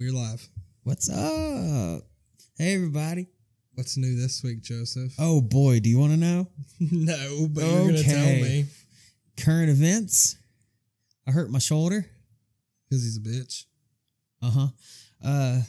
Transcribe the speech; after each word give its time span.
We're 0.00 0.12
live. 0.12 0.48
What's 0.84 1.10
up? 1.10 2.02
Hey, 2.56 2.74
everybody. 2.74 3.26
What's 3.74 3.96
new 3.98 4.18
this 4.18 4.42
week, 4.42 4.62
Joseph? 4.62 5.12
Oh, 5.18 5.40
boy. 5.42 5.80
Do 5.80 5.88
you 5.90 5.98
want 5.98 6.12
to 6.12 6.16
know? 6.18 6.46
no, 6.80 7.46
but 7.50 7.62
you're 7.64 7.86
gonna 7.86 8.02
tell 8.02 8.16
Okay. 8.26 8.42
me 8.42 8.64
Current 9.38 9.68
events. 9.70 10.36
I 11.26 11.32
hurt 11.32 11.50
my 11.50 11.58
shoulder. 11.58 12.06
because 12.88 13.02
he's 13.04 13.16
a 13.18 13.20
bitch. 13.20 13.64
Uh-huh. 14.42 14.68
Uh 15.22 15.60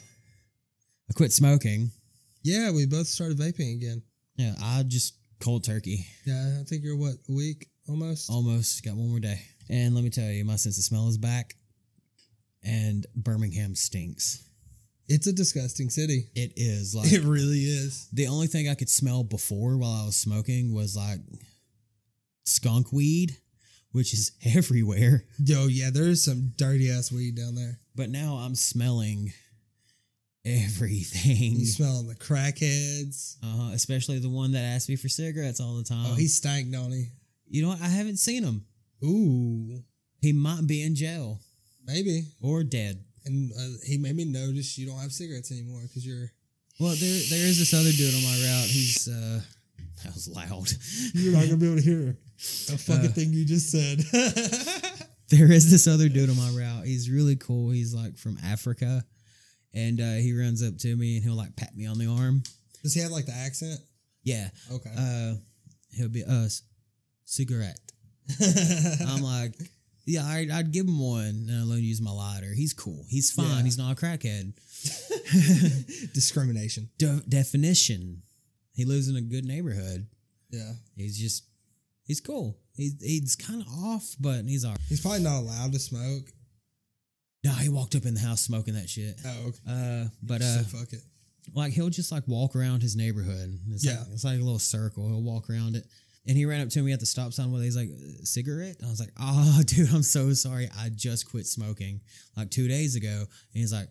I 1.10 1.12
quit 1.14 1.32
smoking. 1.32 1.90
Yeah, 2.42 2.70
we 2.72 2.86
both 2.86 3.06
started 3.06 3.38
vaping 3.38 3.74
again. 3.76 4.02
Yeah, 4.36 4.54
I 4.62 4.82
just 4.82 5.14
cold 5.40 5.62
turkey. 5.64 6.06
Yeah, 6.24 6.58
I 6.60 6.64
think 6.64 6.82
you're 6.84 6.96
what 6.96 7.16
a 7.28 7.32
week 7.32 7.68
almost. 7.86 8.30
Almost 8.30 8.82
got 8.82 8.94
one 8.94 9.10
more 9.10 9.20
day. 9.20 9.40
And 9.68 9.94
let 9.94 10.02
me 10.04 10.10
tell 10.10 10.30
you, 10.30 10.44
my 10.44 10.56
sense 10.56 10.78
of 10.78 10.84
smell 10.84 11.08
is 11.08 11.18
back. 11.18 11.54
And 12.64 13.06
Birmingham 13.16 13.74
stinks. 13.74 14.48
It's 15.08 15.26
a 15.26 15.32
disgusting 15.32 15.90
city. 15.90 16.28
It 16.34 16.52
is 16.56 16.94
like 16.94 17.12
It 17.12 17.22
really 17.22 17.58
is. 17.60 18.08
the 18.12 18.28
only 18.28 18.46
thing 18.46 18.68
I 18.68 18.74
could 18.74 18.88
smell 18.88 19.24
before 19.24 19.76
while 19.76 19.90
I 20.02 20.06
was 20.06 20.16
smoking 20.16 20.72
was 20.72 20.96
like 20.96 21.18
skunk 22.44 22.92
weed, 22.92 23.36
which 23.90 24.12
is 24.14 24.32
everywhere. 24.56 25.24
Yo, 25.44 25.66
yeah, 25.66 25.90
there 25.90 26.04
is 26.08 26.24
some 26.24 26.52
dirty 26.56 26.90
ass 26.90 27.10
weed 27.12 27.36
down 27.36 27.54
there. 27.56 27.78
But 27.94 28.10
now 28.10 28.36
I'm 28.36 28.54
smelling 28.54 29.32
everything. 30.44 31.54
You 31.56 31.66
smelling 31.66 32.08
the 32.08 32.14
crackheads. 32.14 33.36
Uh-huh, 33.42 33.70
especially 33.74 34.18
the 34.18 34.30
one 34.30 34.52
that 34.52 34.60
asks 34.64 34.88
me 34.88 34.96
for 34.96 35.08
cigarettes 35.08 35.60
all 35.60 35.76
the 35.76 35.84
time. 35.84 36.06
oh, 36.10 36.14
he 36.14 36.26
stank, 36.28 36.70
don't 36.72 36.92
he? 36.92 37.08
you 37.48 37.62
know 37.62 37.68
what? 37.68 37.82
I 37.82 37.88
haven't 37.88 38.16
seen 38.18 38.44
him. 38.44 38.64
Ooh, 39.04 39.82
He 40.20 40.32
might 40.32 40.66
be 40.66 40.82
in 40.82 40.94
jail 40.94 41.40
maybe. 41.86 42.24
or 42.40 42.62
dead. 42.64 43.04
And 43.24 43.52
uh, 43.52 43.78
he 43.86 43.98
made 43.98 44.16
me 44.16 44.24
notice 44.24 44.76
you 44.78 44.86
don't 44.86 44.98
have 44.98 45.12
cigarettes 45.12 45.52
anymore 45.52 45.80
because 45.82 46.04
you're 46.06 46.32
Well, 46.80 46.94
there 46.98 47.20
there 47.30 47.46
is 47.46 47.58
this 47.58 47.72
other 47.74 47.92
dude 47.92 48.14
on 48.14 48.22
my 48.22 48.36
route. 48.48 48.68
He's 48.68 49.08
uh 49.08 49.40
that 50.04 50.14
was 50.14 50.28
loud. 50.28 50.68
you're 51.14 51.32
not 51.32 51.44
gonna 51.44 51.56
be 51.56 51.66
able 51.66 51.76
to 51.76 51.82
hear 51.82 52.16
a 52.72 52.78
fucking 52.78 53.10
Uh, 53.10 53.12
thing 53.12 53.32
you 53.32 53.44
just 53.44 53.70
said. 53.70 53.98
there 55.28 55.52
is 55.52 55.70
this 55.70 55.86
other 55.86 56.08
dude 56.08 56.30
on 56.30 56.36
my 56.36 56.50
route. 56.50 56.84
He's 56.84 57.08
really 57.10 57.36
cool. 57.36 57.70
He's 57.70 57.94
like 57.94 58.16
from 58.18 58.38
Africa. 58.44 59.04
And 59.74 60.00
uh, 60.00 60.14
he 60.16 60.36
runs 60.38 60.62
up 60.62 60.76
to 60.78 60.96
me 60.96 61.16
and 61.16 61.24
he'll 61.24 61.36
like 61.36 61.56
pat 61.56 61.74
me 61.76 61.86
on 61.86 61.98
the 61.98 62.06
arm. 62.06 62.42
Does 62.82 62.92
he 62.94 63.00
have 63.00 63.10
like 63.12 63.26
the 63.26 63.32
accent? 63.34 63.78
Yeah. 64.24 64.48
Okay. 64.72 64.90
Uh 64.98 65.34
he'll 65.96 66.08
be 66.08 66.24
us 66.24 66.62
cigarette. 67.24 67.78
I'm 69.06 69.22
like, 69.22 69.54
yeah, 70.06 70.24
I'd, 70.26 70.50
I'd 70.50 70.72
give 70.72 70.86
him 70.86 70.98
one 71.00 71.46
and 71.48 71.50
I'll 71.60 71.66
let 71.66 71.78
him 71.78 71.84
use 71.84 72.00
my 72.00 72.10
lighter. 72.10 72.52
He's 72.54 72.72
cool. 72.72 73.04
He's 73.08 73.30
fine. 73.30 73.46
Yeah. 73.58 73.62
He's 73.62 73.78
not 73.78 73.92
a 73.92 73.94
crackhead. 73.94 74.52
Discrimination. 76.14 76.88
De- 76.98 77.22
definition. 77.28 78.22
He 78.74 78.84
lives 78.84 79.08
in 79.08 79.16
a 79.16 79.20
good 79.20 79.44
neighborhood. 79.44 80.06
Yeah. 80.50 80.72
He's 80.96 81.18
just, 81.18 81.44
he's 82.04 82.20
cool. 82.20 82.58
He's, 82.74 82.94
he's 83.00 83.36
kind 83.36 83.60
of 83.62 83.68
off, 83.84 84.14
but 84.18 84.44
he's 84.44 84.64
all 84.64 84.72
right. 84.72 84.80
He's 84.88 85.00
probably 85.00 85.20
not 85.22 85.38
allowed 85.40 85.72
to 85.72 85.78
smoke. 85.78 86.24
No, 87.44 87.50
he 87.52 87.68
walked 87.68 87.94
up 87.96 88.04
in 88.06 88.14
the 88.14 88.20
house 88.20 88.40
smoking 88.40 88.74
that 88.74 88.88
shit. 88.88 89.16
Oh, 89.26 89.48
okay. 89.48 89.58
Uh, 89.68 90.04
but 90.22 90.40
uh, 90.42 90.62
so 90.62 90.78
fuck 90.78 90.92
it. 90.92 91.00
like 91.54 91.72
he'll 91.72 91.90
just 91.90 92.12
like 92.12 92.22
walk 92.28 92.54
around 92.54 92.82
his 92.82 92.94
neighborhood. 92.96 93.58
It's 93.70 93.84
Yeah. 93.84 93.98
like, 93.98 94.08
it's 94.12 94.24
like 94.24 94.38
a 94.38 94.42
little 94.42 94.58
circle. 94.60 95.08
He'll 95.08 95.22
walk 95.22 95.50
around 95.50 95.74
it. 95.76 95.84
And 96.26 96.36
he 96.36 96.44
ran 96.46 96.60
up 96.60 96.68
to 96.70 96.82
me 96.82 96.92
at 96.92 97.00
the 97.00 97.06
stop 97.06 97.32
sign 97.32 97.50
where 97.50 97.62
he's 97.62 97.76
like, 97.76 97.88
cigarette? 98.22 98.76
I 98.84 98.88
was 98.88 99.00
like, 99.00 99.10
oh, 99.20 99.60
dude, 99.66 99.92
I'm 99.92 100.02
so 100.04 100.32
sorry. 100.34 100.68
I 100.78 100.88
just 100.94 101.28
quit 101.30 101.46
smoking 101.46 102.00
like 102.36 102.50
two 102.50 102.68
days 102.68 102.94
ago. 102.94 103.08
And 103.18 103.26
he's 103.52 103.72
like, 103.72 103.88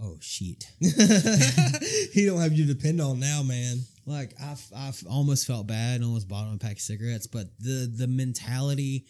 oh, 0.00 0.16
shit. 0.20 0.64
he 2.12 2.26
don't 2.26 2.40
have 2.40 2.52
you 2.52 2.66
to 2.66 2.74
depend 2.74 3.00
on 3.00 3.18
now, 3.18 3.42
man. 3.42 3.78
Like, 4.06 4.34
I've, 4.40 4.64
I've 4.76 5.02
almost 5.10 5.46
felt 5.46 5.66
bad 5.66 5.96
and 5.96 6.04
almost 6.04 6.28
bought 6.28 6.46
him 6.46 6.54
a 6.54 6.58
pack 6.58 6.72
of 6.72 6.80
cigarettes, 6.80 7.26
but 7.26 7.46
the, 7.58 7.92
the 7.96 8.06
mentality 8.06 9.06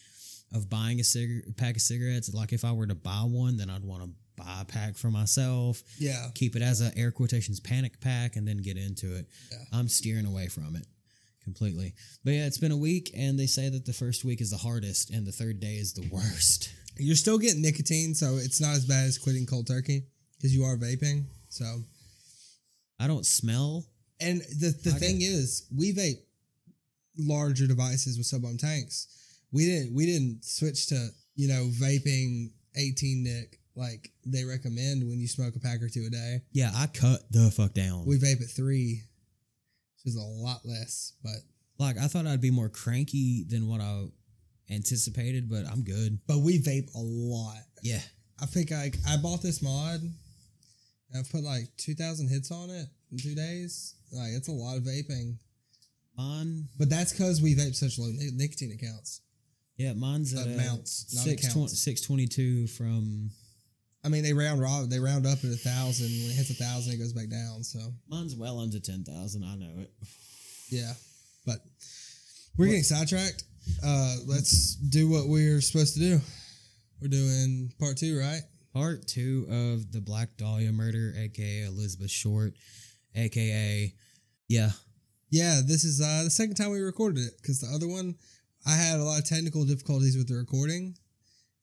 of 0.55 0.71
buying 0.71 1.01
a 1.01 1.05
cig- 1.05 1.57
pack 1.57 1.77
of 1.77 1.83
cigarettes, 1.83 2.33
like 2.33 2.53
if 2.53 2.65
I 2.65 2.73
were 2.73 2.87
to 2.87 2.95
buy 2.95 3.23
one, 3.27 3.57
then 3.57 3.69
I'd 3.69 3.85
want 3.85 4.05
to 4.05 4.11
buy 4.37 4.61
a 4.63 4.65
pack 4.65 4.97
for 4.97 5.11
myself, 5.11 5.83
Yeah. 5.99 6.29
keep 6.35 6.57
it 6.57 6.63
as 6.63 6.81
a 6.81 6.97
air 6.97 7.11
quotations 7.11 7.61
panic 7.61 8.01
pack, 8.01 8.37
and 8.37 8.47
then 8.49 8.59
get 8.59 8.77
into 8.77 9.17
it. 9.17 9.27
Yeah. 9.51 9.59
I'm 9.73 9.89
steering 9.89 10.27
away 10.27 10.47
from 10.49 10.77
it 10.77 10.87
completely. 11.45 11.95
But 12.25 12.33
yeah, 12.33 12.47
it's 12.47 12.59
been 12.59 12.73
a 12.73 12.77
week, 12.77 13.11
and 13.17 13.39
they 13.39 13.47
say 13.47 13.69
that 13.69 13.87
the 13.87 13.93
first 13.93 14.25
week 14.25 14.41
is 14.41 14.51
the 14.51 14.57
hardest, 14.57 15.11
and 15.11 15.27
the 15.27 15.33
third 15.33 15.61
day 15.61 15.75
is 15.75 15.93
the 15.93 16.09
worst. 16.11 16.73
You're 16.97 17.17
still 17.17 17.39
getting 17.39 17.63
nicotine, 17.63 18.15
so 18.15 18.37
it's 18.37 18.61
not 18.61 18.75
as 18.75 18.85
bad 18.85 19.07
as 19.07 19.19
quitting 19.19 19.47
cold 19.47 19.67
turkey 19.67 20.07
because 20.37 20.55
you 20.55 20.65
are 20.65 20.77
vaping. 20.77 21.25
So, 21.49 21.65
I 23.01 23.07
don't 23.07 23.27
smell. 23.27 23.85
and 24.21 24.41
the 24.41 24.75
the 24.83 24.93
I 24.95 24.99
thing 24.99 25.23
is, 25.23 25.67
we 25.77 25.93
vape 25.93 26.23
larger 27.19 27.67
devices 27.67 28.17
with 28.17 28.27
sub 28.27 28.45
ohm 28.45 28.57
tanks. 28.59 29.09
We 29.53 29.67
didn't 29.67 29.95
we 29.95 30.07
didn't 30.07 30.45
switch 30.45 30.87
to 30.89 31.09
you 31.37 31.49
know 31.49 31.69
vaping 31.81 32.51
18 32.77 33.23
nick 33.23 33.61
like 33.77 34.11
they 34.25 34.45
recommend 34.45 35.09
when 35.09 35.19
you 35.21 35.27
smoke 35.29 35.57
a 35.57 35.61
pack 35.61 35.83
or 35.83 35.89
two 35.89 36.05
a 36.07 36.11
day. 36.11 36.43
Yeah, 36.53 36.71
I 36.75 36.87
cut 36.87 37.21
the 37.31 37.51
fuck 37.51 37.75
down. 37.75 38.05
We 38.07 38.19
vape 38.19 38.43
at 38.43 38.51
three, 38.51 39.03
which 40.05 40.13
is 40.13 40.17
a 40.17 40.23
lot 40.23 40.61
less, 40.65 41.15
but 41.23 41.37
like 41.79 41.97
I 41.99 42.07
thought 42.07 42.27
I'd 42.27 42.41
be 42.41 42.51
more 42.51 42.69
cranky 42.69 43.45
than 43.49 43.69
what 43.69 43.81
I 43.81 44.05
anticipated, 44.71 45.49
but 45.51 45.67
I'm 45.67 45.83
good. 45.83 46.19
but 46.27 46.39
we 46.39 46.59
vape 46.61 46.95
a 46.95 46.99
lot. 47.01 47.63
Yeah. 47.83 48.01
I 48.41 48.47
think 48.47 48.73
I 48.73 48.91
I 49.09 49.17
bought 49.17 49.43
this 49.43 49.63
mod. 49.63 50.01
And 50.01 50.13
I've 51.21 51.31
put 51.31 51.43
like 51.45 51.69
two 51.77 51.95
thousand 51.95 52.29
hits 52.29 52.51
on 52.51 52.71
it 52.71 52.87
in 53.13 53.19
two 53.19 53.35
days. 53.35 53.95
Like 54.13 54.31
it's 54.33 54.49
a 54.49 54.53
lot 54.53 54.77
of 54.77 54.83
vaping, 54.85 55.37
Mine, 56.17 56.69
but 56.79 56.89
that's 56.91 57.13
because 57.13 57.41
we 57.43 57.55
vape 57.55 57.75
such 57.75 57.99
low 57.99 58.09
nic- 58.11 58.35
nicotine 58.35 58.73
accounts. 58.73 59.21
yeah, 59.77 59.93
mine's 59.95 60.33
at 60.35 60.47
Amounts, 60.47 61.13
not 61.15 61.25
six 61.25 61.47
accounts. 61.49 61.79
six 61.83 62.01
twenty 62.01 62.27
two 62.27 62.67
from 62.69 63.31
I 64.05 64.09
mean, 64.09 64.23
they 64.23 64.33
round 64.33 64.61
rob, 64.61 64.91
they 64.91 64.99
round 64.99 65.27
up 65.27 65.39
at 65.39 65.51
a 65.51 65.57
thousand. 65.57 66.07
When 66.07 66.31
it 66.31 66.37
hits 66.37 66.51
a 66.51 66.55
thousand, 66.55 66.95
it 66.95 66.99
goes 66.99 67.13
back 67.13 67.31
down. 67.31 67.65
So 67.65 67.79
mine's 68.09 68.37
well 68.37 68.61
under 68.61 68.79
ten 68.79 69.05
thousand. 69.05 69.45
I 69.45 69.55
know 69.57 69.81
it. 69.81 69.91
yeah, 70.71 70.93
but 71.47 71.59
we're 72.57 72.67
getting 72.67 72.83
sidetracked. 72.83 73.45
Uh, 73.85 74.17
let's 74.27 74.75
do 74.75 75.09
what 75.09 75.29
we're 75.29 75.61
supposed 75.61 75.95
to 75.95 76.01
do. 76.01 76.21
We're 77.01 77.09
doing 77.09 77.73
part 77.81 77.97
two, 77.97 78.19
right? 78.19 78.43
Part 78.75 79.07
two 79.07 79.47
of 79.49 79.93
the 79.93 80.01
Black 80.01 80.37
Dahlia 80.37 80.73
murder, 80.73 81.15
aka 81.17 81.65
Elizabeth 81.65 82.11
Short, 82.11 82.55
aka 83.15 83.95
yeah, 84.49 84.71
Yeah, 85.31 85.61
this 85.67 85.85
is 85.85 86.01
uh, 86.01 86.25
the 86.25 86.31
second 86.31 86.57
time 86.57 86.71
we 86.71 86.81
recorded 86.81 87.21
it 87.21 87.33
because 87.41 87.61
the 87.61 87.75
other 87.75 87.89
one 87.89 88.17
I 88.67 88.77
had 88.77 89.01
a 89.01 89.05
lot 89.05 89.19
of 89.19 89.25
technical 89.27 89.65
difficulties 89.65 90.17
with 90.17 90.29
the 90.29 90.35
recording, 90.35 90.97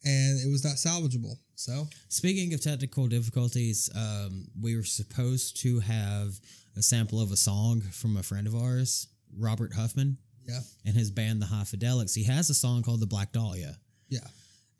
and 0.03 0.39
it 0.39 0.49
was 0.49 0.63
not 0.63 0.75
salvageable. 0.75 1.35
So 1.61 1.87
Speaking 2.09 2.53
of 2.55 2.61
technical 2.61 3.07
difficulties, 3.07 3.87
um, 3.95 4.47
we 4.59 4.75
were 4.75 4.83
supposed 4.83 5.61
to 5.61 5.79
have 5.81 6.39
a 6.75 6.81
sample 6.81 7.21
of 7.21 7.31
a 7.31 7.37
song 7.37 7.81
from 7.81 8.17
a 8.17 8.23
friend 8.23 8.47
of 8.47 8.55
ours, 8.55 9.07
Robert 9.37 9.71
Huffman, 9.75 10.17
yeah, 10.47 10.61
and 10.85 10.95
his 10.95 11.11
band, 11.11 11.39
the 11.39 11.45
High 11.45 11.61
Fidelics. 11.65 12.15
He 12.15 12.23
has 12.23 12.49
a 12.49 12.55
song 12.55 12.81
called 12.81 12.99
The 12.99 13.05
Black 13.05 13.31
Dahlia, 13.31 13.75
yeah, 14.09 14.25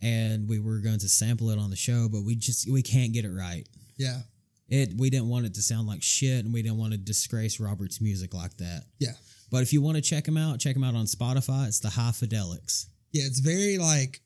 and 0.02 0.50
we 0.50 0.60
were 0.60 0.80
going 0.80 0.98
to 1.00 1.08
sample 1.10 1.52
it 1.52 1.60
on 1.60 1.70
the 1.70 1.76
show, 1.76 2.10
but 2.12 2.24
we 2.24 2.34
just 2.36 2.68
we 2.72 2.82
can't 2.82 3.14
get 3.14 3.26
it 3.26 3.32
right. 3.32 3.68
yeah, 3.98 4.22
It 4.68 4.94
we 4.98 5.12
didn't 5.12 5.30
want 5.30 5.46
it 5.46 5.54
to 5.54 5.62
sound 5.62 5.88
like 5.88 6.02
shit, 6.02 6.44
and 6.46 6.52
we 6.52 6.64
didn't 6.64 6.80
want 6.80 6.94
to 6.94 6.98
disgrace 6.98 7.60
Robert's 7.60 8.02
music 8.02 8.34
like 8.34 8.58
that. 8.58 8.86
yeah, 8.98 9.14
But 9.52 9.62
if 9.62 9.72
you 9.72 9.84
want 9.84 9.98
to 9.98 10.02
check 10.02 10.28
him 10.28 10.36
out, 10.38 10.60
check 10.60 10.76
him 10.76 10.84
out 10.84 10.96
on 10.96 11.06
Spotify. 11.06 11.68
It's 11.68 11.80
the 11.80 11.92
High 11.92 12.10
Fidelics. 12.12 12.88
yeah. 13.12 13.26
It's 13.26 13.40
very 13.40 13.78
like 13.78 14.22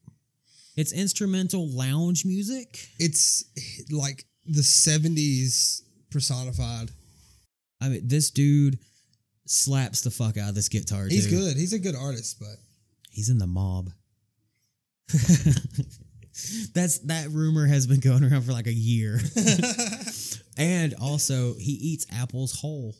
It's 0.75 0.91
instrumental 0.91 1.69
lounge 1.69 2.25
music. 2.25 2.87
it's 2.99 3.43
like 3.91 4.25
the 4.45 4.61
'70s 4.61 5.81
personified. 6.11 6.91
I 7.81 7.89
mean, 7.89 8.07
this 8.07 8.29
dude 8.31 8.79
slaps 9.45 10.01
the 10.01 10.11
fuck 10.11 10.37
out 10.37 10.49
of 10.49 10.55
this 10.55 10.69
guitar. 10.69 11.05
He's 11.07 11.27
good. 11.27 11.55
He's 11.57 11.73
a 11.73 11.79
good 11.79 11.95
artist, 11.95 12.37
but 12.39 12.55
He's 13.09 13.29
in 13.29 13.37
the 13.37 13.47
mob. 13.47 13.89
That's 16.73 16.99
that 17.05 17.29
rumor 17.31 17.65
has 17.65 17.87
been 17.87 18.01
going 18.01 18.23
around 18.23 18.41
for 18.41 18.51
like 18.51 18.67
a 18.67 18.73
year. 18.73 19.19
and 20.57 20.93
also, 21.01 21.53
he 21.53 21.71
eats 21.71 22.05
apples 22.11 22.59
whole. 22.59 22.95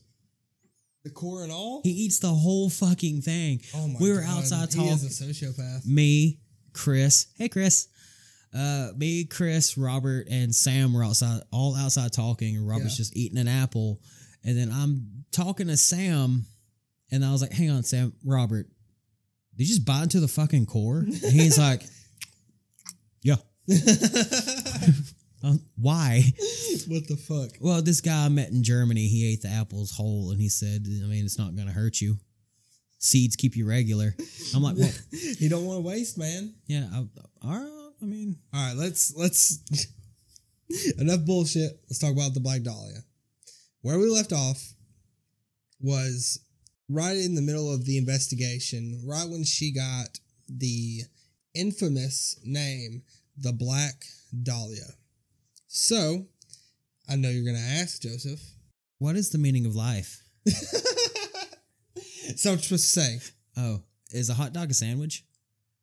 the 1.04 1.10
core 1.10 1.44
and 1.44 1.52
all. 1.52 1.82
He 1.84 1.90
eats 1.92 2.20
the 2.20 2.30
whole 2.30 2.70
fucking 2.70 3.22
thing. 3.22 3.62
oh 3.76 3.88
my 3.90 4.00
we 4.00 4.12
were 4.14 4.22
God, 4.22 4.38
outside 4.38 4.70
He 4.74 4.78
talking. 4.80 4.94
is 4.94 5.22
a 5.22 5.24
sociopath. 5.26 5.86
me, 5.86 6.40
Chris. 6.76 7.28
Hey, 7.38 7.50
Chris. 7.50 7.88
Uh, 8.54 8.90
me, 8.96 9.26
Chris, 9.26 9.78
Robert, 9.78 10.28
and 10.30 10.54
Sam 10.54 10.94
were 10.94 11.04
outside, 11.04 11.42
all 11.52 11.76
outside 11.76 12.14
talking, 12.14 12.56
and 12.56 12.68
Robert's 12.68 12.94
Yeah. 12.94 12.98
just 12.98 13.18
eating 13.18 13.38
an 13.38 13.48
apple. 13.48 14.02
And 14.44 14.58
then 14.58 14.72
I'm 14.72 15.26
talking 15.32 15.68
to 15.68 15.76
Sam, 15.78 16.46
and 17.12 17.26
I 17.26 17.32
was 17.32 17.42
like, 17.42 17.52
"Hang 17.52 17.70
on, 17.72 17.84
Sam, 17.84 18.14
Robert, 18.24 18.68
did 19.58 19.68
you 19.68 19.74
just 19.74 19.84
bite 19.86 20.04
into 20.04 20.20
the 20.20 20.28
fucking 20.28 20.68
core?" 20.68 21.00
And 21.00 21.16
he's 21.34 21.58
like, 21.58 21.84
"Yeah." 23.24 23.38
Um, 25.44 25.60
why? 25.76 26.24
what 26.88 27.08
the 27.08 27.18
fuck? 27.18 27.52
Well, 27.62 27.80
this 27.84 28.02
guy 28.02 28.26
I 28.26 28.30
met 28.30 28.50
in 28.50 28.64
Germany, 28.64 29.08
he 29.08 29.32
ate 29.32 29.44
the 29.44 29.50
apples 29.50 29.92
whole, 29.92 30.32
and 30.32 30.42
he 30.42 30.50
said, 30.50 30.84
"I 30.88 31.06
mean, 31.06 31.24
it's 31.24 31.38
not 31.38 31.56
going 31.56 31.68
to 31.68 31.74
hurt 31.74 32.02
you. 32.02 32.18
Seeds 32.98 33.36
keep 33.36 33.56
you 33.56 33.68
regular." 33.68 34.16
I'm 34.54 34.64
like, 34.64 34.78
"Well, 34.78 34.92
you 35.40 35.50
don't 35.50 35.66
want 35.66 35.78
to 35.78 35.88
waste, 35.88 36.18
man. 36.18 36.56
yeah, 36.68 36.88
I, 36.94 36.98
all 37.44 37.52
right. 37.60 37.72
I 38.02 38.06
mean, 38.06 38.38
All 38.54 38.68
right, 38.68 38.76
let's 38.76 39.16
let's 39.16 39.60
enough 41.00 41.26
bullshit. 41.26 41.80
Let's 41.90 42.00
talk 42.00 42.12
about 42.12 42.34
the 42.34 42.40
Black 42.40 42.62
Dahlia. 42.62 43.00
Where 43.82 43.98
we 44.00 44.10
left 44.10 44.34
off 44.34 44.74
was 45.80 46.40
right 46.90 47.16
in 47.18 47.36
the 47.36 47.42
middle 47.42 47.74
of 47.74 47.86
the 47.86 47.98
investigation, 47.98 49.02
right 49.06 49.28
when 49.30 49.44
she 49.44 49.72
got 49.74 50.20
the 50.48 51.02
infamous 51.56 52.40
name, 52.44 53.04
the 53.38 53.54
Black 53.54 54.06
Dahlia. 54.44 54.94
So, 55.68 56.26
I 57.10 57.16
know 57.16 57.30
you're 57.30 57.44
going 57.44 57.56
to 57.56 57.80
ask, 57.82 58.02
Joseph. 58.02 58.42
what 59.00 59.16
is 59.16 59.30
the 59.30 59.38
meaning 59.38 59.66
of 59.66 59.76
life? 59.76 60.24
so, 62.36 62.52
I'm 62.54 62.60
supposed 62.60 62.94
to 62.94 63.00
say, 63.02 63.20
Oh, 63.58 63.82
is 64.12 64.30
a 64.30 64.34
hot 64.34 64.54
dog 64.54 64.72
a 64.72 64.74
sandwich? 64.74 65.24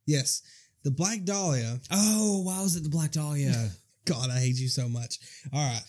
yes, 0.07 0.43
the 0.85 0.91
Black 0.91 1.23
Dahlia 1.25 1.79
Oh, 1.91 2.43
why 2.43 2.61
was 2.63 2.75
it 2.77 2.83
the 2.83 2.89
Black 2.89 3.13
Dahlia? 3.13 3.71
God, 4.05 4.31
I 4.31 4.39
hate 4.41 4.59
you 4.59 4.69
so 4.69 4.89
much. 4.89 5.19
All 5.53 5.61
right. 5.65 5.83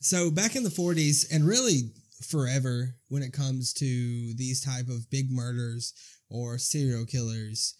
So 0.00 0.30
back 0.30 0.56
in 0.56 0.62
the 0.62 0.68
40s 0.70 1.26
and 1.32 1.46
really 1.46 1.92
forever 2.28 2.94
when 3.08 3.22
it 3.22 3.32
comes 3.32 3.72
to 3.74 3.84
these 4.36 4.60
type 4.62 4.88
of 4.88 5.08
big 5.10 5.30
murders 5.30 5.94
or 6.28 6.58
serial 6.58 7.06
killers, 7.06 7.74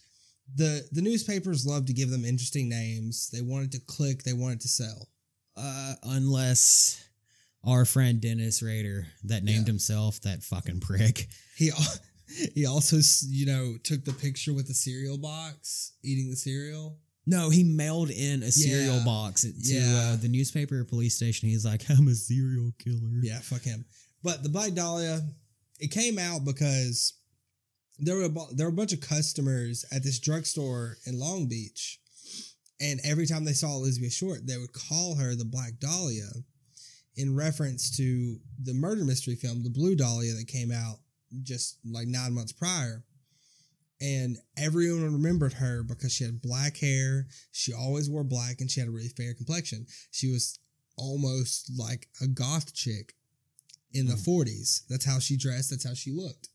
the 0.57 0.89
the 0.93 1.03
newspapers 1.03 1.67
love 1.67 1.85
to 1.87 1.93
give 1.93 2.11
them 2.11 2.25
interesting 2.25 2.69
names. 2.71 3.29
They 3.31 3.43
wanted 3.43 3.71
to 3.73 3.81
click, 3.87 4.23
they 4.23 4.33
wanted 4.33 4.61
to 4.63 4.69
sell. 4.69 5.09
uh, 5.57 5.95
unless 6.05 7.05
our 7.65 7.85
friend 7.85 8.21
Dennis 8.21 8.63
Rader 8.63 9.07
that 9.25 9.45
named 9.45 9.67
Yeah. 9.67 9.73
himself 9.73 10.21
that 10.23 10.43
fucking 10.43 10.81
prick. 10.81 11.29
He 11.57 11.71
he 12.55 12.65
also, 12.67 12.99
you 13.29 13.47
know, 13.47 13.77
took 13.83 14.05
the 14.05 14.13
picture 14.13 14.55
with 14.55 14.69
the 14.69 14.75
cereal 14.75 15.19
box 15.19 15.93
eating 16.03 16.31
the 16.31 16.37
cereal. 16.37 16.99
No, 17.27 17.51
he 17.51 17.63
mailed 17.65 18.11
in 18.11 18.43
a 18.43 18.51
cereal 18.51 18.97
Yeah. 18.99 19.05
box 19.05 19.43
to 19.43 19.53
Yeah. 19.57 20.13
uh, 20.13 20.17
the 20.17 20.29
newspaper 20.29 20.81
or 20.81 20.85
police 20.85 21.15
station. 21.17 21.49
He's 21.49 21.65
like, 21.65 21.89
I'm 21.91 22.09
a 22.09 22.15
serial 22.15 22.73
killer. 22.79 23.21
Yeah, 23.23 23.41
fuck 23.41 23.63
him. 23.63 23.85
But 24.23 24.43
the 24.43 24.49
Black 24.49 24.73
Dahlia, 24.75 25.23
it 25.79 25.91
came 25.91 26.19
out 26.19 26.45
because 26.45 27.15
there 27.99 28.17
were 28.17 28.25
a, 28.25 28.55
there 28.55 28.67
were 28.67 28.73
a 28.73 28.77
bunch 28.77 28.93
of 28.95 29.01
customers 29.01 29.85
at 29.93 30.03
this 30.03 30.19
drugstore 30.19 30.97
in 31.07 31.19
Long 31.19 31.47
Beach, 31.47 32.01
and 32.81 32.99
every 33.05 33.27
time 33.27 33.45
they 33.45 33.53
saw 33.53 33.75
Elizabeth 33.77 34.13
Short, 34.15 34.47
they 34.47 34.57
would 34.57 34.73
call 34.73 35.17
her 35.17 35.35
the 35.35 35.45
Black 35.45 35.79
Dahlia, 35.79 36.31
in 37.21 37.35
reference 37.37 37.95
to 37.97 38.39
the 38.63 38.75
murder 38.75 39.05
mystery 39.05 39.35
film, 39.37 39.63
The 39.63 39.71
Blue 39.71 39.95
Dahlia, 39.95 40.33
that 40.35 40.47
came 40.49 40.73
out 40.73 40.97
just 41.43 41.79
like 41.85 42.07
nine 42.09 42.33
months 42.33 42.53
prior. 42.53 43.05
And 44.01 44.39
everyone 44.57 45.13
remembered 45.13 45.53
her 45.55 45.83
because 45.83 46.13
she 46.13 46.25
had 46.25 46.41
black 46.41 46.79
hair. 46.79 47.27
She 47.53 47.73
always 47.75 48.09
wore 48.09 48.25
black, 48.25 48.61
and 48.61 48.71
she 48.71 48.81
had 48.81 48.89
a 48.89 48.93
really 48.93 49.09
fair 49.11 49.35
complexion. 49.35 49.87
She 50.11 50.31
was 50.33 50.59
almost 50.97 51.71
like 51.77 52.09
a 52.23 52.27
goth 52.27 52.73
chick 52.75 53.15
in 53.93 54.07
the 54.07 54.15
Mm. 54.15 54.25
40s. 54.25 54.83
That's 54.89 55.05
how 55.05 55.19
she 55.19 55.37
dressed. 55.37 55.71
That's 55.71 55.85
how 55.85 55.95
she 55.95 56.13
looked. 56.13 56.49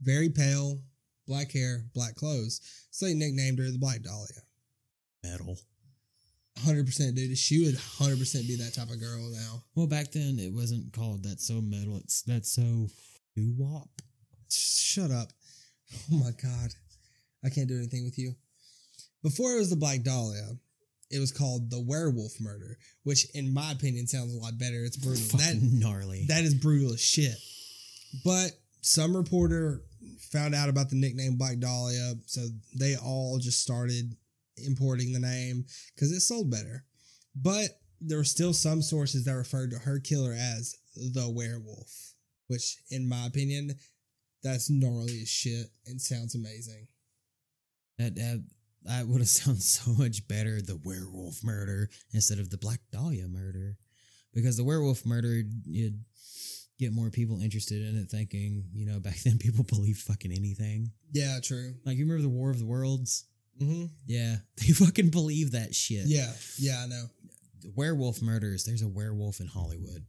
Very 0.00 0.30
pale, 0.30 0.82
black 1.26 1.52
hair, 1.52 1.84
black 1.92 2.14
clothes. 2.14 2.60
So 2.90 3.04
they 3.06 3.14
nicknamed 3.14 3.58
her 3.58 3.70
the 3.70 3.78
Black 3.78 4.02
Dahlia. 4.02 4.42
Metal. 5.22 5.58
100% 6.66 7.14
dude. 7.14 7.36
She 7.38 7.64
would 7.64 7.74
100% 7.74 8.46
be 8.46 8.56
that 8.56 8.74
type 8.74 8.90
of 8.90 9.00
girl 9.00 9.30
now. 9.30 9.62
Well, 9.74 9.86
back 9.86 10.12
then 10.12 10.38
it 10.38 10.52
wasn't 10.52 10.92
called 10.92 11.22
that 11.24 11.40
so 11.40 11.60
metal. 11.60 11.96
It's 11.98 12.22
that 12.22 12.46
so 12.46 12.88
doo 13.36 13.54
wop. 13.56 13.88
Shut 14.50 15.10
up. 15.10 15.28
Oh 16.12 16.16
my 16.16 16.30
God. 16.42 16.70
I 17.44 17.48
can't 17.50 17.68
do 17.68 17.76
anything 17.76 18.04
with 18.04 18.18
you. 18.18 18.34
Before 19.22 19.52
it 19.52 19.58
was 19.58 19.70
the 19.70 19.76
Black 19.76 20.02
Dahlia, 20.02 20.48
it 21.10 21.18
was 21.18 21.32
called 21.32 21.70
the 21.70 21.80
Werewolf 21.80 22.40
Murder, 22.40 22.78
which 23.04 23.26
in 23.34 23.52
my 23.52 23.72
opinion 23.72 24.06
sounds 24.06 24.34
a 24.34 24.38
lot 24.38 24.58
better. 24.58 24.84
It's 24.84 24.96
brutal. 24.96 25.38
That, 25.38 25.56
gnarly. 25.60 26.26
That 26.28 26.44
is 26.44 26.54
brutal 26.54 26.92
as 26.92 27.00
shit. 27.00 27.36
But 28.24 28.52
some 28.80 29.16
reporter 29.16 29.82
found 30.32 30.54
out 30.54 30.68
about 30.68 30.90
the 30.90 30.96
nickname 30.96 31.36
Black 31.36 31.58
Dahlia, 31.58 32.14
so 32.26 32.46
they 32.78 32.96
all 32.96 33.38
just 33.38 33.62
started 33.62 34.16
importing 34.64 35.12
the 35.12 35.20
name 35.20 35.64
because 35.94 36.12
it 36.12 36.20
sold 36.20 36.50
better. 36.50 36.84
But 37.34 37.70
there 38.00 38.18
were 38.18 38.24
still 38.24 38.52
some 38.52 38.82
sources 38.82 39.24
that 39.24 39.32
referred 39.32 39.70
to 39.70 39.78
her 39.78 39.98
killer 39.98 40.32
as 40.32 40.76
the 40.94 41.30
werewolf, 41.30 42.14
which, 42.48 42.76
in 42.90 43.08
my 43.08 43.26
opinion, 43.26 43.74
that's 44.42 44.70
gnarly 44.70 45.20
as 45.22 45.28
shit 45.28 45.66
and 45.86 46.00
sounds 46.00 46.34
amazing. 46.34 46.86
that 47.98 48.14
that, 48.14 48.44
that 48.84 49.06
would 49.08 49.20
have 49.20 49.28
sounded 49.28 49.62
so 49.62 49.92
much 49.92 50.26
better. 50.28 50.60
The 50.60 50.80
werewolf 50.84 51.42
murder 51.42 51.90
instead 52.12 52.38
of 52.38 52.50
the 52.50 52.58
Black 52.58 52.80
Dahlia 52.92 53.28
murder, 53.28 53.76
because 54.32 54.56
the 54.56 54.64
werewolf 54.64 55.04
murder 55.04 55.42
you'd 55.64 56.04
get 56.78 56.92
more 56.92 57.10
people 57.10 57.40
interested 57.40 57.82
in 57.82 57.98
it. 58.00 58.08
Thinking, 58.08 58.64
you 58.72 58.86
know, 58.86 59.00
back 59.00 59.16
then 59.24 59.38
people 59.38 59.64
believed 59.64 60.00
fucking 60.00 60.32
anything. 60.32 60.92
Yeah, 61.12 61.38
true. 61.42 61.74
Like 61.84 61.96
you 61.96 62.04
remember 62.04 62.22
the 62.22 62.28
War 62.28 62.50
of 62.50 62.58
the 62.58 62.66
Worlds? 62.66 63.26
Hmm 63.58 63.86
Yeah, 64.06 64.36
they 64.56 64.72
fucking 64.72 65.10
believe 65.10 65.52
that 65.52 65.74
shit. 65.74 66.06
Yeah, 66.06 66.32
yeah, 66.58 66.82
I 66.84 66.86
know. 66.86 67.04
Werewolf 67.74 68.22
murders. 68.22 68.64
There's 68.64 68.82
a 68.82 68.88
werewolf 68.88 69.40
in 69.40 69.46
Hollywood. 69.46 70.04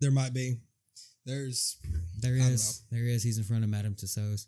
There 0.00 0.10
might 0.10 0.34
be. 0.34 0.56
There's 1.26 1.76
There 2.18 2.34
is. 2.34 2.82
There 2.90 3.04
is. 3.04 3.22
He's 3.22 3.38
in 3.38 3.44
front 3.44 3.64
of 3.64 3.70
Madame 3.70 3.94
Tussauds. 3.94 4.46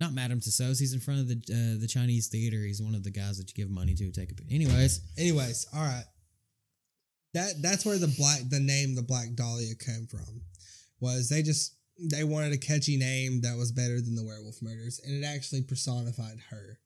Not 0.00 0.12
Madame 0.12 0.40
Tussauds. 0.40 0.78
He's 0.78 0.92
in 0.92 1.00
front 1.00 1.20
of 1.20 1.28
the 1.28 1.34
uh, 1.34 1.80
the 1.80 1.88
Chinese 1.88 2.28
theater. 2.28 2.58
He's 2.58 2.82
one 2.82 2.94
of 2.94 3.02
the 3.02 3.10
guys 3.10 3.38
that 3.38 3.48
you 3.48 3.54
give 3.54 3.70
money 3.70 3.94
to 3.94 4.10
take 4.12 4.30
a. 4.30 4.34
Anyways, 4.54 5.00
Anyways, 5.18 5.66
all 5.74 5.82
right. 5.82 6.04
That 7.34 7.60
that's 7.60 7.84
where 7.84 7.98
the 7.98 8.14
black 8.18 8.40
the 8.48 8.60
name 8.60 8.94
the 8.94 9.02
Black 9.02 9.34
Dahlia 9.34 9.74
came 9.74 10.06
from. 10.06 10.42
Was 11.00 11.28
they 11.28 11.42
just 11.42 11.75
they 11.98 12.24
wanted 12.24 12.52
a 12.52 12.58
catchy 12.58 12.96
name 12.96 13.40
that 13.42 13.56
was 13.56 13.72
better 13.72 14.00
than 14.00 14.14
the 14.14 14.24
werewolf 14.24 14.60
murders, 14.62 15.00
and 15.04 15.22
it 15.22 15.26
actually 15.26 15.62
personified 15.62 16.38
her. 16.50 16.78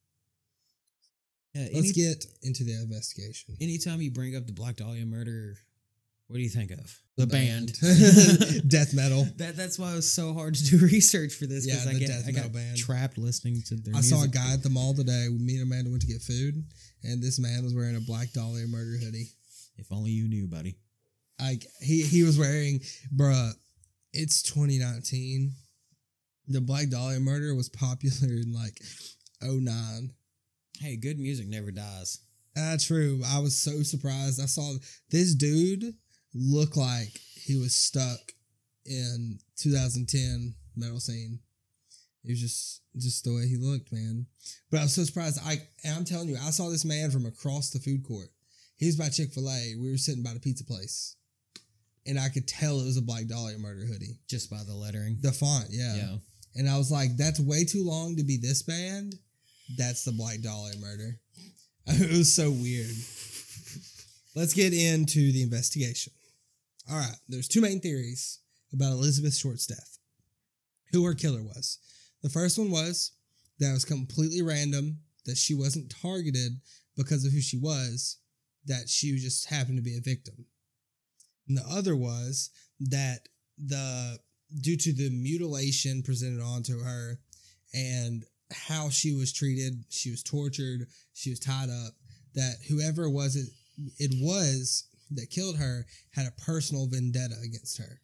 uh, 1.56 1.66
Let's 1.74 1.92
get 1.92 2.24
into 2.42 2.64
the 2.64 2.74
investigation. 2.80 3.56
anytime 3.60 4.00
you 4.00 4.10
bring 4.10 4.36
up 4.36 4.46
the 4.46 4.52
Black 4.52 4.76
Dahlia 4.76 5.04
murder, 5.06 5.56
what 6.28 6.36
do 6.36 6.42
you 6.42 6.48
think 6.48 6.70
of 6.70 6.96
the, 7.16 7.26
band? 7.26 7.72
death 8.68 8.94
metal. 8.94 9.26
that 9.38 9.56
that's 9.56 9.78
why 9.78 9.92
it 9.92 9.96
was 9.96 10.10
so 10.12 10.32
hard 10.32 10.54
to 10.54 10.64
do 10.64 10.78
research 10.86 11.34
for 11.34 11.46
this 11.46 11.66
because 11.66 11.84
Yeah, 11.84 11.90
I 11.90 11.94
the 11.94 12.00
get 12.00 12.06
death 12.08 12.22
I 12.28 12.32
metal 12.32 12.42
got 12.50 12.52
band. 12.54 12.76
trapped 12.78 13.18
listening 13.18 13.62
to 13.66 13.74
their. 13.76 13.96
I 13.96 14.00
saw 14.00 14.22
a 14.22 14.28
guy 14.28 14.52
at 14.54 14.62
the 14.62 14.70
mall 14.70 14.94
today. 14.94 15.26
Me 15.28 15.54
and 15.56 15.64
Amanda 15.64 15.90
went 15.90 16.02
to 16.02 16.08
get 16.08 16.22
food, 16.22 16.62
and 17.02 17.20
this 17.20 17.40
man 17.40 17.64
was 17.64 17.74
wearing 17.74 17.96
a 17.96 18.00
Black 18.00 18.32
Dahlia 18.32 18.66
murder 18.68 18.96
hoodie. 19.04 19.30
If 19.76 19.90
only 19.90 20.10
you 20.12 20.28
knew, 20.28 20.46
buddy. 20.46 20.76
Like 21.40 21.64
he 21.80 22.02
he 22.02 22.22
was 22.22 22.38
wearing, 22.38 22.80
bruh. 23.14 23.50
It's 24.12 24.42
2019. 24.42 25.52
The 26.48 26.60
Black 26.60 26.88
Dahlia 26.88 27.20
murder 27.20 27.54
was 27.54 27.68
popular 27.68 28.32
in 28.34 28.52
like 28.52 28.80
09. 29.42 30.10
Hey, 30.80 30.96
good 30.96 31.18
music 31.18 31.46
never 31.46 31.70
dies. 31.70 32.20
Ah, 32.56 32.76
true. 32.80 33.22
I 33.26 33.38
was 33.38 33.56
so 33.56 33.82
surprised. 33.82 34.40
I 34.40 34.46
saw 34.46 34.74
this 35.10 35.34
dude 35.34 35.94
look 36.34 36.76
like 36.76 37.18
he 37.34 37.56
was 37.56 37.76
stuck 37.76 38.32
in 38.84 39.38
2010 39.56 40.54
metal 40.76 41.00
scene. 41.00 41.40
It 42.24 42.30
was 42.30 42.40
just 42.40 42.82
just 42.96 43.24
the 43.24 43.34
way 43.34 43.46
he 43.46 43.56
looked, 43.56 43.92
man. 43.92 44.26
But 44.70 44.80
I 44.80 44.82
was 44.82 44.94
so 44.94 45.04
surprised. 45.04 45.38
I 45.44 45.62
and 45.84 45.96
I'm 45.96 46.04
telling 46.04 46.28
you, 46.28 46.36
I 46.36 46.50
saw 46.50 46.68
this 46.68 46.84
man 46.84 47.10
from 47.10 47.26
across 47.26 47.70
the 47.70 47.78
food 47.78 48.04
court. 48.04 48.28
He 48.76 48.86
was 48.86 48.96
by 48.96 49.08
Chick 49.08 49.32
Fil 49.32 49.48
A. 49.48 49.74
We 49.80 49.90
were 49.90 49.96
sitting 49.96 50.22
by 50.22 50.34
the 50.34 50.40
pizza 50.40 50.64
place, 50.64 51.16
and 52.10 52.18
I 52.18 52.28
could 52.28 52.48
tell 52.48 52.80
it 52.80 52.84
was 52.84 52.96
a 52.96 53.02
Black 53.02 53.28
Dahlia 53.28 53.56
murder 53.56 53.86
hoodie. 53.86 54.18
Just 54.28 54.50
by 54.50 54.58
the 54.66 54.74
lettering. 54.74 55.18
The 55.20 55.30
font, 55.30 55.66
yeah. 55.70 55.94
yeah. 55.94 56.16
And 56.56 56.68
I 56.68 56.76
was 56.76 56.90
like, 56.90 57.16
that's 57.16 57.38
way 57.38 57.64
too 57.64 57.84
long 57.84 58.16
to 58.16 58.24
be 58.24 58.36
this 58.36 58.62
band. 58.62 59.14
That's 59.78 60.04
the 60.04 60.12
Black 60.12 60.40
Dahlia 60.42 60.76
murder. 60.78 61.18
It 61.86 62.18
was 62.18 62.32
so 62.32 62.50
weird. 62.50 62.94
Let's 64.36 64.54
get 64.54 64.72
into 64.72 65.32
the 65.32 65.42
investigation. 65.42 66.12
All 66.88 66.98
right, 66.98 67.16
there's 67.28 67.48
two 67.48 67.60
main 67.60 67.80
theories 67.80 68.38
about 68.72 68.92
Elizabeth 68.92 69.34
Short's 69.34 69.66
death. 69.66 69.98
Who 70.92 71.04
her 71.04 71.14
killer 71.14 71.42
was. 71.42 71.78
The 72.22 72.28
first 72.28 72.58
one 72.58 72.70
was 72.70 73.12
that 73.58 73.70
it 73.70 73.72
was 73.72 73.84
completely 73.84 74.42
random, 74.42 74.98
that 75.26 75.36
she 75.36 75.54
wasn't 75.54 75.92
targeted 76.02 76.60
because 76.96 77.24
of 77.24 77.32
who 77.32 77.40
she 77.40 77.58
was, 77.58 78.18
that 78.66 78.88
she 78.88 79.16
just 79.16 79.48
happened 79.48 79.78
to 79.78 79.82
be 79.82 79.96
a 79.96 80.00
victim. 80.00 80.46
And 81.50 81.58
the 81.58 81.68
other 81.68 81.96
was 81.96 82.50
that 82.78 83.28
the 83.58 84.18
due 84.60 84.76
to 84.76 84.92
the 84.92 85.10
mutilation 85.10 86.00
presented 86.04 86.40
onto 86.40 86.78
her 86.78 87.18
and 87.74 88.24
how 88.52 88.88
she 88.88 89.12
was 89.12 89.32
treated, 89.32 89.84
she 89.88 90.12
was 90.12 90.22
tortured, 90.22 90.86
she 91.12 91.30
was 91.30 91.40
tied 91.40 91.68
up, 91.68 91.94
that 92.36 92.54
whoever 92.68 93.10
was 93.10 93.34
it 93.34 93.48
it 93.98 94.12
was 94.22 94.86
that 95.10 95.30
killed 95.30 95.56
her 95.56 95.86
had 96.12 96.28
a 96.28 96.40
personal 96.42 96.86
vendetta 96.86 97.34
against 97.44 97.78
her. 97.78 98.00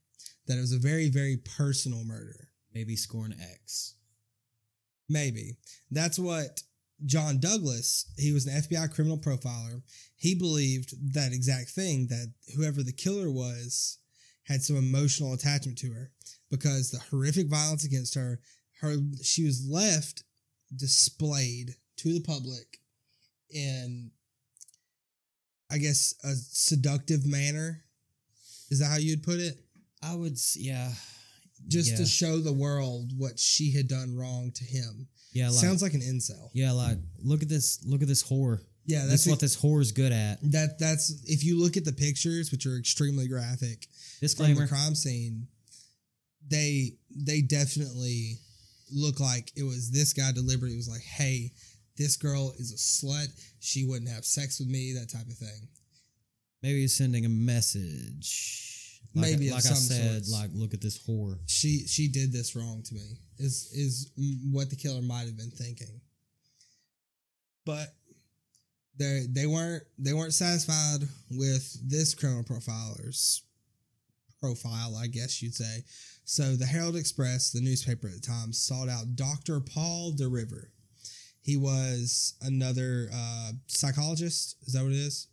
That 0.48 0.58
it 0.58 0.62
was 0.62 0.72
a 0.72 0.78
very, 0.78 1.08
very 1.08 1.36
personal 1.36 2.04
murder. 2.04 2.48
Maybe 2.74 2.96
scorn 2.96 3.32
X. 3.40 3.94
Maybe. 5.08 5.58
That's 5.92 6.18
what 6.18 6.62
John 7.04 7.38
Douglas, 7.38 8.10
he 8.16 8.32
was 8.32 8.46
an 8.46 8.62
FBI 8.62 8.92
criminal 8.92 9.18
profiler. 9.18 9.82
He 10.16 10.34
believed 10.34 10.94
that 11.14 11.32
exact 11.32 11.70
thing 11.70 12.06
that 12.08 12.32
whoever 12.56 12.82
the 12.82 12.92
killer 12.92 13.30
was 13.30 13.98
had 14.44 14.62
some 14.62 14.76
emotional 14.76 15.34
attachment 15.34 15.76
to 15.78 15.92
her 15.92 16.10
because 16.50 16.90
the 16.90 17.00
horrific 17.10 17.48
violence 17.48 17.84
against 17.84 18.14
her, 18.14 18.40
her 18.80 18.96
she 19.22 19.44
was 19.44 19.68
left 19.68 20.22
displayed 20.74 21.74
to 21.96 22.14
the 22.14 22.22
public 22.22 22.78
in 23.50 24.10
I 25.70 25.78
guess 25.78 26.14
a 26.22 26.34
seductive 26.34 27.26
manner. 27.26 27.84
Is 28.70 28.80
that 28.80 28.86
how 28.86 28.96
you'd 28.96 29.22
put 29.22 29.40
it? 29.40 29.58
I 30.02 30.14
would, 30.14 30.38
yeah, 30.54 30.92
Just 31.66 31.92
yeah. 31.92 31.96
to 31.98 32.06
show 32.06 32.38
the 32.38 32.52
world 32.52 33.12
what 33.16 33.38
she 33.38 33.72
had 33.72 33.88
done 33.88 34.14
wrong 34.14 34.52
to 34.54 34.64
him. 34.64 35.08
Yeah, 35.36 35.48
like, 35.50 35.56
Sounds 35.58 35.82
like 35.82 35.94
an 35.94 36.00
incel. 36.00 36.48
yeah, 36.54 36.72
like 36.72 36.96
look 37.22 37.42
at 37.42 37.48
this, 37.48 37.84
look 37.84 38.00
at 38.02 38.08
this 38.08 38.22
whore. 38.22 38.60
Yeah, 38.86 39.00
That's 39.00 39.24
that's 39.24 39.26
what 39.26 39.40
this 39.40 39.56
whore 39.60 39.80
is 39.80 39.92
good 39.92 40.12
at. 40.12 40.38
that 40.52 40.78
that's 40.78 41.10
if 41.26 41.44
you 41.44 41.60
look 41.60 41.76
at 41.76 41.84
the 41.84 41.92
pictures, 41.92 42.50
which 42.52 42.66
are 42.66 42.76
extremely 42.78 43.26
graphic 43.28 43.82
from 43.82 44.18
the 44.20 44.26
Disclaimer. 44.26 44.66
crime 44.68 44.94
scene, 44.94 45.48
they 46.48 46.92
they 47.10 47.40
definitely 47.42 48.38
look 48.92 49.18
like 49.20 49.50
it 49.56 49.64
was 49.64 49.90
this 49.90 50.12
guy 50.12 50.30
deliberately 50.32 50.76
was 50.76 50.88
like, 50.88 51.02
hey, 51.02 51.52
this 51.98 52.16
girl 52.16 52.52
is 52.58 52.72
a 52.72 52.76
slut. 52.76 53.26
She 53.60 53.84
wouldn't 53.84 54.08
have 54.10 54.24
sex 54.24 54.60
with 54.60 54.68
me, 54.68 54.92
that 54.94 55.10
type 55.10 55.26
of 55.26 55.36
thing. 55.36 55.68
Maybe 56.62 56.80
he's 56.82 56.94
sending 56.96 57.24
a 57.26 57.28
message. 57.28 58.75
Like, 59.16 59.30
Maybe 59.30 59.50
like 59.50 59.64
I 59.64 59.70
said, 59.70 60.26
sorts. 60.26 60.30
like 60.30 60.50
look 60.52 60.74
at 60.74 60.82
this 60.82 60.98
whore. 60.98 61.38
She 61.46 61.86
she 61.86 62.06
did 62.06 62.32
this 62.32 62.54
wrong 62.54 62.82
to 62.84 62.94
me. 62.94 63.16
Is 63.38 63.70
is 63.72 64.10
what 64.52 64.68
the 64.68 64.76
killer 64.76 65.00
might 65.00 65.24
have 65.24 65.38
been 65.38 65.50
thinking. 65.50 66.02
But 67.64 67.94
they 68.98 69.24
they 69.30 69.46
weren't 69.46 69.84
they 69.98 70.12
weren't 70.12 70.34
satisfied 70.34 71.08
with 71.30 71.78
this 71.88 72.14
criminal 72.14 72.44
profiler's 72.44 73.42
profile, 74.38 74.96
I 74.96 75.06
guess 75.06 75.42
you'd 75.42 75.54
say. 75.54 75.84
So 76.26 76.54
the 76.54 76.66
Herald 76.66 76.94
Express, 76.96 77.52
the 77.52 77.62
newspaper 77.62 78.08
at 78.08 78.14
the 78.14 78.20
time, 78.20 78.52
sought 78.52 78.90
out 78.90 79.16
Dr. 79.16 79.60
Paul 79.60 80.12
DeRiver. 80.12 80.66
He 81.40 81.56
was 81.56 82.34
another 82.42 83.08
uh, 83.14 83.52
psychologist. 83.66 84.56
Is 84.66 84.74
that 84.74 84.82
what 84.82 84.92
it 84.92 84.98
is? 84.98 85.28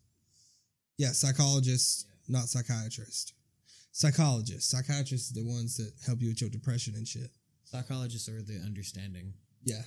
Yeah, 0.97 1.11
psychologist, 1.11 2.07
not 2.29 2.47
psychiatrist. 2.47 3.33
Psychologist. 3.93 4.71
Psychiatrists 4.71 5.31
are 5.31 5.41
the 5.41 5.47
ones 5.47 5.77
that 5.77 5.91
help 6.05 6.19
you 6.19 6.29
with 6.29 6.41
your 6.41 6.49
depression 6.49 6.95
and 6.95 7.07
shit. 7.07 7.29
Psychologists 7.63 8.27
are 8.27 8.41
the 8.41 8.59
understanding. 8.65 9.33
Yeah. 9.63 9.83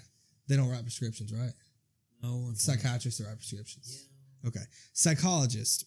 They 0.48 0.56
don't 0.56 0.70
write 0.70 0.82
prescriptions, 0.82 1.32
right? 1.32 1.52
No, 2.22 2.52
Psychiatrists 2.54 3.20
write 3.20 3.36
prescriptions. 3.36 4.06
Yeah. 4.42 4.48
Okay. 4.48 4.60
Psychologist. 4.92 5.86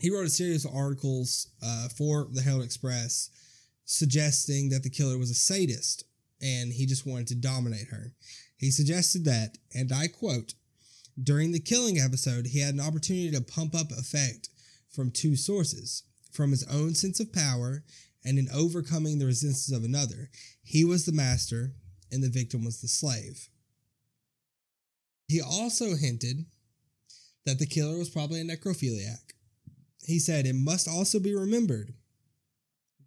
He 0.00 0.10
wrote 0.10 0.26
a 0.26 0.30
series 0.30 0.64
of 0.64 0.74
articles 0.74 1.48
uh, 1.64 1.88
for 1.96 2.26
the 2.32 2.42
Herald 2.42 2.64
Express 2.64 3.30
suggesting 3.84 4.68
that 4.70 4.82
the 4.82 4.90
killer 4.90 5.16
was 5.16 5.30
a 5.30 5.34
sadist 5.34 6.02
and 6.42 6.72
he 6.72 6.84
just 6.84 7.06
wanted 7.06 7.28
to 7.28 7.36
dominate 7.36 7.86
her. 7.92 8.12
He 8.56 8.72
suggested 8.72 9.24
that, 9.26 9.56
and 9.72 9.92
I 9.92 10.08
quote, 10.08 10.54
during 11.22 11.52
the 11.52 11.60
killing 11.60 11.98
episode, 11.98 12.46
he 12.46 12.60
had 12.60 12.74
an 12.74 12.80
opportunity 12.80 13.30
to 13.30 13.40
pump 13.40 13.74
up 13.74 13.92
effect 13.92 14.48
from 14.90 15.12
two 15.12 15.36
sources 15.36 16.02
from 16.32 16.50
his 16.50 16.66
own 16.68 16.94
sense 16.94 17.20
of 17.20 17.32
power 17.32 17.82
and 18.24 18.38
in 18.38 18.48
overcoming 18.52 19.18
the 19.18 19.26
resistance 19.26 19.76
of 19.76 19.84
another. 19.84 20.30
He 20.62 20.84
was 20.84 21.06
the 21.06 21.12
master 21.12 21.72
and 22.10 22.22
the 22.22 22.28
victim 22.28 22.64
was 22.64 22.80
the 22.80 22.88
slave. 22.88 23.48
He 25.28 25.40
also 25.40 25.96
hinted 25.96 26.46
that 27.44 27.58
the 27.58 27.66
killer 27.66 27.98
was 27.98 28.10
probably 28.10 28.40
a 28.40 28.44
necrophiliac. 28.44 29.32
He 30.04 30.18
said 30.18 30.46
it 30.46 30.54
must 30.54 30.88
also 30.88 31.18
be 31.18 31.34
remembered 31.34 31.94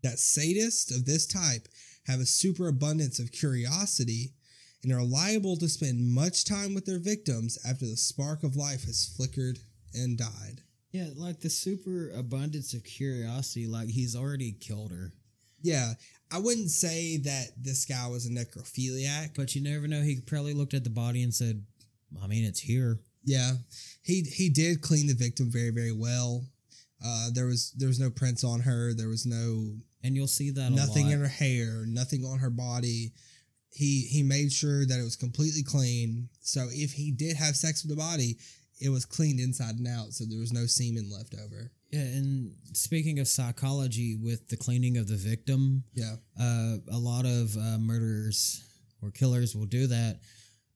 that 0.03 0.15
sadists 0.15 0.95
of 0.95 1.05
this 1.05 1.25
type 1.25 1.67
have 2.07 2.19
a 2.19 2.25
superabundance 2.25 3.19
of 3.19 3.31
curiosity 3.31 4.33
and 4.83 4.93
are 4.93 5.03
liable 5.03 5.57
to 5.57 5.67
spend 5.67 6.13
much 6.13 6.45
time 6.45 6.73
with 6.73 6.85
their 6.85 6.99
victims 6.99 7.57
after 7.67 7.85
the 7.85 7.97
spark 7.97 8.43
of 8.43 8.55
life 8.55 8.85
has 8.85 9.13
flickered 9.15 9.59
and 9.93 10.17
died. 10.17 10.61
Yeah, 10.91 11.09
like 11.15 11.39
the 11.39 11.49
super 11.49 12.11
abundance 12.15 12.73
of 12.73 12.83
curiosity, 12.83 13.67
like 13.67 13.89
he's 13.89 14.15
already 14.15 14.53
killed 14.53 14.91
her. 14.91 15.13
Yeah, 15.61 15.93
I 16.31 16.39
wouldn't 16.39 16.71
say 16.71 17.17
that 17.17 17.49
this 17.61 17.85
guy 17.85 18.07
was 18.07 18.25
a 18.25 18.29
necrophiliac. 18.29 19.35
But 19.35 19.55
you 19.55 19.61
never 19.61 19.87
know. 19.87 20.01
He 20.01 20.21
probably 20.21 20.53
looked 20.53 20.73
at 20.73 20.83
the 20.83 20.89
body 20.89 21.21
and 21.21 21.33
said, 21.33 21.63
I 22.23 22.27
mean, 22.27 22.43
it's 22.45 22.59
here. 22.59 22.99
Yeah, 23.23 23.51
he 24.01 24.21
he 24.21 24.49
did 24.49 24.81
clean 24.81 25.07
the 25.07 25.13
victim 25.13 25.51
very 25.51 25.69
very 25.69 25.91
well. 25.91 26.45
Uh, 27.05 27.29
there 27.33 27.45
was 27.45 27.73
there 27.77 27.87
was 27.87 27.99
no 27.99 28.09
prints 28.09 28.43
on 28.43 28.61
her. 28.61 28.93
There 28.93 29.09
was 29.09 29.25
no 29.25 29.75
And 30.03 30.15
you'll 30.15 30.27
see 30.27 30.49
that 30.51 30.71
nothing 30.71 31.09
in 31.09 31.19
her 31.19 31.27
hair, 31.27 31.85
nothing 31.85 32.25
on 32.25 32.39
her 32.39 32.49
body. 32.49 33.11
He 33.71 34.07
he 34.09 34.23
made 34.23 34.51
sure 34.51 34.85
that 34.85 34.99
it 34.99 35.03
was 35.03 35.15
completely 35.15 35.63
clean. 35.63 36.29
So 36.41 36.67
if 36.71 36.93
he 36.93 37.11
did 37.11 37.35
have 37.35 37.55
sex 37.55 37.83
with 37.83 37.91
the 37.95 38.01
body, 38.01 38.37
it 38.79 38.89
was 38.89 39.05
cleaned 39.05 39.39
inside 39.39 39.75
and 39.75 39.87
out, 39.87 40.13
so 40.13 40.23
there 40.25 40.39
was 40.39 40.53
no 40.53 40.65
semen 40.65 41.09
left 41.11 41.33
over. 41.35 41.71
yeah, 41.91 41.99
and 42.01 42.53
speaking 42.73 43.19
of 43.19 43.27
psychology 43.27 44.15
with 44.15 44.47
the 44.49 44.57
cleaning 44.57 44.97
of 44.97 45.07
the 45.07 45.15
victim, 45.17 45.83
Yeah, 45.93 46.15
uh, 46.39 46.77
a 46.91 46.97
lot 46.97 47.25
of 47.25 47.55
uh, 47.57 47.77
murderers 47.79 48.63
or 49.01 49.11
killers 49.11 49.55
will 49.55 49.65
do 49.65 49.87
that 49.87 50.19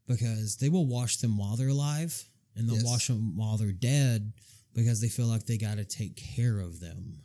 because 0.07 0.57
they 0.57 0.69
will 0.69 0.86
wash 0.88 1.17
them 1.17 1.38
while 1.38 1.55
they're 1.55 1.69
alive 1.69 2.27
and 2.55 2.67
they'll 2.67 2.75
Yes. 2.77 2.86
wash 2.86 3.07
them 3.07 3.38
while 3.38 3.57
they're 3.57 3.72
dead 3.72 4.33
because 4.74 5.00
they 5.01 5.07
feel 5.10 5.27
like 5.27 5.45
they 5.45 5.57
got 5.57 5.77
to 5.77 5.86
take 5.86 6.15
care 6.17 6.60
of 6.60 6.79
them. 6.79 7.19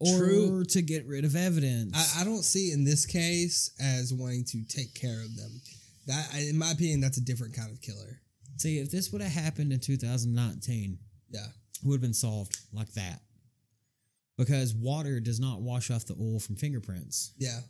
Or 0.00 0.18
True. 0.18 0.64
to 0.64 0.82
get 0.82 1.06
rid 1.06 1.24
of 1.24 1.34
evidence. 1.34 1.92
I, 2.16 2.20
I 2.20 2.24
don't 2.24 2.44
see 2.44 2.70
in 2.72 2.84
this 2.84 3.04
case 3.06 3.70
as 3.80 4.12
wanting 4.14 4.44
to 4.46 4.64
take 4.64 4.94
care 4.94 5.20
of 5.22 5.34
them. 5.36 5.60
That, 6.06 6.28
in 6.36 6.56
my 6.56 6.70
opinion, 6.70 7.00
that's 7.00 7.18
a 7.18 7.24
different 7.24 7.54
kind 7.54 7.70
of 7.72 7.80
killer. 7.80 8.20
See, 8.58 8.78
if 8.78 8.90
this 8.90 9.10
would 9.12 9.22
have 9.22 9.32
happened 9.32 9.72
in 9.72 9.80
2019, 9.80 10.98
Yeah, 11.30 11.40
it 11.46 11.84
would 11.84 11.94
have 11.94 12.00
been 12.00 12.12
solved 12.14 12.58
like 12.72 12.92
that. 12.94 13.22
Because 14.36 14.74
water 14.74 15.18
does 15.20 15.40
not 15.40 15.60
wash 15.62 15.90
off 15.90 16.04
the 16.06 16.14
oil 16.20 16.38
from 16.38 16.56
fingerprints. 16.56 17.32
yeah, 17.38 17.60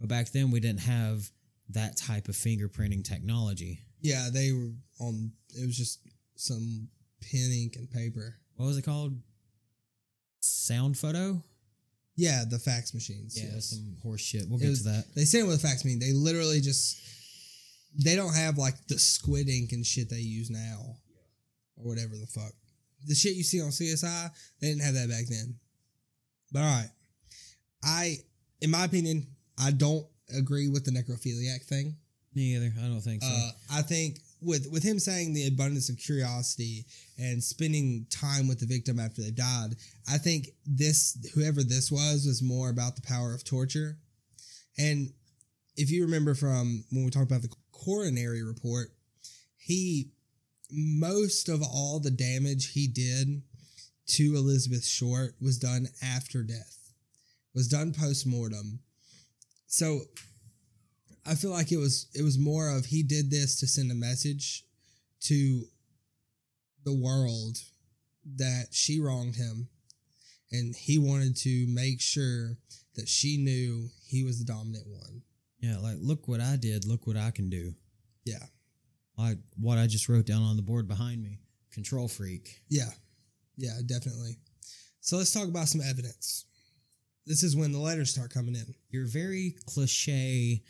But 0.00 0.08
back 0.08 0.30
then, 0.32 0.50
we 0.50 0.60
didn't 0.60 0.80
have 0.82 1.30
that 1.70 1.96
type 1.96 2.28
of 2.28 2.36
fingerprinting 2.36 3.02
technology. 3.04 3.80
yeah. 4.00 4.28
They 4.30 4.52
were 4.52 4.70
on. 5.00 5.32
It 5.54 5.66
was 5.66 5.76
just 5.76 6.00
some 6.36 6.88
pen, 7.20 7.50
ink, 7.52 7.76
and 7.76 7.90
paper. 7.90 8.36
What 8.56 8.66
was 8.66 8.76
it 8.78 8.82
called? 8.82 9.16
Sound 10.40 10.98
photo? 10.98 11.42
Yeah, 12.16 12.44
the 12.48 12.58
fax 12.58 12.92
machines. 12.94 13.40
Yeah, 13.40 13.50
yes. 13.54 13.70
some 13.70 13.96
horse 14.02 14.20
shit. 14.20 14.48
We'll 14.48 14.58
It 14.58 14.62
get 14.64 14.70
was- 14.70 14.78
to 14.82 14.88
that. 14.90 15.14
They 15.14 15.24
say 15.24 15.40
it 15.40 15.46
with 15.46 15.56
a 15.56 15.66
fax 15.66 15.84
machine. 15.84 15.98
They 15.98 16.12
literally 16.12 16.60
just 16.60 16.98
they 17.94 18.16
don't 18.16 18.34
have 18.34 18.58
like 18.58 18.74
the 18.88 18.98
squid 18.98 19.48
ink 19.48 19.72
and 19.72 19.86
shit 19.86 20.10
they 20.10 20.16
use 20.16 20.50
now, 20.50 20.96
or 21.76 21.84
whatever 21.84 22.16
the 22.16 22.26
fuck. 22.26 22.52
The 23.06 23.14
shit 23.14 23.34
you 23.34 23.42
see 23.42 23.60
on 23.60 23.68
CSI, 23.68 24.30
they 24.60 24.68
didn't 24.68 24.82
have 24.82 24.94
that 24.94 25.08
back 25.08 25.24
then. 25.28 25.56
But 26.52 26.60
all 26.60 26.64
right, 26.66 26.90
I, 27.82 28.16
in 28.60 28.70
my 28.70 28.84
opinion, 28.84 29.26
I 29.58 29.70
don't 29.72 30.06
agree 30.36 30.68
with 30.68 30.84
the 30.84 30.90
necrophiliac 30.92 31.64
thing. 31.64 31.96
Me 32.34 32.56
either. 32.56 32.72
I 32.78 32.86
don't 32.86 33.00
think 33.00 33.22
so. 33.22 33.28
Uh, 33.28 33.50
I 33.72 33.82
think 33.82 34.18
with 34.40 34.66
with 34.72 34.82
him 34.82 34.98
saying 34.98 35.34
the 35.34 35.46
abundance 35.46 35.88
of 35.88 35.98
curiosity 35.98 36.86
and 37.18 37.42
spending 37.42 38.06
time 38.10 38.48
with 38.48 38.60
the 38.60 38.66
victim 38.66 38.98
after 38.98 39.22
they 39.22 39.30
died, 39.30 39.74
I 40.08 40.18
think 40.18 40.48
this 40.64 41.16
whoever 41.34 41.62
this 41.62 41.90
was 41.90 42.24
was 42.26 42.42
more 42.42 42.70
about 42.70 42.96
the 42.96 43.02
power 43.02 43.34
of 43.34 43.44
torture. 43.44 43.98
And 44.78 45.12
if 45.76 45.90
you 45.90 46.04
remember 46.04 46.34
from 46.34 46.84
when 46.90 47.04
we 47.04 47.10
talked 47.10 47.30
about 47.30 47.42
the 47.42 47.54
coronary 47.84 48.42
report, 48.42 48.88
he 49.56 50.10
most 50.70 51.48
of 51.48 51.62
all 51.62 52.00
the 52.00 52.10
damage 52.10 52.72
he 52.72 52.86
did 52.86 53.42
to 54.06 54.34
Elizabeth 54.36 54.84
Short 54.84 55.34
was 55.40 55.58
done 55.58 55.88
after 56.02 56.42
death, 56.42 56.92
was 57.54 57.68
done 57.68 57.92
post 57.92 58.26
mortem. 58.26 58.80
So 59.66 60.00
I 61.26 61.34
feel 61.34 61.50
like 61.50 61.72
it 61.72 61.78
was 61.78 62.08
it 62.14 62.22
was 62.22 62.38
more 62.38 62.68
of 62.68 62.86
he 62.86 63.02
did 63.02 63.30
this 63.30 63.60
to 63.60 63.66
send 63.66 63.90
a 63.90 63.94
message 63.94 64.64
to 65.22 65.64
the 66.84 66.94
world 66.94 67.58
that 68.36 68.68
she 68.70 69.00
wronged 69.00 69.36
him 69.36 69.68
and 70.50 70.74
he 70.74 70.98
wanted 70.98 71.36
to 71.36 71.66
make 71.68 72.00
sure 72.00 72.58
that 72.94 73.08
she 73.08 73.38
knew 73.38 73.88
he 74.06 74.22
was 74.24 74.38
the 74.38 74.44
dominant 74.44 74.86
one. 74.86 75.22
Yeah, 75.62 75.78
like, 75.78 75.96
look 76.00 76.28
what 76.28 76.40
I 76.40 76.56
did. 76.56 76.84
Look 76.84 77.06
what 77.06 77.16
I 77.16 77.30
can 77.30 77.48
do. 77.48 77.74
Yeah. 78.24 78.44
Like 79.16 79.38
what 79.56 79.78
I 79.78 79.86
just 79.86 80.08
wrote 80.08 80.26
down 80.26 80.42
on 80.42 80.56
the 80.56 80.62
board 80.62 80.86
behind 80.88 81.22
me. 81.22 81.38
control 81.72 82.06
freak. 82.08 82.60
Yeah. 82.68 82.90
Yeah, 83.56 83.78
definitely. 83.86 84.36
So 85.00 85.16
let's 85.16 85.32
talk 85.32 85.48
about 85.48 85.68
some 85.68 85.80
evidence. 85.80 86.44
This 87.26 87.42
is 87.42 87.56
when 87.56 87.72
the 87.72 87.78
letters 87.78 88.10
start 88.10 88.30
coming 88.30 88.54
in. 88.54 88.74
Your 88.90 89.06
very 89.06 89.54
cliche 89.66 90.62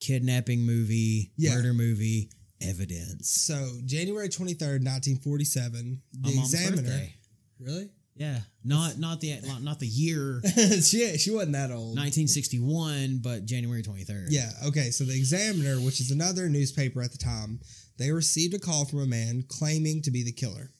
kidnapping 0.00 0.60
movie, 0.60 1.32
Yeah. 1.36 1.54
murder 1.56 1.74
movie 1.74 2.30
evidence. 2.60 3.30
So 3.30 3.80
January 3.84 4.28
23rd, 4.28 4.82
1947, 4.84 6.02
the 6.12 6.38
examiner. 6.38 6.76
birthday. 6.82 7.14
Really? 7.58 7.90
Yeah, 8.18 8.40
not 8.64 8.98
not 8.98 9.20
the 9.20 9.40
not, 9.46 9.62
not 9.62 9.78
the 9.78 9.86
year 9.86 10.42
she, 10.82 11.16
she 11.18 11.30
wasn't 11.30 11.52
that 11.52 11.70
old. 11.70 11.96
1961, 11.96 13.20
but 13.22 13.46
January 13.46 13.82
23rd. 13.82 14.26
Yeah, 14.30 14.50
okay. 14.66 14.90
So 14.90 15.04
the 15.04 15.16
Examiner, 15.16 15.76
which 15.76 16.00
is 16.00 16.10
another 16.10 16.48
newspaper 16.48 17.00
at 17.00 17.12
the 17.12 17.18
time, 17.18 17.60
they 17.96 18.10
received 18.10 18.54
a 18.54 18.58
call 18.58 18.84
from 18.84 19.00
a 19.00 19.06
man 19.06 19.44
claiming 19.48 20.02
to 20.02 20.10
be 20.10 20.24
the 20.24 20.32
killer. 20.32 20.72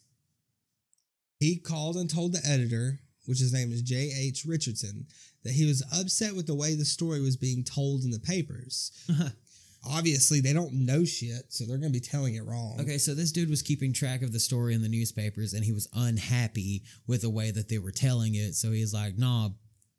He 1.38 1.56
called 1.56 1.96
and 1.96 2.10
told 2.10 2.32
the 2.32 2.44
editor, 2.44 2.98
which 3.26 3.38
his 3.38 3.52
name 3.52 3.70
is 3.70 3.82
J.H. 3.82 4.44
Richardson, 4.44 5.06
that 5.44 5.52
he 5.52 5.64
was 5.64 5.84
upset 5.96 6.34
with 6.34 6.48
the 6.48 6.56
way 6.56 6.74
the 6.74 6.84
story 6.84 7.20
was 7.20 7.36
being 7.36 7.62
told 7.62 8.02
in 8.02 8.10
the 8.10 8.18
papers. 8.18 8.90
Obviously, 9.86 10.40
they 10.40 10.52
don't 10.52 10.72
know 10.72 11.04
shit, 11.04 11.44
so 11.52 11.64
they're 11.64 11.78
going 11.78 11.92
to 11.92 11.98
be 11.98 12.04
telling 12.04 12.34
it 12.34 12.44
wrong. 12.44 12.78
Okay, 12.80 12.98
so 12.98 13.14
this 13.14 13.30
dude 13.32 13.48
was 13.48 13.62
keeping 13.62 13.92
track 13.92 14.22
of 14.22 14.32
the 14.32 14.40
story 14.40 14.74
in 14.74 14.82
the 14.82 14.88
newspapers, 14.88 15.52
and 15.54 15.64
he 15.64 15.72
was 15.72 15.88
unhappy 15.94 16.82
with 17.06 17.22
the 17.22 17.30
way 17.30 17.50
that 17.52 17.68
they 17.68 17.78
were 17.78 17.92
telling 17.92 18.34
it. 18.34 18.54
So 18.54 18.72
he's 18.72 18.92
like, 18.92 19.16
"Nah, 19.16 19.50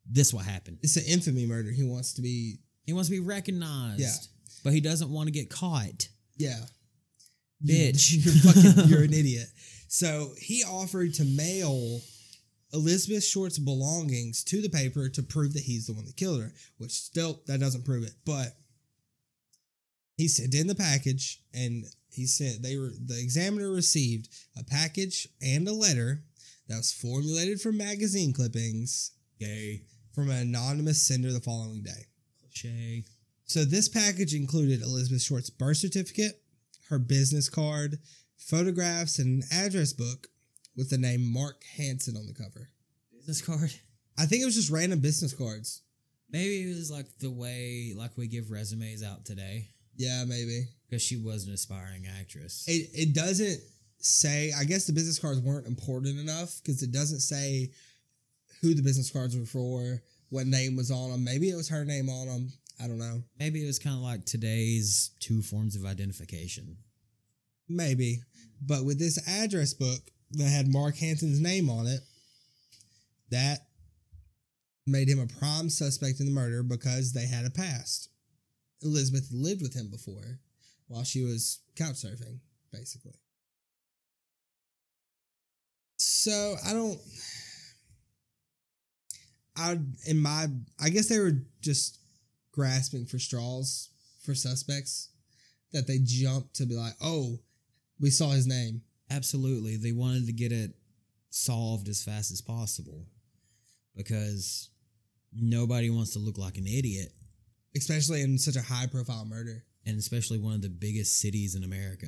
this 0.10 0.34
what 0.34 0.46
happened." 0.46 0.80
It's 0.84 0.98
an 0.98 1.06
infamy 1.08 1.46
murder. 1.46 1.72
He 1.72 1.84
wants 1.84 2.14
to 2.16 2.22
be, 2.22 2.58
He 2.86 2.94
wants 2.94 3.08
to 3.10 3.16
be 3.16 3.20
recognized. 3.22 4.02
Yeah. 4.02 4.12
but 4.64 4.74
he 4.74 4.82
doesn't 4.82 5.10
want 5.10 5.28
to 5.28 5.32
get 5.32 5.50
caught. 5.50 6.08
yeah. 6.38 6.60
Bitch. 7.66 8.14
You're, 8.26 8.54
fucking, 8.54 8.90
you're 8.90 9.04
an 9.04 9.14
idiot. 9.22 9.48
So 9.90 10.32
he 10.38 10.64
offered 10.64 11.14
to 11.16 11.26
mail 11.26 12.00
Elizabeth 12.74 13.24
Short's 13.24 13.60
belongings 13.60 14.44
to 14.46 14.62
the 14.62 14.70
paper 14.70 15.10
to 15.10 15.24
prove 15.24 15.54
that 15.54 15.64
he's 15.64 15.88
the 15.88 15.94
one 15.94 16.06
that 16.06 16.16
killed 16.16 16.42
her, 16.42 16.54
which 16.78 16.92
still, 16.92 17.42
that 17.48 17.60
doesn't 17.60 17.84
prove 17.86 18.04
it. 18.06 18.14
But 18.26 18.56
he 20.20 20.28
sent 20.28 20.54
in 20.54 20.68
the 20.68 20.76
package 20.76 21.42
and 21.54 21.86
he 22.12 22.26
sent, 22.26 22.62
they 22.62 22.78
were, 22.78 22.92
the 23.06 23.18
examiner 23.18 23.72
received 23.72 24.28
a 24.60 24.66
package 24.66 25.30
and 25.42 25.66
a 25.66 25.72
letter 25.72 26.24
that 26.68 26.76
was 26.76 26.92
formulated 26.92 27.62
from 27.62 27.78
magazine 27.78 28.34
clippings 28.34 29.14
Gay, 29.40 29.84
from 30.14 30.30
an 30.30 30.40
anonymous 30.40 31.02
sender 31.02 31.32
the 31.32 31.40
following 31.40 31.84
day. 31.84 32.08
cliche. 32.42 33.06
So 33.46 33.64
this 33.64 33.88
package 33.88 34.34
included 34.34 34.82
Elizabeth 34.82 35.22
Short's 35.22 35.50
birth 35.50 35.78
certificate, 35.78 36.42
her 36.90 37.00
business 37.00 37.48
card, 37.48 38.00
photographs, 38.38 39.20
and 39.20 39.42
an 39.42 39.50
address 39.58 39.94
book 39.94 40.28
with 40.76 40.90
the 40.90 40.98
name 40.98 41.32
Mark 41.32 41.64
Hansen 41.78 42.18
on 42.18 42.28
the 42.28 42.34
cover. 42.34 42.72
Business 43.16 43.42
card. 43.42 43.74
I 44.18 44.26
think 44.26 44.42
it 44.42 44.46
was 44.46 44.56
just 44.56 44.70
random 44.70 45.00
business 45.00 45.34
cards. 45.34 45.82
Maybe 46.30 46.70
it 46.70 46.76
was 46.76 46.92
like 46.92 47.08
the 47.20 47.32
way 47.32 47.94
like 47.96 48.18
we 48.18 48.28
give 48.28 48.52
resumes 48.52 49.02
out 49.02 49.24
today 49.24 49.70
Yeah, 50.00 50.24
maybe. 50.26 50.66
because 50.90 51.04
she 51.04 51.18
was 51.18 51.46
an 51.46 51.54
aspiring 51.54 52.08
actress. 52.20 52.64
It 52.68 52.90
it 52.94 53.14
doesn't 53.14 53.60
say. 54.00 54.52
I 54.58 54.64
guess 54.64 54.86
the 54.88 54.94
business 54.94 55.20
cards 55.20 55.42
weren't 55.42 55.68
important 55.68 56.18
enough 56.20 56.60
because 56.64 56.82
it 56.82 56.92
doesn't 56.92 57.20
say 57.20 57.70
who 58.62 58.74
the 58.74 58.82
business 58.82 59.12
cards 59.12 59.38
were 59.38 59.46
for, 59.46 60.02
what 60.30 60.48
name 60.48 60.76
was 60.78 60.90
on 60.90 61.12
them. 61.12 61.24
Maybe 61.24 61.50
it 61.50 61.56
was 61.56 61.70
her 61.70 61.84
name 61.86 62.10
on 62.10 62.28
them. 62.28 62.54
I 62.82 62.88
don't 62.88 62.98
know. 62.98 63.22
Maybe 63.40 63.62
it 63.62 63.68
was 63.68 63.78
kind 63.78 63.96
of 63.96 64.02
like 64.02 64.24
today's 64.26 65.12
two 65.20 65.42
forms 65.42 65.76
of 65.76 65.86
identification. 65.86 66.78
Maybe. 67.68 68.22
But 68.62 68.86
with 68.86 69.00
this 69.00 69.20
address 69.28 69.74
book 69.74 70.00
that 70.32 70.48
had 70.48 70.72
Mark 70.72 70.96
Hansen's 70.96 71.42
name 71.42 71.70
on 71.70 71.88
it, 71.88 72.00
that 73.32 73.60
made 74.88 75.10
him 75.10 75.20
a 75.20 75.28
prime 75.40 75.70
suspect 75.70 76.20
in 76.22 76.26
the 76.26 76.32
murder 76.32 76.64
because 76.64 77.12
they 77.14 77.26
had 77.28 77.46
a 77.46 77.50
past. 77.50 78.10
Elizabeth 78.82 79.28
lived 79.32 79.62
with 79.62 79.74
him 79.74 79.90
before 79.90 80.40
while 80.88 81.04
she 81.04 81.24
was 81.24 81.60
couch 81.76 81.96
surfing, 81.96 82.40
basically. 82.72 83.14
So 85.98 86.56
I 86.66 86.74
don't 86.74 87.00
I 89.56 89.78
in 90.08 90.20
my 90.20 90.48
I 90.80 90.90
guess 90.90 91.08
they 91.08 91.20
were 91.20 91.44
just 91.62 92.00
grasping 92.52 93.06
for 93.06 93.20
straws 93.20 93.90
for 94.24 94.34
suspects 94.34 95.10
that 95.72 95.88
they 95.88 96.00
jumped 96.04 96.56
to 96.56 96.66
be 96.66 96.76
like, 96.76 96.94
oh, 97.02 97.40
we 98.00 98.10
saw 98.10 98.30
his 98.32 98.48
name. 98.48 98.82
Absolutely. 99.12 99.78
They 99.78 99.92
wanted 99.92 100.26
to 100.26 100.34
get 100.34 100.52
it 100.52 100.72
solved 101.30 101.88
as 101.88 102.04
fast 102.04 102.32
as 102.32 102.42
possible 102.42 103.06
because 103.96 104.70
nobody 105.34 105.90
wants 105.90 106.14
to 106.14 106.20
look 106.20 106.38
like 106.38 106.58
an 106.58 106.68
idiot, 106.68 107.14
especially 107.76 108.22
in 108.22 108.38
such 108.38 108.56
a 108.56 108.62
high 108.62 108.88
profile 108.88 109.26
murder. 109.26 109.64
and 109.86 109.98
especially 109.98 110.38
one 110.38 110.54
of 110.54 110.62
the 110.62 110.70
biggest 110.70 111.20
cities 111.20 111.56
in 111.56 111.64
America. 111.64 112.08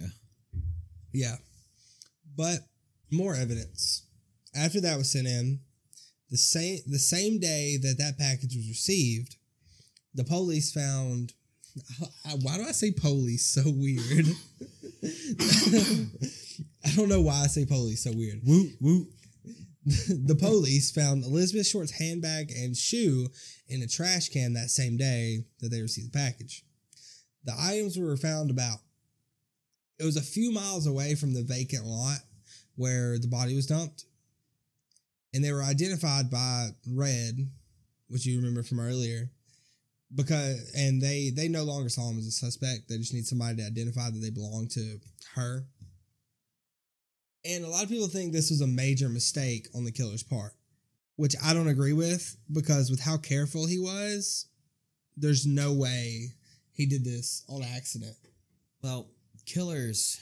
Yeah. 1.13 1.37
But 2.35 2.59
more 3.11 3.35
evidence. 3.35 4.03
After 4.55 4.81
that 4.81 4.97
was 4.97 5.11
sent 5.11 5.27
in, 5.27 5.61
the 6.29 6.37
same 6.37 6.79
the 6.87 6.99
same 6.99 7.39
day 7.39 7.77
that 7.81 7.97
that 7.97 8.17
package 8.17 8.55
was 8.55 8.67
received, 8.67 9.35
the 10.13 10.23
police 10.23 10.71
found 10.71 11.33
why 12.41 12.57
do 12.57 12.63
I 12.63 12.71
say 12.71 12.91
police 12.91 13.47
so 13.47 13.63
weird? 13.65 14.27
I 16.85 16.95
don't 16.95 17.09
know 17.09 17.21
why 17.21 17.41
I 17.43 17.47
say 17.47 17.65
police 17.65 18.03
so 18.03 18.11
weird. 18.13 18.41
Woot 18.45 18.71
woot. 18.79 19.07
the 19.85 20.35
police 20.35 20.91
found 20.91 21.23
Elizabeth 21.23 21.65
Short's 21.65 21.91
handbag 21.91 22.51
and 22.51 22.77
shoe 22.77 23.27
in 23.71 23.81
a 23.81 23.87
trash 23.87 24.29
can 24.29 24.53
that 24.53 24.69
same 24.69 24.97
day 24.97 25.45
that 25.61 25.69
they 25.69 25.81
received 25.81 26.13
the 26.13 26.17
package. 26.17 26.63
The 27.45 27.53
items 27.57 27.97
were 27.97 28.17
found 28.17 28.51
about 28.51 28.79
it 29.97 30.05
was 30.05 30.17
a 30.17 30.21
few 30.21 30.51
miles 30.51 30.87
away 30.87 31.15
from 31.15 31.33
the 31.33 31.43
vacant 31.43 31.85
lot 31.85 32.19
where 32.75 33.19
the 33.19 33.27
body 33.27 33.55
was 33.55 33.67
dumped. 33.67 34.05
And 35.33 35.43
they 35.43 35.51
were 35.51 35.63
identified 35.63 36.29
by 36.29 36.69
Red, 36.87 37.47
which 38.09 38.25
you 38.25 38.37
remember 38.37 38.63
from 38.63 38.79
earlier. 38.79 39.29
Because 40.13 40.73
and 40.75 41.01
they 41.01 41.31
they 41.33 41.47
no 41.47 41.63
longer 41.63 41.87
saw 41.87 42.09
him 42.09 42.17
as 42.17 42.27
a 42.27 42.31
suspect. 42.31 42.89
They 42.89 42.97
just 42.97 43.13
need 43.13 43.25
somebody 43.25 43.57
to 43.57 43.65
identify 43.65 44.09
that 44.09 44.19
they 44.19 44.29
belong 44.29 44.67
to 44.69 44.99
her. 45.35 45.63
And 47.45 47.63
a 47.63 47.69
lot 47.69 47.83
of 47.83 47.89
people 47.89 48.07
think 48.07 48.33
this 48.33 48.49
was 48.49 48.59
a 48.59 48.67
major 48.67 49.07
mistake 49.07 49.67
on 49.73 49.85
the 49.85 49.91
killer's 49.91 50.23
part, 50.23 50.53
which 51.21 51.35
I 51.45 51.53
don't 51.53 51.67
agree 51.67 51.93
with 51.93 52.35
because 52.51 52.89
with 52.89 52.99
how 52.99 53.15
careful 53.15 53.67
he 53.67 53.77
was, 53.77 54.47
there's 55.15 55.45
no 55.45 55.71
way 55.71 56.29
he 56.71 56.87
did 56.87 57.05
this 57.05 57.45
on 57.47 57.61
accident. 57.61 58.15
Well, 58.81 59.11
killers 59.45 60.19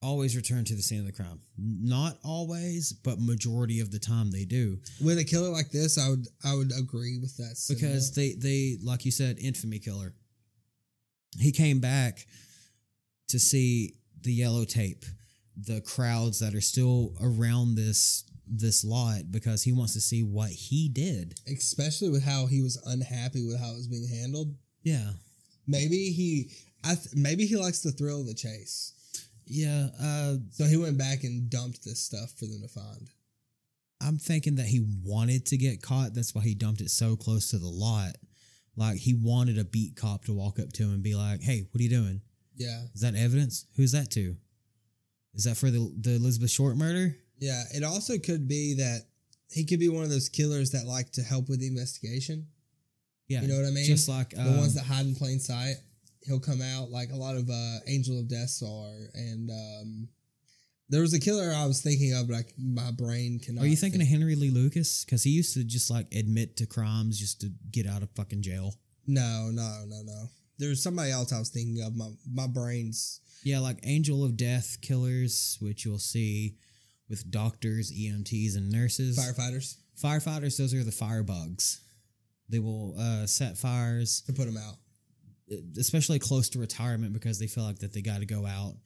always 0.00 0.36
return 0.36 0.64
to 0.64 0.76
the 0.76 0.82
scene 0.82 1.00
of 1.00 1.06
the 1.06 1.12
crime. 1.12 1.40
Not 1.58 2.18
always, 2.22 2.92
but 2.92 3.18
majority 3.18 3.80
of 3.80 3.90
the 3.90 3.98
time 3.98 4.30
they 4.30 4.44
do. 4.44 4.78
With 5.02 5.18
a 5.18 5.24
killer 5.24 5.50
like 5.50 5.72
this, 5.72 5.98
I 5.98 6.08
would 6.08 6.28
I 6.44 6.54
would 6.54 6.70
agree 6.78 7.18
with 7.18 7.36
that 7.38 7.56
because 7.68 8.14
they 8.14 8.34
they 8.38 8.76
like 8.80 9.04
you 9.04 9.10
said 9.10 9.38
infamy 9.40 9.80
killer 9.80 10.14
he 11.36 11.50
came 11.50 11.80
back 11.80 12.26
to 13.28 13.40
see 13.40 13.96
the 14.20 14.32
yellow 14.32 14.64
tape 14.64 15.04
the 15.56 15.80
crowds 15.80 16.38
that 16.38 16.54
are 16.54 16.60
still 16.60 17.12
around 17.20 17.74
this 17.74 18.24
this 18.52 18.84
lot 18.84 19.30
because 19.30 19.62
he 19.62 19.72
wants 19.72 19.92
to 19.94 20.00
see 20.00 20.22
what 20.22 20.50
he 20.50 20.88
did 20.88 21.34
especially 21.46 22.10
with 22.10 22.24
how 22.24 22.46
he 22.46 22.60
was 22.62 22.76
unhappy 22.86 23.46
with 23.46 23.58
how 23.60 23.70
it 23.70 23.76
was 23.76 23.86
being 23.88 24.08
handled. 24.08 24.54
yeah 24.82 25.10
Maybe 25.66 26.10
he 26.10 26.50
I 26.84 26.94
th- 26.96 27.14
maybe 27.14 27.46
he 27.46 27.56
likes 27.56 27.80
the 27.80 27.92
thrill 27.92 28.20
of 28.22 28.26
the 28.26 28.34
chase. 28.34 28.92
yeah 29.46 29.88
uh 30.02 30.36
So 30.50 30.64
he 30.64 30.76
went 30.76 30.98
back 30.98 31.22
and 31.24 31.48
dumped 31.48 31.84
this 31.84 32.00
stuff 32.00 32.30
for 32.38 32.46
them 32.46 32.60
to 32.62 32.68
find. 32.68 33.08
i'm 34.00 34.18
thinking 34.18 34.56
that 34.56 34.66
he 34.66 34.84
wanted 35.04 35.46
to 35.46 35.56
get 35.56 35.82
caught 35.82 36.14
that's 36.14 36.34
why 36.34 36.42
he 36.42 36.54
dumped 36.54 36.80
it 36.80 36.90
so 36.90 37.14
close 37.16 37.50
to 37.50 37.58
the 37.58 37.68
lot 37.68 38.16
like 38.76 38.96
he 38.98 39.14
wanted 39.14 39.58
a 39.58 39.64
beat 39.64 39.94
cop 39.96 40.24
to 40.24 40.32
walk 40.32 40.58
up 40.58 40.72
to 40.72 40.82
him 40.84 40.90
and 40.94 41.02
be 41.02 41.14
like 41.14 41.40
hey 41.42 41.66
what 41.70 41.78
are 41.80 41.82
you 41.84 41.90
doing 41.90 42.20
Yeah. 42.56 42.82
is 42.94 43.02
that 43.02 43.14
evidence 43.14 43.66
who's 43.76 43.92
that 43.92 44.10
to 44.12 44.36
is 45.34 45.44
that 45.44 45.56
for 45.56 45.70
the 45.70 45.92
the 46.00 46.14
elizabeth 46.16 46.50
short 46.50 46.76
murder 46.76 47.16
Yeah, 47.40 47.62
it 47.74 47.82
also 47.82 48.18
could 48.18 48.46
be 48.46 48.74
that 48.74 49.06
he 49.50 49.64
could 49.64 49.80
be 49.80 49.88
one 49.88 50.04
of 50.04 50.10
those 50.10 50.28
killers 50.28 50.70
that 50.70 50.86
like 50.86 51.10
to 51.12 51.22
help 51.22 51.48
with 51.48 51.60
the 51.60 51.66
investigation. 51.66 52.46
Yeah, 53.28 53.42
You 53.42 53.48
know 53.48 53.56
what 53.56 53.66
I 53.66 53.70
mean? 53.70 53.86
Just 53.86 54.08
like 54.08 54.30
the 54.30 54.42
um, 54.42 54.58
ones 54.58 54.74
that 54.74 54.84
hide 54.84 55.06
in 55.06 55.14
plain 55.14 55.38
sight. 55.38 55.76
He'll 56.26 56.40
come 56.40 56.60
out 56.60 56.90
like 56.90 57.10
a 57.12 57.16
lot 57.16 57.36
of 57.36 57.48
uh, 57.48 57.76
Angel 57.86 58.18
of 58.18 58.28
Deaths 58.28 58.62
are, 58.62 59.08
and 59.14 59.50
um, 59.50 60.08
there 60.90 61.00
was 61.00 61.14
a 61.14 61.20
killer 61.20 61.52
I 61.54 61.64
was 61.64 61.80
thinking 61.80 62.12
of, 62.12 62.28
but 62.28 62.36
I, 62.36 62.44
my 62.58 62.90
brain 62.90 63.38
cannot. 63.38 63.64
Are 63.64 63.68
you 63.68 63.76
thinking 63.76 64.00
think. 64.00 64.12
of 64.12 64.18
Henry 64.18 64.34
Lee 64.34 64.50
Lucas? 64.50 65.04
Because 65.04 65.22
he 65.22 65.30
used 65.30 65.54
to 65.54 65.64
just 65.64 65.90
like 65.90 66.12
admit 66.14 66.56
to 66.58 66.66
crimes 66.66 67.18
just 67.18 67.40
to 67.40 67.50
get 67.70 67.86
out 67.86 68.02
of 68.02 68.10
fucking 68.10 68.42
jail. 68.42 68.74
No, 69.06 69.50
no, 69.52 69.84
no, 69.86 70.02
no. 70.04 70.24
There's 70.58 70.82
somebody 70.82 71.10
else 71.10 71.32
I 71.32 71.38
was 71.38 71.48
thinking 71.48 71.82
of. 71.82 71.96
My 71.96 72.10
my 72.30 72.46
brain's 72.48 73.20
Yeah, 73.44 73.60
like 73.60 73.78
Angel 73.84 74.24
of 74.24 74.36
Death 74.36 74.78
killers, 74.82 75.56
which 75.60 75.84
you'll 75.84 75.98
see 75.98 76.56
with 77.10 77.30
doctors, 77.30 77.92
EMTs, 77.92 78.56
and 78.56 78.70
nurses. 78.70 79.18
Firefighters 79.18 79.76
Firefighters, 80.02 80.56
those 80.56 80.72
are 80.72 80.82
the 80.82 80.90
firebugs. 80.90 81.80
They 82.48 82.58
will 82.58 82.94
uh, 82.98 83.26
set 83.26 83.58
fires, 83.58 84.22
to 84.22 84.32
put 84.32 84.46
them 84.46 84.56
out. 84.56 84.76
especially 85.76 86.18
close 86.18 86.48
to 86.50 86.58
retirement, 86.58 87.12
because 87.12 87.38
they 87.38 87.46
feel 87.46 87.64
like 87.64 87.80
that 87.80 87.92
they 87.92 88.00
got 88.00 88.20
to 88.20 88.26
go 88.26 88.46
out 88.46 88.76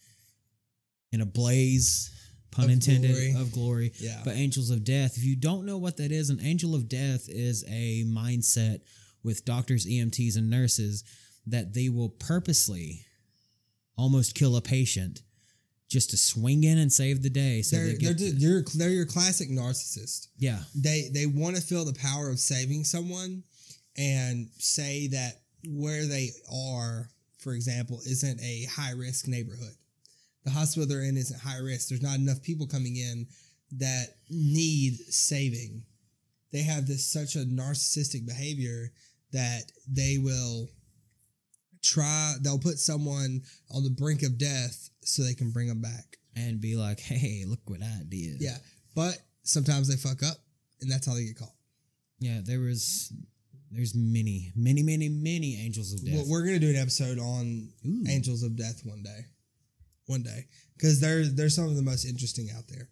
in 1.13 1.21
a 1.21 1.27
blaze, 1.27 2.11
pun 2.51 2.65
Of 2.65 2.71
intended, 2.73 3.11
glory. 3.13 3.35
of 3.41 3.53
glory. 3.53 3.93
Yeah. 4.01 4.21
But 4.25 4.35
Angels 4.35 4.71
of 4.71 4.83
Death, 4.83 5.17
if 5.17 5.25
you 5.25 5.37
don't 5.37 5.67
know 5.67 5.79
what 5.79 5.99
that 5.99 6.11
is, 6.11 6.31
an 6.31 6.41
Angel 6.43 6.75
of 6.75 6.89
Death 6.89 7.29
is 7.29 7.65
a 7.69 8.03
mindset 8.07 8.81
with 9.23 9.45
doctors, 9.45 9.87
EMTs, 9.87 10.37
and 10.37 10.51
nurses 10.51 11.05
that 11.47 11.75
they 11.75 11.89
will 11.89 12.09
purposely 12.09 13.03
almost 13.97 14.35
kill 14.35 14.57
a 14.57 14.61
patient 14.61 15.23
just 15.95 16.11
to 16.11 16.17
swing 16.17 16.65
in 16.65 16.77
and 16.79 16.93
save 16.93 17.23
the 17.23 17.31
day. 17.31 17.63
So 17.63 17.77
they're 17.77 17.87
they 17.87 17.93
they're, 17.95 18.15
get 18.15 18.19
ju- 18.19 18.35
you're, 18.37 18.63
they're 18.75 18.91
your 18.91 19.07
classic 19.07 19.49
narcissist. 19.49 20.27
yeah, 20.37 20.59
They 20.75 21.09
they 21.15 21.27
want 21.27 21.55
to 21.55 21.63
feel 21.63 21.85
the 21.85 21.95
power 21.95 22.29
of 22.29 22.41
saving 22.41 22.83
someone, 22.83 23.45
and 23.97 24.49
say 24.59 25.07
that 25.09 25.43
where 25.69 26.05
they 26.07 26.31
are, 26.53 27.09
for 27.39 27.53
example, 27.55 28.01
isn't 28.05 28.41
a 28.41 28.65
high 28.65 28.91
risk 28.91 29.29
neighborhood. 29.29 29.77
The 30.45 30.51
hospital 30.51 30.89
they're 30.89 31.05
in 31.05 31.17
isn't 31.17 31.41
high 31.41 31.59
risk. 31.59 31.89
There's 31.89 32.03
not 32.03 32.19
enough 32.19 32.43
people 32.43 32.67
coming 32.67 32.97
in 32.97 33.27
that 33.79 34.09
need 34.29 34.95
saving. 35.09 35.85
They 36.53 36.63
have 36.63 36.87
this 36.89 37.07
such 37.07 37.37
a 37.37 37.47
narcissistic 37.47 38.27
behavior 38.27 38.91
that 39.33 39.63
they 39.89 40.19
will 40.19 40.69
try. 41.83 42.35
They'll 42.43 42.59
put 42.59 42.79
someone 42.79 43.43
on 43.71 43.85
the 43.85 43.91
brink 43.91 44.23
of 44.25 44.39
death 44.39 44.91
so 45.05 45.23
they 45.23 45.35
can 45.35 45.51
bring 45.51 45.69
them 45.69 45.81
back. 45.81 46.19
and 46.37 46.61
be 46.61 46.75
like, 46.77 46.99
hey, 47.01 47.45
look 47.47 47.61
what 47.67 47.83
I 47.83 48.03
did. 48.09 48.41
Yeah, 48.41 48.57
but 48.95 49.17
sometimes 49.45 49.89
they 49.89 49.97
fuck 49.97 50.23
up, 50.23 50.37
and 50.81 50.91
that's 50.91 51.07
how 51.07 51.15
they 51.15 51.25
get 51.25 51.39
caught. 51.39 51.55
yeah. 52.19 52.41
There 52.45 52.61
was, 52.61 53.13
there's 53.71 53.95
many, 53.95 54.51
many, 54.57 54.83
many, 54.83 55.09
many 55.09 55.61
angels 55.65 55.93
of 55.93 56.05
death. 56.05 56.15
Well, 56.15 56.25
we're 56.29 56.45
gonna 56.45 56.59
do 56.59 56.71
an 56.71 56.77
episode 56.77 57.19
on 57.19 57.69
Ooh. 57.87 58.05
Angels 58.09 58.43
of 58.43 58.57
Death 58.57 58.83
one 58.85 59.03
day, 59.03 59.27
one 60.07 60.23
day, 60.23 60.47
because 60.77 61.01
they're 61.01 61.25
they're 61.25 61.49
some 61.49 61.67
of 61.67 61.77
the 61.77 61.83
most 61.83 62.05
interesting 62.05 62.49
out 62.57 62.67
there. 62.69 62.89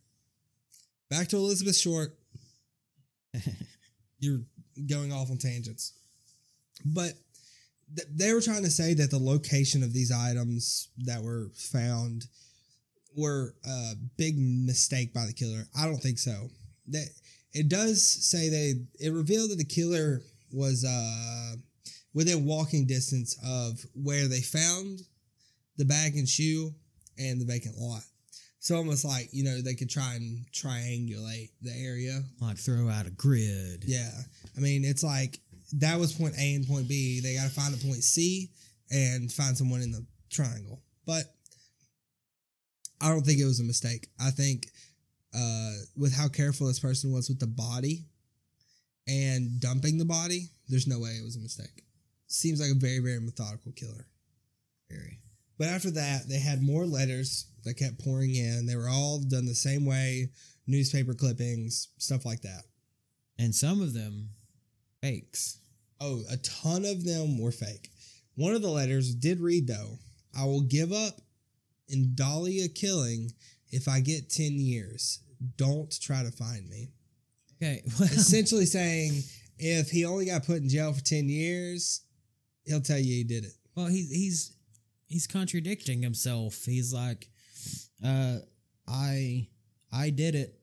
Back 1.11 1.29
to 1.29 1.37
Elizabeth 1.37 1.77
Short. 1.77 2.17
You're 4.19 4.41
going 4.89 5.13
off 5.13 5.31
on 5.31 5.37
tangents, 5.39 5.93
but 6.85 7.13
th- 7.97 8.09
they 8.15 8.33
were 8.33 8.41
trying 8.41 8.63
to 8.65 8.71
say 8.71 8.95
that 8.95 9.11
the 9.11 9.19
location 9.19 9.83
of 9.83 9.93
these 9.93 10.13
items 10.13 10.89
that 10.99 11.23
were 11.23 11.51
found 11.55 12.27
were 13.17 13.55
a 13.67 13.95
big 14.17 14.37
mistake 14.39 15.13
by 15.13 15.27
the 15.27 15.33
killer. 15.33 15.65
I 15.79 15.87
don't 15.87 15.99
think 16.03 16.19
so. 16.19 16.49
That 16.89 17.09
it 17.53 17.69
does 17.69 18.03
say 18.03 18.49
they 18.49 18.75
it 18.99 19.13
revealed 19.13 19.51
that 19.51 19.59
the 19.59 19.65
killer 19.65 20.23
was 20.53 20.85
uh 20.85 21.57
within 22.15 22.45
walking 22.45 22.87
distance 22.87 23.37
of 23.47 23.81
where 23.95 24.29
they 24.29 24.41
found 24.41 25.01
the 25.79 25.85
bag 25.85 26.17
and 26.17 26.29
shoe 26.29 26.75
and 27.19 27.41
the 27.41 27.47
vacant 27.47 27.77
lot. 27.79 28.03
So 28.59 28.77
almost 28.77 29.05
like, 29.05 29.29
you 29.33 29.43
know, 29.43 29.61
they 29.61 29.75
could 29.75 29.91
try 29.91 30.15
and 30.15 30.45
triangulate 30.53 31.51
the 31.63 31.73
area. 31.73 32.23
like 32.41 32.59
throw 32.59 32.89
out 32.89 33.07
a 33.07 33.11
grid. 33.11 33.85
Yeah. 33.87 34.13
I 34.57 34.61
mean, 34.61 34.85
it's 34.85 35.03
like 35.03 35.41
that 35.75 35.99
was 35.99 36.13
point 36.13 36.35
A 36.39 36.55
and 36.55 36.67
point 36.67 36.89
B. 36.89 37.21
They 37.21 37.35
got 37.35 37.49
to 37.49 37.55
find 37.55 37.75
a 37.75 37.79
point 37.79 38.03
C 38.05 38.51
and 38.91 39.33
find 39.33 39.57
someone 39.57 39.83
in 39.83 39.91
the 39.91 40.05
triangle. 40.31 40.81
But 41.07 41.25
I 43.01 43.09
don't 43.09 43.23
think 43.23 43.41
it 43.41 43.45
was 43.45 43.61
a 43.61 43.65
mistake. 43.65 44.09
I 44.21 44.31
think 44.31 44.67
uh, 45.35 45.73
with 45.97 46.15
how 46.15 46.29
careful 46.29 46.67
this 46.67 46.81
person 46.81 47.13
was 47.13 47.29
with 47.29 47.41
the 47.41 47.47
body 47.47 48.05
and 49.09 49.61
dumping 49.61 49.99
the 49.99 50.05
body, 50.05 50.49
there's 50.69 50.87
no 50.87 51.01
way 51.01 51.11
it 51.11 51.25
was 51.25 51.37
a 51.37 51.41
mistake. 51.41 51.85
Seems 52.29 52.61
like 52.61 52.71
a 52.71 52.79
very, 52.79 52.99
very 52.99 53.21
methodical 53.21 53.73
killer. 53.73 54.07
Very. 54.91 55.19
But 55.59 55.69
after 55.69 55.91
that, 55.93 56.29
they 56.29 56.39
had 56.39 56.63
more 56.63 56.87
letters 56.87 57.47
that 57.65 57.75
kept 57.75 58.05
pouring 58.05 58.35
in. 58.35 58.67
They 58.67 58.77
were 58.77 58.89
all 58.89 59.21
done 59.21 59.47
the 59.47 59.55
same 59.55 59.85
way 59.85 60.31
newspaper 60.67 61.15
clippings, 61.15 61.89
stuff 61.99 62.25
like 62.25 62.43
that. 62.43 62.63
And 63.39 63.55
some 63.55 63.81
of 63.81 63.95
them 63.95 64.31
fakes. 65.01 65.59
Oh, 66.03 66.23
a 66.31 66.37
ton 66.39 66.85
of 66.85 67.05
them 67.05 67.39
were 67.39 67.53
fake. 67.53 67.91
One 68.35 68.55
of 68.55 68.63
the 68.63 68.69
letters 68.71 69.15
did 69.15 69.41
read, 69.41 69.67
though 69.69 69.99
I 70.37 70.45
will 70.45 70.63
give 70.63 70.93
up 70.93 71.21
in 71.89 72.15
Dahlia 72.15 72.69
killing 72.69 73.31
if 73.71 73.87
I 73.89 74.01
get 74.01 74.29
10 74.31 74.59
years. 74.59 75.21
Don't 75.57 75.93
try 76.01 76.23
to 76.23 76.31
find 76.31 76.69
me. 76.69 76.89
Okay. 77.63 77.83
Well, 78.01 78.09
Essentially 78.09 78.67
saying 78.67 79.23
if 79.59 79.91
he 79.91 80.05
only 80.05 80.27
got 80.27 80.45
put 80.45 80.57
in 80.57 80.69
jail 80.69 80.93
for 80.93 81.03
10 81.05 81.29
years, 81.29 82.01
he'll 82.65 82.81
tell 82.81 82.99
you 82.99 83.15
he 83.15 83.25
did 83.25 83.45
it. 83.45 83.53
well, 83.77 83.87
he's 83.87 84.11
he's 84.11 84.57
he's 85.07 85.27
contradicting 85.29 86.03
himself. 86.03 86.65
He's 86.65 86.93
like, 86.93 87.29
uh, 88.05 88.39
I 88.89 89.47
I 89.93 90.11
did 90.11 90.35
it, 90.35 90.59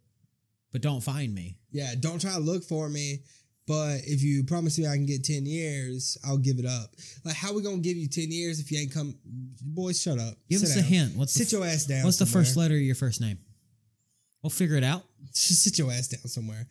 but 0.73 0.81
don't 0.81 1.01
find 1.03 1.33
me. 1.33 1.57
Yeah, 1.71 1.93
don't 1.99 2.19
try 2.19 2.33
to 2.33 2.39
look 2.39 2.63
for 2.63 2.89
me. 2.89 3.19
But 3.69 4.01
if 4.05 4.23
you 4.23 4.43
promise 4.43 4.79
me 4.79 4.87
I 4.87 4.95
can 4.95 5.05
get 5.05 5.23
10 5.23 5.45
years, 5.45 6.17
I'll 6.25 6.39
give 6.39 6.57
it 6.57 6.65
up. 6.65 6.89
Like, 7.23 7.35
how 7.35 7.53
we 7.53 7.61
going 7.61 7.83
to 7.83 7.87
give 7.87 7.97
you 7.97 8.07
10 8.07 8.31
years 8.31 8.59
if 8.59 8.71
you 8.71 8.79
ain't 8.79 8.91
come? 8.91 9.13
Boys, 9.61 10.01
shut 10.01 10.17
up. 10.17 10.33
Give 10.49 10.59
Sit 10.59 10.69
us 10.69 10.77
a 10.77 10.81
hint. 10.81 11.15
What's 11.15 11.33
Sit 11.33 11.49
the, 11.49 11.57
your 11.57 11.65
ass 11.67 11.85
down. 11.85 12.03
what's 12.03 12.17
the 12.17 12.25
first 12.25 12.57
letter 12.57 12.73
of 12.73 12.81
your 12.81 12.95
first 12.95 13.21
name? 13.21 13.37
We'll 14.41 14.49
figure 14.49 14.75
it 14.75 14.83
out. 14.83 15.03
Just 15.35 15.61
sit 15.63 15.77
your 15.77 15.91
ass 15.91 16.07
down 16.07 16.23
somewhere. 16.23 16.65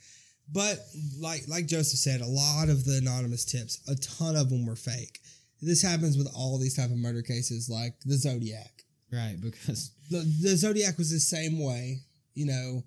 But 0.53 0.81
like 1.21 1.43
like 1.47 1.67
Joseph 1.67 2.01
said, 2.01 2.21
a 2.21 2.27
lot 2.27 2.69
of 2.69 2.85
the 2.85 2.97
anonymous 2.97 3.45
tips, 3.45 3.79
a 3.87 3.95
ton 3.95 4.35
of 4.35 4.51
them 4.51 4.67
were 4.67 4.75
fake. 4.75 5.21
This 5.63 5.83
happens 5.83 6.19
with 6.19 6.29
all 6.35 6.59
these 6.59 6.75
type 6.75 6.91
of 6.91 6.97
murder 6.97 7.23
cases, 7.23 7.71
like 7.71 7.95
the 8.07 8.17
Zodiac. 8.17 8.73
Right, 9.13 9.37
because 9.41 9.93
The, 10.11 10.19
the 10.43 10.57
Zodiac 10.57 10.99
was 10.99 11.11
the 11.13 11.21
same 11.21 11.63
way. 11.63 12.01
You 12.35 12.47
know, 12.47 12.83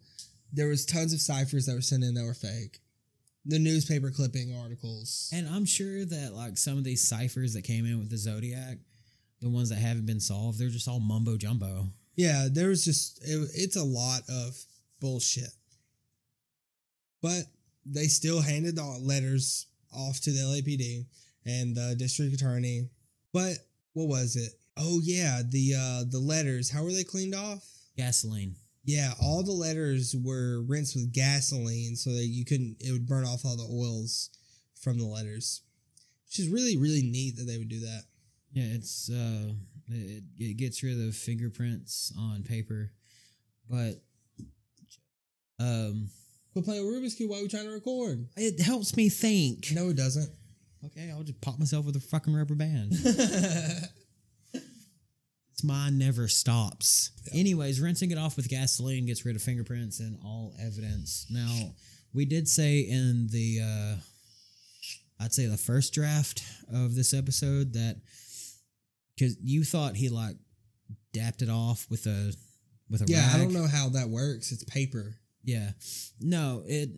there 0.52 0.68
was 0.68 0.86
tons 0.86 1.14
of 1.14 1.22
ciphers 1.22 1.66
that 1.68 1.76
were 1.76 1.82
sent 1.82 2.04
in 2.04 2.14
that 2.16 2.26
were 2.26 2.34
fake. 2.34 2.80
The 3.46 3.60
newspaper 3.60 4.12
clipping 4.12 4.56
articles. 4.56 5.30
and 5.34 5.48
I'm 5.48 5.66
sure 5.66 6.06
that 6.06 6.34
like 6.34 6.58
some 6.58 6.78
of 6.78 6.84
these 6.84 7.08
ciphers 7.08 7.54
that 7.54 7.64
came 7.64 7.86
in 7.86 7.98
with 7.98 8.10
the 8.10 8.18
Zodiac, 8.18 8.78
the 9.42 9.50
ones 9.50 9.70
that 9.70 9.80
haven't 9.80 10.06
been 10.06 10.20
solved, 10.20 10.60
they're 10.60 10.70
just 10.70 10.88
all 10.88 11.00
mumbo 11.00 11.38
jumbo. 11.38 11.88
Yeah, 12.16 12.48
there 12.52 12.68
was 12.68 12.86
just 12.86 13.20
it, 13.24 13.50
it's 13.56 13.78
a 13.78 13.84
lot 13.84 14.22
of 14.30 14.56
bullshit. 15.00 15.50
But 17.22 17.44
they 17.86 18.06
still 18.06 18.42
handed 18.42 18.76
the 18.76 18.84
letters 18.84 19.68
off 19.92 20.20
to 20.22 20.32
the 20.32 20.40
LAPD 20.40 21.06
and 21.46 21.76
the 21.76 21.96
district 21.98 22.34
attorney. 22.34 22.90
But 23.34 23.58
what 23.94 24.08
was 24.08 24.36
it? 24.36 24.54
Oh 24.78 25.00
yeah, 25.04 25.42
the 25.48 25.74
uh 25.78 26.04
the 26.10 26.20
letters, 26.20 26.70
how 26.70 26.84
were 26.84 26.94
they 26.94 27.04
cleaned 27.04 27.36
off? 27.36 27.64
Gasoline. 27.98 28.56
Yeah, 28.84 29.14
all 29.22 29.44
the 29.44 29.52
letters 29.52 30.16
were 30.24 30.64
rinsed 30.64 30.96
with 30.96 31.14
gasoline 31.14 31.96
so 31.96 32.12
that 32.12 32.26
you 32.26 32.46
couldn't 32.46 32.78
it 32.80 32.92
would 32.92 33.08
burn 33.08 33.26
off 33.26 33.46
all 33.46 33.56
the 33.56 33.64
oils 33.72 34.30
from 34.82 34.98
the 34.98 35.06
letters. 35.06 35.62
Which 36.28 36.40
is 36.40 36.50
really 36.50 36.78
really 36.78 37.04
neat 37.04 37.38
that 37.38 37.44
they 37.44 37.58
would 37.58 37.70
do 37.70 37.82
that. 37.82 38.04
Yeah, 38.54 38.66
it's 38.68 39.10
uh, 39.10 39.54
it, 39.90 40.24
it 40.40 40.58
gets 40.58 40.84
rid 40.84 41.00
of 41.00 41.16
fingerprints 41.16 42.14
on 42.18 42.44
paper, 42.44 42.92
but 43.70 44.02
um, 45.60 46.10
Quit 46.54 46.66
playing 46.66 46.84
Rubik's 46.84 47.16
Cube 47.16 47.30
while 47.30 47.42
we're 47.42 47.48
trying 47.48 47.66
to 47.66 47.72
record. 47.72 48.28
it 48.36 48.62
helps 48.62 48.98
me 48.98 49.10
think. 49.10 49.68
No, 49.72 49.90
it 49.90 49.96
doesn't. 49.96 50.30
Okay, 50.86 51.12
I'll 51.12 51.24
just 51.24 51.40
pop 51.40 51.60
myself 51.60 51.86
with 51.86 51.96
a 51.96 52.00
fucking 52.00 52.34
rubber 52.34 52.56
band. 52.56 52.94
It's 55.54 55.64
mine 55.64 55.98
never 55.98 56.28
stops. 56.28 57.12
Anyways, 57.34 57.82
rinsing 57.82 58.12
it 58.12 58.18
off 58.18 58.38
with 58.38 58.50
gasoline 58.50 59.06
gets 59.06 59.26
rid 59.26 59.36
of 59.36 59.42
fingerprints 59.42 60.00
and 60.00 60.18
all 60.24 60.54
evidence. 60.62 61.26
Now, 61.30 61.74
we 62.14 62.26
did 62.26 62.48
say 62.48 62.80
in 62.80 63.28
the 63.32 63.60
uh 63.62 63.96
I'd 65.24 65.34
say 65.34 65.46
the 65.46 65.58
first 65.58 65.94
draft 65.94 66.44
of 66.74 66.96
this 66.96 67.14
episode 67.14 67.74
that 67.74 68.02
cuz 69.20 69.38
you 69.42 69.64
thought 69.64 69.96
he 69.96 70.10
like 70.10 70.38
dapped 71.14 71.42
it 71.42 71.50
off 71.50 71.86
with 71.90 72.06
a 72.08 72.34
with 72.90 73.02
a 73.02 73.06
yeah, 73.08 73.32
I 73.34 73.38
don't 73.38 73.54
know 73.54 73.68
how 73.68 73.90
that 73.90 74.10
works. 74.10 74.52
It's 74.52 74.64
paper. 74.64 75.16
Yeah. 75.44 75.72
No, 76.20 76.64
it 76.66 76.90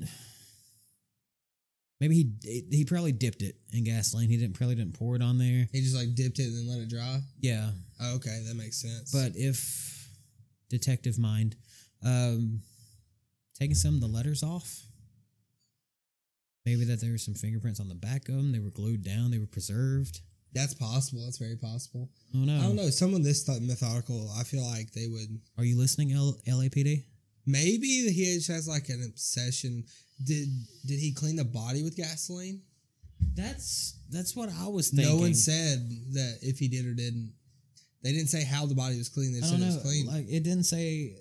Maybe 2.04 2.16
he 2.44 2.64
he 2.70 2.84
probably 2.84 3.14
dipped 3.14 3.42
it 3.42 3.56
in 3.72 3.86
gasoline. 3.86 4.28
He 4.28 4.36
didn't 4.36 4.56
probably 4.58 4.76
didn't 4.76 4.94
pour 5.00 5.16
it 5.16 5.22
on 5.22 5.38
there. 5.38 5.70
He 5.72 5.80
just 5.80 5.96
like 5.96 6.14
dipped 6.16 6.38
it 6.38 6.48
and 6.48 6.58
then 6.58 6.68
let 6.68 6.82
it 6.84 6.90
dry. 6.90 7.22
Yeah, 7.40 7.70
Oh, 8.02 8.16
okay, 8.18 8.44
that 8.46 8.56
makes 8.56 8.82
sense. 8.82 9.10
But 9.14 9.38
if 9.38 10.10
detective 10.70 11.18
mind, 11.18 11.56
um, 12.06 12.60
taking 13.58 13.74
some 13.76 13.96
of 13.96 14.02
the 14.02 14.08
letters 14.08 14.44
off, 14.44 14.82
maybe 16.66 16.84
that 16.84 17.00
there 17.00 17.12
were 17.12 17.18
some 17.18 17.36
fingerprints 17.36 17.80
on 17.80 17.88
the 17.88 17.96
back 17.96 18.28
of 18.28 18.36
them. 18.36 18.52
They 18.52 18.60
were 18.60 18.70
glued 18.72 19.06
down. 19.06 19.32
They 19.32 19.40
were 19.40 19.46
preserved. 19.48 20.20
That's 20.52 20.74
possible. 20.74 21.24
That's 21.24 21.38
very 21.38 21.56
possible. 21.56 22.10
I 22.34 22.38
don't 22.38 22.48
know. 22.48 22.58
I 22.60 22.64
don't 22.64 22.76
know. 22.76 22.90
Someone 22.90 23.24
this 23.24 23.46
th- 23.46 23.62
methodical, 23.62 24.30
I 24.38 24.44
feel 24.44 24.66
like 24.66 24.92
they 24.92 25.08
would. 25.08 25.40
Are 25.58 25.64
you 25.64 25.78
listening, 25.78 26.12
L- 26.12 26.38
LAPD? 26.46 27.06
Maybe 27.46 27.88
he 28.12 28.36
just 28.36 28.48
has 28.48 28.68
like 28.68 28.90
an 28.90 29.04
obsession. 29.08 29.84
Did 30.24 30.48
did 30.86 31.00
he 31.00 31.12
clean 31.14 31.36
the 31.36 31.44
body 31.46 31.84
with 31.84 31.96
gasoline? 31.98 32.62
That's 33.36 33.96
that's 34.10 34.36
what 34.36 34.50
I 34.50 34.68
was 34.68 34.90
thinking. 34.90 35.14
No 35.16 35.20
one 35.22 35.34
said 35.34 35.90
that 36.14 36.40
if 36.42 36.60
he 36.60 36.68
did 36.68 36.86
or 36.86 36.94
didn't. 36.94 37.34
They 38.04 38.12
didn't 38.12 38.28
say 38.30 38.44
how 38.44 38.66
the 38.66 38.76
body 38.76 38.98
was 38.98 39.08
clean. 39.10 39.34
They 39.34 39.40
said 39.40 39.60
don't 39.60 39.64
it 39.64 39.74
was 39.74 39.82
clean. 39.82 40.06
Like 40.08 40.26
it 40.30 40.44
didn't 40.44 40.64
say 40.66 41.16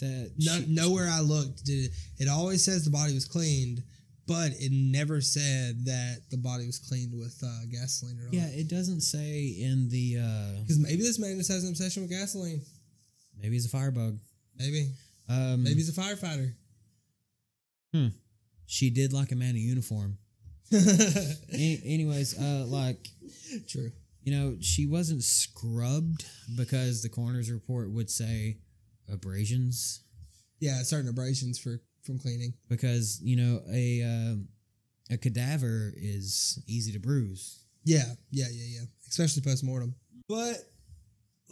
that. 0.00 0.32
no, 0.38 0.56
she- 0.58 0.66
nowhere 0.66 1.08
I 1.08 1.20
looked 1.20 1.64
did 1.64 1.86
it. 1.86 1.92
It 2.18 2.28
always 2.28 2.64
says 2.64 2.84
the 2.84 2.90
body 2.90 3.12
was 3.14 3.26
cleaned, 3.26 3.82
but 4.26 4.52
it 4.58 4.72
never 4.72 5.20
said 5.20 5.84
that 5.84 6.22
the 6.30 6.38
body 6.38 6.66
was 6.66 6.78
cleaned 6.78 7.12
with 7.18 7.38
uh, 7.44 7.66
gasoline 7.70 8.18
or 8.20 8.24
not. 8.24 8.32
Yeah, 8.34 8.46
it 8.48 8.68
doesn't 8.68 9.02
say 9.02 9.54
in 9.60 9.88
the. 9.90 10.16
uh 10.18 10.60
because 10.62 10.78
maybe 10.78 11.02
this 11.02 11.18
man 11.18 11.36
just 11.36 11.50
has 11.52 11.62
an 11.64 11.70
obsession 11.70 12.02
with 12.02 12.10
gasoline. 12.10 12.62
Maybe 13.40 13.54
he's 13.54 13.66
a 13.66 13.70
firebug. 13.70 14.18
Maybe, 14.58 14.90
Um, 15.32 15.62
maybe 15.62 15.76
he's 15.76 15.96
a 15.96 16.00
firefighter. 16.00 16.54
Hmm. 17.94 18.08
She 18.66 18.90
did 18.90 19.12
like 19.12 19.32
a 19.32 19.36
man 19.36 19.50
in 19.50 19.62
uniform. 19.62 20.18
Any, 20.72 21.80
anyways, 21.84 22.38
uh, 22.38 22.64
like 22.66 23.08
true. 23.68 23.90
you 24.22 24.32
know, 24.32 24.56
she 24.60 24.86
wasn't 24.86 25.22
scrubbed 25.22 26.24
because 26.56 27.02
the 27.02 27.08
coroner's 27.08 27.50
report 27.50 27.90
would 27.90 28.10
say 28.10 28.58
abrasions 29.12 30.00
Yeah, 30.60 30.82
certain 30.82 31.08
abrasions 31.10 31.58
for 31.58 31.80
from 32.02 32.18
cleaning. 32.18 32.54
because 32.68 33.20
you 33.22 33.36
know 33.36 33.60
a 33.72 34.02
uh, 34.02 34.34
a 35.14 35.18
cadaver 35.18 35.92
is 35.96 36.58
easy 36.66 36.92
to 36.92 36.98
bruise. 36.98 37.64
Yeah, 37.84 38.04
yeah, 38.30 38.46
yeah, 38.50 38.80
yeah. 38.80 38.84
Especially 39.08 39.42
post 39.42 39.64
mortem. 39.64 39.94
But 40.28 40.56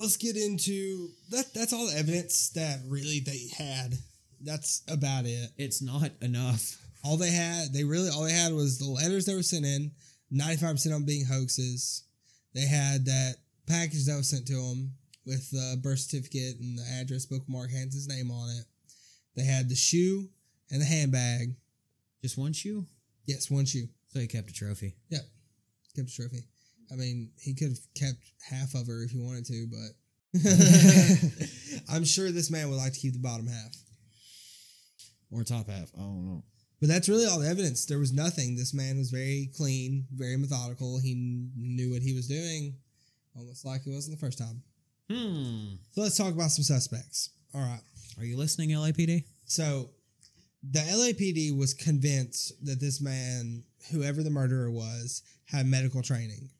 let's 0.00 0.16
get 0.16 0.36
into 0.36 1.08
that. 1.30 1.52
That's 1.54 1.72
all 1.72 1.86
the 1.86 1.96
evidence 1.98 2.50
that 2.50 2.80
really 2.88 3.20
they 3.20 3.48
had. 3.56 3.94
That's 4.42 4.82
about 4.88 5.26
it. 5.26 5.50
It's 5.58 5.82
not 5.82 6.10
enough. 6.22 6.76
All 7.04 7.16
they 7.16 7.30
had, 7.30 7.72
they 7.72 7.84
really 7.84 8.10
all 8.10 8.24
they 8.24 8.32
had 8.32 8.52
was 8.52 8.78
the 8.78 8.86
letters 8.90 9.26
that 9.26 9.34
were 9.36 9.42
sent 9.42 9.64
in. 9.66 9.92
Ninety 10.30 10.56
five 10.56 10.72
percent 10.72 10.94
of 10.94 11.00
them 11.00 11.06
being 11.06 11.26
hoaxes. 11.26 12.04
They 12.54 12.66
had 12.66 13.04
that 13.06 13.34
package 13.66 14.06
that 14.06 14.16
was 14.16 14.28
sent 14.30 14.46
to 14.46 14.54
them 14.54 14.92
with 15.26 15.50
the 15.50 15.78
birth 15.82 16.00
certificate 16.00 16.58
and 16.60 16.78
the 16.78 16.84
address 17.00 17.26
book, 17.26 17.42
Mark 17.48 17.70
Hansen's 17.70 18.08
name 18.08 18.30
on 18.30 18.48
it. 18.58 18.64
They 19.36 19.44
had 19.44 19.68
the 19.68 19.74
shoe 19.76 20.28
and 20.70 20.80
the 20.80 20.84
handbag. 20.86 21.54
Just 22.22 22.36
one 22.36 22.52
shoe, 22.52 22.84
Yes, 23.26 23.50
one 23.50 23.64
shoe. 23.64 23.86
so 24.08 24.18
he 24.20 24.26
kept 24.26 24.50
a 24.50 24.52
trophy. 24.52 24.96
Yep. 25.08 25.20
Kept 25.96 26.08
a 26.10 26.14
trophy. 26.14 26.44
I 26.92 26.96
mean, 26.96 27.30
he 27.38 27.54
could 27.54 27.68
have 27.68 27.94
kept 27.94 28.18
half 28.48 28.74
of 28.74 28.86
her 28.86 29.02
if 29.04 29.10
he 29.10 29.18
wanted 29.18 29.46
to, 29.46 29.66
but 29.70 29.94
I'm 31.92 32.04
sure 32.04 32.30
this 32.30 32.50
man 32.50 32.68
would 32.68 32.76
like 32.76 32.92
to 32.92 33.00
keep 33.00 33.12
the 33.12 33.18
bottom 33.18 33.46
half. 33.46 33.74
Or 35.32 35.44
top 35.44 35.68
half. 35.68 35.90
I 35.96 36.00
don't 36.00 36.26
know. 36.26 36.44
But 36.80 36.88
that's 36.88 37.08
really 37.08 37.26
all 37.26 37.38
the 37.38 37.48
evidence. 37.48 37.84
There 37.84 37.98
was 37.98 38.12
nothing. 38.12 38.56
This 38.56 38.74
man 38.74 38.96
was 38.96 39.10
very 39.10 39.50
clean, 39.56 40.06
very 40.12 40.36
methodical. 40.36 40.98
He 40.98 41.14
knew 41.56 41.92
what 41.92 42.02
he 42.02 42.14
was 42.14 42.26
doing, 42.26 42.74
almost 43.36 43.64
like 43.64 43.86
it 43.86 43.90
wasn't 43.90 44.18
the 44.18 44.24
first 44.24 44.38
time. 44.38 44.62
Hmm. 45.10 45.74
So 45.92 46.02
let's 46.02 46.16
talk 46.16 46.32
about 46.32 46.50
some 46.50 46.64
suspects. 46.64 47.30
All 47.54 47.60
right. 47.60 47.80
Are 48.18 48.24
you 48.24 48.36
listening, 48.36 48.70
LAPD? 48.70 49.24
So 49.44 49.90
the 50.68 50.80
LAPD 50.80 51.56
was 51.56 51.74
convinced 51.74 52.64
that 52.64 52.80
this 52.80 53.00
man, 53.00 53.64
whoever 53.92 54.22
the 54.22 54.30
murderer 54.30 54.70
was, 54.70 55.22
had 55.46 55.66
medical 55.66 56.02
training 56.02 56.50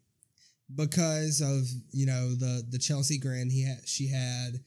because 0.74 1.40
of 1.40 1.68
you 1.92 2.06
know 2.06 2.34
the 2.34 2.64
the 2.68 2.78
Chelsea 2.78 3.18
grin 3.18 3.50
he 3.50 3.64
had 3.64 3.86
she 3.86 4.08
had, 4.08 4.60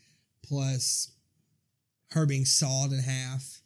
plus 0.44 1.12
her 2.12 2.26
being 2.26 2.46
sawed 2.46 2.92
in 2.92 3.00
half. 3.00 3.62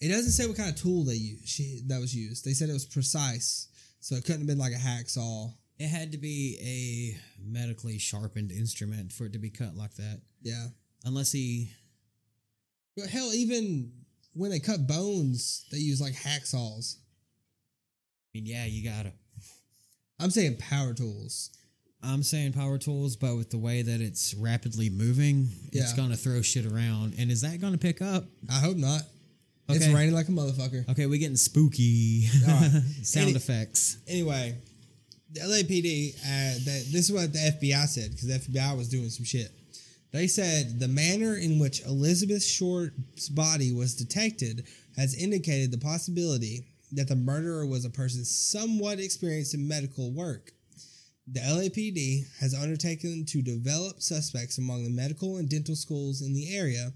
It 0.00 0.08
doesn't 0.08 0.32
say 0.32 0.46
what 0.46 0.56
kind 0.56 0.70
of 0.70 0.76
tool 0.80 1.04
they 1.04 1.14
used. 1.14 1.48
She 1.48 1.82
that 1.88 2.00
was 2.00 2.14
used. 2.14 2.44
They 2.44 2.52
said 2.52 2.70
it 2.70 2.74
was 2.74 2.86
precise, 2.86 3.68
so 4.00 4.14
it 4.14 4.24
couldn't 4.24 4.40
have 4.42 4.46
been 4.48 4.58
like 4.58 4.72
a 4.72 4.76
hacksaw. 4.76 5.52
It 5.78 5.88
had 5.88 6.12
to 6.12 6.18
be 6.18 6.58
a 6.60 7.20
medically 7.42 7.98
sharpened 7.98 8.52
instrument 8.52 9.12
for 9.12 9.24
it 9.26 9.32
to 9.32 9.38
be 9.38 9.50
cut 9.50 9.74
like 9.76 9.94
that. 9.94 10.20
Yeah, 10.42 10.66
Unless 11.04 11.32
he. 11.32 11.70
but 12.96 13.06
hell, 13.06 13.32
even 13.32 13.92
when 14.34 14.50
they 14.50 14.60
cut 14.60 14.86
bones, 14.86 15.66
they 15.72 15.78
use 15.78 16.00
like 16.00 16.14
hacksaws. 16.14 16.96
I 16.96 18.28
mean, 18.34 18.46
yeah, 18.46 18.66
you 18.66 18.84
gotta. 18.88 19.12
I'm 20.20 20.30
saying 20.30 20.58
power 20.58 20.92
tools. 20.92 21.50
I'm 22.02 22.22
saying 22.22 22.52
power 22.54 22.78
tools, 22.78 23.16
but 23.16 23.36
with 23.36 23.50
the 23.50 23.58
way 23.58 23.82
that 23.82 24.00
it's 24.00 24.34
rapidly 24.34 24.88
moving, 24.88 25.48
it's 25.72 25.92
gonna 25.92 26.16
throw 26.16 26.40
shit 26.42 26.64
around. 26.66 27.14
And 27.18 27.30
is 27.30 27.42
that 27.42 27.60
gonna 27.60 27.78
pick 27.78 28.00
up? 28.00 28.24
I 28.48 28.54
hope 28.60 28.76
not. 28.76 29.02
It's 29.68 29.86
raining 29.86 30.14
like 30.14 30.28
a 30.28 30.32
motherfucker. 30.32 30.88
Okay, 30.90 31.06
we're 31.06 31.18
getting 31.20 31.36
spooky. 31.36 32.28
Right. 32.46 32.82
Sound 33.02 33.28
Any- 33.28 33.36
effects. 33.36 33.98
Anyway, 34.08 34.56
the 35.32 35.40
LAPD, 35.40 36.14
uh, 36.16 36.54
that 36.64 36.86
this 36.90 37.08
is 37.08 37.12
what 37.12 37.32
the 37.32 37.38
FBI 37.38 37.86
said 37.86 38.10
because 38.10 38.26
the 38.26 38.34
FBI 38.34 38.76
was 38.76 38.88
doing 38.88 39.08
some 39.10 39.24
shit. 39.24 39.52
They 40.12 40.26
said 40.26 40.80
the 40.80 40.88
manner 40.88 41.36
in 41.36 41.60
which 41.60 41.84
Elizabeth 41.86 42.42
Short's 42.42 43.28
body 43.28 43.72
was 43.72 43.94
detected 43.94 44.66
has 44.96 45.14
indicated 45.14 45.70
the 45.70 45.78
possibility 45.78 46.66
that 46.92 47.06
the 47.06 47.14
murderer 47.14 47.64
was 47.64 47.84
a 47.84 47.90
person 47.90 48.24
somewhat 48.24 48.98
experienced 48.98 49.54
in 49.54 49.68
medical 49.68 50.10
work. 50.10 50.50
The 51.32 51.40
LAPD 51.40 52.24
has 52.40 52.54
undertaken 52.54 53.24
to 53.26 53.42
develop 53.42 54.02
suspects 54.02 54.58
among 54.58 54.84
the 54.84 54.90
medical 54.90 55.36
and 55.36 55.48
dental 55.48 55.76
schools 55.76 56.22
in 56.22 56.34
the 56.34 56.56
area, 56.56 56.92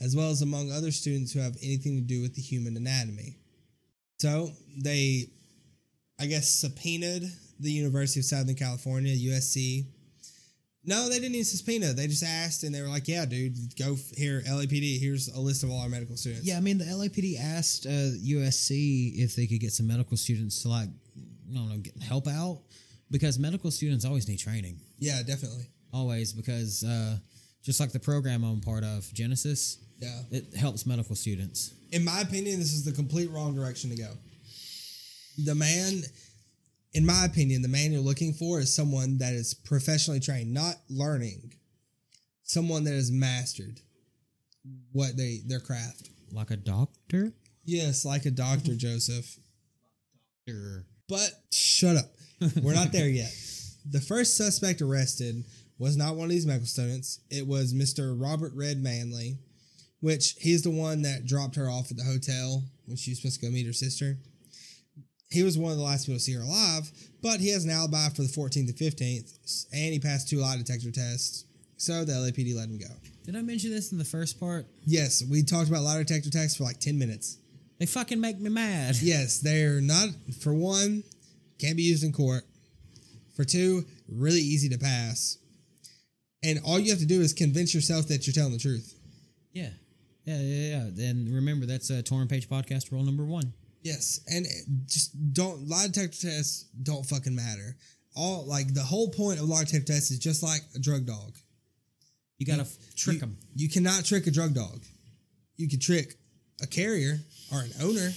as 0.00 0.14
well 0.14 0.30
as 0.30 0.42
among 0.42 0.70
other 0.70 0.90
students 0.90 1.32
who 1.32 1.40
have 1.40 1.56
anything 1.62 1.96
to 1.96 2.02
do 2.02 2.20
with 2.20 2.34
the 2.34 2.42
human 2.42 2.76
anatomy. 2.76 3.36
So 4.18 4.50
they 4.84 5.30
I 6.20 6.26
guess, 6.26 6.48
subpoenaed 6.48 7.30
the 7.60 7.70
University 7.70 8.20
of 8.20 8.26
Southern 8.26 8.56
California, 8.56 9.14
USC. 9.14 9.86
No, 10.84 11.08
they 11.08 11.16
didn't 11.16 11.34
even 11.34 11.44
subpoena. 11.44 11.92
They 11.92 12.06
just 12.06 12.24
asked, 12.24 12.64
and 12.64 12.74
they 12.74 12.80
were 12.80 12.88
like, 12.88 13.08
"Yeah, 13.08 13.24
dude, 13.24 13.76
go 13.76 13.96
here, 14.16 14.42
LAPD. 14.46 14.98
Here's 14.98 15.28
a 15.28 15.38
list 15.38 15.62
of 15.62 15.70
all 15.70 15.80
our 15.80 15.88
medical 15.88 16.16
students." 16.16 16.46
Yeah, 16.46 16.56
I 16.56 16.60
mean, 16.60 16.78
the 16.78 16.84
LAPD 16.84 17.38
asked 17.38 17.86
uh, 17.86 17.90
USC 17.90 19.12
if 19.16 19.36
they 19.36 19.46
could 19.46 19.60
get 19.60 19.72
some 19.72 19.86
medical 19.86 20.16
students 20.16 20.62
to 20.62 20.68
like, 20.68 20.88
I 20.88 21.54
don't 21.54 21.68
know, 21.68 21.76
get, 21.76 22.02
help 22.02 22.26
out 22.26 22.62
because 23.10 23.38
medical 23.38 23.70
students 23.70 24.04
always 24.04 24.28
need 24.28 24.38
training, 24.38 24.80
yeah, 24.98 25.22
definitely. 25.22 25.66
always 25.92 26.32
because 26.32 26.84
uh, 26.84 27.16
just 27.62 27.80
like 27.80 27.92
the 27.92 28.00
program 28.00 28.44
I'm 28.44 28.60
part 28.60 28.84
of, 28.84 29.04
Genesis, 29.14 29.78
Yeah. 30.00 30.22
it 30.30 30.54
helps 30.56 30.86
medical 30.86 31.14
students. 31.16 31.72
In 31.92 32.04
my 32.04 32.20
opinion, 32.20 32.58
this 32.58 32.72
is 32.72 32.84
the 32.84 32.92
complete 32.92 33.30
wrong 33.30 33.54
direction 33.54 33.90
to 33.90 33.96
go. 33.96 34.12
The 35.44 35.54
man, 35.54 36.02
in 36.94 37.06
my 37.06 37.24
opinion, 37.24 37.62
the 37.62 37.68
man 37.68 37.92
you're 37.92 38.00
looking 38.00 38.32
for 38.34 38.60
is 38.60 38.74
someone 38.74 39.18
that 39.18 39.32
is 39.34 39.54
professionally 39.54 40.20
trained, 40.20 40.52
not 40.52 40.74
learning. 40.90 41.52
Someone 42.42 42.84
that 42.84 42.92
has 42.94 43.10
mastered 43.10 43.80
what 44.92 45.16
they 45.16 45.40
their 45.46 45.60
craft. 45.60 46.08
Like 46.32 46.50
a 46.50 46.56
doctor. 46.56 47.32
Yes, 47.64 48.04
like 48.04 48.24
a 48.26 48.30
doctor, 48.30 48.74
Joseph. 48.76 49.38
Or 50.48 50.86
But 51.08 51.30
shut 51.52 51.96
up. 51.96 52.06
We're 52.62 52.74
not 52.74 52.92
there 52.92 53.08
yet. 53.08 53.32
The 53.90 54.00
first 54.00 54.36
suspect 54.36 54.82
arrested 54.82 55.44
was 55.78 55.96
not 55.96 56.16
one 56.16 56.24
of 56.24 56.30
these 56.30 56.46
medical 56.46 56.66
students. 56.66 57.20
It 57.30 57.46
was 57.46 57.72
Mr. 57.72 58.20
Robert 58.20 58.52
Red 58.54 58.82
Manley, 58.82 59.38
which 60.00 60.34
he's 60.38 60.62
the 60.62 60.70
one 60.70 61.02
that 61.02 61.26
dropped 61.26 61.56
her 61.56 61.70
off 61.70 61.90
at 61.90 61.96
the 61.96 62.04
hotel 62.04 62.64
when 62.86 62.96
she 62.96 63.12
was 63.12 63.20
supposed 63.20 63.40
to 63.40 63.46
go 63.46 63.52
meet 63.52 63.66
her 63.66 63.72
sister. 63.72 64.18
He 65.30 65.42
was 65.42 65.58
one 65.58 65.72
of 65.72 65.78
the 65.78 65.84
last 65.84 66.06
people 66.06 66.18
to 66.18 66.24
see 66.24 66.32
her 66.32 66.42
alive, 66.42 66.90
but 67.22 67.40
he 67.40 67.50
has 67.50 67.64
an 67.64 67.70
alibi 67.70 68.08
for 68.08 68.22
the 68.22 68.28
14th 68.28 68.68
and 68.68 68.76
15th, 68.76 69.66
and 69.72 69.92
he 69.92 69.98
passed 69.98 70.28
two 70.28 70.38
lie 70.38 70.56
detector 70.56 70.90
tests. 70.90 71.44
So 71.76 72.04
the 72.04 72.12
LAPD 72.12 72.56
let 72.56 72.68
him 72.68 72.78
go. 72.78 72.86
did 73.24 73.36
I 73.36 73.42
mention 73.42 73.70
this 73.70 73.92
in 73.92 73.98
the 73.98 74.04
first 74.04 74.40
part? 74.40 74.66
Yes, 74.84 75.22
we 75.30 75.42
talked 75.42 75.68
about 75.68 75.82
lie 75.82 75.98
detector 75.98 76.30
tests 76.30 76.56
for 76.56 76.64
like 76.64 76.80
10 76.80 76.98
minutes. 76.98 77.38
They 77.78 77.86
fucking 77.86 78.20
make 78.20 78.40
me 78.40 78.50
mad. 78.50 78.96
Yes, 79.00 79.38
they're 79.38 79.80
not, 79.80 80.08
for 80.40 80.52
one, 80.52 81.04
can't 81.58 81.76
be 81.76 81.82
used 81.82 82.04
in 82.04 82.12
court. 82.12 82.44
For 83.36 83.44
two, 83.44 83.84
really 84.08 84.40
easy 84.40 84.68
to 84.70 84.78
pass. 84.78 85.38
And 86.42 86.60
all 86.64 86.78
you 86.78 86.90
have 86.90 86.98
to 87.00 87.06
do 87.06 87.20
is 87.20 87.32
convince 87.32 87.74
yourself 87.74 88.08
that 88.08 88.26
you're 88.26 88.34
telling 88.34 88.52
the 88.52 88.58
truth. 88.58 88.94
Yeah. 89.52 89.70
Yeah, 90.24 90.40
yeah, 90.40 90.88
yeah. 90.94 91.08
And 91.08 91.32
remember, 91.32 91.66
that's 91.66 91.90
a 91.90 92.02
Torn 92.02 92.28
Page 92.28 92.48
podcast 92.48 92.92
rule 92.92 93.02
number 93.02 93.24
one. 93.24 93.52
Yes, 93.82 94.20
and 94.26 94.44
just 94.86 95.32
don't, 95.32 95.68
lie 95.68 95.86
detector 95.86 96.28
tests 96.28 96.66
don't 96.82 97.06
fucking 97.06 97.34
matter. 97.34 97.76
All, 98.16 98.44
like, 98.46 98.74
the 98.74 98.82
whole 98.82 99.10
point 99.10 99.38
of 99.38 99.48
lie 99.48 99.64
detector 99.64 99.92
tests 99.92 100.10
is 100.10 100.18
just 100.18 100.42
like 100.42 100.60
a 100.74 100.80
drug 100.80 101.06
dog. 101.06 101.36
You 102.38 102.46
gotta 102.46 102.62
f 102.62 102.76
trick 102.96 103.20
them. 103.20 103.38
You 103.54 103.68
cannot 103.68 104.04
trick 104.04 104.26
a 104.26 104.30
drug 104.30 104.54
dog. 104.54 104.82
You 105.56 105.68
can 105.68 105.80
trick 105.80 106.14
a 106.60 106.66
carrier 106.66 107.20
or 107.52 107.60
an 107.60 107.70
owner, 107.80 108.10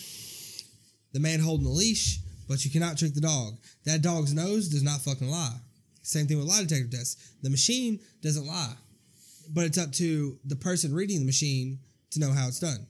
the 1.14 1.20
man 1.20 1.40
holding 1.40 1.66
the 1.66 1.72
leash, 1.72 2.21
but 2.52 2.66
you 2.66 2.70
cannot 2.70 2.98
trick 2.98 3.14
the 3.14 3.22
dog. 3.22 3.58
That 3.86 4.02
dog's 4.02 4.34
nose 4.34 4.68
does 4.68 4.84
not 4.84 5.00
fucking 5.00 5.30
lie. 5.30 5.56
Same 6.02 6.28
thing 6.28 6.38
with 6.38 6.48
lie 6.48 6.64
detector 6.64 6.98
tests. 6.98 7.32
The 7.42 7.50
machine 7.50 8.02
doesn't 8.22 8.46
lie, 8.46 8.74
but 9.54 9.64
it's 9.64 9.78
up 9.78 9.94
to 9.94 10.38
the 10.44 10.58
person 10.58 10.94
reading 10.94 11.20
the 11.20 11.26
machine 11.26 11.80
to 12.10 12.20
know 12.20 12.34
how 12.34 12.50
it's 12.50 12.60
done. 12.60 12.88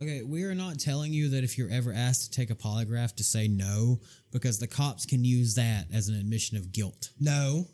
Okay, 0.00 0.22
we 0.22 0.44
are 0.44 0.54
not 0.54 0.78
telling 0.78 1.12
you 1.12 1.30
that 1.30 1.42
if 1.42 1.58
you're 1.58 1.68
ever 1.68 1.92
asked 1.92 2.32
to 2.32 2.38
take 2.38 2.50
a 2.50 2.54
polygraph 2.54 3.16
to 3.16 3.24
say 3.24 3.48
no, 3.48 3.98
because 4.30 4.60
the 4.60 4.68
cops 4.68 5.04
can 5.04 5.24
use 5.24 5.56
that 5.56 5.86
as 5.92 6.08
an 6.08 6.14
admission 6.14 6.56
of 6.56 6.70
guilt. 6.70 7.08
No, 7.18 7.66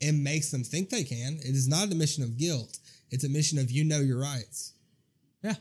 it 0.00 0.12
makes 0.12 0.52
them 0.52 0.62
think 0.62 0.88
they 0.88 1.02
can. 1.02 1.38
It 1.40 1.56
is 1.56 1.66
not 1.66 1.86
an 1.86 1.92
admission 1.92 2.22
of 2.22 2.36
guilt. 2.36 2.78
It's 3.10 3.24
a 3.24 3.28
mission 3.28 3.58
of 3.58 3.72
you 3.72 3.82
know 3.82 3.98
your 3.98 4.20
rights. 4.20 4.74
Yeah, 5.42 5.54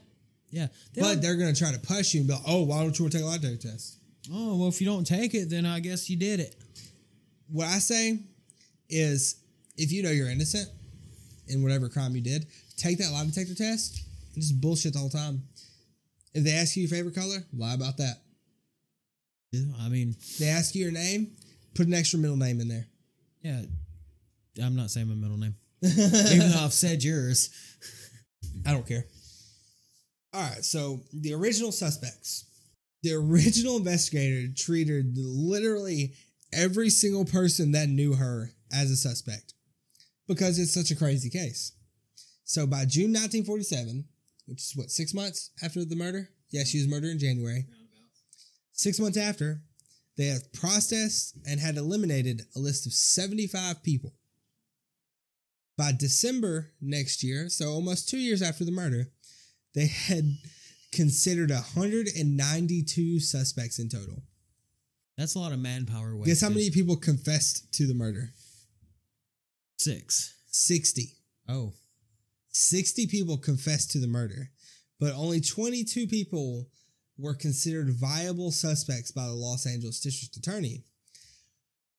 yeah. 0.51 0.67
They 0.93 1.01
But 1.01 1.23
they're 1.23 1.35
going 1.35 1.51
to 1.51 1.59
try 1.59 1.71
to 1.71 1.79
push 1.79 2.13
you 2.13 2.19
and 2.19 2.27
be 2.27 2.35
like, 2.35 2.43
oh, 2.45 2.61
why 2.61 2.83
don't 2.83 2.95
you 2.99 3.05
want 3.05 3.13
to 3.13 3.17
take 3.17 3.25
a 3.25 3.27
lie 3.27 3.37
detector 3.39 3.69
test? 3.69 3.97
Oh 4.31 4.55
well, 4.57 4.67
if 4.69 4.79
you 4.81 4.87
don't 4.87 5.05
take 5.05 5.33
it, 5.33 5.49
then 5.49 5.65
I 5.65 5.79
guess 5.79 6.09
you 6.09 6.17
did 6.17 6.39
it. 6.39 6.55
What 7.49 7.67
I 7.67 7.79
say 7.79 8.19
is 8.89 9.35
if 9.77 9.91
you 9.91 10.03
know 10.03 10.11
you're 10.11 10.29
innocent 10.29 10.69
in 11.47 11.63
whatever 11.63 11.89
crime 11.89 12.15
you 12.15 12.21
did, 12.21 12.45
take 12.77 12.97
that 12.99 13.11
lie 13.11 13.25
detector 13.25 13.55
test 13.55 14.01
and 14.33 14.41
just 14.43 14.59
bullshit 14.59 14.93
the 14.93 14.99
whole 14.99 15.09
time. 15.09 15.43
If 16.33 16.43
they 16.43 16.51
ask 16.51 16.75
you 16.75 16.83
your 16.83 16.89
favorite 16.89 17.15
color, 17.15 17.37
lie 17.55 17.73
about 17.73 17.97
that. 17.97 18.17
Yeah, 19.51 19.63
I 19.79 19.87
mean, 19.89 20.15
They 20.39 20.47
ask 20.49 20.75
you 20.75 20.83
your 20.83 20.91
name, 20.91 21.31
put 21.73 21.87
an 21.87 21.93
extra 21.93 22.19
middle 22.19 22.35
name 22.37 22.59
in 22.59 22.67
there. 22.67 22.85
yeah. 23.41 23.61
I'm 24.63 24.75
not 24.75 24.89
saying 24.89 25.07
my 25.07 25.13
middle 25.13 25.37
name, 25.37 25.55
even 25.83 26.49
though 26.51 26.61
I've 26.65 26.73
said 26.73 27.03
yours. 27.03 27.49
I 28.65 28.71
don't 28.71 28.87
care. 28.87 29.05
All 30.33 30.41
right, 30.41 30.65
so 30.65 30.99
the 31.13 31.33
original 31.35 31.71
suspects. 31.71 32.45
The 33.03 33.13
original 33.13 33.77
investigator 33.77 34.47
treated 34.55 35.17
literally 35.17 36.13
every 36.53 36.89
single 36.89 37.25
person 37.25 37.71
that 37.73 37.89
knew 37.89 38.13
her 38.13 38.51
as 38.71 38.91
a 38.91 38.95
suspect 38.95 39.53
because 40.27 40.59
it's 40.59 40.73
such 40.73 40.91
a 40.91 40.95
crazy 40.95 41.29
case. 41.29 41.73
So 42.43 42.65
by 42.65 42.85
June 42.85 43.11
1947, 43.11 44.05
which 44.45 44.61
is 44.61 44.73
what, 44.75 44.89
six 44.89 45.13
months 45.13 45.51
after 45.61 45.83
the 45.83 45.95
murder? 45.95 46.29
Yeah, 46.49 46.63
she 46.63 46.77
was 46.77 46.87
murdered 46.87 47.11
in 47.11 47.19
January. 47.19 47.65
Six 48.71 48.99
months 48.99 49.17
after, 49.17 49.61
they 50.17 50.27
had 50.27 50.53
processed 50.53 51.37
and 51.45 51.59
had 51.59 51.77
eliminated 51.77 52.43
a 52.55 52.59
list 52.59 52.85
of 52.85 52.93
75 52.93 53.83
people. 53.83 54.13
By 55.77 55.91
December 55.91 56.71
next 56.81 57.23
year, 57.23 57.49
so 57.49 57.69
almost 57.69 58.09
two 58.09 58.17
years 58.17 58.41
after 58.41 58.65
the 58.65 58.71
murder, 58.71 59.11
they 59.75 59.87
had 59.87 60.37
considered 60.97 61.51
192 61.51 63.19
suspects 63.19 63.77
in 63.79 63.87
total. 63.87 64.23
That's 65.17 65.35
a 65.35 65.39
lot 65.39 65.53
of 65.53 65.59
manpower. 65.59 66.15
Wasted. 66.15 66.27
Guess 66.27 66.41
how 66.41 66.49
many 66.49 66.71
people 66.71 66.97
confessed 66.97 67.71
to 67.73 67.87
the 67.87 67.93
murder? 67.93 68.31
Six. 69.77 70.35
60. 70.47 71.13
Oh, 71.47 71.73
60 72.49 73.07
people 73.07 73.37
confessed 73.37 73.91
to 73.91 73.99
the 73.99 74.07
murder, 74.07 74.49
but 74.99 75.13
only 75.13 75.39
22 75.39 76.07
people 76.07 76.67
were 77.17 77.35
considered 77.35 77.93
viable 77.93 78.51
suspects 78.51 79.11
by 79.11 79.25
the 79.25 79.33
Los 79.33 79.65
Angeles 79.67 79.99
District 79.99 80.35
Attorney. 80.35 80.83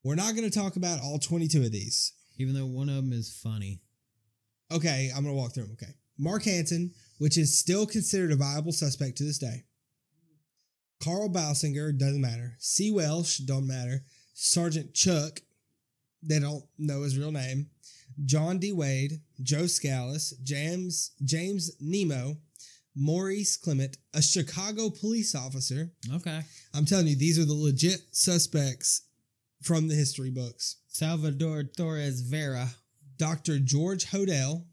We're 0.03 0.17
not 0.17 0.35
going 0.35 0.49
to 0.49 0.59
talk 0.59 0.77
about 0.77 1.01
all 1.01 1.19
22 1.19 1.63
of 1.63 1.73
these. 1.73 2.13
even 2.37 2.55
though 2.55 2.67
one 2.67 2.89
of 2.89 2.97
them 2.97 3.13
is 3.13 3.41
funny. 3.43 3.81
Okay, 4.73 5.11
I'm 5.15 5.23
going 5.23 5.35
to 5.35 5.41
walk 5.41 5.55
through 5.55 5.65
them. 5.65 5.77
Okay. 5.81 5.93
Mark 6.19 6.45
Hansen, 6.45 6.93
which 7.19 7.37
is 7.37 7.59
still 7.59 7.87
considered 7.87 8.33
a 8.33 8.37
viable 8.37 8.73
suspect 8.73 9.19
to 9.19 9.25
this 9.25 9.39
day. 9.39 9.65
Carl 11.03 11.29
Balsinger 11.29 11.97
doesn't 11.97 12.21
matter. 12.21 12.57
C. 12.59 12.91
Welsh, 12.91 13.39
don't 13.39 13.67
matter. 13.67 14.03
Sergeant 14.35 14.95
Chuck, 14.95 15.41
they 16.23 16.39
don't 16.41 16.65
know 16.79 17.03
his 17.03 17.17
real 17.19 17.33
name. 17.33 17.71
John 18.25 18.59
D. 18.59 18.73
Wade, 18.73 19.21
Joe 19.43 19.65
Scalise, 19.65 20.33
James 20.43 21.13
James 21.25 21.71
Nemo, 21.81 22.39
Maurice 22.97 23.57
Clement, 23.57 23.97
a 24.15 24.23
Chicago 24.23 24.91
police 24.91 25.35
officer. 25.35 25.93
Okay. 26.15 26.41
I'm 26.75 26.85
telling 26.85 27.07
you, 27.07 27.17
these 27.17 27.39
are 27.39 27.45
the 27.45 27.55
legit 27.55 28.01
suspects 28.11 29.03
from 29.63 29.87
the 29.87 29.95
history 29.95 30.31
books. 30.31 30.77
Salvador 30.89 31.63
Torres 31.65 32.23
Vera. 32.23 32.69
Dr. 33.19 33.59
George 33.59 34.07
Hodel, 34.07 34.65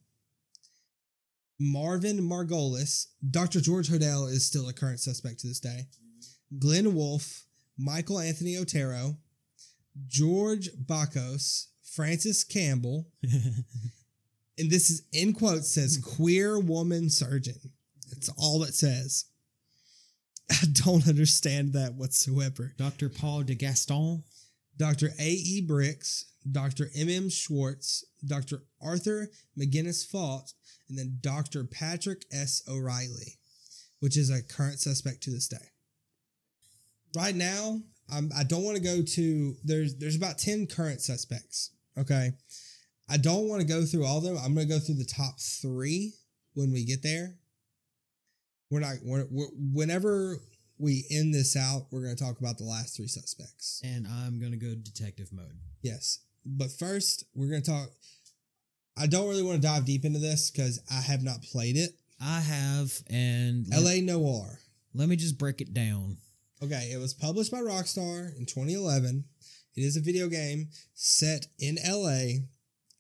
Marvin 1.60 2.20
Margolis. 2.20 3.08
Dr. 3.30 3.62
George 3.62 3.90
Hodel 3.90 4.30
is 4.30 4.46
still 4.46 4.68
a 4.70 4.74
current 4.74 5.00
suspect 5.00 5.40
to 5.40 5.48
this 5.48 5.60
day. 5.60 5.88
Mm-hmm. 5.88 6.60
Glenn 6.60 6.96
Wolf, 6.96 7.46
Michael 7.78 8.20
Anthony 8.20 8.58
Otero, 8.58 9.18
George 10.08 10.70
Bacchus, 10.78 11.70
Francis 11.84 12.44
Campbell, 12.44 13.08
and 13.24 14.70
this 14.70 14.90
is 14.90 15.04
in 15.14 15.34
quotes 15.34 15.74
says 15.74 15.98
queer 15.98 16.60
woman 16.60 17.10
surgeon. 17.10 17.60
That's 18.10 18.30
all 18.38 18.64
it 18.64 18.76
says. 18.76 19.26
I 20.52 20.66
don't 20.72 21.08
understand 21.08 21.74
that 21.74 21.96
whatsoever. 21.96 22.74
Dr. 22.78 23.10
Paul 23.10 23.44
de 23.44 23.56
Gaston. 23.56 24.24
Dr. 24.78 25.12
A.E. 25.20 25.66
Brix, 25.66 26.26
Dr. 26.52 26.90
M.M. 26.96 27.30
Schwartz, 27.30 28.06
Dr. 28.26 28.64
Arthur 28.82 29.30
McGinnis 29.60 30.06
Fault, 30.06 30.54
and 30.90 30.98
then 30.98 31.18
Dr. 31.22 31.64
Patrick 31.64 32.26
S. 32.32 32.62
O'Reilly, 32.68 33.40
which 34.00 34.18
is 34.18 34.30
a 34.30 34.44
current 34.44 34.80
suspect 34.80 35.24
to 35.24 35.32
this 35.32 35.48
day. 35.48 35.72
Right 37.16 37.36
now, 37.36 37.80
I'm, 38.12 38.30
I 38.38 38.44
don't 38.44 38.64
want 38.64 38.78
to 38.78 38.84
go 38.84 39.02
to 39.02 39.56
there's 39.64 39.96
there's 39.98 40.16
about 40.16 40.38
10 40.38 40.68
current 40.68 41.02
suspects. 41.02 41.72
Okay. 41.98 42.32
I 43.10 43.18
don't 43.18 43.48
want 43.48 43.62
to 43.62 43.68
go 43.68 43.86
through 43.86 44.06
all 44.06 44.18
of 44.18 44.24
them. 44.24 44.38
I'm 44.38 44.54
going 44.54 44.68
to 44.68 44.74
go 44.74 44.80
through 44.80 44.96
the 44.96 45.06
top 45.06 45.40
three 45.40 46.14
when 46.54 46.72
we 46.72 46.86
get 46.86 47.04
there. 47.04 47.36
We're 48.72 48.80
not, 48.80 48.96
we're, 49.04 49.28
we're, 49.30 49.48
whenever 49.74 50.40
we 50.80 51.06
end 51.12 51.34
this 51.34 51.56
out, 51.56 51.88
we're 51.92 52.02
going 52.02 52.16
to 52.16 52.24
talk 52.24 52.40
about 52.40 52.58
the 52.58 52.64
last 52.64 52.96
three 52.96 53.08
suspects. 53.08 53.82
And 53.84 54.08
I'm 54.08 54.40
going 54.40 54.52
to 54.52 54.58
go 54.58 54.74
detective 54.74 55.30
mode. 55.32 55.60
Yes. 55.82 56.20
But 56.46 56.72
first, 56.72 57.26
we're 57.34 57.50
going 57.50 57.64
to 57.64 57.72
talk. 57.72 57.90
I 58.98 59.08
don't 59.08 59.28
really 59.28 59.44
want 59.44 59.62
to 59.62 59.68
dive 59.68 59.86
deep 59.86 60.06
into 60.06 60.20
this 60.20 60.52
because 60.52 60.80
I 60.90 61.02
have 61.02 61.24
not 61.24 61.42
played 61.42 61.76
it. 61.76 61.92
I 62.22 62.40
have, 62.40 62.94
and 63.10 63.66
let, 63.70 63.80
L.A. 63.80 64.02
Noire. 64.02 64.60
let 64.94 65.10
me 65.10 65.16
just 65.16 65.38
break 65.38 65.60
it 65.60 65.74
down. 65.74 66.18
Okay, 66.64 66.92
it 66.94 66.98
was 66.98 67.14
published 67.14 67.52
by 67.52 67.60
Rockstar 67.60 68.36
in 68.38 68.46
2011. 68.46 69.26
It 69.76 69.82
is 69.82 69.98
a 69.98 70.02
video 70.02 70.30
game 70.30 70.70
set 70.94 71.48
in 71.60 71.76
LA 71.86 72.46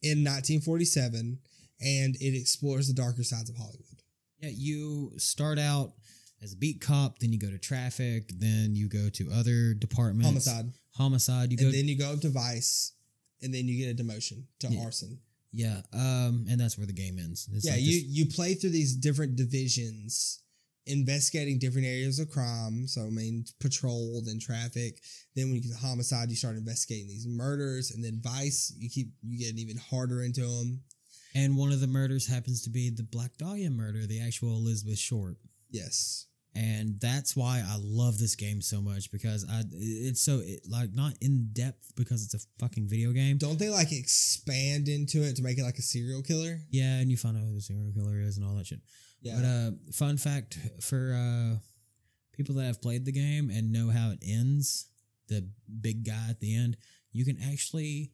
in 0.01 0.23
1947, 0.23 1.39
and 1.79 2.15
it 2.19 2.37
explores 2.37 2.87
the 2.87 2.93
darker 2.93 3.23
sides 3.23 3.49
of 3.49 3.55
Hollywood. 3.55 4.03
Yeah, 4.41 4.49
you 4.53 5.13
start 5.17 5.57
out 5.57 5.93
as 6.41 6.53
a 6.53 6.57
beat 6.57 6.81
cop, 6.81 7.19
then 7.19 7.31
you 7.31 7.39
go 7.39 7.49
to 7.49 7.57
traffic, 7.57 8.29
then 8.37 8.75
you 8.75 8.89
go 8.89 9.09
to 9.09 9.29
other 9.33 9.73
departments. 9.73 10.27
Homicide. 10.27 10.73
Homicide. 10.95 11.51
You 11.51 11.57
go. 11.57 11.65
And 11.65 11.73
then 11.73 11.87
you 11.87 11.97
go 11.97 12.11
up 12.11 12.19
to 12.21 12.29
Vice, 12.29 12.91
and 13.45 13.53
then 13.53 13.67
you 13.69 13.77
get 13.85 13.97
a 13.97 14.03
demotion 14.03 14.43
to 14.59 14.67
Yeah. 14.67 14.83
arson. 14.83 15.19
yeah. 15.53 15.81
Um, 15.93 16.45
and 16.49 16.59
that's 16.59 16.77
where 16.77 16.87
the 16.87 16.93
game 17.03 17.17
ends. 17.19 17.47
It's 17.53 17.65
yeah, 17.65 17.73
like 17.73 17.81
you 17.81 17.97
you 18.17 18.25
play 18.25 18.55
through 18.55 18.71
these 18.71 18.93
different 18.95 19.37
divisions, 19.37 20.41
investigating 20.87 21.57
different 21.59 21.87
areas 21.87 22.19
of 22.19 22.29
crime. 22.29 22.87
So 22.87 23.01
I 23.05 23.09
mean, 23.09 23.45
patrol, 23.59 24.21
then 24.25 24.39
traffic. 24.39 25.01
Then 25.35 25.45
when 25.47 25.55
you 25.55 25.61
get 25.61 25.71
to 25.71 25.77
homicide, 25.87 26.29
you 26.29 26.35
start 26.35 26.57
investigating 26.57 27.07
these 27.07 27.27
murders, 27.27 27.91
and 27.91 28.03
then 28.03 28.19
vice, 28.21 28.73
you 28.77 28.89
keep 28.89 29.09
you 29.23 29.37
get 29.39 29.57
even 29.57 29.77
harder 29.77 30.23
into 30.23 30.41
them. 30.41 30.83
and 31.33 31.57
one 31.57 31.71
of 31.71 31.81
the 31.81 31.87
murders 31.87 32.27
happens 32.27 32.61
to 32.63 32.69
be 32.69 32.89
the 32.89 33.03
Black 33.03 33.35
Dahlia 33.37 33.69
murder, 33.69 34.05
the 34.07 34.21
actual 34.21 34.57
Elizabeth 34.57 34.97
Short. 34.99 35.37
Yes, 35.69 36.27
and 36.55 36.99
that's 37.01 37.35
why 37.35 37.61
I 37.67 37.77
love 37.81 38.17
this 38.17 38.35
game 38.35 38.61
so 38.61 38.81
much 38.81 39.11
because 39.11 39.45
I 39.49 39.63
it's 39.71 40.21
so 40.21 40.41
it, 40.43 40.61
like 40.69 40.93
not 40.93 41.13
in 41.21 41.49
depth 41.51 41.93
because 41.95 42.23
it's 42.23 42.33
a 42.33 42.47
fucking 42.59 42.87
video 42.87 43.11
game. 43.11 43.37
don't 43.37 43.59
they 43.59 43.69
like 43.69 43.91
expand 43.91 44.87
into 44.87 45.23
it 45.23 45.35
to 45.35 45.43
make 45.43 45.57
it 45.57 45.63
like 45.63 45.77
a 45.77 45.81
serial 45.81 46.21
killer? 46.21 46.59
Yeah, 46.69 46.99
and 46.99 47.11
you 47.11 47.17
find 47.17 47.35
out 47.37 47.43
who 47.43 47.53
the 47.53 47.61
serial 47.61 47.91
killer 47.93 48.19
is 48.19 48.37
and 48.37 48.45
all 48.45 48.55
that 48.55 48.67
shit. 48.67 48.79
Yeah, 49.21 49.35
But 49.35 49.45
uh, 49.45 49.71
fun 49.91 50.17
fact 50.17 50.57
for 50.81 51.13
uh, 51.13 51.57
people 52.33 52.55
that 52.55 52.65
have 52.65 52.81
played 52.81 53.05
the 53.05 53.11
game 53.11 53.49
and 53.49 53.71
know 53.71 53.89
how 53.89 54.11
it 54.11 54.19
ends, 54.25 54.87
the 55.27 55.49
big 55.81 56.05
guy 56.05 56.27
at 56.29 56.39
the 56.39 56.55
end, 56.55 56.77
you 57.11 57.25
can 57.25 57.37
actually 57.41 58.11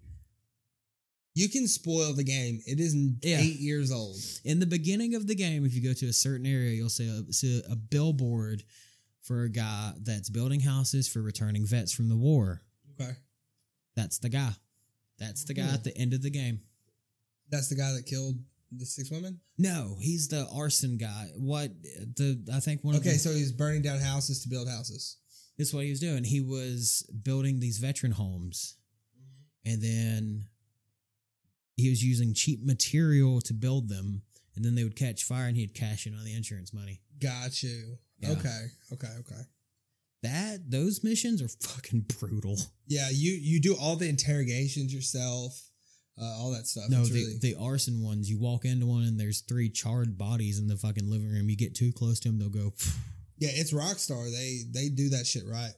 you 1.34 1.50
can 1.50 1.68
spoil 1.68 2.14
the 2.14 2.24
game. 2.24 2.62
It 2.66 2.80
is 2.80 2.94
Yeah. 3.24 3.40
eight 3.40 3.60
years 3.60 3.92
old. 3.92 4.18
in 4.44 4.60
the 4.60 4.66
beginning 4.66 5.16
of 5.16 5.28
the 5.28 5.36
game, 5.36 5.66
if 5.66 5.74
you 5.74 5.82
go 5.82 5.94
to 5.94 6.08
a 6.08 6.14
certain 6.14 6.46
area, 6.46 6.74
you'll 6.74 6.90
see 6.90 7.08
a, 7.08 7.32
see 7.34 7.62
a 7.70 7.76
billboard 7.76 8.64
for 9.22 9.44
a 9.44 9.50
guy 9.50 9.94
that's 10.02 10.30
building 10.30 10.60
houses 10.62 11.08
for 11.08 11.22
returning 11.22 11.66
vets 11.66 11.92
from 11.92 12.10
the 12.10 12.18
war. 12.18 12.64
Okay, 13.00 13.16
That's 13.96 14.18
the 14.20 14.30
guy. 14.30 14.54
That's 15.20 15.44
the 15.46 15.54
guy 15.54 15.68
Hmm. 15.68 15.74
at 15.76 15.84
the 15.84 15.96
end 15.98 16.14
of 16.14 16.22
the 16.22 16.30
game. 16.32 16.62
that's 17.50 17.68
the 17.68 17.76
guy 17.76 17.92
that 17.94 18.06
killed 18.06 18.44
the 18.72 18.86
six 18.86 19.12
women. 19.12 19.40
No, 19.58 19.98
he's 20.00 20.30
the 20.30 20.48
arson 20.48 20.96
guy. 20.98 21.32
What 21.36 21.72
the 21.84 22.42
I 22.54 22.62
think 22.62 22.84
one 22.84 22.96
of 22.96 23.02
Okay, 23.02 23.14
the, 23.14 23.20
so 23.20 23.34
he's 23.36 23.52
burning 23.52 23.82
down 23.82 24.00
houses 24.00 24.42
to 24.44 24.50
build 24.50 24.70
houses. 24.70 25.18
That's 25.58 25.74
what 25.74 25.84
he 25.84 25.90
was 25.92 26.00
doing. 26.00 26.24
He 26.24 26.40
was 26.42 27.04
building 27.24 27.60
these 27.60 27.78
veteran 27.78 28.14
homes. 28.14 28.76
and 29.66 29.82
then 29.82 30.48
he 31.78 31.90
was 31.90 32.04
using 32.04 32.34
cheap 32.34 32.64
material 32.64 33.42
to 33.42 33.54
build 33.54 33.90
them, 33.90 34.22
and 34.56 34.64
then 34.66 34.76
they 34.76 34.84
would 34.84 34.96
catch 34.96 35.24
fire, 35.24 35.48
and 35.48 35.58
he'd 35.58 35.74
cash 35.74 36.06
in 36.08 36.14
on 36.16 36.24
the 36.26 36.34
insurance 36.36 36.74
money. 36.74 37.02
Got 37.22 37.64
you. 37.64 37.98
Yeah. 38.20 38.32
Okay. 38.32 38.66
Okay. 38.94 39.08
Okay. 39.20 39.42
That 40.24 40.70
those 40.70 41.04
missions 41.04 41.42
are 41.42 41.48
fucking 41.48 42.06
brutal. 42.20 42.58
Yeah, 42.88 43.10
you 43.12 43.32
you 43.34 43.60
do 43.60 43.76
all 43.76 43.96
the 43.96 44.08
interrogations 44.08 44.94
yourself, 44.94 45.60
uh, 46.22 46.26
all 46.26 46.52
that 46.52 46.68
stuff. 46.68 46.86
No, 46.90 47.04
the, 47.06 47.14
really- 47.14 47.38
the 47.42 47.56
arson 47.60 48.04
ones. 48.04 48.30
You 48.30 48.38
walk 48.40 48.66
into 48.66 48.86
one 48.86 49.04
and 49.04 49.20
there's 49.20 49.42
three 49.42 49.70
charred 49.70 50.18
bodies 50.20 50.60
in 50.60 50.68
the 50.68 50.78
fucking 50.78 51.10
living 51.10 51.30
room. 51.32 51.50
You 51.50 51.58
get 51.58 51.74
too 51.74 51.92
close 51.92 52.20
to 52.20 52.30
them, 52.30 52.38
they'll 52.38 52.50
go. 52.50 52.74
yeah, 53.40 53.50
it's 53.54 53.74
Rockstar. 53.74 54.32
They 54.32 54.60
they 54.72 54.90
do 54.90 55.10
that 55.10 55.26
shit 55.26 55.44
right. 55.48 55.74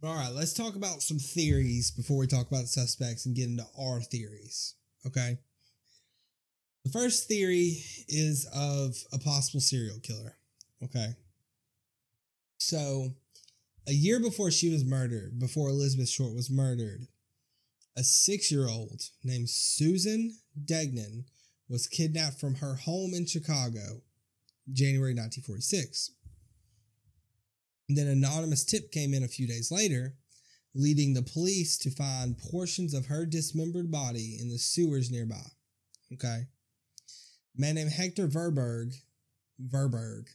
All 0.00 0.14
right, 0.14 0.32
let's 0.32 0.52
talk 0.52 0.76
about 0.76 1.02
some 1.02 1.18
theories 1.18 1.90
before 1.90 2.18
we 2.18 2.28
talk 2.28 2.46
about 2.46 2.68
suspects 2.68 3.26
and 3.26 3.34
get 3.34 3.48
into 3.48 3.66
our 3.76 4.00
theories. 4.00 4.74
Okay. 5.04 5.38
The 6.84 6.90
first 6.90 7.26
theory 7.26 7.82
is 8.06 8.48
of 8.54 8.94
a 9.12 9.18
possible 9.18 9.60
serial 9.60 9.98
killer. 9.98 10.36
Okay. 10.84 11.16
So, 12.58 13.08
a 13.88 13.92
year 13.92 14.20
before 14.20 14.52
she 14.52 14.70
was 14.70 14.84
murdered, 14.84 15.40
before 15.40 15.68
Elizabeth 15.68 16.08
Short 16.08 16.32
was 16.32 16.48
murdered, 16.48 17.08
a 17.96 18.04
six 18.04 18.52
year 18.52 18.68
old 18.68 19.02
named 19.24 19.50
Susan 19.50 20.36
Degnan 20.64 21.24
was 21.68 21.88
kidnapped 21.88 22.38
from 22.38 22.56
her 22.56 22.76
home 22.76 23.14
in 23.14 23.26
Chicago, 23.26 24.02
January 24.72 25.12
1946. 25.12 26.12
And 27.88 27.96
then 27.96 28.06
an 28.06 28.24
anonymous 28.24 28.64
tip 28.64 28.92
came 28.92 29.14
in 29.14 29.24
a 29.24 29.28
few 29.28 29.46
days 29.46 29.70
later, 29.70 30.14
leading 30.74 31.14
the 31.14 31.22
police 31.22 31.78
to 31.78 31.90
find 31.90 32.38
portions 32.38 32.94
of 32.94 33.06
her 33.06 33.24
dismembered 33.24 33.90
body 33.90 34.36
in 34.40 34.48
the 34.48 34.58
sewers 34.58 35.10
nearby. 35.10 35.46
Okay. 36.12 36.46
A 37.56 37.60
man 37.60 37.74
named 37.74 37.92
Hector 37.92 38.28
Verburgh, 38.28 38.92
Verburgh, 39.60 40.26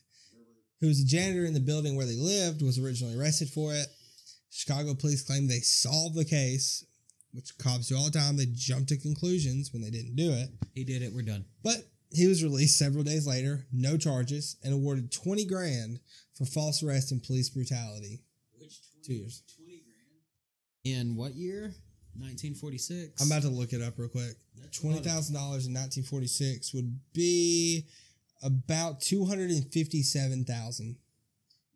who 0.81 0.87
was 0.87 0.99
a 0.99 1.05
janitor 1.05 1.45
in 1.45 1.53
the 1.53 1.59
building 1.59 1.95
where 1.95 2.05
they 2.05 2.15
lived, 2.15 2.61
was 2.61 2.79
originally 2.79 3.17
arrested 3.17 3.49
for 3.49 3.73
it. 3.73 3.87
Chicago 4.49 4.93
police 4.93 5.23
claimed 5.23 5.49
they 5.49 5.59
solved 5.59 6.15
the 6.15 6.25
case, 6.25 6.85
which 7.31 7.57
cops 7.57 7.87
do 7.87 7.97
all 7.97 8.05
the 8.05 8.11
time. 8.11 8.35
They 8.35 8.47
jump 8.51 8.87
to 8.87 8.97
conclusions 8.97 9.71
when 9.71 9.81
they 9.81 9.89
didn't 9.89 10.15
do 10.15 10.31
it. 10.31 10.49
He 10.73 10.83
did 10.83 11.01
it. 11.01 11.13
We're 11.13 11.21
done. 11.21 11.45
But 11.63 11.87
he 12.11 12.27
was 12.27 12.43
released 12.43 12.77
several 12.77 13.03
days 13.03 13.25
later, 13.25 13.65
no 13.71 13.97
charges, 13.97 14.57
and 14.63 14.73
awarded 14.73 15.11
20 15.11 15.45
grand 15.45 15.99
for 16.35 16.45
false 16.45 16.83
arrest 16.83 17.11
and 17.11 17.23
police 17.23 17.49
brutality. 17.49 18.21
Two 19.03 19.13
years. 19.13 19.43
Twenty 19.57 19.83
grand. 19.83 20.99
In 20.99 21.15
what 21.15 21.35
year? 21.35 21.73
1946. 22.15 23.21
I'm 23.21 23.27
about 23.27 23.41
to 23.41 23.49
look 23.49 23.73
it 23.73 23.81
up 23.81 23.97
real 23.97 24.07
quick. 24.07 24.35
That's 24.55 24.79
$20,000 24.79 25.33
in 25.33 25.73
1946 25.73 26.73
would 26.73 26.99
be 27.11 27.87
about 28.43 29.01
257,000. 29.01 30.95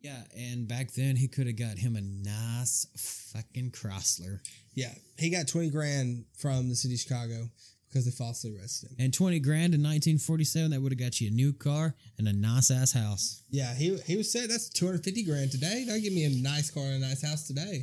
Yeah, 0.00 0.22
and 0.36 0.68
back 0.68 0.92
then 0.92 1.16
he 1.16 1.26
could 1.26 1.48
have 1.48 1.58
got 1.58 1.76
him 1.76 1.96
a 1.96 2.00
nice 2.00 2.86
fucking 3.34 3.72
Chrysler. 3.72 4.38
Yeah, 4.74 4.92
he 5.18 5.28
got 5.28 5.48
20 5.48 5.70
grand 5.70 6.24
from 6.38 6.68
the 6.68 6.76
city 6.76 6.94
of 6.94 7.00
Chicago 7.00 7.50
because 7.88 8.04
they 8.04 8.10
falsely 8.10 8.56
arrested 8.56 8.90
him. 8.90 8.96
And 8.98 9.14
20 9.14 9.40
grand 9.40 9.74
in 9.74 9.80
1947, 9.80 10.70
that 10.70 10.80
would 10.80 10.92
have 10.92 10.98
got 10.98 11.20
you 11.20 11.28
a 11.28 11.30
new 11.30 11.52
car 11.52 11.94
and 12.18 12.28
a 12.28 12.32
nice 12.32 12.70
ass 12.70 12.92
house. 12.92 13.42
Yeah, 13.50 13.74
he 13.74 13.96
he 14.06 14.16
was 14.16 14.30
saying 14.30 14.48
that's 14.48 14.68
250 14.68 15.24
grand 15.24 15.50
today. 15.50 15.84
That'd 15.86 16.02
give 16.02 16.12
me 16.12 16.24
a 16.24 16.42
nice 16.42 16.70
car 16.70 16.84
and 16.84 17.02
a 17.02 17.06
nice 17.08 17.22
house 17.22 17.46
today. 17.46 17.82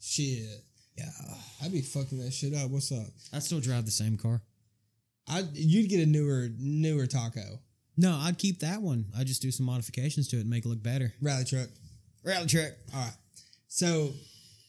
Shit. 0.00 0.64
Yeah. 0.96 1.10
I'd 1.62 1.72
be 1.72 1.82
fucking 1.82 2.18
that 2.18 2.32
shit 2.32 2.54
up. 2.54 2.70
What's 2.70 2.90
up? 2.92 3.06
I'd 3.32 3.42
still 3.42 3.60
drive 3.60 3.84
the 3.84 3.90
same 3.90 4.16
car. 4.16 4.40
I 5.28 5.44
you'd 5.52 5.90
get 5.90 6.00
a 6.00 6.06
newer 6.06 6.48
newer 6.58 7.06
taco 7.06 7.58
No, 7.96 8.16
I'd 8.16 8.38
keep 8.38 8.60
that 8.60 8.80
one. 8.80 9.06
I'd 9.18 9.26
just 9.26 9.42
do 9.42 9.50
some 9.50 9.66
modifications 9.66 10.28
to 10.28 10.36
it 10.36 10.42
and 10.42 10.50
make 10.50 10.64
it 10.64 10.68
look 10.68 10.82
better. 10.82 11.12
rally 11.20 11.44
truck. 11.44 11.68
Rally 12.24 12.46
truck. 12.46 12.72
All 12.94 13.00
right. 13.00 13.12
So 13.68 14.12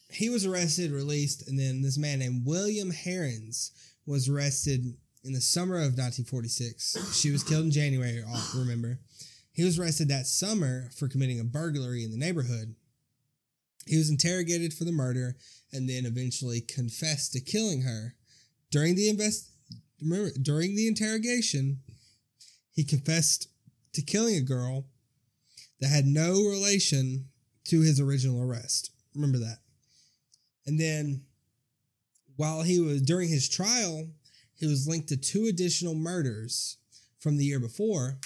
he 0.09 0.30
was 0.30 0.45
arrested, 0.45 0.91
released, 0.91 1.47
and 1.47 1.59
then 1.59 1.82
this 1.82 1.97
man 1.97 2.20
named 2.20 2.45
William 2.45 2.91
Heirens 3.05 3.72
was 4.08 4.30
arrested 4.30 4.95
in 5.24 5.34
the 5.34 5.41
summer 5.41 5.76
of 5.76 5.97
1946. 5.97 7.14
She 7.14 7.30
was 7.30 7.43
killed 7.43 7.66
in 7.66 7.72
January, 7.72 8.24
I'll 8.28 8.60
remember. 8.60 8.99
He 9.51 9.64
was 9.64 9.78
arrested 9.78 10.08
that 10.08 10.26
summer 10.26 10.89
for 10.97 11.08
committing 11.08 11.39
a 11.39 11.43
burglary 11.43 12.03
in 12.03 12.12
the 12.12 12.18
neighborhood. 12.18 12.76
He 13.86 13.97
was 13.97 14.10
interrogated 14.10 14.74
for 14.74 14.86
the 14.86 14.91
murder 14.91 15.36
and 15.72 15.89
then 15.89 16.05
eventually 16.05 16.62
confessed 16.62 17.34
to 17.34 17.41
killing 17.41 17.82
her. 17.82 18.16
During 18.72 18.95
the 18.95 19.10
invest 19.10 19.51
remember 20.01 20.32
during 20.41 20.76
the 20.76 20.88
interrogation, 20.88 21.80
he 22.72 22.84
confessed 22.84 23.49
to 23.93 24.01
killing 24.01 24.36
a 24.36 24.41
girl 24.41 24.86
that 25.80 25.89
had 25.89 26.05
no 26.05 26.43
relation 26.43 27.30
to 27.66 27.82
his 27.82 27.99
original 27.99 28.41
arrest. 28.41 28.91
Remember 29.16 29.39
that. 29.39 29.58
And 30.66 30.80
then 30.80 31.24
while 32.38 32.62
he 32.62 32.80
was 32.80 33.02
during 33.02 33.30
his 33.30 33.50
trial, 33.50 34.08
he 34.56 34.66
was 34.66 34.88
linked 34.88 35.10
to 35.10 35.18
two 35.18 35.46
additional 35.46 35.94
murders 35.94 36.78
from 37.20 37.38
the 37.38 37.46
year 37.46 37.60
before 37.60 38.18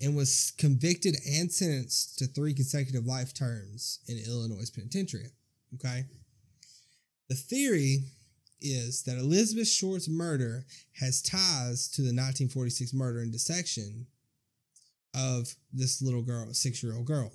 and 0.00 0.16
was 0.16 0.52
convicted 0.58 1.16
and 1.26 1.50
sentenced 1.50 2.18
to 2.18 2.26
three 2.26 2.54
consecutive 2.54 3.06
life 3.06 3.34
terms 3.34 4.00
in 4.06 4.18
Illinois 4.26 4.70
penitentiary. 4.70 5.30
Okay. 5.74 6.04
The 7.28 7.34
theory 7.34 8.04
is 8.60 9.02
that 9.04 9.18
Elizabeth 9.18 9.68
Short's 9.68 10.08
murder 10.08 10.64
has 11.00 11.22
ties 11.22 11.88
to 11.88 12.02
the 12.02 12.08
1946 12.08 12.92
murder 12.94 13.20
and 13.20 13.32
dissection 13.32 14.06
of 15.14 15.54
this 15.72 16.02
little 16.02 16.22
girl, 16.22 16.52
six 16.52 16.82
year 16.82 16.94
old 16.94 17.06
girl. 17.06 17.30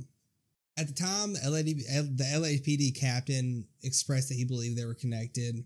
At 0.78 0.88
the 0.88 0.94
time, 0.94 1.34
the, 1.34 1.40
the 1.40 2.24
LAPD 2.24 3.00
captain 3.00 3.66
expressed 3.84 4.30
that 4.30 4.36
he 4.36 4.46
believed 4.46 4.78
they 4.78 4.86
were 4.86 4.94
connected. 4.94 5.66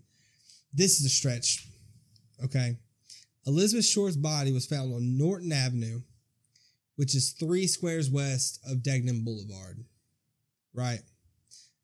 This 0.74 0.98
is 0.98 1.06
a 1.06 1.10
stretch. 1.10 1.68
Okay. 2.44 2.76
Elizabeth 3.46 3.84
Short's 3.84 4.16
body 4.16 4.52
was 4.52 4.66
found 4.66 4.92
on 4.92 5.16
Norton 5.16 5.52
Avenue, 5.52 6.00
which 6.96 7.14
is 7.14 7.32
three 7.32 7.66
squares 7.66 8.10
west 8.10 8.60
of 8.68 8.82
Degnan 8.82 9.24
Boulevard. 9.24 9.84
Right. 10.74 11.00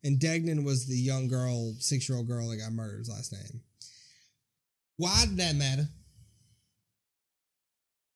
And 0.03 0.19
Degnan 0.19 0.63
was 0.63 0.87
the 0.87 0.97
young 0.97 1.27
girl, 1.27 1.75
six 1.79 2.09
year 2.09 2.17
old 2.17 2.27
girl 2.27 2.49
that 2.49 2.57
got 2.57 2.73
murdered, 2.73 3.07
last 3.07 3.31
name. 3.31 3.61
Why 4.97 5.25
did 5.25 5.37
that 5.37 5.55
matter? 5.55 5.87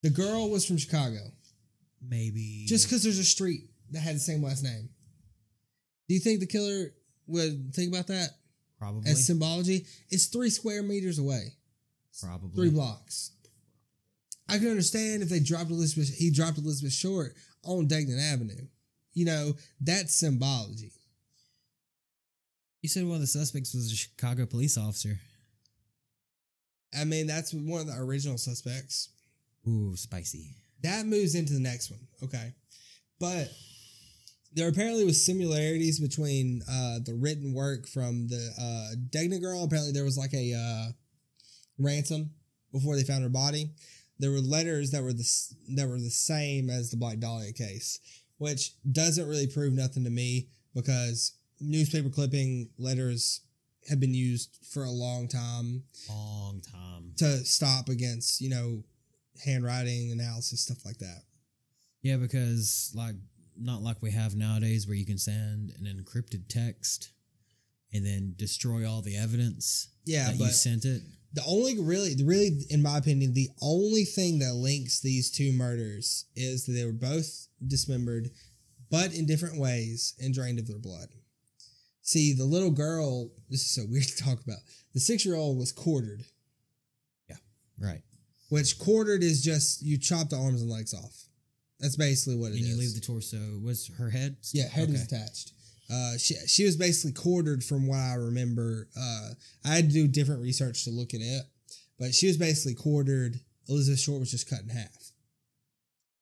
The 0.03 0.09
girl 0.09 0.49
was 0.49 0.65
from 0.65 0.78
Chicago. 0.78 1.32
Maybe. 2.01 2.65
Just 2.67 2.86
because 2.86 3.03
there's 3.03 3.19
a 3.19 3.23
street 3.23 3.69
that 3.91 3.99
had 3.99 4.15
the 4.15 4.19
same 4.19 4.43
last 4.43 4.63
name. 4.63 4.89
Do 6.07 6.13
you 6.13 6.19
think 6.19 6.39
the 6.39 6.47
killer 6.47 6.93
would 7.28 7.73
think 7.73 7.91
about 7.91 8.07
that 8.07 8.30
probably. 8.80 9.09
as 9.11 9.26
symbology? 9.26 9.86
It's 10.09 10.26
three 10.28 10.49
square 10.49 10.84
meters 10.84 11.19
away, 11.19 11.53
probably. 12.21 12.55
three 12.55 12.69
blocks. 12.69 13.32
I 14.47 14.57
can 14.57 14.69
understand 14.69 15.23
if 15.23 15.30
they 15.30 15.39
dropped 15.39 15.71
Elizabeth, 15.71 16.13
he 16.15 16.30
dropped 16.30 16.57
Elizabeth 16.57 16.93
Short 16.93 17.34
on 17.63 17.88
Degnan 17.88 18.19
Avenue. 18.19 18.67
You 19.13 19.26
know, 19.26 19.53
that's 19.80 20.13
symbology. 20.13 20.91
You 22.82 22.89
said 22.89 23.05
one 23.05 23.15
of 23.15 23.21
the 23.21 23.28
suspects 23.28 23.73
was 23.73 23.91
a 23.91 23.95
Chicago 23.95 24.45
police 24.45 24.78
officer. 24.78 25.19
I 26.97 27.03
mean, 27.03 27.26
that's 27.26 27.53
one 27.53 27.82
of 27.82 27.88
the 27.88 27.97
original 27.99 28.38
suspects. 28.38 29.09
Ooh, 29.67 29.95
spicy. 29.95 30.51
That 30.84 31.05
moves 31.05 31.34
into 31.34 31.53
the 31.53 31.59
next 31.59 31.89
one. 31.89 32.01
Okay. 32.23 32.53
But 33.19 33.49
there 34.56 34.70
apparently 34.70 35.03
was 35.06 35.24
similarities 35.26 35.99
between 35.99 36.62
uh, 36.70 36.99
the 37.06 37.14
written 37.14 37.53
work 37.53 37.88
from 37.88 38.28
the 38.28 38.51
uh, 38.60 38.95
Degna 39.10 39.39
girl. 39.39 39.64
Apparently 39.64 39.91
there 39.91 40.06
was 40.06 40.18
like 40.18 40.34
a 40.34 40.53
uh, 40.53 40.91
ransom 41.78 42.32
before 42.72 42.95
they 42.95 43.03
found 43.03 43.24
her 43.24 43.30
body. 43.30 43.72
There 44.18 44.32
were 44.32 44.39
letters 44.39 44.91
that 44.91 45.03
were 45.03 45.14
the 45.14 45.30
that 45.76 45.88
were 45.89 45.99
the 45.99 46.10
same 46.10 46.70
as 46.70 46.89
the 46.89 46.97
Black 46.97 47.20
Dahlia 47.20 47.51
case, 47.51 47.99
which 48.38 48.72
doesn't 48.89 49.28
really 49.28 49.47
prove 49.47 49.74
nothing 49.74 50.06
to 50.06 50.10
me 50.10 50.47
because 50.74 51.34
newspaper 51.60 52.10
clipping 52.10 52.70
letters 52.78 53.41
have 53.89 53.99
been 53.99 54.14
used 54.14 54.58
for 54.72 54.84
a 54.84 54.89
long 54.91 55.28
time 55.28 55.84
Long 56.10 56.62
time. 56.72 57.12
to 57.18 57.43
stop 57.45 57.89
against 57.89 58.39
you 58.39 58.49
know 58.49 58.84
handwriting 59.43 60.12
analysis 60.14 60.62
stuff 60.62 60.86
like 60.86 60.97
that. 60.99 61.24
Yeah, 62.01 62.16
because 62.18 62.93
like 62.95 63.16
not 63.58 63.82
like 63.82 64.01
we 64.01 64.12
have 64.12 64.36
nowadays 64.36 64.88
where 64.88 64.95
you 64.95 65.06
can 65.06 65.18
send 65.18 65.72
an 65.80 65.86
encrypted 65.86 66.47
text 66.49 67.12
and 67.93 68.06
then 68.06 68.34
destroy 68.38 68.88
all 68.89 69.01
the 69.01 69.16
evidence 69.16 69.88
Yeah, 70.06 70.28
that 70.32 70.38
you 70.38 70.47
sent 70.47 70.86
it. 70.86 71.01
the 71.34 71.43
only 71.47 71.80
really, 71.80 72.16
really, 72.24 72.66
in 72.70 72.82
my 72.82 72.97
opinion, 72.97 73.34
the 73.34 73.49
only 73.62 74.03
thing 74.06 74.39
that 74.39 74.53
links 74.53 74.99
these 74.99 75.32
two 75.32 75.51
murders 75.53 76.26
is 76.36 76.66
that 76.66 76.74
they 76.74 76.86
were 76.86 76.91
both 76.91 77.47
dismembered, 77.66 78.30
but 78.91 79.14
in 79.14 79.26
different 79.26 79.60
ways 79.60 80.14
and 80.20 80.34
drained 80.34 80.60
of 80.60 80.68
their 80.68 80.80
blood. 80.80 81.10
See, 82.01 82.34
the 82.34 82.45
little 82.45 82.72
girl, 82.72 83.32
this 83.49 83.62
is 83.62 83.74
so 83.74 83.84
weird 83.89 84.03
to 84.08 84.24
talk 84.24 84.43
about. 84.43 84.60
The 84.93 84.99
six 84.99 85.26
year 85.26 85.36
old 85.36 85.58
was 85.58 85.72
quartered, 85.72 86.24
Yeah, 87.30 87.38
Right. 87.80 88.01
which 88.49 88.78
quartered 88.78 89.24
is 89.24 89.41
just 89.43 89.82
you 89.82 89.97
chop 89.97 90.30
the 90.30 90.38
arms 90.38 90.62
and 90.62 90.70
legs 90.70 90.93
off. 90.93 91.24
That's 91.80 91.95
basically 91.97 92.38
what 92.38 92.51
it 92.51 92.55
and 92.55 92.61
is. 92.63 92.67
you 92.69 92.78
leave 92.78 92.93
the 92.95 93.01
torso. 93.01 93.38
Was 93.63 93.88
her 93.97 94.09
head? 94.09 94.38
Yeah, 94.53 94.67
head 94.67 94.89
is 94.89 95.03
Okay. 95.03 95.15
attached. 95.17 95.51
Uh, 95.89 96.17
she 96.17 96.36
she 96.47 96.63
was 96.63 96.76
basically 96.78 97.11
quartered 97.11 97.63
from 97.63 97.86
what 97.88 97.99
I 97.99 98.13
remember. 98.15 98.88
Uh, 98.97 99.32
I 99.63 99.76
had 99.76 99.88
to 99.89 99.93
do 99.93 100.07
different 100.07 100.41
research 100.41 100.84
to 100.86 100.89
look 100.91 101.13
at 101.13 101.21
it, 101.21 101.43
but 101.99 102.15
she 102.15 102.28
was 102.28 102.38
basically 102.38 102.73
quartered. 102.76 103.39
Elizabeth 103.67 103.99
Short 103.99 104.19
was 104.19 104.32
just 104.32 104.49
cut 104.49 104.61
in 104.61 104.69
half, 104.69 105.11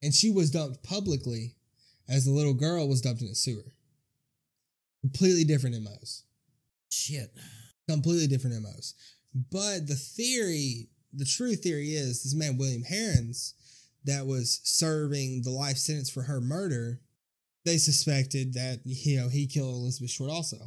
and 0.02 0.14
she 0.14 0.32
was 0.32 0.50
dumped 0.52 0.82
publicly, 0.84 1.56
as 2.10 2.26
the 2.26 2.32
little 2.32 2.54
girl 2.54 2.88
was 2.90 3.02
dumped 3.02 3.22
in 3.22 3.28
a 3.30 3.36
sewer. 3.36 3.74
Completely 5.02 5.44
different 5.44 5.82
MOs. 5.82 6.24
Shit. 6.90 7.34
Completely 7.90 8.28
different 8.28 8.62
MOs. 8.62 8.94
But 9.52 9.88
the 9.88 9.96
theory, 9.96 10.90
the 11.12 11.26
true 11.26 11.56
theory 11.56 11.90
is 11.96 12.24
this 12.24 12.34
man 12.36 12.58
William 12.58 12.84
Heirens, 12.90 13.54
that 14.06 14.26
was 14.26 14.60
serving 14.64 15.42
the 15.44 15.52
life 15.52 15.78
sentence 15.78 16.10
for 16.10 16.24
her 16.24 16.42
murder 16.42 17.00
they 17.66 17.78
suspected 17.78 18.54
that 18.54 18.82
you 18.84 19.20
know 19.20 19.30
he 19.30 19.48
killed 19.48 19.76
Elizabeth 19.76 20.12
Short 20.12 20.30
also, 20.30 20.58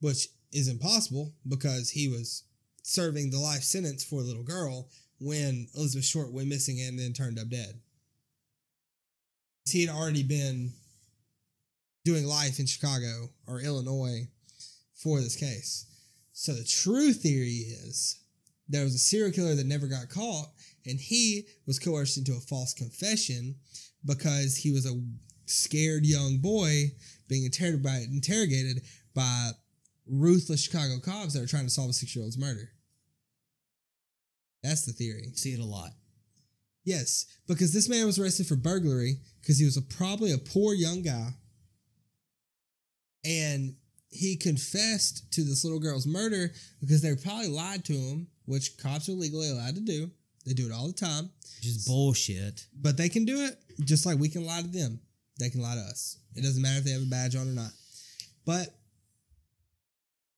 which 0.00 0.28
is 0.52 0.68
impossible 0.68 1.32
because 1.46 1.90
he 1.90 2.08
was 2.08 2.44
serving 2.82 3.30
the 3.30 3.38
life 3.38 3.62
sentence 3.62 4.02
for 4.02 4.20
a 4.20 4.24
little 4.24 4.42
girl 4.42 4.88
when 5.20 5.68
Elizabeth 5.76 6.06
Short 6.06 6.32
went 6.32 6.48
missing 6.48 6.80
and 6.80 6.98
then 6.98 7.12
turned 7.12 7.38
up 7.38 7.48
dead. 7.50 7.80
He 9.68 9.84
had 9.84 9.94
already 9.94 10.22
been 10.22 10.72
doing 12.04 12.24
life 12.24 12.58
in 12.58 12.66
Chicago 12.66 13.30
or 13.46 13.60
Illinois 13.60 14.26
for 14.94 15.20
this 15.20 15.36
case. 15.36 15.86
So 16.32 16.54
the 16.54 16.64
true 16.64 17.12
theory 17.12 17.66
is 17.84 18.20
there 18.68 18.84
was 18.84 18.94
a 18.94 18.98
serial 18.98 19.32
killer 19.32 19.54
that 19.54 19.66
never 19.66 19.86
got 19.86 20.08
caught 20.08 20.48
and 20.90 21.00
he 21.00 21.46
was 21.66 21.78
coerced 21.78 22.18
into 22.18 22.32
a 22.32 22.40
false 22.40 22.74
confession 22.74 23.54
because 24.04 24.56
he 24.56 24.70
was 24.72 24.86
a 24.86 25.00
scared 25.46 26.04
young 26.04 26.38
boy 26.38 26.92
being 27.28 27.44
interrogated 27.44 27.82
by, 27.82 28.04
interrogated 28.12 28.82
by 29.14 29.50
ruthless 30.06 30.64
Chicago 30.64 30.98
cops 30.98 31.34
that 31.34 31.42
are 31.42 31.46
trying 31.46 31.64
to 31.64 31.70
solve 31.70 31.90
a 31.90 31.92
six 31.92 32.14
year 32.14 32.24
old's 32.24 32.38
murder. 32.38 32.70
That's 34.62 34.84
the 34.84 34.92
theory. 34.92 35.30
See 35.34 35.52
it 35.52 35.60
a 35.60 35.64
lot. 35.64 35.90
Yes, 36.84 37.26
because 37.46 37.72
this 37.72 37.88
man 37.88 38.06
was 38.06 38.18
arrested 38.18 38.46
for 38.46 38.56
burglary 38.56 39.18
because 39.40 39.58
he 39.58 39.64
was 39.64 39.76
a, 39.76 39.82
probably 39.82 40.32
a 40.32 40.38
poor 40.38 40.74
young 40.74 41.02
guy. 41.02 41.30
And 43.24 43.76
he 44.08 44.36
confessed 44.36 45.30
to 45.32 45.44
this 45.44 45.62
little 45.62 45.78
girl's 45.78 46.06
murder 46.06 46.52
because 46.80 47.02
they 47.02 47.14
probably 47.14 47.48
lied 47.48 47.84
to 47.84 47.92
him, 47.92 48.28
which 48.46 48.76
cops 48.78 49.08
are 49.08 49.12
legally 49.12 49.50
allowed 49.50 49.74
to 49.74 49.80
do. 49.80 50.10
They 50.50 50.54
do 50.54 50.66
it 50.66 50.72
all 50.72 50.88
the 50.88 50.92
time. 50.92 51.30
Just 51.60 51.86
bullshit. 51.86 52.66
But 52.82 52.96
they 52.96 53.08
can 53.08 53.24
do 53.24 53.44
it 53.44 53.56
just 53.84 54.04
like 54.04 54.18
we 54.18 54.28
can 54.28 54.44
lie 54.44 54.62
to 54.62 54.66
them. 54.66 54.98
They 55.38 55.48
can 55.48 55.62
lie 55.62 55.76
to 55.76 55.80
us. 55.80 56.18
It 56.34 56.42
doesn't 56.42 56.60
matter 56.60 56.78
if 56.78 56.84
they 56.84 56.90
have 56.90 57.02
a 57.02 57.06
badge 57.06 57.36
on 57.36 57.48
or 57.48 57.52
not. 57.52 57.70
But 58.44 58.66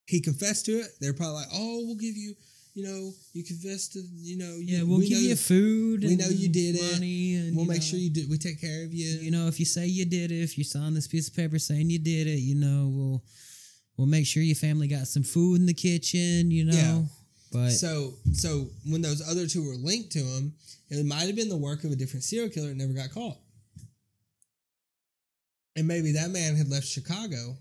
he 0.07 0.21
confessed 0.21 0.67
to 0.67 0.73
it. 0.73 0.89
They're 1.01 1.15
probably 1.15 1.37
like, 1.37 1.49
"Oh, 1.55 1.85
we'll 1.87 1.95
give 1.97 2.15
you, 2.15 2.35
you 2.75 2.85
know, 2.85 3.13
you 3.33 3.43
confessed 3.43 3.95
to, 3.95 4.01
you 4.15 4.37
know, 4.37 4.59
Yeah, 4.61 4.83
we'll 4.83 4.99
we 4.99 5.09
give 5.09 5.19
you 5.23 5.35
food. 5.35 6.03
we 6.05 6.17
know 6.17 6.29
you 6.29 6.51
did 6.51 6.75
it. 6.77 6.93
And 7.01 7.57
We'll 7.57 7.65
you 7.65 7.69
make 7.71 7.79
know, 7.79 7.85
sure 7.85 7.99
you 7.99 8.11
did. 8.11 8.29
We 8.29 8.37
take 8.37 8.61
care 8.61 8.85
of 8.85 8.93
you. 8.93 9.07
You 9.19 9.31
know, 9.31 9.47
if 9.47 9.59
you 9.59 9.65
say 9.65 9.87
you 9.87 10.05
did 10.05 10.31
it, 10.31 10.43
if 10.43 10.59
you 10.59 10.65
sign 10.65 10.93
this 10.93 11.09
piece 11.09 11.29
of 11.29 11.35
paper 11.35 11.59
saying 11.59 11.89
you 11.89 11.99
did 11.99 12.27
it, 12.27 12.41
you 12.41 12.55
know, 12.57 12.91
we'll 12.93 13.25
we'll 13.97 14.07
make 14.09 14.27
sure 14.27 14.43
your 14.43 14.57
family 14.57 14.89
got 14.89 15.07
some 15.07 15.23
food 15.23 15.59
in 15.61 15.65
the 15.67 15.73
kitchen. 15.75 16.51
You 16.51 16.67
know, 16.67 16.75
Yeah. 16.75 17.03
But 17.53 17.71
So, 17.71 18.15
so 18.33 18.67
when 18.87 19.03
those 19.03 19.27
other 19.29 19.47
two 19.47 19.65
were 19.67 19.75
linked 19.75 20.13
to 20.13 20.21
him, 20.21 20.55
it 20.89 21.05
might 21.07 21.27
have 21.27 21.37
been 21.37 21.49
the 21.49 21.57
work 21.57 21.85
of 21.85 21.93
a 21.93 21.97
different 21.97 22.25
serial 22.25 22.51
killer 22.51 22.69
that 22.69 22.77
never 22.77 22.93
got 22.93 23.13
caught. 23.13 23.39
And 25.77 25.87
maybe 25.87 26.13
that 26.13 26.31
man 26.31 26.57
had 26.57 26.69
left 26.69 26.87
Chicago 26.87 27.57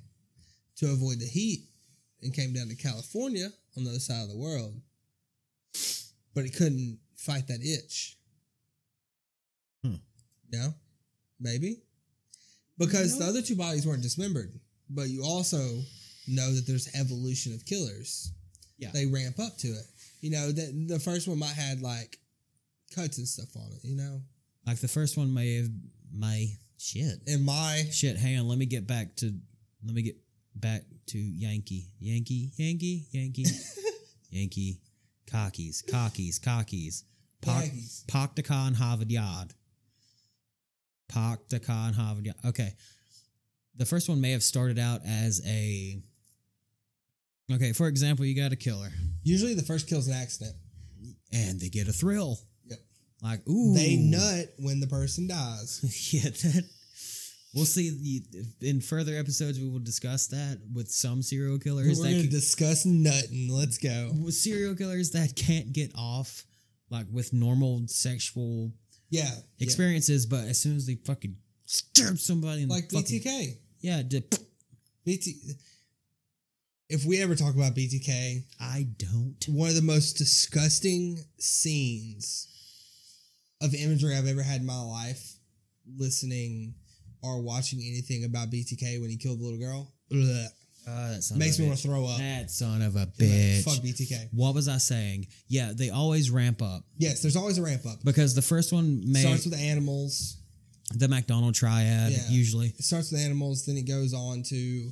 to 0.77 0.91
avoid 0.91 1.19
the 1.19 1.25
heat 1.25 1.65
and 2.21 2.33
came 2.33 2.53
down 2.53 2.67
to 2.67 2.75
California 2.75 3.49
on 3.77 3.83
the 3.83 3.89
other 3.91 3.99
side 3.99 4.23
of 4.23 4.29
the 4.29 4.37
world. 4.37 4.79
But 6.33 6.45
he 6.45 6.49
couldn't 6.49 6.99
fight 7.15 7.47
that 7.47 7.61
itch. 7.61 8.17
Hmm. 9.83 9.95
No? 10.51 10.73
Maybe? 11.39 11.81
Because 12.77 13.17
the 13.17 13.25
other 13.25 13.41
two 13.41 13.55
bodies 13.55 13.85
weren't 13.85 14.01
dismembered. 14.01 14.59
But 14.89 15.09
you 15.09 15.23
also 15.23 15.57
know 16.27 16.53
that 16.53 16.67
there's 16.67 16.93
evolution 16.95 17.53
of 17.53 17.65
killers. 17.65 18.31
Yeah. 18.82 18.89
They 18.93 19.05
ramp 19.05 19.39
up 19.39 19.57
to 19.59 19.67
it. 19.69 19.86
You 20.19 20.32
know, 20.32 20.51
the, 20.51 20.86
the 20.88 20.99
first 20.99 21.27
one 21.27 21.39
might 21.39 21.53
had 21.53 21.82
like 21.82 22.17
cuts 22.93 23.17
and 23.17 23.27
stuff 23.27 23.55
on 23.55 23.71
it, 23.71 23.88
you 23.88 23.95
know? 23.95 24.21
like 24.67 24.79
the 24.79 24.88
first 24.88 25.17
one 25.17 25.34
may 25.34 25.57
have 25.57 25.69
may 26.13 26.57
shit 26.77 27.19
And 27.27 27.45
my 27.45 27.84
shit. 27.91 28.17
Hang 28.17 28.39
on, 28.39 28.47
let 28.47 28.57
me 28.57 28.65
get 28.65 28.88
back 28.88 29.15
to 29.17 29.34
let 29.86 29.93
me 29.93 30.01
get 30.01 30.17
back 30.55 30.82
to 31.07 31.17
Yankee, 31.17 31.88
Yankee, 31.99 32.51
Yankee, 32.57 33.05
Yankee, 33.11 33.45
Yankee, 34.29 34.82
cockies, 35.32 35.84
cockies, 35.86 36.39
cockies. 36.39 37.03
Pak 37.41 37.63
Yankees. 37.63 38.03
Pak 38.07 38.36
de 38.36 38.43
Khan 38.43 38.73
Harvard 38.73 39.11
Yard. 39.11 39.53
Pak 41.09 41.47
de 41.49 41.59
Khan 41.59 41.93
Harvard 41.93 42.25
Yard. 42.25 42.38
Okay. 42.45 42.73
The 43.77 43.86
first 43.86 44.09
one 44.09 44.21
may 44.21 44.32
have 44.32 44.43
started 44.43 44.77
out 44.77 45.01
as 45.05 45.41
a. 45.45 46.01
Okay, 47.51 47.73
for 47.73 47.87
example, 47.87 48.25
you 48.25 48.35
got 48.35 48.51
a 48.51 48.55
killer 48.55 48.89
usually 49.23 49.53
the 49.53 49.61
first 49.61 49.87
kill's 49.87 50.07
an 50.07 50.13
accident. 50.13 50.55
and 51.31 51.59
they 51.59 51.69
get 51.69 51.87
a 51.87 51.93
thrill. 51.93 52.39
Yep. 52.65 52.79
Like, 53.21 53.47
ooh. 53.47 53.75
They 53.75 53.95
nut 53.97 54.47
when 54.57 54.79
the 54.79 54.87
person 54.87 55.27
dies. 55.27 56.09
yeah, 56.13 56.29
that. 56.29 56.63
We'll 57.53 57.65
see. 57.65 58.23
The, 58.31 58.67
in 58.69 58.81
further 58.81 59.13
episodes, 59.15 59.59
we 59.59 59.67
will 59.69 59.79
discuss 59.79 60.27
that 60.27 60.59
with 60.73 60.89
some 60.89 61.21
serial 61.21 61.59
killers 61.59 61.99
We're 61.99 62.05
that 62.05 62.09
going 62.11 62.15
to 62.23 62.27
can- 62.29 62.31
discuss 62.31 62.85
nutting. 62.85 63.49
Let's 63.51 63.77
go. 63.77 64.11
with 64.23 64.33
serial 64.33 64.73
killers 64.75 65.11
that 65.11 65.35
can't 65.35 65.71
get 65.71 65.91
off 65.95 66.45
like 66.89 67.05
with 67.11 67.31
normal 67.33 67.83
sexual 67.87 68.71
Yeah. 69.09 69.25
yeah. 69.25 69.29
experiences, 69.65 70.25
but 70.25 70.45
as 70.45 70.59
soon 70.61 70.77
as 70.77 70.87
they 70.87 70.95
fucking 70.95 71.35
stab 71.65 72.17
somebody 72.17 72.63
in 72.63 72.69
Like 72.69 72.89
the 72.89 73.01
fucking, 73.01 73.19
BTK. 73.21 73.57
yeah, 73.81 74.01
di- 74.01 74.23
BT. 75.05 75.35
If 76.93 77.05
we 77.05 77.21
ever 77.21 77.35
talk 77.35 77.55
about 77.55 77.73
BTK, 77.73 78.43
I 78.59 78.87
don't. 78.97 79.37
one 79.47 79.69
of 79.69 79.75
the 79.75 79.81
most 79.81 80.13
disgusting 80.17 81.19
scenes 81.39 82.47
of 83.61 83.73
imagery 83.73 84.13
I've 84.15 84.27
ever 84.27 84.43
had 84.43 84.59
in 84.59 84.65
my 84.67 84.81
life, 84.81 85.35
listening 85.97 86.73
or 87.23 87.41
watching 87.41 87.79
anything 87.79 88.25
about 88.25 88.49
BTK 88.51 88.99
when 88.99 89.09
he 89.09 89.15
killed 89.17 89.39
the 89.39 89.43
little 89.45 89.59
girl, 89.59 89.93
Ugh. 90.11 90.47
Uh, 90.87 91.11
that 91.13 91.33
makes 91.37 91.59
me 91.59 91.67
want 91.67 91.77
to 91.77 91.87
throw 91.87 92.03
up. 92.05 92.17
That 92.17 92.49
son 92.49 92.81
of 92.81 92.95
a 92.95 93.05
bitch. 93.05 93.63
Fuck 93.63 93.75
BTK. 93.83 94.29
What 94.33 94.55
was 94.55 94.67
I 94.67 94.77
saying? 94.79 95.27
Yeah, 95.47 95.73
they 95.75 95.91
always 95.91 96.31
ramp 96.31 96.61
up 96.63 96.83
Yes, 96.97 97.21
there's 97.21 97.35
always 97.35 97.59
a 97.59 97.61
ramp 97.61 97.85
up. 97.85 97.99
because 98.03 98.33
the 98.33 98.41
first 98.41 98.73
one 98.73 99.03
may 99.09 99.21
Starts 99.21 99.45
with 99.45 99.53
animals. 99.53 100.37
the 100.95 101.07
McDonald 101.07 101.53
triad 101.53 102.11
Yeah. 102.11 102.29
usually. 102.29 102.73
It 102.77 102.83
starts 102.83 103.11
with 103.11 103.21
animals, 103.21 103.65
then 103.65 103.77
it 103.77 103.83
goes 103.87 104.13
on 104.15 104.41
to, 104.43 104.91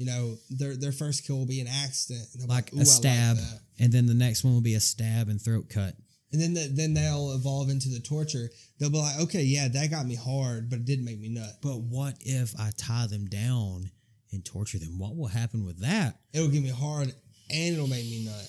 you 0.00 0.06
know, 0.06 0.38
their 0.48 0.76
their 0.76 0.92
first 0.92 1.26
kill 1.26 1.36
will 1.36 1.46
be 1.46 1.60
an 1.60 1.66
accident. 1.68 2.26
And 2.40 2.48
Like 2.48 2.72
a 2.72 2.86
stab, 2.86 3.36
that." 3.36 3.60
and 3.78 3.92
then 3.92 4.06
the 4.06 4.14
next 4.14 4.42
one 4.42 4.54
will 4.54 4.62
be 4.62 4.72
a 4.72 4.80
stab 4.80 5.28
and 5.28 5.38
throat 5.40 5.68
cut. 5.68 5.94
And 6.32 6.40
then 6.40 6.54
the, 6.54 6.70
then 6.72 6.94
they'll 6.94 7.32
evolve 7.32 7.68
into 7.68 7.90
the 7.90 8.00
torture. 8.00 8.48
They'll 8.78 8.88
be 8.88 8.96
like, 8.96 9.20
okay, 9.20 9.42
yeah, 9.42 9.68
that 9.68 9.90
got 9.90 10.06
me 10.06 10.14
hard, 10.14 10.70
but 10.70 10.78
it 10.78 10.84
didn't 10.86 11.04
make 11.04 11.20
me 11.20 11.28
nut. 11.28 11.50
But 11.60 11.80
what 11.82 12.14
if 12.20 12.58
I 12.58 12.70
tie 12.78 13.08
them 13.08 13.26
down 13.26 13.90
and 14.32 14.42
torture 14.42 14.78
them? 14.78 14.98
What 14.98 15.16
will 15.16 15.26
happen 15.26 15.66
with 15.66 15.80
that? 15.80 16.20
It'll 16.32 16.48
get 16.48 16.62
me 16.62 16.70
hard 16.70 17.12
and 17.50 17.74
it'll 17.74 17.86
make 17.86 18.04
me 18.04 18.24
nut. 18.24 18.48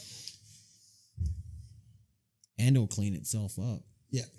And 2.60 2.78
it'll 2.78 2.88
clean 2.88 3.14
itself 3.14 3.60
up. 3.60 3.82
Yeah. 4.10 4.30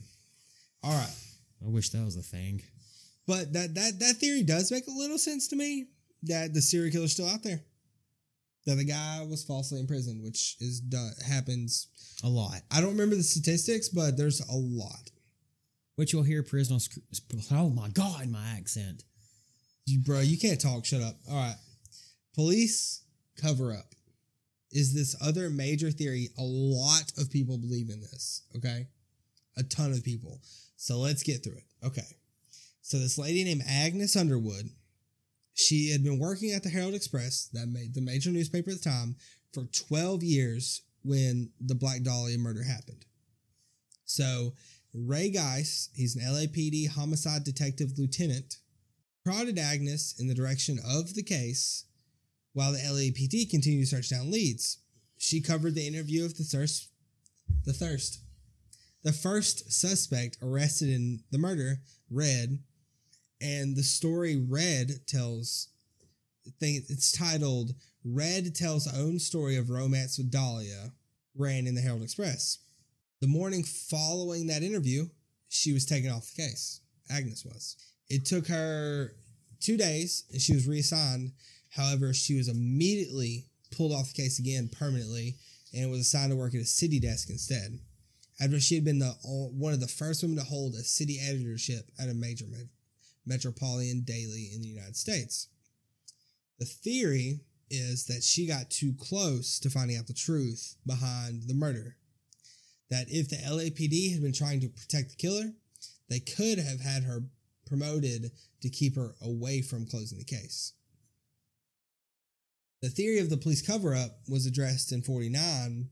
All 0.83 0.93
right. 0.93 1.15
I 1.63 1.69
wish 1.69 1.91
that 1.91 2.05
was 2.05 2.17
a 2.17 2.23
thing. 2.23 2.63
But 3.27 3.53
that 3.53 3.75
that 3.75 3.99
that 4.01 4.17
theory 4.17 4.43
does 4.45 4.71
make 4.73 4.87
a 4.87 4.93
little 4.93 5.19
sense 5.19 5.49
to 5.49 5.57
me. 5.57 5.89
That 6.25 6.55
the 6.55 6.63
serial 6.63 6.93
killer's 6.93 7.13
still 7.13 7.29
out 7.29 7.43
there. 7.43 7.61
That 8.67 8.77
the 8.77 8.85
guy 8.85 9.27
was 9.29 9.43
falsely 9.43 9.81
imprisoned, 9.81 10.23
which 10.23 10.57
is 10.61 10.81
done 10.81 11.11
happens. 11.29 11.89
A 12.25 12.29
lot. 12.29 12.61
I 12.71 12.81
don't 12.81 12.93
remember 12.93 13.17
the 13.17 13.23
statistics, 13.23 13.89
but 13.89 14.17
there's 14.17 14.41
a 14.41 14.55
lot. 14.55 15.11
Which 15.97 16.13
you'll 16.13 16.23
hear 16.23 16.43
prisoners. 16.43 16.89
Oh 17.51 17.69
my 17.71 17.89
God, 17.89 18.29
my 18.29 18.45
accent. 18.57 19.03
You, 19.87 20.01
bro, 20.01 20.21
you 20.21 20.39
can't 20.39 20.61
talk. 20.61 20.85
Shut 20.85 21.03
up. 21.03 21.17
All 21.29 21.37
right. 21.37 21.57
Police 22.35 23.03
cover 23.37 23.73
up 23.73 23.95
is 24.71 24.95
this 24.95 25.17
other 25.21 25.51
major 25.51 25.91
theory. 25.91 26.29
A 26.39 26.43
lot 26.43 27.13
of 27.19 27.31
people 27.31 27.59
believe 27.59 27.91
in 27.91 28.01
this. 28.01 28.43
Okay. 28.57 28.87
A 29.57 29.63
ton 29.65 29.93
of 29.93 30.05
people. 30.05 30.41
So 30.77 30.99
let's 30.99 31.23
get 31.23 31.43
through 31.45 31.57
it. 31.57 31.87
Okay. 31.87 32.07
So 32.81 32.99
this 32.99 33.19
lady 33.19 33.45
named 33.45 33.63
Agnes 33.69 34.17
Underwood, 34.17 34.71
She 35.55 35.91
had 35.91 36.03
been 36.03 36.19
working 36.19 36.53
at 36.53 36.63
the 36.63 36.71
Herald 36.71 36.95
Express, 36.95 37.49
that 37.53 37.69
made 37.69 37.95
the 37.95 38.01
major 38.01 38.31
newspaper 38.31 38.71
at 38.71 38.83
the 38.83 38.91
time, 38.91 39.17
for 39.53 39.65
12 39.65 40.23
years 40.23 40.83
when 41.03 41.51
the 41.61 41.75
Black 41.75 42.03
Dahlia 42.03 42.39
murder 42.39 42.63
happened. 42.63 43.05
So 44.05 44.55
Ray 44.95 45.31
Geis, 45.31 45.91
he's 45.95 46.17
an 46.17 46.23
LAPD 46.23 46.89
homicide 46.89 47.45
detective 47.45 47.99
lieutenant, 47.99 48.57
prodded 49.25 49.59
Agnes 49.59 50.15
in 50.19 50.29
the 50.29 50.35
direction 50.35 50.79
of 50.85 51.15
the 51.15 51.23
case 51.23 51.85
while 52.53 52.73
the 52.73 52.79
LAPD 52.79 53.51
continued 53.51 53.89
to 53.89 53.97
search 53.97 54.11
down 54.11 54.31
leads. 54.31 54.79
She 55.19 55.41
covered 55.41 55.75
the 55.75 55.87
interview 55.87 56.25
of 56.25 56.37
the 56.37 56.45
thirst, 56.45 56.89
the 57.65 57.73
thirst, 57.73 58.21
the 59.03 59.13
first 59.13 59.73
suspect 59.73 60.39
arrested 60.43 60.89
in 60.89 61.21
the 61.31 61.39
murder, 61.39 61.81
Red, 62.11 62.59
and 63.43 63.77
the 63.77 63.83
story 63.83 64.37
Red 64.37 65.07
tells. 65.07 65.69
Thing 66.59 66.83
it's 66.89 67.13
titled 67.13 67.75
"Red 68.05 68.55
Tells 68.55 68.93
Own 68.93 69.19
Story 69.19 69.57
of 69.57 69.71
Romance 69.71 70.19
with 70.19 70.31
Dahlia," 70.31 70.93
ran 71.35 71.67
in 71.67 71.75
the 71.75 71.81
Herald 71.81 72.03
Express. 72.03 72.59
The 73.21 73.29
morning 73.29 73.63
following 73.63 74.47
that 74.47 74.63
interview, 74.63 75.09
she 75.49 75.73
was 75.73 75.85
taken 75.85 76.11
off 76.11 76.35
the 76.35 76.43
case. 76.43 76.81
Agnes 77.09 77.45
was. 77.45 77.77
It 78.09 78.25
took 78.25 78.49
her 78.49 79.15
two 79.61 79.77
days, 79.77 80.25
and 80.33 80.41
she 80.41 80.55
was 80.55 80.67
reassigned. 80.67 81.33
However, 81.69 82.13
she 82.13 82.35
was 82.35 82.49
immediately 82.49 83.47
pulled 83.71 83.93
off 83.93 84.13
the 84.13 84.23
case 84.23 84.39
again 84.39 84.69
permanently, 84.69 85.37
and 85.73 85.91
was 85.91 86.01
assigned 86.01 86.31
to 86.31 86.37
work 86.37 86.55
at 86.55 86.61
a 86.61 86.67
city 86.67 86.99
desk 86.99 87.31
instead 87.31 87.79
after 88.41 88.59
she 88.59 88.75
had 88.75 88.85
been 88.85 88.99
the 88.99 89.13
one 89.23 89.73
of 89.73 89.81
the 89.81 89.87
first 89.87 90.23
women 90.23 90.39
to 90.39 90.45
hold 90.45 90.75
a 90.75 90.83
city 90.83 91.21
editorship 91.21 91.91
at 91.99 92.09
a 92.09 92.15
major 92.15 92.47
metropolitan 93.27 94.03
daily 94.03 94.51
in 94.55 94.63
the 94.63 94.69
United 94.69 94.97
States. 94.97 95.49
The 96.59 96.65
theory 96.65 97.41
is 97.71 98.07
that 98.07 98.23
she 98.23 98.47
got 98.47 98.71
too 98.71 98.95
close 98.99 99.59
to 99.61 99.71
finding 99.71 99.97
out 99.97 100.07
the 100.07 100.13
truth 100.13 100.77
behind 100.87 101.45
the 101.49 101.55
murder. 101.55 101.97
That 102.91 103.07
if 103.09 103.31
the 103.31 103.37
LAPD 103.37 104.13
had 104.13 104.23
been 104.23 104.35
trying 104.35 104.61
to 104.61 104.69
protect 104.69 105.11
the 105.11 105.17
killer, 105.17 105.53
they 106.09 106.21
could 106.21 106.59
have 106.59 106.81
had 106.81 107.05
her 107.05 107.25
promoted 107.67 108.33
to 108.61 108.69
keep 108.69 108.97
her 108.97 109.15
away 109.23 109.63
from 109.63 109.87
closing 109.87 110.19
the 110.19 110.25
case. 110.25 110.75
The 112.83 112.91
theory 112.91 113.21
of 113.21 113.31
the 113.31 113.37
police 113.39 113.63
cover 113.63 113.95
up 113.95 114.19
was 114.29 114.45
addressed 114.45 114.93
in 114.93 115.03
49 115.03 115.89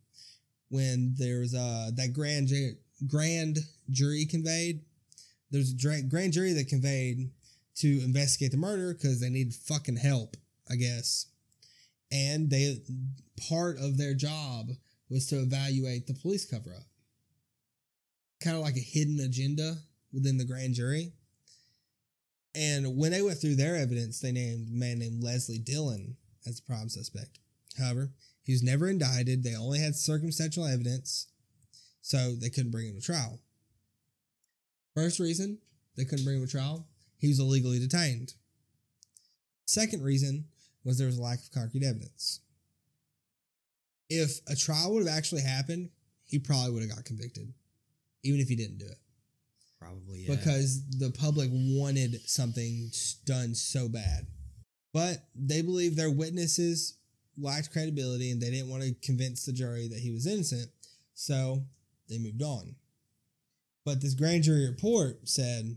when 0.68 1.14
there 1.16 1.40
was 1.40 1.54
uh, 1.54 1.90
that 1.94 2.12
grand, 2.12 2.50
grand 3.06 3.58
jury 3.90 4.26
conveyed. 4.26 4.82
There's 5.50 5.72
a 5.72 6.02
grand 6.02 6.32
jury 6.32 6.52
that 6.52 6.68
conveyed 6.68 7.30
to 7.76 8.00
investigate 8.04 8.52
the 8.52 8.56
murder 8.56 8.94
because 8.94 9.20
they 9.20 9.30
needed 9.30 9.54
fucking 9.54 9.96
help, 9.96 10.36
I 10.70 10.76
guess. 10.76 11.26
And 12.12 12.50
they 12.50 12.78
part 13.48 13.78
of 13.78 13.96
their 13.96 14.14
job 14.14 14.70
was 15.08 15.26
to 15.26 15.40
evaluate 15.40 16.06
the 16.06 16.14
police 16.14 16.44
cover 16.44 16.74
up. 16.74 16.86
Kind 18.42 18.56
of 18.56 18.62
like 18.62 18.76
a 18.76 18.80
hidden 18.80 19.20
agenda 19.20 19.76
within 20.12 20.38
the 20.38 20.44
grand 20.44 20.74
jury. 20.74 21.12
And 22.54 22.96
when 22.96 23.12
they 23.12 23.22
went 23.22 23.40
through 23.40 23.56
their 23.56 23.76
evidence, 23.76 24.20
they 24.20 24.32
named 24.32 24.68
a 24.68 24.76
man 24.76 24.98
named 24.98 25.22
Leslie 25.22 25.58
Dillon 25.58 26.16
as 26.46 26.56
the 26.56 26.62
prime 26.62 26.88
suspect. 26.88 27.38
However, 27.78 28.12
he 28.42 28.52
was 28.52 28.62
never 28.62 28.88
indicted. 28.88 29.42
They 29.42 29.54
only 29.54 29.78
had 29.78 29.94
circumstantial 29.94 30.66
evidence, 30.66 31.28
so 32.00 32.34
they 32.34 32.50
couldn't 32.50 32.72
bring 32.72 32.88
him 32.88 32.96
to 32.96 33.00
trial. 33.00 33.40
First 34.94 35.20
reason 35.20 35.58
they 35.96 36.04
couldn't 36.04 36.24
bring 36.24 36.38
him 36.38 36.46
to 36.46 36.50
trial, 36.50 36.86
he 37.18 37.28
was 37.28 37.38
illegally 37.38 37.78
detained. 37.78 38.34
Second 39.66 40.02
reason 40.02 40.46
was 40.84 40.98
there 40.98 41.06
was 41.06 41.18
a 41.18 41.22
lack 41.22 41.38
of 41.38 41.52
concrete 41.52 41.84
evidence. 41.84 42.40
If 44.08 44.40
a 44.48 44.56
trial 44.56 44.92
would 44.92 45.06
have 45.06 45.16
actually 45.16 45.42
happened, 45.42 45.90
he 46.24 46.38
probably 46.38 46.72
would 46.72 46.82
have 46.82 46.96
got 46.96 47.04
convicted, 47.04 47.52
even 48.24 48.40
if 48.40 48.48
he 48.48 48.56
didn't 48.56 48.78
do 48.78 48.86
it. 48.86 48.98
Probably 49.80 50.26
yeah. 50.26 50.34
Because 50.34 50.82
the 50.98 51.10
public 51.10 51.50
wanted 51.52 52.20
something 52.28 52.90
done 53.24 53.54
so 53.54 53.88
bad. 53.88 54.26
But 54.92 55.18
they 55.34 55.62
believe 55.62 55.94
their 55.94 56.10
witnesses 56.10 56.98
lacked 57.38 57.72
credibility 57.72 58.30
and 58.30 58.40
they 58.40 58.50
didn't 58.50 58.70
want 58.70 58.82
to 58.82 58.94
convince 59.02 59.44
the 59.44 59.52
jury 59.52 59.88
that 59.88 60.00
he 60.00 60.10
was 60.10 60.26
innocent, 60.26 60.70
so 61.14 61.62
they 62.08 62.18
moved 62.18 62.42
on. 62.42 62.74
But 63.90 64.02
this 64.02 64.14
grand 64.14 64.44
jury 64.44 64.68
report 64.68 65.28
said 65.28 65.76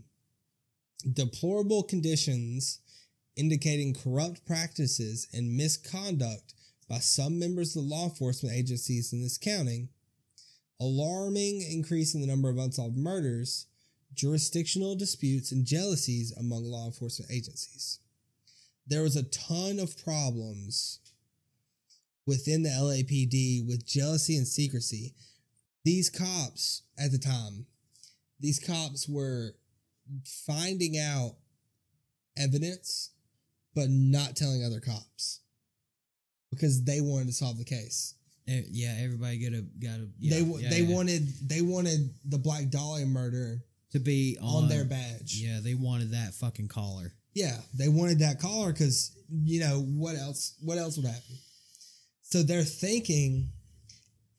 deplorable 1.12 1.82
conditions 1.82 2.78
indicating 3.34 3.92
corrupt 3.92 4.46
practices 4.46 5.26
and 5.32 5.56
misconduct 5.56 6.54
by 6.88 6.98
some 6.98 7.40
members 7.40 7.74
of 7.74 7.82
the 7.82 7.88
law 7.88 8.04
enforcement 8.04 8.54
agencies 8.54 9.12
in 9.12 9.20
this 9.20 9.36
county, 9.36 9.88
alarming 10.80 11.62
increase 11.62 12.14
in 12.14 12.20
the 12.20 12.28
number 12.28 12.48
of 12.48 12.56
unsolved 12.56 12.96
murders, 12.96 13.66
jurisdictional 14.14 14.94
disputes, 14.94 15.50
and 15.50 15.66
jealousies 15.66 16.32
among 16.38 16.62
law 16.62 16.86
enforcement 16.86 17.32
agencies. 17.32 17.98
There 18.86 19.02
was 19.02 19.16
a 19.16 19.24
ton 19.24 19.80
of 19.80 19.98
problems 20.04 21.00
within 22.26 22.62
the 22.62 22.70
LAPD 22.70 23.66
with 23.66 23.84
jealousy 23.84 24.36
and 24.36 24.46
secrecy. 24.46 25.16
These 25.82 26.10
cops 26.10 26.82
at 26.96 27.10
the 27.10 27.18
time, 27.18 27.66
these 28.44 28.58
cops 28.58 29.08
were 29.08 29.54
finding 30.46 30.98
out 30.98 31.36
evidence, 32.36 33.10
but 33.74 33.88
not 33.88 34.36
telling 34.36 34.62
other 34.62 34.80
cops 34.80 35.40
because 36.50 36.84
they 36.84 37.00
wanted 37.00 37.28
to 37.28 37.32
solve 37.32 37.56
the 37.56 37.64
case. 37.64 38.14
Yeah, 38.46 38.94
everybody 39.00 39.38
got 39.38 39.58
a 39.58 39.62
got 39.62 40.00
a. 40.00 40.08
Yeah, 40.18 40.38
they 40.38 40.42
yeah, 40.42 40.70
they 40.70 40.80
yeah. 40.82 40.94
wanted 40.94 41.48
they 41.48 41.62
wanted 41.62 42.10
the 42.26 42.36
Black 42.36 42.68
Dahlia 42.68 43.06
murder 43.06 43.64
to 43.92 43.98
be 43.98 44.36
on, 44.42 44.64
on, 44.64 44.68
their 44.68 44.84
badge. 44.84 45.36
Yeah, 45.36 45.60
they 45.62 45.74
wanted 45.74 46.10
that 46.10 46.34
fucking 46.34 46.68
collar. 46.68 47.14
Yeah, 47.32 47.56
they 47.72 47.88
wanted 47.88 48.18
that 48.18 48.40
collar 48.40 48.72
because 48.72 49.16
you 49.30 49.60
know 49.60 49.80
what 49.80 50.16
else? 50.16 50.54
What 50.60 50.76
else 50.76 50.98
would 50.98 51.06
happen? 51.06 51.38
So 52.20 52.42
they're 52.42 52.62
thinking, 52.62 53.48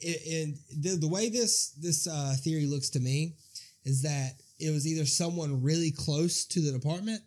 and 0.03 0.58
the, 0.80 0.97
the 1.01 1.08
way 1.08 1.30
this 1.30 1.72
this 1.72 2.08
uh, 2.08 2.36
theory 2.43 2.68
looks 2.68 2.91
to 2.91 2.99
me 2.99 3.38
is 3.86 4.02
that 4.02 4.34
it 4.60 4.72
was 4.72 4.88
either 4.88 5.06
someone 5.06 5.62
really 5.62 5.92
close 5.92 6.46
to 6.46 6.60
the 6.60 6.72
department 6.72 7.22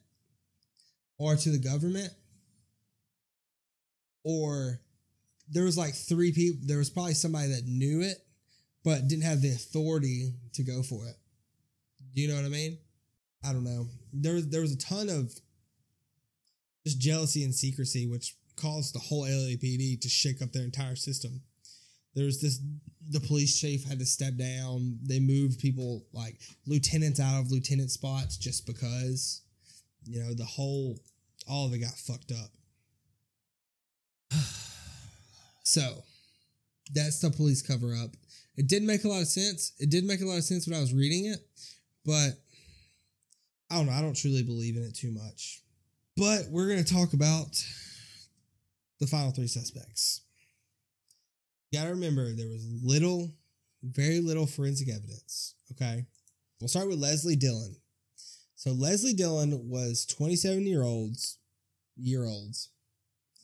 or 1.19 1.37
to 1.37 1.51
the 1.51 1.59
government, 1.59 2.13
or 4.25 4.81
there 5.51 5.65
was 5.65 5.79
like 5.79 5.95
three 5.95 6.33
people. 6.33 6.61
There 6.65 6.79
was 6.79 6.91
probably 6.91 7.15
somebody 7.15 7.49
that 7.49 7.67
knew 7.67 8.03
it, 8.03 8.19
but 8.85 9.09
didn't 9.09 9.25
have 9.25 9.41
the 9.41 9.53
authority 9.53 10.35
to 10.55 10.63
go 10.63 10.83
for 10.83 11.07
it. 11.07 11.17
Do 12.15 12.21
you 12.21 12.29
know 12.29 12.35
what 12.35 12.45
I 12.45 12.49
mean? 12.49 12.79
I 13.45 13.53
don't 13.53 13.65
know. 13.65 13.87
There 14.13 14.35
was 14.35 14.49
there 14.49 14.61
was 14.61 14.73
a 14.73 14.79
ton 14.79 15.09
of 15.09 15.33
just 16.85 17.01
jealousy 17.01 17.45
and 17.45 17.55
secrecy, 17.55 18.07
which 18.07 18.37
caused 18.57 18.95
the 18.95 18.99
whole 18.99 19.25
LAPD 19.25 20.01
to 20.01 20.09
shake 20.09 20.43
up 20.43 20.53
their 20.53 20.65
entire 20.65 20.97
system. 20.97 21.43
There's 22.15 22.41
this 22.41 22.61
the 23.11 23.21
police 23.21 23.59
chief 23.59 23.85
had 23.85 23.99
to 23.99 24.07
step 24.07 24.37
down. 24.37 24.99
They 25.03 25.19
moved 25.21 25.61
people 25.61 26.05
like 26.13 26.39
lieutenants 26.67 27.21
out 27.21 27.41
of 27.41 27.51
lieutenant 27.51 27.91
spots 27.91 28.37
just 28.37 28.67
because. 28.67 29.43
You 30.05 30.21
know, 30.21 30.33
the 30.33 30.45
whole 30.45 30.99
all 31.49 31.67
of 31.67 31.75
it 31.75 31.79
got 31.79 31.91
fucked 31.93 32.33
up. 32.33 32.51
so 35.65 36.03
that's 36.95 37.21
the 37.21 37.31
police 37.31 37.63
cover 37.63 37.95
up. 37.95 38.11
It 38.57 38.69
didn't 38.69 38.89
make 38.89 39.05
a 39.05 39.09
lot 39.09 39.23
of 39.23 39.29
sense. 39.29 39.73
It 39.79 39.91
did 39.91 40.05
make 40.05 40.21
a 40.21 40.27
lot 40.27 40.39
of 40.39 40.45
sense 40.45 40.67
when 40.67 40.77
I 40.77 40.81
was 40.81 40.93
reading 40.93 41.27
it, 41.27 41.39
but 42.05 42.31
I 43.71 43.77
don't 43.77 43.87
know. 43.87 43.93
I 43.93 44.01
don't 44.01 44.17
truly 44.17 44.43
believe 44.43 44.77
in 44.77 44.83
it 44.83 44.97
too 44.97 45.13
much. 45.13 45.63
But 46.17 46.47
we're 46.51 46.67
going 46.67 46.83
to 46.83 46.95
talk 46.95 47.13
about 47.13 47.63
the 48.99 49.07
final 49.07 49.31
three 49.31 49.47
suspects. 49.47 50.23
You 51.71 51.79
got 51.79 51.85
to 51.85 51.91
remember 51.91 52.33
there 52.33 52.49
was 52.49 52.67
little, 52.83 53.35
very 53.83 54.21
little 54.21 54.47
forensic 54.47 54.89
evidence. 54.89 55.55
Okay. 55.73 56.07
We'll 56.61 56.69
start 56.69 56.89
with 56.89 56.99
Leslie 56.99 57.37
Dillon. 57.37 57.77
So 58.57 58.73
Leslie 58.73 59.13
Dillon 59.13 59.69
was 59.69 60.07
27 60.07 60.67
year 60.67 60.83
olds, 60.83 61.39
year 61.97 62.25
olds. 62.25 62.71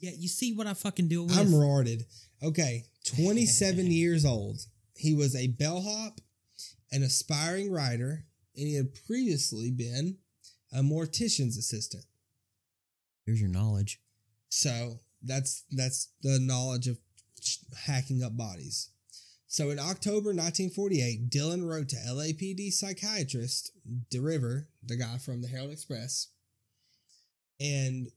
Yeah, 0.00 0.10
you 0.18 0.28
see 0.28 0.52
what 0.52 0.66
I 0.66 0.74
fucking 0.74 1.08
deal 1.08 1.24
with. 1.26 1.38
I'm 1.38 1.48
retarded. 1.48 2.04
Okay. 2.42 2.84
27 3.16 3.86
years 3.90 4.24
old. 4.24 4.60
He 4.96 5.14
was 5.14 5.36
a 5.36 5.48
bellhop, 5.48 6.20
an 6.90 7.02
aspiring 7.02 7.70
writer, 7.70 8.24
and 8.56 8.66
he 8.66 8.74
had 8.74 8.94
previously 9.06 9.70
been 9.70 10.18
a 10.72 10.80
mortician's 10.80 11.56
assistant. 11.56 12.04
Here's 13.26 13.40
your 13.40 13.50
knowledge. 13.50 14.00
So 14.48 14.98
that's 15.22 15.64
that's 15.70 16.08
the 16.22 16.38
knowledge 16.40 16.88
of 16.88 16.98
hacking 17.86 18.22
up 18.22 18.36
bodies. 18.36 18.90
So 19.46 19.70
in 19.70 19.78
October 19.78 20.30
1948, 20.30 21.30
Dillon 21.30 21.64
wrote 21.64 21.88
to 21.90 21.96
LAPD 21.96 22.72
psychiatrist 22.72 23.70
DeRiver, 24.12 24.66
the 24.82 24.96
guy 24.96 25.18
from 25.18 25.42
the 25.42 25.48
Herald 25.48 25.70
Express, 25.70 26.28
and 27.60 28.08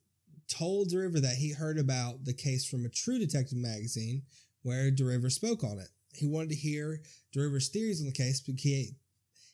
told 0.48 0.90
DeRiver 0.90 1.22
that 1.22 1.36
he 1.36 1.52
heard 1.52 1.78
about 1.78 2.26
the 2.26 2.34
case 2.34 2.66
from 2.66 2.86
a 2.86 2.90
True 2.90 3.20
Detective 3.20 3.58
magazine 3.58 4.24
where 4.64 4.90
DeRiver 4.90 5.32
spoke 5.32 5.64
on 5.64 5.80
it. 5.80 5.90
He 6.12 6.26
wanted 6.26 6.50
to 6.50 6.56
hear 6.56 7.02
DeRiver's 7.36 7.70
theories 7.70 8.02
on 8.02 8.08
the 8.08 8.14
case 8.14 8.42
because 8.42 8.64
he, 8.64 8.96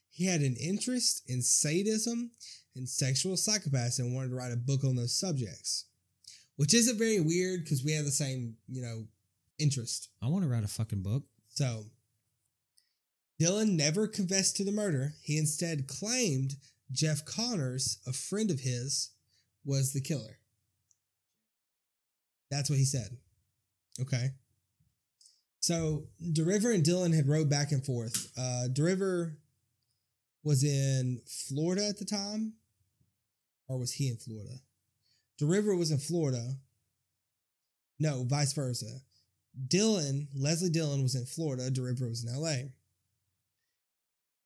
he 0.09 0.25
had 0.25 0.41
an 0.41 0.55
interest 0.55 1.23
in 1.27 1.41
sadism 1.41 2.31
and 2.75 2.87
sexual 2.87 3.33
psychopaths 3.33 3.99
and 3.99 4.15
wanted 4.15 4.29
to 4.29 4.35
write 4.35 4.53
a 4.53 4.57
book 4.57 4.83
on 4.83 4.95
those 4.95 5.19
subjects, 5.19 5.85
which 6.55 6.73
isn't 6.73 6.97
very 6.97 7.19
weird 7.19 7.63
because 7.63 7.83
we 7.83 7.91
have 7.91 8.05
the 8.05 8.11
same, 8.11 8.55
you 8.69 8.81
know, 8.81 9.03
interest. 9.63 10.09
I 10.21 10.27
want 10.27 10.43
to 10.43 10.49
write 10.49 10.63
a 10.63 10.67
fucking 10.67 11.01
book. 11.01 11.23
So, 11.49 11.85
Dillon 13.39 13.75
never 13.75 14.07
confessed 14.07 14.57
to 14.57 14.63
the 14.63 14.71
murder. 14.71 15.13
He 15.23 15.37
instead 15.37 15.87
claimed 15.87 16.55
Jeff 16.91 17.25
Connors, 17.25 17.97
a 18.05 18.13
friend 18.13 18.51
of 18.51 18.59
his, 18.59 19.09
was 19.65 19.93
the 19.93 20.01
killer. 20.01 20.37
That's 22.51 22.69
what 22.69 22.77
he 22.77 22.85
said. 22.85 23.17
Okay. 23.99 24.31
So 25.59 26.03
DeRiver 26.21 26.73
and 26.73 26.83
Dillon 26.83 27.13
had 27.13 27.27
rode 27.27 27.49
back 27.49 27.71
and 27.71 27.85
forth. 27.85 28.31
Uh, 28.37 28.67
DeRiver 28.71 29.37
was 30.43 30.63
in 30.63 31.21
Florida 31.25 31.87
at 31.87 31.97
the 31.97 32.05
time, 32.05 32.53
or 33.67 33.79
was 33.79 33.93
he 33.93 34.09
in 34.09 34.17
Florida? 34.17 34.55
DeRiver 35.41 35.77
was 35.77 35.89
in 35.89 35.99
Florida. 35.99 36.57
No, 37.99 38.23
vice 38.23 38.53
versa. 38.53 38.99
Dillon, 39.67 40.27
Leslie 40.35 40.69
Dillon 40.69 41.03
was 41.03 41.15
in 41.15 41.25
Florida. 41.25 41.69
DeRiver 41.69 42.09
was 42.09 42.23
in 42.25 42.33
LA. 42.33 42.69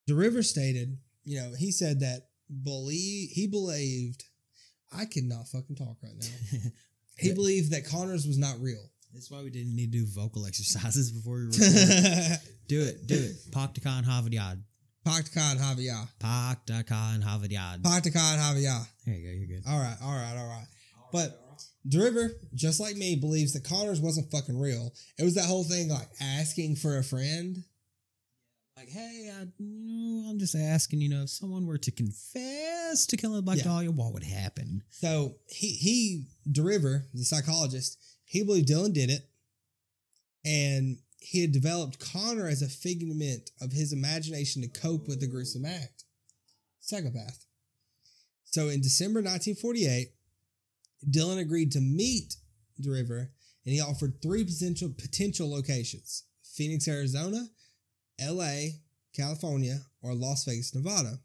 DeRiver 0.10 0.44
stated, 0.44 0.98
you 1.24 1.40
know, 1.40 1.54
he 1.58 1.72
said 1.72 2.00
that 2.02 2.28
believe 2.64 3.30
he 3.32 3.48
believed 3.48 4.24
I 4.92 5.06
cannot 5.06 5.48
fucking 5.48 5.76
talk 5.76 5.98
right 6.04 6.14
now. 6.20 6.60
He 7.20 7.34
believed 7.34 7.72
that 7.72 7.84
Connors 7.84 8.28
was 8.28 8.38
not 8.38 8.60
real. 8.62 8.92
That's 9.12 9.32
why 9.32 9.42
we 9.42 9.50
didn't 9.50 9.76
need 9.76 9.92
to 9.92 9.98
do 9.98 10.06
vocal 10.06 10.46
exercises 10.46 11.12
before 11.12 11.38
we 11.38 11.46
record. 11.48 12.40
do 12.68 12.82
it, 12.84 13.08
do 13.08 13.16
it. 13.16 13.36
Paktakan 13.50 14.06
Havadyad. 14.06 14.62
Paktakan 15.04 15.58
Havia. 15.58 16.08
Paktakan 16.20 17.24
Havadyad. 17.24 17.82
Paktakan 17.82 18.38
Havia. 18.38 18.86
There 19.04 19.16
you 19.16 19.28
go, 19.28 19.34
you're 19.34 19.48
good. 19.48 19.64
All 19.68 19.80
right, 19.80 19.98
all 20.04 20.12
right, 20.14 20.38
all 20.38 20.48
right. 20.48 20.68
But 21.12 21.42
DeRiver, 21.88 22.32
just 22.54 22.80
like 22.80 22.96
me, 22.96 23.16
believes 23.16 23.54
that 23.54 23.64
Connors 23.64 24.02
wasn't 24.02 24.32
fucking 24.32 24.60
real. 24.60 24.94
It 25.18 25.24
was 25.24 25.36
that 25.36 25.46
whole 25.46 25.64
thing 25.64 25.90
like 25.90 26.10
asking 26.22 26.76
for 26.76 26.98
a 26.98 27.04
friend. 27.04 27.64
Like, 28.76 28.90
hey, 28.90 29.32
I, 29.36 29.46
you 29.58 30.24
know, 30.24 30.30
I'm 30.30 30.38
just 30.38 30.56
asking, 30.56 31.02
you 31.02 31.10
know, 31.10 31.24
if 31.24 31.30
someone 31.30 31.66
were 31.66 31.80
to 31.80 31.92
confess 31.92 33.08
to 33.08 33.18
killing 33.18 33.44
Black 33.44 33.58
Yeah. 33.58 33.64
Dahlia, 33.64 33.92
what 33.92 34.14
would 34.14 34.24
happen? 34.24 34.84
So 34.90 35.36
he 35.48 35.70
he 35.70 36.26
DeRiver, 36.52 37.06
the 37.14 37.24
psychologist, 37.24 37.98
he 38.26 38.44
believed 38.44 38.68
Dillon 38.68 38.94
did 38.94 39.10
it, 39.10 39.28
and 40.46 40.98
he 41.20 41.42
had 41.42 41.52
developed 41.52 42.00
Connor 42.00 42.48
as 42.48 42.62
a 42.62 42.68
figment 42.68 43.50
of 43.62 43.72
his 43.72 43.92
imagination 43.94 44.62
to 44.62 44.68
cope 44.68 45.08
with 45.08 45.20
the 45.22 45.28
gruesome 45.28 45.66
act. 45.66 46.04
Psychopath. 46.80 47.46
So 48.46 48.70
in 48.70 48.82
December 48.82 49.20
1948, 49.20 50.10
Dillon 51.10 51.40
agreed 51.40 51.72
to 51.74 51.82
meet 51.82 52.36
DeRiver, 52.82 53.30
and 53.66 53.74
he 53.74 53.82
offered 53.82 54.22
three 54.22 54.44
potential 54.44 54.90
potential 54.98 55.50
locations: 55.52 56.24
Phoenix, 56.44 56.88
Arizona, 56.88 57.48
L.A., 58.20 58.82
California, 59.16 59.80
or 60.02 60.14
Las 60.14 60.46
Vegas, 60.46 60.74
Nevada. 60.74 61.20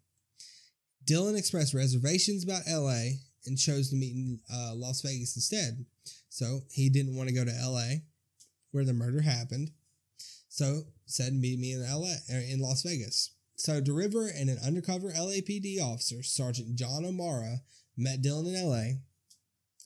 Dillon 1.05 1.37
expressed 1.37 1.75
reservations 1.75 2.45
about 2.45 2.63
LA 2.69 3.19
and 3.47 3.59
chose 3.59 3.91
to 3.91 3.97
meet 3.97 4.15
in 4.15 4.41
uh, 4.53 4.73
Las 4.75 5.03
Vegas 5.03 5.37
instead. 5.37 5.85
So 6.29 6.61
he 6.71 6.89
didn't 6.89 7.17
want 7.17 7.29
to 7.29 7.35
go 7.35 7.45
to 7.45 7.51
LA 7.51 8.03
where 8.71 8.85
the 8.85 8.93
murder 8.93 9.21
happened. 9.21 9.71
So 10.49 10.83
said 11.07 11.35
meet 11.35 11.59
me 11.59 11.73
in 11.73 11.83
LA 11.83 12.15
or 12.31 12.39
in 12.41 12.61
Las 12.61 12.83
Vegas. 12.83 13.31
So 13.57 13.81
DeRiver 13.81 14.31
and 14.35 14.49
an 14.49 14.59
undercover 14.65 15.11
LAPD 15.11 15.81
officer, 15.81 16.23
Sergeant 16.23 16.75
John 16.75 17.05
O'Mara, 17.05 17.61
met 17.97 18.23
Dillon 18.23 18.47
in 18.47 18.69
LA, 18.69 18.99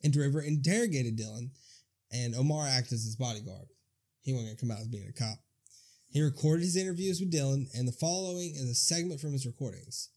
and 0.07 0.15
DeRiver 0.15 0.47
interrogated 0.47 1.17
Dillon, 1.17 1.51
and 2.13 2.37
O'Mara 2.37 2.71
acted 2.71 2.95
as 2.95 3.05
his 3.05 3.17
bodyguard. 3.17 3.67
He 4.23 4.33
wasn't 4.33 4.51
gonna 4.51 4.61
come 4.61 4.71
out 4.71 4.81
as 4.81 4.89
being 4.89 5.09
a 5.09 5.13
cop. 5.13 5.39
He 6.09 6.23
recorded 6.23 6.63
his 6.63 6.77
interviews 6.77 7.19
with 7.19 7.33
Dillon, 7.33 7.67
and 7.75 7.89
the 7.89 7.93
following 7.93 8.55
is 8.55 8.71
a 8.71 8.75
segment 8.75 9.21
from 9.21 9.33
his 9.33 9.47
recordings. 9.47 10.11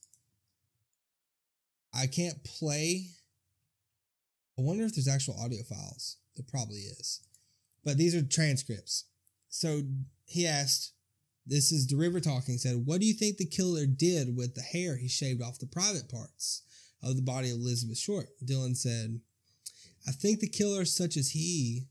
I 1.91 2.05
can't 2.05 2.43
play. 2.43 3.07
I 4.57 4.61
wonder 4.61 4.85
if 4.85 4.93
there's 4.93 5.07
actual 5.07 5.39
audio 5.41 5.63
files. 5.63 6.17
There 6.35 6.45
probably 6.47 6.81
is. 6.81 7.21
But 7.83 7.97
these 7.97 8.13
are 8.13 8.21
transcripts. 8.21 9.05
So 9.49 9.81
he 10.25 10.45
asked, 10.45 10.93
this 11.47 11.71
is 11.71 11.91
DeRiver 11.91 12.21
talking, 12.21 12.59
said, 12.59 12.85
What 12.85 13.01
do 13.01 13.07
you 13.07 13.15
think 13.15 13.37
the 13.37 13.45
killer 13.45 13.87
did 13.87 14.37
with 14.37 14.53
the 14.53 14.61
hair 14.61 14.97
he 14.97 15.07
shaved 15.07 15.41
off 15.41 15.57
the 15.57 15.65
private 15.65 16.07
parts 16.07 16.61
of 17.01 17.15
the 17.15 17.23
body 17.23 17.49
of 17.49 17.55
Elizabeth 17.55 17.97
Short? 17.97 18.27
Dillon 18.45 18.75
said, 18.75 19.21
I 20.07 20.11
think 20.11 20.39
the 20.39 20.47
killer, 20.47 20.85
such 20.85 21.17
as 21.17 21.31
he 21.31 21.87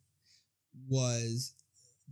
was, 0.88 1.52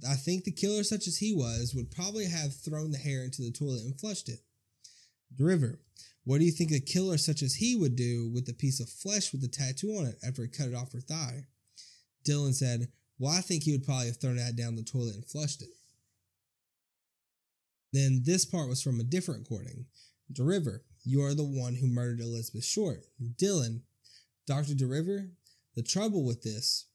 I 0.09 0.15
think 0.15 0.45
the 0.45 0.53
killer, 0.53 0.85
such 0.85 1.07
as 1.07 1.19
he 1.19 1.33
was, 1.33 1.75
would 1.75 1.91
probably 1.91 2.27
have 2.27 2.55
thrown 2.55 2.91
the 2.91 2.99
hair 2.99 3.23
into 3.23 3.43
the 3.43 3.51
toilet 3.51 3.83
and 3.85 3.99
flushed 3.99 4.29
it. 4.29 4.41
DeRiver, 5.35 5.79
what 6.25 6.39
do 6.39 6.45
you 6.45 6.53
think 6.53 6.73
a 6.73 6.81
killer 6.81 7.19
such 7.19 7.43
as 7.43 7.55
he 7.55 7.77
would 7.77 7.97
do 7.97 8.31
with 8.35 8.49
a 8.49 8.55
piece 8.55 8.81
of 8.81 8.89
flesh 8.89 9.33
with 9.33 9.45
a 9.45 9.49
tattoo 9.49 9.97
on 9.97 10.07
it 10.07 10.19
after 10.27 10.43
he 10.43 10.49
cut 10.49 10.69
it 10.69 10.75
off 10.75 10.93
her 10.93 11.01
thigh? 11.01 11.47
Dillon 12.25 12.53
said, 12.53 12.89
Well, 13.19 13.33
I 13.33 13.41
think 13.41 13.63
he 13.63 13.73
would 13.73 13.85
probably 13.85 14.07
have 14.07 14.17
thrown 14.17 14.37
that 14.37 14.57
down 14.57 14.77
the 14.77 14.83
toilet 14.83 15.15
and 15.15 15.25
flushed 15.25 15.63
it. 15.63 15.69
Then 17.93 18.23
this 18.25 18.45
part 18.45 18.69
was 18.69 18.83
from 18.83 19.01
a 19.01 19.05
different 19.05 19.49
recording. 19.49 19.87
DeRiver, 20.33 20.81
you 21.05 21.23
are 21.23 21.35
the 21.35 21.45
one 21.45 21.77
who 21.77 21.87
murdered 21.87 22.21
Elizabeth 22.21 22.65
Short. 22.65 23.05
Dillon, 23.39 23.83
Dr. 24.47 24.75
DeRiver, 24.75 25.31
the 25.77 25.83
trouble 25.83 26.25
with 26.25 26.43
this 26.43 26.87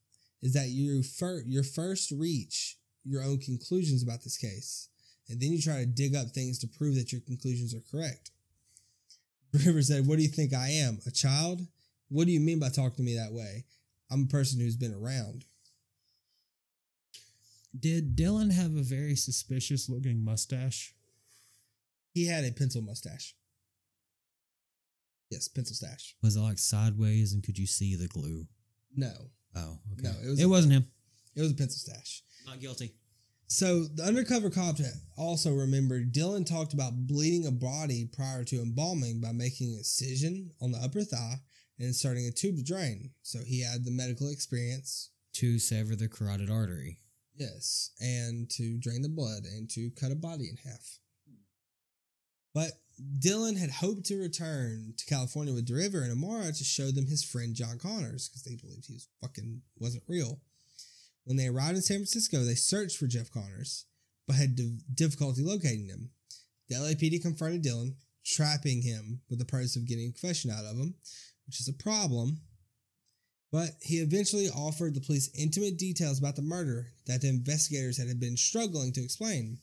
is 0.41 0.53
that 0.53 0.69
you 0.69 1.03
fir- 1.03 1.43
you 1.45 1.63
first 1.63 2.11
reach 2.11 2.77
your 3.03 3.23
own 3.23 3.39
conclusions 3.39 4.03
about 4.03 4.23
this 4.23 4.37
case, 4.37 4.89
and 5.29 5.39
then 5.39 5.51
you 5.51 5.61
try 5.61 5.79
to 5.79 5.85
dig 5.85 6.15
up 6.15 6.31
things 6.31 6.59
to 6.59 6.67
prove 6.67 6.95
that 6.95 7.11
your 7.11 7.21
conclusions 7.21 7.73
are 7.73 7.83
correct. 7.91 8.31
River 9.53 9.81
said, 9.81 10.07
What 10.07 10.17
do 10.17 10.23
you 10.23 10.29
think 10.29 10.53
I 10.53 10.69
am? 10.69 10.99
A 11.05 11.11
child? 11.11 11.61
What 12.09 12.25
do 12.25 12.31
you 12.31 12.39
mean 12.39 12.59
by 12.59 12.69
talking 12.69 12.97
to 12.97 13.03
me 13.03 13.15
that 13.15 13.33
way? 13.33 13.65
I'm 14.09 14.23
a 14.23 14.27
person 14.27 14.59
who's 14.59 14.75
been 14.75 14.93
around. 14.93 15.45
Did 17.77 18.15
Dillon 18.17 18.49
have 18.49 18.75
a 18.75 18.83
very 18.83 19.15
suspicious 19.15 19.87
looking 19.87 20.23
mustache? 20.23 20.93
He 22.13 22.27
had 22.27 22.43
a 22.43 22.51
pencil 22.51 22.81
mustache. 22.81 23.33
Yes, 25.29 25.47
pencil 25.47 25.75
stash. 25.75 26.15
Was 26.21 26.35
it 26.35 26.41
like 26.41 26.59
sideways 26.59 27.31
and 27.31 27.41
could 27.41 27.57
you 27.57 27.65
see 27.65 27.95
the 27.95 28.09
glue? 28.09 28.47
No, 28.95 29.31
Oh, 29.55 29.79
okay. 29.93 30.03
No, 30.03 30.11
it 30.23 30.27
was- 30.29 30.39
it 30.39 30.45
wasn't 30.45 30.73
him. 30.73 30.85
it 31.35 31.41
was 31.41 31.51
a 31.51 31.55
pencil 31.55 31.77
stash. 31.79 32.23
Not 32.45 32.59
guilty. 32.59 32.95
So 33.47 33.83
the 33.85 34.03
undercover 34.03 34.49
cop 34.49 34.77
also 35.17 35.53
remembered 35.53 36.13
Dillon 36.13 36.45
talked 36.45 36.73
about 36.73 37.05
bleeding 37.05 37.45
a 37.45 37.51
body 37.51 38.05
prior 38.05 38.45
to 38.45 38.61
embalming 38.61 39.19
by 39.19 39.33
making 39.33 39.71
an 39.73 39.79
incision 39.79 40.51
on 40.61 40.71
the 40.71 40.77
upper 40.77 41.03
thigh 41.03 41.41
and 41.77 41.87
inserting 41.87 42.25
a 42.27 42.31
tube 42.31 42.55
to 42.55 42.63
drain. 42.63 43.13
So 43.23 43.43
he 43.43 43.59
had 43.61 43.83
the 43.83 43.91
medical 43.91 44.29
experience 44.29 45.09
To 45.33 45.59
sever 45.59 45.95
the 45.97 46.07
carotid 46.07 46.49
artery. 46.49 47.01
Yes, 47.35 47.91
and 47.99 48.49
to 48.51 48.77
drain 48.77 49.01
the 49.01 49.09
blood 49.09 49.43
and 49.45 49.69
to 49.71 49.89
cut 49.91 50.11
a 50.11 50.15
body 50.15 50.47
in 50.49 50.57
half. 50.57 50.99
But 52.53 52.71
Dillon 53.19 53.55
had 53.55 53.71
hoped 53.71 54.05
to 54.05 54.17
return 54.17 54.93
to 54.97 55.05
California 55.05 55.53
with 55.53 55.67
DeRiver 55.67 56.03
and 56.03 56.11
O'Mara 56.11 56.51
to 56.51 56.63
show 56.63 56.91
them 56.91 57.07
his 57.07 57.23
friend 57.23 57.55
John 57.55 57.79
Connors 57.79 58.29
because 58.29 58.43
they 58.43 58.55
believed 58.55 58.85
he 58.85 58.93
was 58.93 59.07
fucking 59.21 59.61
wasn't 59.79 60.03
real. 60.07 60.39
When 61.23 61.37
they 61.37 61.47
arrived 61.47 61.75
in 61.75 61.81
San 61.81 61.97
Francisco, 61.97 62.43
they 62.43 62.55
searched 62.55 62.97
for 62.97 63.07
Jeff 63.07 63.31
Connors, 63.31 63.85
but 64.27 64.35
had 64.35 64.55
di- 64.55 64.79
difficulty 64.93 65.43
locating 65.43 65.87
him. 65.87 66.11
The 66.69 66.75
LAPD 66.75 67.21
confronted 67.21 67.61
Dillon, 67.61 67.95
trapping 68.25 68.81
him 68.81 69.21
with 69.29 69.39
the 69.39 69.45
purpose 69.45 69.75
of 69.75 69.87
getting 69.87 70.09
a 70.09 70.11
confession 70.11 70.51
out 70.51 70.65
of 70.65 70.77
him, 70.77 70.95
which 71.45 71.59
is 71.59 71.67
a 71.67 71.73
problem. 71.73 72.41
But 73.51 73.71
he 73.81 73.97
eventually 73.97 74.49
offered 74.49 74.93
the 74.93 75.01
police 75.01 75.29
intimate 75.37 75.77
details 75.77 76.19
about 76.19 76.37
the 76.37 76.41
murder 76.41 76.93
that 77.05 77.21
the 77.21 77.29
investigators 77.29 77.97
had 77.97 78.19
been 78.19 78.37
struggling 78.37 78.93
to 78.93 79.03
explain. 79.03 79.59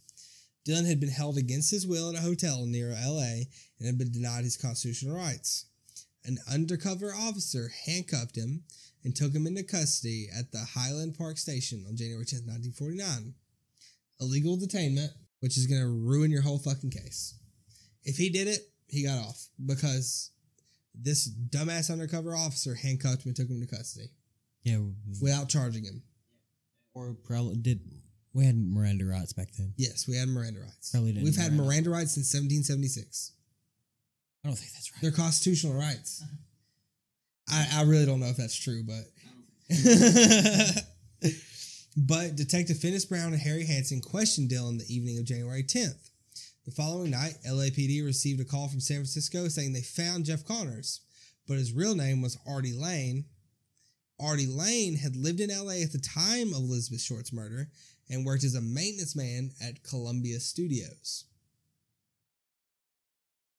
Dillon 0.69 0.85
had 0.85 1.01
been 1.01 1.09
held 1.09 1.39
against 1.39 1.71
his 1.71 1.87
will 1.87 2.11
in 2.11 2.15
a 2.15 2.21
hotel 2.21 2.67
near 2.67 2.91
LA 2.91 3.49
and 3.79 3.87
had 3.87 3.97
been 3.97 4.13
denied 4.13 4.45
his 4.45 4.59
constitutional 4.59 5.17
rights. 5.17 5.65
An 6.27 6.37
undercover 6.53 7.15
officer 7.15 7.71
handcuffed 7.87 8.37
him 8.37 8.65
and 9.03 9.17
took 9.17 9.33
him 9.33 9.47
into 9.47 9.63
custody 9.63 10.29
at 10.39 10.53
the 10.53 10.67
Highland 10.75 11.17
Park 11.17 11.39
Station 11.39 11.87
on 11.89 11.97
January 11.97 12.27
10th, 12.27 12.45
1949. 12.47 13.33
Illegal 14.21 14.59
detainment, 14.59 15.09
which 15.41 15.57
is 15.57 15.67
going 15.67 15.81
to 15.81 15.89
ruin 15.89 16.31
your 16.31 16.43
whole 16.43 16.59
fucking 16.59 16.91
case. 16.91 17.39
If 18.05 18.19
he 18.19 18.29
did 18.29 18.47
it, 18.47 18.61
he 18.89 19.07
got 19.07 19.21
off 19.21 19.49
because 19.65 20.33
this 20.95 21.31
dumbass 21.31 21.91
undercover 21.91 22.37
officer 22.37 22.75
handcuffed 22.75 23.25
him 23.25 23.31
and 23.31 23.37
took 23.37 23.49
him 23.49 23.67
to 23.67 23.75
custody. 23.75 24.11
Yeah, 24.65 24.81
without 25.23 25.49
charging 25.49 25.85
him. 25.85 26.03
or 26.93 27.17
probably 27.25 27.57
did 27.57 27.81
we 28.35 28.45
had 28.45 28.57
Miranda 28.57 29.05
rights 29.05 29.33
back 29.33 29.49
then? 29.57 29.73
Yes, 29.77 30.07
we 30.07 30.17
had 30.17 30.29
Miranda 30.29 30.61
rights. 30.61 30.91
Probably 30.91 31.13
didn't 31.13 31.25
We've 31.25 31.37
had 31.37 31.53
Miranda. 31.53 31.65
Miranda 31.65 31.91
rights 31.91 32.15
since 32.15 32.33
1776. 32.33 33.33
I 34.45 34.49
don't 34.49 34.57
think 34.57 34.73
that's 34.73 34.93
right. 34.93 35.03
They're 35.03 35.11
constitutional 35.11 35.75
rights. 35.75 36.23
Uh-huh. 36.23 36.37
I, 37.51 37.81
I 37.81 37.83
really 37.85 38.07
don't 38.07 38.21
know 38.21 38.27
if 38.27 38.37
that's 38.37 38.57
true, 38.57 38.85
but 38.85 39.05
but 41.97 42.37
Detective 42.37 42.79
Finis 42.79 43.05
Brown 43.05 43.33
and 43.33 43.41
Harry 43.41 43.67
Hansen 43.67 44.01
questioned 44.01 44.49
Dillon 44.51 44.79
the 44.79 44.95
evening 44.95 45.19
of 45.19 45.25
January 45.25 45.63
10th. 45.63 46.11
The 46.65 46.71
following 46.71 47.11
night, 47.11 47.35
LAPD 47.49 48.05
received 48.05 48.41
a 48.41 48.45
call 48.45 48.69
from 48.69 48.81
San 48.81 48.99
Francisco 48.99 49.49
saying 49.49 49.73
they 49.73 49.81
found 49.81 50.27
Jeff 50.27 50.45
Connors, 50.45 51.01
but 51.47 51.57
his 51.57 51.73
real 51.73 51.95
name 51.95 52.21
was 52.21 52.39
Artie 52.47 52.75
Lane. 52.75 53.25
Artie 54.21 54.47
Lane 54.47 54.97
had 54.97 55.17
lived 55.17 55.41
in 55.41 55.49
LA 55.49 55.83
at 55.83 55.93
the 55.93 55.99
time 55.99 56.49
of 56.49 56.61
Elizabeth 56.61 57.01
Short's 57.01 57.33
murder 57.33 57.69
and 58.11 58.25
worked 58.25 58.45
as 58.45 58.55
a 58.55 58.61
maintenance 58.61 59.15
man 59.15 59.53
at 59.63 59.83
Columbia 59.83 60.41
Studios. 60.41 61.25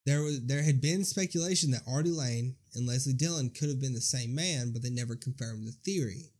There 0.06 0.22
was 0.24 0.45
there 0.45 0.64
had 0.64 0.82
been 0.82 1.04
speculation 1.04 1.72
that 1.72 1.84
Artie 1.88 2.10
Lane 2.10 2.56
and 2.74 2.88
Leslie 2.88 3.14
Dillon 3.14 3.50
could 3.50 3.70
have 3.70 3.82
been 3.82 3.93
the 3.93 4.02
same 4.02 4.34
man, 4.34 4.72
but 4.72 4.82
they 4.82 4.89
never 4.89 5.16
confirmed 5.16 5.68
the 5.68 5.72
theory. 5.72 6.32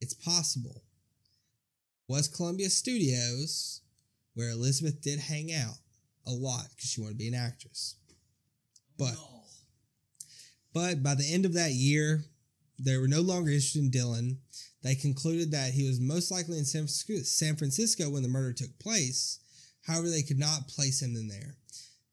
It's 0.00 0.14
possible. 0.14 0.82
Was 2.08 2.28
Columbia 2.28 2.70
Studios 2.70 3.80
where 4.34 4.50
Elizabeth 4.50 5.00
did 5.00 5.18
hang 5.18 5.52
out 5.52 5.78
a 6.26 6.30
lot 6.30 6.66
because 6.70 6.90
she 6.90 7.00
wanted 7.00 7.14
to 7.14 7.18
be 7.18 7.28
an 7.28 7.34
actress. 7.34 7.96
But 8.98 9.16
but 10.72 11.02
by 11.02 11.14
the 11.14 11.26
end 11.32 11.46
of 11.46 11.54
that 11.54 11.72
year, 11.72 12.22
they 12.78 12.98
were 12.98 13.08
no 13.08 13.22
longer 13.22 13.50
interested 13.50 13.80
in 13.80 13.90
Dillon. 13.90 14.38
They 14.86 14.94
concluded 14.94 15.50
that 15.50 15.72
he 15.72 15.88
was 15.88 15.98
most 15.98 16.30
likely 16.30 16.58
in 16.58 16.64
San 16.64 16.86
Francisco, 17.56 18.08
when 18.08 18.22
the 18.22 18.28
murder 18.28 18.52
took 18.52 18.78
place. 18.78 19.40
However, 19.84 20.08
they 20.08 20.22
could 20.22 20.38
not 20.38 20.68
place 20.68 21.02
him 21.02 21.16
in 21.16 21.26
there. 21.26 21.56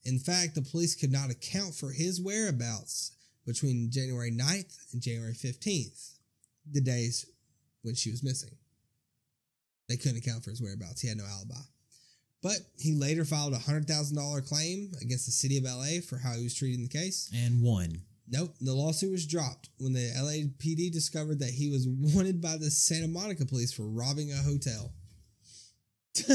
In 0.05 0.17
fact, 0.17 0.55
the 0.55 0.63
police 0.63 0.95
could 0.95 1.11
not 1.11 1.29
account 1.29 1.75
for 1.75 1.91
his 1.91 2.19
whereabouts 2.19 3.11
between 3.45 3.91
January 3.91 4.31
9th 4.31 4.91
and 4.91 5.03
January 5.03 5.33
15th, 5.33 6.13
the 6.71 6.81
days 6.81 7.27
when 7.83 7.93
she 7.93 8.09
was 8.09 8.23
missing. 8.23 8.57
They 9.87 9.97
couldn't 9.97 10.17
account 10.17 10.43
for 10.43 10.49
his 10.49 10.61
whereabouts. 10.61 11.01
He 11.01 11.09
had 11.09 11.17
no 11.17 11.25
alibi. 11.25 11.61
But 12.41 12.57
he 12.79 12.95
later 12.95 13.23
filed 13.23 13.53
a 13.53 13.57
$100,000 13.57 14.47
claim 14.47 14.93
against 14.99 15.27
the 15.27 15.31
city 15.31 15.59
of 15.59 15.65
LA 15.65 16.01
for 16.01 16.17
how 16.17 16.33
he 16.33 16.43
was 16.43 16.55
treated 16.55 16.77
in 16.77 16.83
the 16.83 16.89
case. 16.89 17.29
and 17.35 17.61
one. 17.61 18.01
Nope, 18.27 18.55
the 18.61 18.73
lawsuit 18.73 19.11
was 19.11 19.27
dropped 19.27 19.69
when 19.79 19.93
the 19.93 20.11
LAPD 20.17 20.91
discovered 20.91 21.39
that 21.39 21.49
he 21.51 21.69
was 21.69 21.87
wanted 21.87 22.41
by 22.41 22.57
the 22.57 22.71
Santa 22.71 23.07
Monica 23.07 23.45
police 23.45 23.73
for 23.73 23.83
robbing 23.83 24.31
a 24.31 24.37
hotel. 24.37 24.93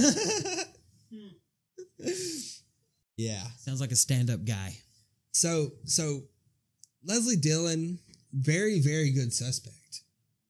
yeah. 3.16 3.42
Sounds 3.58 3.80
like 3.80 3.92
a 3.92 3.96
stand-up 3.96 4.44
guy. 4.44 4.76
So 5.32 5.70
so 5.84 6.22
Leslie 7.04 7.36
Dillon, 7.36 8.00
very 8.32 8.80
very 8.80 9.12
good 9.12 9.32
suspect. 9.32 10.02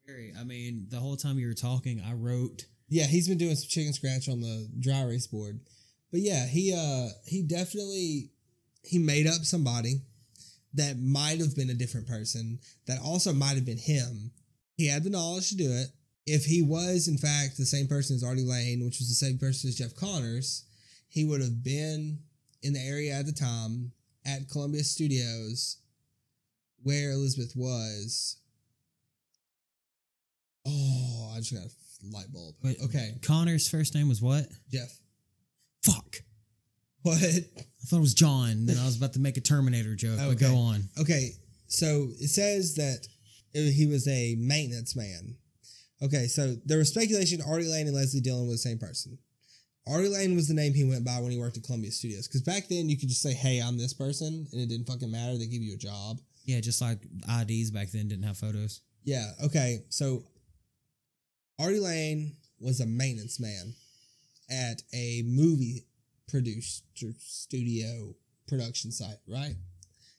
Very. 0.07 0.33
I 0.39 0.45
mean, 0.45 0.87
the 0.89 0.99
whole 0.99 1.17
time 1.17 1.39
you 1.39 1.47
were 1.47 1.55
talking, 1.55 2.03
I 2.05 2.15
wrote. 2.15 2.65
Yeah, 2.89 3.05
he's 3.05 3.29
been 3.29 3.37
doing 3.37 3.55
some 3.55 3.69
chicken 3.69 3.93
scratch 3.93 4.29
on 4.29 4.41
the 4.41 4.67
dry 4.81 5.03
erase 5.03 5.27
board. 5.27 5.61
But 6.11 6.21
yeah, 6.21 6.47
he 6.47 6.75
uh 6.75 7.09
he 7.27 7.43
definitely 7.43 8.31
he 8.83 8.99
made 8.99 9.27
up 9.27 9.45
somebody 9.45 10.01
that 10.79 10.99
might 10.99 11.39
have 11.41 11.55
been 11.55 11.71
a 11.71 11.75
different 11.75 12.07
person 12.07 12.59
that 12.87 13.01
also 13.05 13.33
might 13.33 13.55
have 13.55 13.67
been 13.67 13.79
him. 13.79 14.31
He 14.77 14.89
had 14.89 15.05
the 15.05 15.11
knowledge 15.11 15.51
to 15.51 15.57
do 15.57 15.71
it. 15.71 15.89
If 16.27 16.45
he 16.45 16.63
was 16.63 17.09
in 17.09 17.19
fact 17.19 17.57
the 17.57 17.65
same 17.65 17.87
person 17.87 18.17
as 18.17 18.25
Artie 18.25 18.45
Lane, 18.45 18.85
which 18.85 18.99
was 18.99 19.09
the 19.09 19.15
same 19.15 19.39
person 19.39 19.69
as 19.69 19.77
Jeff 19.77 19.95
Connors, 19.95 20.65
he 21.09 21.25
would 21.25 21.41
have 21.41 21.65
been 21.65 22.19
in 22.63 22.73
the 22.75 22.81
area 22.81 23.15
at 23.15 23.27
the 23.27 23.33
time 23.33 23.93
at 24.27 24.51
Columbia 24.51 24.85
Studios 24.85 25.79
where 26.83 27.13
Elizabeth 27.13 27.53
was. 27.57 28.37
Oh, 30.67 31.33
I 31.35 31.39
just 31.39 31.55
got 31.55 31.63
a 31.63 32.15
light 32.15 32.33
bulb. 32.33 32.55
Wait. 32.63 32.77
okay, 32.85 33.15
Connor's 33.23 33.69
first 33.69 33.95
name 33.95 34.09
was 34.09 34.21
what? 34.21 34.47
Jeff. 34.71 34.97
Fuck. 35.83 36.19
What? 37.09 37.23
I 37.23 37.87
thought 37.87 37.97
it 37.99 38.01
was 38.01 38.15
John. 38.15 38.67
Then 38.67 38.77
I 38.79 38.85
was 38.85 38.97
about 38.97 39.13
to 39.15 39.21
make 39.21 39.37
a 39.37 39.41
Terminator 39.41 39.95
joke, 39.95 40.19
but 40.19 40.39
go 40.39 40.55
on. 40.57 40.89
Okay, 41.01 41.33
so 41.69 42.09
it 42.21 42.29
says 42.29 42.75
that 42.75 43.07
it- 43.55 43.73
he 43.73 43.87
was 43.87 44.07
a 44.09 44.35
maintenance 44.37 44.95
man. 44.95 45.37
Okay, 46.03 46.29
so 46.29 46.57
there 46.65 46.79
was 46.79 46.89
speculation 46.91 47.41
Artie 47.41 47.67
Lane 47.67 47.87
and 47.87 47.97
Leslie 47.97 48.21
Dillon 48.21 48.47
were 48.47 48.53
the 48.53 48.59
same 48.59 48.79
person. 48.79 49.19
Artie 49.87 50.09
Lane 50.09 50.37
was 50.37 50.47
the 50.49 50.55
name 50.55 50.75
he 50.75 50.85
went 50.85 51.03
by 51.05 51.19
when 51.19 51.31
he 51.33 51.39
worked 51.39 51.57
at 51.57 51.63
Columbia 51.65 51.91
Studios. 51.91 52.29
Because 52.29 52.43
back 52.43 52.69
then 52.69 52.89
you 52.91 52.97
could 52.99 53.09
just 53.09 53.23
say, 53.23 53.33
"Hey, 53.33 53.59
I'm 53.61 53.79
this 53.79 53.95
person," 53.95 54.47
and 54.53 54.61
it 54.61 54.67
didn't 54.67 54.87
fucking 54.87 55.11
matter. 55.11 55.39
They 55.39 55.47
give 55.47 55.63
you 55.63 55.75
a 55.75 55.79
job. 55.79 56.21
Yeah, 56.45 56.61
just 56.61 56.81
like 56.81 57.01
IDs 57.27 57.71
back 57.71 57.91
then 57.91 58.07
didn't 58.09 58.25
have 58.25 58.37
photos. 58.39 58.81
Yeah. 59.05 59.33
Okay. 59.45 59.85
So 59.89 60.25
Artie 61.59 61.81
Lane 61.81 62.37
was 62.61 62.81
a 62.81 62.87
maintenance 62.87 63.41
man 63.41 63.75
at 64.51 64.83
a 64.93 65.23
movie 65.27 65.87
producer 66.29 66.83
studio 67.19 68.15
production 68.47 68.91
site, 68.93 69.19
right? 69.27 69.55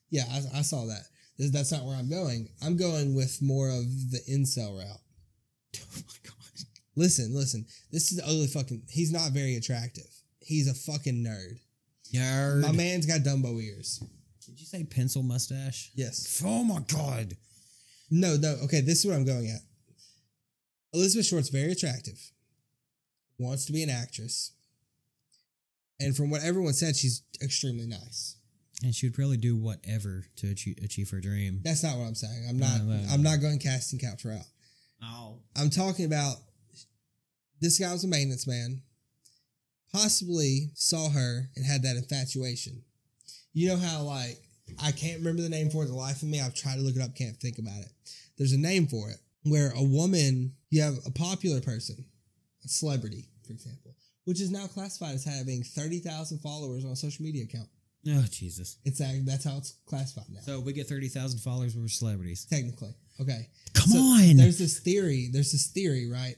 Yeah, 0.10 0.24
I, 0.32 0.60
I 0.60 0.62
saw 0.62 0.86
that. 0.86 1.04
That's 1.38 1.72
not 1.72 1.86
where 1.86 1.96
I'm 1.96 2.10
going. 2.10 2.50
I'm 2.62 2.76
going 2.76 3.16
with 3.16 3.42
more 3.42 3.70
of 3.70 4.12
the 4.12 4.20
incel 4.30 4.78
route. 4.78 5.00
Oh 5.82 6.02
my 6.08 6.18
god. 6.24 6.36
Listen, 6.96 7.34
listen. 7.34 7.66
This 7.92 8.12
is 8.12 8.20
ugly 8.20 8.48
fucking. 8.48 8.84
He's 8.90 9.12
not 9.12 9.32
very 9.32 9.56
attractive. 9.56 10.08
He's 10.40 10.68
a 10.68 10.74
fucking 10.74 11.24
nerd. 11.24 11.60
Yard. 12.12 12.62
My 12.64 12.72
man's 12.72 13.06
got 13.06 13.22
Dumbo 13.22 13.62
ears. 13.62 14.04
Did 14.46 14.60
you 14.60 14.66
say 14.66 14.84
pencil 14.84 15.24
mustache? 15.24 15.92
Yes. 15.96 16.42
Oh 16.44 16.64
my 16.64 16.80
god. 16.92 17.38
No, 18.10 18.36
no. 18.36 18.56
Okay, 18.64 18.82
this 18.82 19.00
is 19.00 19.06
what 19.06 19.16
I'm 19.16 19.26
going 19.26 19.48
at. 19.48 19.62
Elizabeth 20.94 21.28
Short's 21.28 21.50
very 21.50 21.72
attractive, 21.72 22.20
wants 23.38 23.66
to 23.66 23.74
be 23.74 23.84
an 23.84 23.92
actress, 23.92 24.54
and 26.00 26.16
from 26.16 26.30
what 26.30 26.44
everyone 26.44 26.74
said, 26.74 26.96
she's 26.96 27.24
extremely 27.42 27.86
nice. 27.86 28.38
And 28.84 28.96
she 28.96 29.08
would 29.08 29.14
probably 29.14 29.38
do 29.38 29.58
whatever 29.58 30.26
to 30.38 30.52
achieve, 30.52 30.78
achieve 30.84 31.10
her 31.10 31.20
dream. 31.20 31.60
That's 31.64 31.84
not 31.84 31.98
what 31.98 32.06
I'm 32.06 32.16
saying. 32.16 32.46
I'm 32.48 32.58
not. 32.58 32.80
No, 32.80 32.86
no, 32.86 32.98
no. 32.98 33.08
I'm 33.12 33.22
not 33.22 33.42
going 33.42 33.60
casting 33.60 34.00
couch 34.00 34.24
route. 34.24 34.46
Oh. 35.04 35.40
I'm 35.58 35.70
talking 35.70 36.06
about 36.06 36.36
this 37.60 37.78
guy 37.78 37.92
was 37.92 38.06
a 38.06 38.08
maintenance 38.08 38.48
man, 38.48 38.82
possibly 39.92 40.72
saw 40.76 41.10
her 41.10 41.50
and 41.56 41.66
had 41.66 41.84
that 41.84 41.98
infatuation. 41.98 42.84
You 43.54 43.70
know 43.70 43.78
how 43.78 44.04
like 44.04 44.38
I 44.82 44.92
can't 44.92 45.20
remember 45.20 45.42
the 45.42 45.50
name 45.50 45.70
for 45.70 45.84
it, 45.84 45.88
the 45.88 45.94
life 45.94 46.22
of 46.22 46.30
me. 46.30 46.40
I've 46.40 46.56
tried 46.56 46.76
to 46.76 46.82
look 46.82 46.96
it 46.96 47.02
up, 47.02 47.16
can't 47.16 47.38
think 47.38 47.58
about 47.58 47.82
it. 47.82 47.92
There's 48.38 48.54
a 48.54 48.58
name 48.58 48.88
for 48.88 49.10
it 49.10 49.18
where 49.44 49.72
a 49.76 49.84
woman, 49.84 50.54
you 50.70 50.82
have 50.82 50.98
a 51.06 51.12
popular 51.12 51.60
person, 51.60 52.06
a 52.64 52.68
celebrity, 52.68 53.26
for 53.46 53.54
example, 53.54 53.96
which 54.26 54.42
is 54.42 54.52
now 54.52 54.68
classified 54.68 55.16
as 55.16 55.24
having 55.26 55.64
thirty 55.64 56.00
thousand 56.00 56.40
followers 56.40 56.86
on 56.86 56.92
a 56.92 56.96
social 56.96 57.24
media 57.24 57.44
account. 57.44 57.68
Oh 58.08 58.24
Jesus. 58.32 58.78
It's 58.86 59.00
that's 59.26 59.44
how 59.44 59.58
it's 59.58 59.74
classified 59.86 60.26
now. 60.30 60.40
So 60.42 60.60
we 60.60 60.74
get 60.74 60.88
thirty 60.88 61.08
thousand 61.10 61.40
followers. 61.40 61.76
We're 61.76 61.88
celebrities. 61.88 62.46
technically, 62.50 62.94
okay. 63.22 63.50
Come 63.74 63.88
So 63.90 63.98
on. 64.00 64.38
There's 64.38 64.58
this 64.58 64.80
theory. 64.80 65.30
There's 65.32 65.52
this 65.52 65.68
theory, 65.68 66.10
right? 66.10 66.36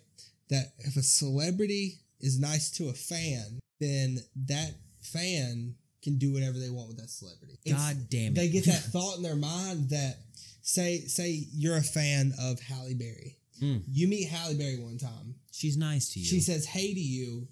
That 0.50 0.74
if 0.80 0.98
a 0.98 1.04
celebrity 1.04 2.00
is 2.20 2.40
nice 2.40 2.72
to 2.78 2.90
a 2.90 2.94
fan, 2.94 3.60
then 3.80 4.18
that 4.48 4.72
fan 5.02 5.76
can 6.04 6.18
do 6.18 6.34
whatever 6.34 6.58
they 6.58 6.70
want 6.70 6.88
with 6.88 6.98
that 6.98 7.10
celebrity. 7.10 7.60
It's- 7.64 7.80
God 7.80 8.10
damn 8.10 8.32
it. 8.34 8.36
They 8.36 8.50
get 8.50 8.66
that 8.66 8.82
thought 8.92 9.18
in 9.18 9.24
their 9.24 9.36
mind 9.36 9.90
that 9.90 10.18
say 10.64 11.00
say 11.02 11.46
you're 11.54 11.78
a 11.78 11.82
fan 11.84 12.34
of 12.42 12.60
Halle 12.60 12.96
Berry. 12.96 13.38
Mm. 13.62 13.84
You 13.88 14.08
meet 14.08 14.28
Halle 14.30 14.56
Berry 14.58 14.78
one 14.80 14.98
time. 14.98 15.36
She's 15.52 15.78
nice 15.78 16.12
to 16.14 16.20
you. 16.20 16.26
She 16.26 16.40
says 16.40 16.66
hey 16.66 16.94
to 16.94 17.00
you 17.00 17.48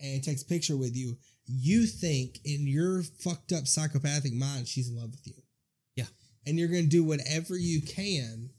and 0.00 0.22
takes 0.22 0.42
a 0.42 0.46
picture 0.46 0.76
with 0.76 0.96
you. 0.96 1.16
You 1.46 1.86
think 1.86 2.40
in 2.44 2.66
your 2.66 3.02
fucked 3.20 3.52
up 3.52 3.66
psychopathic 3.66 4.32
mind 4.34 4.68
she's 4.68 4.88
in 4.90 4.96
love 4.96 5.10
with 5.10 5.26
you. 5.26 5.34
Yeah. 5.96 6.04
And 6.46 6.58
you're 6.58 6.68
gonna 6.68 6.82
do 6.84 7.04
whatever 7.04 7.56
you 7.56 7.80
can 7.82 8.50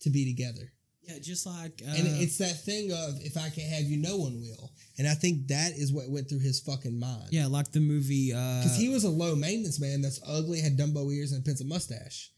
to 0.00 0.10
be 0.10 0.24
together. 0.24 0.72
yeah, 1.02 1.18
just 1.22 1.46
like 1.46 1.80
uh, 1.86 1.94
And 1.96 2.06
it's 2.22 2.38
that 2.38 2.64
thing 2.64 2.90
of 2.92 3.14
if 3.20 3.36
I 3.36 3.48
can't 3.50 3.72
have 3.72 3.84
you, 3.84 3.96
no 3.96 4.16
one 4.16 4.40
will. 4.40 4.72
And 4.98 5.06
I 5.08 5.14
think 5.14 5.48
that 5.48 5.72
is 5.72 5.92
what 5.92 6.10
went 6.10 6.28
through 6.28 6.40
his 6.40 6.60
fucking 6.60 6.98
mind. 6.98 7.28
yeah, 7.30 7.46
like 7.46 7.70
the 7.72 7.80
movie. 7.80 8.32
uh 8.32 8.60
Because 8.62 8.76
he 8.76 8.88
was 8.88 9.04
a 9.04 9.10
low 9.10 9.34
maintenance 9.36 9.80
man 9.80 10.00
that's 10.02 10.20
ugly, 10.26 10.60
had 10.60 10.76
Dumbo 10.76 11.12
ears, 11.12 11.32
and 11.32 11.42
a 11.42 11.44
pencil 11.44 11.66
mustache. 11.66 12.30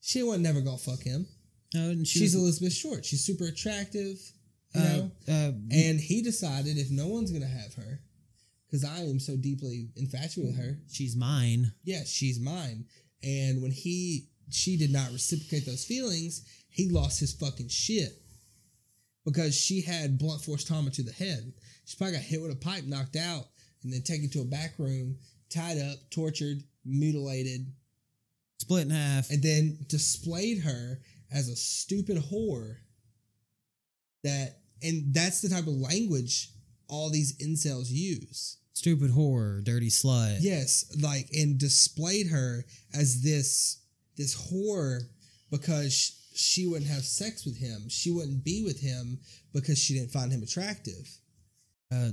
She 0.00 0.22
wasn't 0.22 0.44
never 0.44 0.60
gonna 0.60 0.78
fuck 0.78 1.02
him. 1.02 1.26
oh, 1.76 1.90
and 1.90 2.06
she 2.06 2.20
She's 2.20 2.34
was, 2.34 2.42
Elizabeth 2.42 2.72
Short. 2.72 3.04
She's 3.04 3.24
super 3.24 3.44
attractive, 3.46 4.16
you 4.74 4.80
uh, 4.80 4.84
know. 4.84 5.10
uh, 5.28 5.52
And 5.70 6.00
he 6.00 6.22
decided 6.22 6.76
if 6.78 6.90
no 6.90 7.06
one's 7.08 7.30
gonna 7.32 7.46
have 7.46 7.74
her, 7.74 8.00
because 8.66 8.84
I 8.84 8.98
am 9.00 9.18
so 9.20 9.36
deeply 9.36 9.88
infatuated 9.96 10.54
with 10.56 10.64
her, 10.64 10.78
she's 10.90 11.16
mine. 11.16 11.72
yeah, 11.84 12.02
she's 12.04 12.38
mine. 12.40 12.84
And 13.22 13.62
when 13.62 13.70
he 13.72 14.28
she 14.50 14.76
did 14.76 14.92
not 14.92 15.10
reciprocate 15.12 15.66
those 15.66 15.84
feelings, 15.84 16.42
he 16.68 16.88
lost 16.88 17.20
his 17.20 17.32
fucking 17.34 17.68
shit 17.68 18.12
because 19.24 19.54
she 19.54 19.82
had 19.82 20.18
blunt 20.18 20.42
force 20.42 20.64
trauma 20.64 20.90
to 20.90 21.02
the 21.02 21.12
head. 21.12 21.52
She 21.84 21.96
probably 21.96 22.14
got 22.16 22.22
hit 22.22 22.40
with 22.40 22.52
a 22.52 22.56
pipe, 22.56 22.84
knocked 22.84 23.16
out, 23.16 23.44
and 23.82 23.92
then 23.92 24.02
taken 24.02 24.28
to 24.30 24.40
a 24.40 24.44
back 24.44 24.74
room, 24.78 25.16
tied 25.50 25.78
up, 25.78 25.96
tortured, 26.10 26.62
mutilated, 26.84 27.66
Split 28.58 28.84
in 28.84 28.90
half. 28.90 29.30
and 29.30 29.42
then 29.42 29.78
displayed 29.88 30.60
her 30.62 31.00
as 31.32 31.48
a 31.48 31.56
stupid 31.56 32.16
whore. 32.30 32.76
That 34.28 34.58
and 34.82 35.12
that's 35.12 35.40
the 35.40 35.48
type 35.48 35.66
of 35.66 35.74
language 35.74 36.50
all 36.88 37.10
these 37.10 37.36
incels 37.38 37.90
use. 37.90 38.56
Stupid 38.72 39.10
whore, 39.10 39.62
dirty 39.64 39.88
slut. 39.88 40.38
Yes, 40.40 40.84
like 41.00 41.28
and 41.32 41.58
displayed 41.58 42.28
her 42.28 42.64
as 42.94 43.22
this 43.22 43.80
this 44.16 44.50
whore 44.50 45.00
because 45.50 45.92
sh- 45.92 46.12
she 46.34 46.66
wouldn't 46.66 46.90
have 46.90 47.04
sex 47.04 47.44
with 47.44 47.58
him. 47.58 47.88
She 47.88 48.10
wouldn't 48.10 48.44
be 48.44 48.62
with 48.64 48.80
him 48.80 49.18
because 49.52 49.78
she 49.78 49.94
didn't 49.94 50.12
find 50.12 50.30
him 50.30 50.42
attractive. 50.42 51.08
Uh, 51.92 52.10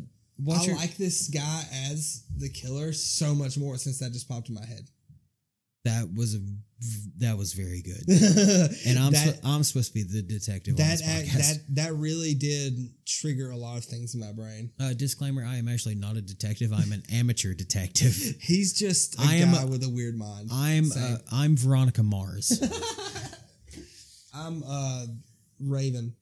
I 0.51 0.63
your, 0.63 0.75
like 0.75 0.97
this 0.97 1.27
guy 1.29 1.63
as 1.89 2.23
the 2.37 2.49
killer 2.49 2.93
so 2.93 3.35
much 3.35 3.57
more 3.57 3.77
since 3.77 3.99
that 3.99 4.11
just 4.11 4.27
popped 4.27 4.49
in 4.49 4.55
my 4.55 4.65
head. 4.65 4.87
That 5.85 6.13
was 6.13 6.35
a 6.35 6.39
that 7.19 7.37
was 7.37 7.53
very 7.53 7.81
good. 7.81 8.03
and 8.85 8.99
I'm 8.99 9.13
that, 9.13 9.39
I'm 9.45 9.63
supposed 9.63 9.87
to 9.87 9.93
be 9.93 10.03
the 10.03 10.21
detective 10.21 10.73
on 10.73 10.77
that 10.77 10.97
this 10.99 11.07
act, 11.07 11.27
podcast. 11.27 11.37
that 11.37 11.75
that 11.75 11.93
really 11.93 12.33
did 12.35 12.89
trigger 13.07 13.49
a 13.51 13.55
lot 13.55 13.77
of 13.77 13.85
things 13.85 14.13
in 14.13 14.19
my 14.19 14.33
brain. 14.33 14.71
uh, 14.81 14.93
disclaimer: 14.93 15.43
I 15.45 15.55
am 15.55 15.69
actually 15.69 15.95
not 15.95 16.17
a 16.17 16.21
detective. 16.21 16.73
I'm 16.73 16.91
an 16.91 17.03
amateur 17.13 17.53
detective. 17.53 18.13
He's 18.41 18.73
just 18.73 19.17
a 19.19 19.23
I 19.23 19.35
am 19.35 19.53
a- 19.53 19.65
with 19.67 19.83
a 19.83 19.89
weird 19.89 20.17
mind. 20.17 20.49
I'm 20.51 20.91
uh, 20.91 21.17
I'm 21.31 21.55
Veronica 21.55 22.03
Mars. 22.03 22.61
I'm 24.35 24.61
uh 24.67 25.05
Raven. 25.61 26.13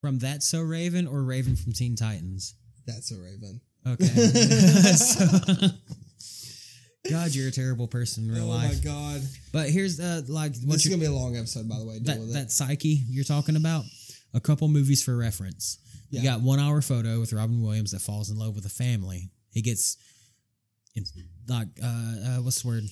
from 0.00 0.20
That 0.20 0.44
So 0.44 0.60
Raven 0.60 1.08
or 1.08 1.24
Raven 1.24 1.56
from 1.56 1.72
Teen 1.72 1.96
Titans. 1.96 2.54
That's 2.86 3.10
a 3.10 3.16
Raven. 3.20 3.60
Okay. 3.84 4.04
So- 4.94 5.68
God, 7.10 7.34
you're 7.34 7.48
a 7.48 7.52
terrible 7.52 7.86
person 7.86 8.24
in 8.24 8.34
real 8.34 8.44
oh 8.44 8.54
life. 8.54 8.80
Oh 8.84 8.88
my 8.88 8.94
god. 8.94 9.22
But 9.52 9.70
here's 9.70 10.00
uh 10.00 10.22
like 10.28 10.52
This 10.52 10.64
what's 10.64 10.84
is 10.84 10.90
gonna 10.90 11.00
be 11.00 11.06
a 11.06 11.12
long 11.12 11.36
episode, 11.36 11.68
by 11.68 11.78
the 11.78 11.86
way. 11.86 11.98
That 12.00 12.18
with 12.18 12.34
that 12.34 12.50
psyche 12.52 13.02
you're 13.08 13.24
talking 13.24 13.56
about. 13.56 13.84
A 14.34 14.40
couple 14.40 14.68
movies 14.68 15.02
for 15.02 15.16
reference. 15.16 15.78
Yeah. 16.10 16.20
You 16.20 16.28
got 16.28 16.40
One 16.40 16.60
Hour 16.60 16.82
Photo 16.82 17.20
with 17.20 17.32
Robin 17.32 17.62
Williams 17.62 17.92
that 17.92 18.00
falls 18.00 18.30
in 18.30 18.38
love 18.38 18.54
with 18.54 18.66
a 18.66 18.70
family. 18.70 19.30
He 19.50 19.62
gets 19.62 19.96
in, 20.94 21.04
like 21.48 21.68
uh, 21.82 21.86
uh 21.86 22.36
what's 22.42 22.62
the 22.62 22.68
word? 22.68 22.84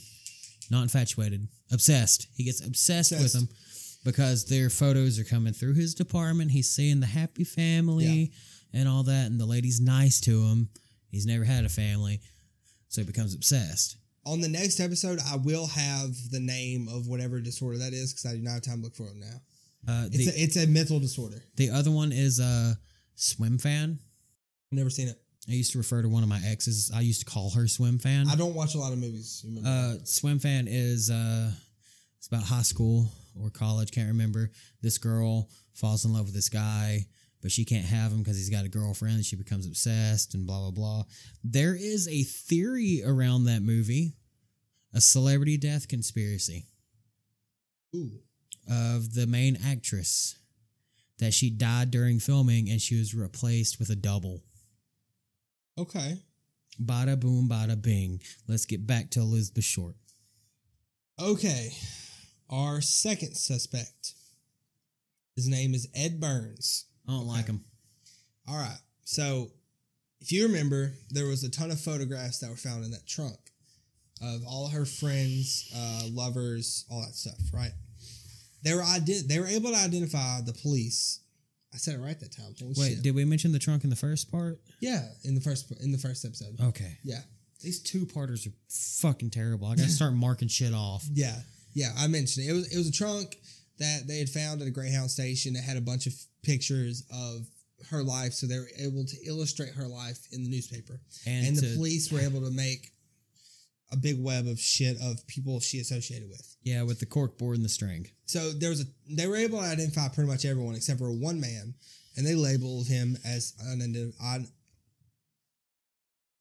Not 0.71 0.83
infatuated, 0.83 1.47
obsessed. 1.71 2.29
He 2.37 2.45
gets 2.45 2.65
obsessed, 2.67 3.13
with 3.13 3.33
them 3.33 3.49
because 4.05 4.47
their 4.47 4.71
photos 4.71 5.19
are 5.19 5.25
coming 5.25 5.53
through 5.53 5.75
his 5.75 5.95
department. 5.95 6.51
He's 6.51 6.71
seeing 6.71 7.01
the 7.01 7.07
happy 7.07 7.45
family 7.45 8.33
and 8.73 8.89
all 8.89 9.03
that, 9.05 9.27
and 9.27 9.39
the 9.39 9.47
lady's 9.47 9.81
nice 9.81 10.21
to 10.23 10.43
him. 10.43 10.69
He's 11.11 11.27
never 11.27 11.45
had 11.45 11.65
a 11.65 11.69
family, 11.69 12.21
so 12.89 13.01
he 13.01 13.07
becomes 13.07 13.35
obsessed. 13.35 13.97
On 14.27 14.41
the 14.41 14.49
next 14.49 14.81
episode, 14.81 15.19
I 15.31 15.37
will 15.37 15.67
have 15.67 16.15
the 16.31 16.41
name 16.41 16.89
of 16.89 17.07
whatever 17.07 17.41
disorder 17.41 17.79
that 17.79 17.93
is 17.93 18.13
because 18.13 18.27
I 18.27 18.35
do 18.37 18.43
not 18.43 18.53
have 18.55 18.63
time 18.63 18.79
to 18.79 18.85
look 18.85 18.97
for 18.97 19.05
it 19.09 19.17
now. 19.17 19.37
Uh, 19.87 20.09
It's 20.13 20.27
a, 20.35 20.43
it's 20.43 20.57
a 20.57 20.67
mental 20.67 20.99
disorder. 20.99 21.43
the 21.57 21.71
other 21.71 21.91
one 21.91 22.11
is 22.13 22.41
a 22.41 22.79
swim 23.17 23.59
fan. 23.59 23.99
Never 24.73 24.89
seen 24.91 25.09
it. 25.09 25.21
I 25.49 25.53
used 25.53 25.73
to 25.73 25.79
refer 25.79 26.01
to 26.01 26.09
one 26.09 26.23
of 26.23 26.29
my 26.29 26.41
exes. 26.43 26.91
I 26.95 27.01
used 27.03 27.21
to 27.21 27.27
call 27.31 27.51
her 27.51 27.69
swim 27.69 27.99
fan. 27.99 28.29
I 28.31 28.35
don't 28.35 28.55
watch 28.55 28.75
a 28.75 28.79
lot 28.79 28.93
of 28.95 28.99
movies. 28.99 29.45
Uh, 29.65 29.97
swim 30.05 30.39
fan 30.39 30.67
is 30.69 31.11
uh, 31.11 31.51
it's 32.17 32.27
about 32.29 32.45
high 32.45 32.63
school 32.63 33.07
or 33.39 33.51
college, 33.51 33.91
can't 33.93 34.09
remember. 34.09 34.51
This 34.81 34.97
girl 34.97 35.51
falls 35.75 36.07
in 36.07 36.15
love 36.15 36.25
with 36.25 36.35
this 36.35 36.49
guy, 36.49 37.05
but 37.45 37.53
she 37.53 37.67
can't 37.67 37.85
have 37.85 38.11
him 38.11 38.21
because 38.21 38.39
he's 38.39 38.49
got 38.49 38.65
a 38.65 38.71
girlfriend. 38.71 39.17
And 39.17 39.25
she 39.25 39.37
becomes 39.37 39.67
obsessed 39.67 40.33
and 40.33 40.47
blah 40.47 40.61
blah 40.61 40.71
blah. 40.71 41.05
There 41.45 41.77
is 41.77 42.09
a 42.09 42.23
theory 42.23 43.03
around 43.05 43.45
that 43.45 43.61
movie, 43.61 44.15
a 44.95 45.01
celebrity 45.03 45.59
death 45.59 45.87
conspiracy. 45.87 46.65
Ooh. 47.95 48.19
of 48.69 49.15
the 49.15 49.27
main 49.27 49.57
actress 49.65 50.37
that 51.19 51.35
she 51.35 51.51
died 51.51 51.91
during 51.91 52.19
filming 52.19 52.69
and 52.69 52.81
she 52.81 52.99
was 52.99 53.15
replaced 53.15 53.79
with 53.79 53.91
a 53.91 53.95
double. 53.95 54.43
Okay. 55.79 56.19
Bada 56.83 57.21
boom, 57.21 57.49
bada 57.49 57.81
bing. 57.81 58.21
Let's 58.49 58.65
get 58.65 58.87
back 58.87 59.11
to 59.11 59.21
Elizabeth 59.21 59.65
Short. 59.65 59.95
Okay. 61.21 61.71
Our 62.51 62.81
second 62.81 63.37
suspect. 63.37 64.15
His 65.37 65.47
name 65.47 65.75
is 65.75 65.87
Ed 65.95 66.19
Burns. 66.19 66.87
I 67.09 67.13
don't 67.13 67.27
like 67.27 67.47
them. 67.47 67.65
All 68.49 68.57
right. 68.57 68.79
So, 69.05 69.51
if 70.21 70.33
you 70.33 70.47
remember, 70.47 70.93
there 71.11 71.27
was 71.27 71.45
a 71.45 71.51
ton 71.51 71.71
of 71.71 71.81
photographs 71.81 72.39
that 72.41 72.49
were 72.51 72.57
found 72.57 72.85
in 72.85 72.91
that 72.93 73.07
trunk 73.07 73.37
of 74.23 74.43
all 74.47 74.69
her 74.69 74.85
friends, 74.87 75.71
uh, 75.77 76.03
lovers, 76.11 76.85
all 76.91 77.01
that 77.03 77.15
stuff. 77.15 77.39
Right? 77.53 77.73
They 78.63 78.75
were 78.75 78.83
ident- 78.83 79.29
They 79.29 79.39
were 79.39 79.47
able 79.47 79.71
to 79.71 79.77
identify 79.77 80.41
the 80.41 80.55
police. 80.55 81.21
I 81.75 81.77
said 81.77 81.97
it 81.97 81.99
right 82.03 82.19
that 82.21 82.31
time. 82.35 82.55
Holy 82.59 82.73
Wait, 82.79 82.95
shit. 82.95 83.03
did 83.03 83.15
we 83.15 83.25
mention 83.25 83.51
the 83.53 83.59
trunk 83.59 83.85
in 83.85 83.91
the 83.91 83.97
first 83.97 84.31
part? 84.31 84.61
yeah, 84.81 85.09
in 85.25 85.35
the 85.35 85.41
first 85.41 85.71
in 85.83 85.91
the 85.93 85.99
first 85.99 86.25
episode. 86.25 86.57
Okay. 86.63 86.99
Yeah, 87.03 87.21
These 87.61 87.81
two 87.83 88.07
parters 88.07 88.47
are 88.47 88.53
fucking 88.71 89.31
terrible. 89.31 89.67
I 89.67 89.75
gotta 89.75 89.89
start 90.01 90.15
marking 90.15 90.49
shit 90.49 90.73
off. 90.73 91.05
yeah, 91.13 91.37
yeah. 91.75 91.93
I 91.99 92.07
mentioned 92.07 92.47
it. 92.47 92.51
It 92.51 92.53
was 92.55 92.73
it 92.75 92.79
was 92.79 92.89
a 92.89 92.93
trunk 92.93 93.37
that 93.79 94.07
they 94.07 94.19
had 94.19 94.29
found 94.29 94.63
at 94.63 94.69
a 94.69 94.71
Greyhound 94.71 95.11
station 95.11 95.55
that 95.55 95.65
had 95.65 95.77
a 95.77 95.81
bunch 95.81 96.07
of 96.07 96.15
pictures 96.43 97.05
of 97.13 97.47
her 97.91 98.03
life, 98.03 98.33
so 98.33 98.47
they 98.47 98.59
were 98.59 98.71
able 98.79 99.05
to 99.05 99.17
illustrate 99.27 99.75
her 99.75 99.87
life 99.87 100.19
in 100.33 100.43
the 100.45 100.51
newspaper. 100.51 101.01
And, 101.27 101.49
and 101.49 101.57
the 101.57 101.75
police 101.75 102.11
were 102.11 102.21
able 102.21 102.41
to 102.43 102.51
make 102.51 102.93
a 103.93 103.97
big 103.97 104.23
web 104.23 104.47
of 104.47 104.59
shit 104.59 104.97
of 105.03 105.27
people 105.27 105.61
she 105.61 105.79
associated 105.81 106.29
with. 106.29 106.57
Yeah, 106.63 106.83
with 106.83 107.01
the 107.01 107.07
cork 107.07 107.37
board 107.39 107.57
and 107.57 107.65
the 107.65 107.69
string. 107.69 108.07
So 108.27 108.53
there 108.53 108.71
was 108.71 108.81
a 108.81 108.85
they 109.11 109.27
were 109.27 109.37
able 109.37 109.59
to 109.59 109.65
identify 109.65 110.09
pretty 110.09 110.31
much 110.31 110.45
everyone 110.45 110.75
except 110.75 110.99
for 110.99 111.11
one 111.11 111.41
man, 111.41 111.75
and 112.17 112.27
they 112.27 112.35
labeled 112.35 112.87
him 112.87 113.17
as 113.25 113.53
unident- 113.71 114.15
un, 114.23 114.49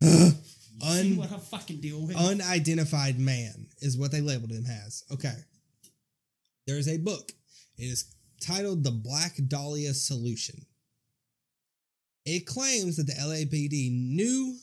un, 0.01 1.19
I 1.21 1.37
fucking 1.37 1.81
deal 1.81 2.05
with? 2.05 2.15
unidentified 2.15 3.19
man 3.19 3.67
is 3.81 3.97
what 3.97 4.11
they 4.11 4.21
labeled 4.21 4.51
him 4.51 4.65
as. 4.65 5.03
Okay. 5.11 5.35
There 6.65 6.77
is 6.77 6.87
a 6.87 6.97
book. 6.97 7.31
It 7.77 7.83
is 7.85 8.15
titled 8.41 8.83
The 8.83 8.91
Black 8.91 9.35
Dahlia 9.47 9.93
Solution. 9.93 10.65
It 12.25 12.45
claims 12.45 12.95
that 12.97 13.07
the 13.07 13.13
LAPD 13.13 13.91
knew 13.91 14.57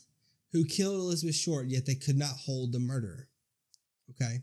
who 0.53 0.65
killed 0.65 1.01
Elizabeth 1.01 1.35
Short, 1.35 1.67
yet 1.69 1.87
they 1.87 1.95
could 1.95 2.17
not 2.17 2.37
hold 2.47 2.73
the 2.73 2.79
murderer. 2.79 3.29
Okay. 4.11 4.43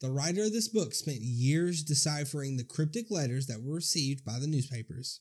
The 0.00 0.10
writer 0.10 0.44
of 0.44 0.52
this 0.52 0.68
book 0.68 0.94
spent 0.94 1.20
years 1.20 1.82
deciphering 1.82 2.56
the 2.56 2.64
cryptic 2.64 3.10
letters 3.10 3.46
that 3.46 3.62
were 3.62 3.74
received 3.74 4.24
by 4.24 4.38
the 4.38 4.46
newspapers, 4.46 5.20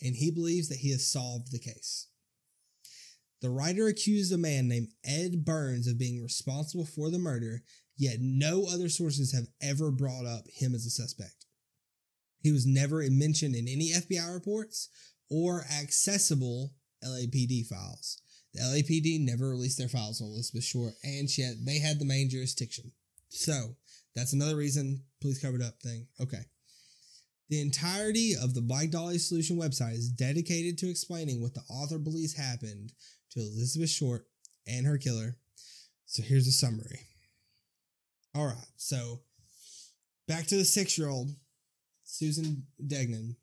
and 0.00 0.14
he 0.14 0.30
believes 0.30 0.68
that 0.68 0.78
he 0.78 0.92
has 0.92 1.10
solved 1.10 1.50
the 1.50 1.58
case. 1.58 2.06
The 3.40 3.50
writer 3.50 3.88
accused 3.88 4.32
a 4.32 4.38
man 4.38 4.68
named 4.68 4.92
Ed 5.04 5.44
Burns 5.44 5.88
of 5.88 5.98
being 5.98 6.22
responsible 6.22 6.86
for 6.86 7.10
the 7.10 7.18
murder, 7.18 7.64
yet 7.96 8.18
no 8.20 8.66
other 8.70 8.88
sources 8.88 9.32
have 9.32 9.48
ever 9.60 9.90
brought 9.90 10.26
up 10.26 10.44
him 10.48 10.74
as 10.74 10.86
a 10.86 10.90
suspect. 10.90 11.46
He 12.42 12.52
was 12.52 12.66
never 12.66 13.02
mentioned 13.08 13.54
in 13.54 13.68
any 13.68 13.90
FBI 13.92 14.32
reports 14.32 14.88
or 15.30 15.64
accessible 15.80 16.72
LAPD 17.04 17.66
files. 17.66 18.20
The 18.54 18.60
LAPD 18.60 19.20
never 19.20 19.48
released 19.48 19.78
their 19.78 19.88
files 19.88 20.20
on 20.20 20.28
Elizabeth 20.28 20.64
Short, 20.64 20.94
and 21.02 21.28
yet 21.38 21.54
they 21.64 21.78
had 21.78 21.98
the 21.98 22.04
main 22.04 22.28
jurisdiction. 22.28 22.92
So 23.28 23.76
that's 24.14 24.34
another 24.34 24.56
reason 24.56 25.04
police 25.20 25.40
covered 25.40 25.62
up 25.62 25.80
thing. 25.80 26.06
Okay. 26.20 26.42
The 27.48 27.60
entirety 27.60 28.34
of 28.40 28.54
the 28.54 28.60
Black 28.60 28.90
Dahlia 28.90 29.18
Solution 29.18 29.56
website 29.56 29.94
is 29.94 30.08
dedicated 30.08 30.78
to 30.78 30.90
explaining 30.90 31.40
what 31.40 31.54
the 31.54 31.62
author 31.68 31.98
believes 31.98 32.34
happened 32.34 32.92
to 33.30 33.40
Elizabeth 33.40 33.90
Short 33.90 34.26
and 34.66 34.86
her 34.86 34.98
killer. 34.98 35.36
So 36.06 36.22
here's 36.22 36.46
a 36.46 36.52
summary. 36.52 37.00
All 38.34 38.46
right. 38.46 38.66
So 38.76 39.20
back 40.26 40.46
to 40.46 40.56
the 40.56 40.64
six 40.64 40.96
year 40.96 41.08
old, 41.08 41.30
Susan 42.04 42.66
Degnan. 42.86 43.36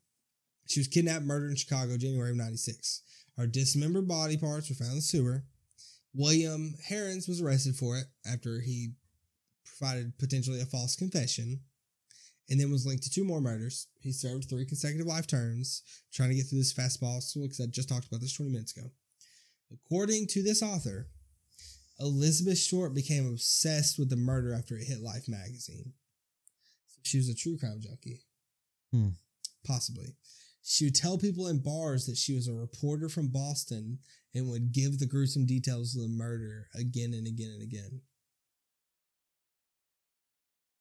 She 0.66 0.80
was 0.80 0.88
kidnapped, 0.88 1.24
murdered 1.24 1.50
in 1.50 1.56
Chicago, 1.56 1.96
January 1.96 2.30
of 2.30 2.36
96. 2.36 3.02
Her 3.36 3.46
dismembered 3.46 4.06
body 4.06 4.36
parts 4.36 4.68
were 4.68 4.76
found 4.76 4.90
in 4.92 4.96
the 4.96 5.02
sewer. 5.02 5.44
William 6.14 6.74
Heirens 6.88 7.28
was 7.28 7.40
arrested 7.40 7.76
for 7.76 7.96
it 7.96 8.04
after 8.26 8.60
he 8.60 8.92
provided 9.64 10.18
potentially 10.18 10.60
a 10.60 10.66
false 10.66 10.96
confession 10.96 11.60
and 12.48 12.60
then 12.60 12.70
was 12.70 12.84
linked 12.84 13.04
to 13.04 13.10
two 13.10 13.24
more 13.24 13.40
murders. 13.40 13.86
He 14.00 14.12
served 14.12 14.48
three 14.48 14.66
consecutive 14.66 15.06
life 15.06 15.26
terms, 15.26 15.82
trying 16.12 16.30
to 16.30 16.34
get 16.34 16.46
through 16.48 16.58
this 16.58 16.70
as 16.70 16.84
fast 16.84 17.00
possible 17.00 17.46
because 17.46 17.60
I 17.60 17.66
just 17.66 17.88
talked 17.88 18.06
about 18.06 18.20
this 18.20 18.34
20 18.34 18.50
minutes 18.50 18.76
ago. 18.76 18.88
According 19.72 20.26
to 20.28 20.42
this 20.42 20.62
author, 20.62 21.08
Elizabeth 22.00 22.58
Short 22.58 22.94
became 22.94 23.26
obsessed 23.26 23.98
with 23.98 24.08
the 24.08 24.16
murder 24.16 24.54
after 24.54 24.76
it 24.76 24.84
hit 24.84 25.02
Life 25.02 25.28
magazine. 25.28 25.92
She 27.02 27.18
was 27.18 27.28
a 27.28 27.34
true 27.34 27.58
crime 27.58 27.80
junkie. 27.80 28.22
Hmm. 28.92 29.10
Possibly. 29.66 30.16
She 30.62 30.84
would 30.84 30.94
tell 30.94 31.18
people 31.18 31.46
in 31.48 31.62
bars 31.62 32.06
that 32.06 32.16
she 32.16 32.34
was 32.34 32.48
a 32.48 32.54
reporter 32.54 33.08
from 33.08 33.28
Boston 33.28 33.98
and 34.34 34.48
would 34.48 34.72
give 34.72 34.98
the 34.98 35.06
gruesome 35.06 35.46
details 35.46 35.94
of 35.94 36.02
the 36.02 36.08
murder 36.08 36.68
again 36.74 37.12
and 37.14 37.26
again 37.26 37.50
and 37.50 37.62
again. 37.62 38.00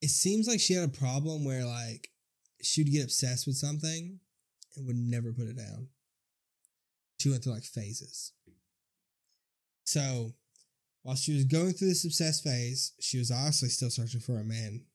It 0.02 0.10
seems 0.10 0.48
like 0.48 0.60
she 0.60 0.74
had 0.74 0.88
a 0.88 0.92
problem 0.92 1.44
where, 1.44 1.66
like, 1.66 2.10
she 2.62 2.84
would 2.84 2.92
get 2.92 3.04
obsessed 3.04 3.48
with 3.48 3.58
something 3.58 4.20
and 4.76 4.86
would 4.86 4.96
never 4.96 5.34
put 5.34 5.48
it 5.48 5.58
down. 5.58 5.88
She 7.20 7.30
went 7.30 7.44
through 7.44 7.54
like 7.54 7.64
phases. 7.64 8.32
So, 9.84 10.36
while 11.04 11.16
she 11.16 11.34
was 11.34 11.45
going 11.45 11.74
through 11.74 11.89
this 11.89 12.06
obsessed 12.06 12.43
phase, 12.43 12.93
she 13.00 13.18
was 13.18 13.32
obviously 13.32 13.70
still 13.70 13.89
searching 13.89 14.20
for 14.20 14.39
a 14.39 14.43
man 14.43 14.86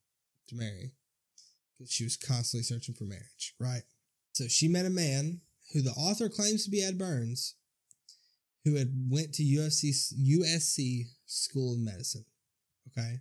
to 0.49 0.55
marry 0.55 0.93
because 1.79 1.93
she 1.93 2.05
was 2.05 2.17
constantly 2.17 2.63
searching 2.63 2.95
for 2.95 3.05
marriage, 3.05 3.55
right? 3.59 3.83
So 4.33 4.49
she 4.49 4.69
met 4.69 4.87
a 4.87 4.91
man 4.91 5.41
who 5.73 5.81
the 5.83 5.93
author 5.93 6.29
claims 6.29 6.65
to 6.65 6.71
be 6.71 6.85
Ed 6.85 6.99
Burns, 6.99 7.55
who 8.65 8.77
had 8.77 8.93
went 9.09 9.33
to 9.35 9.43
UFC 9.43 9.93
USC 10.19 11.07
School 11.27 11.75
of 11.75 11.79
Medicine, 11.81 12.25
okay, 12.89 13.21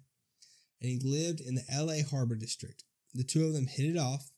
and 0.81 0.89
he 0.89 0.99
lived 1.03 1.39
in 1.39 1.55
the 1.55 1.63
L.A. 1.69 2.01
Harbor 2.01 2.35
District. 2.35 2.83
The 3.13 3.23
two 3.23 3.45
of 3.45 3.53
them 3.53 3.67
hit 3.67 3.95
it 3.95 3.97
off. 3.97 4.31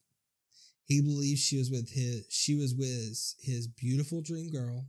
He 0.83 1.01
believes 1.01 1.39
she 1.39 1.57
was 1.57 1.71
with 1.71 1.89
his 1.91 2.25
she 2.29 2.55
was 2.55 2.75
with 2.75 3.35
his 3.39 3.67
beautiful 3.67 4.21
dream 4.21 4.51
girl, 4.51 4.85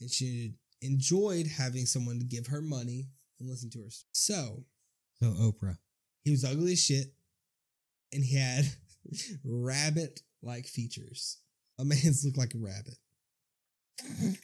and 0.00 0.10
she 0.10 0.54
enjoyed 0.82 1.46
having 1.46 1.86
someone 1.86 2.18
to 2.18 2.24
give 2.24 2.46
her 2.48 2.60
money 2.60 3.08
and 3.38 3.48
listen 3.48 3.70
to 3.70 3.82
her. 3.82 3.90
So 4.12 4.64
So 5.22 5.26
Oprah. 5.26 5.78
he 6.22 6.30
was 6.30 6.44
ugly 6.44 6.72
as 6.72 6.82
shit, 6.84 7.14
and 8.12 8.24
he 8.24 8.36
had 8.36 8.64
rabbit 9.44 10.20
like 10.42 10.66
features. 10.66 11.38
A 11.78 11.84
man's 11.84 12.24
looked 12.26 12.38
like 12.38 12.54
a 12.54 12.58
rabbit. 12.58 12.98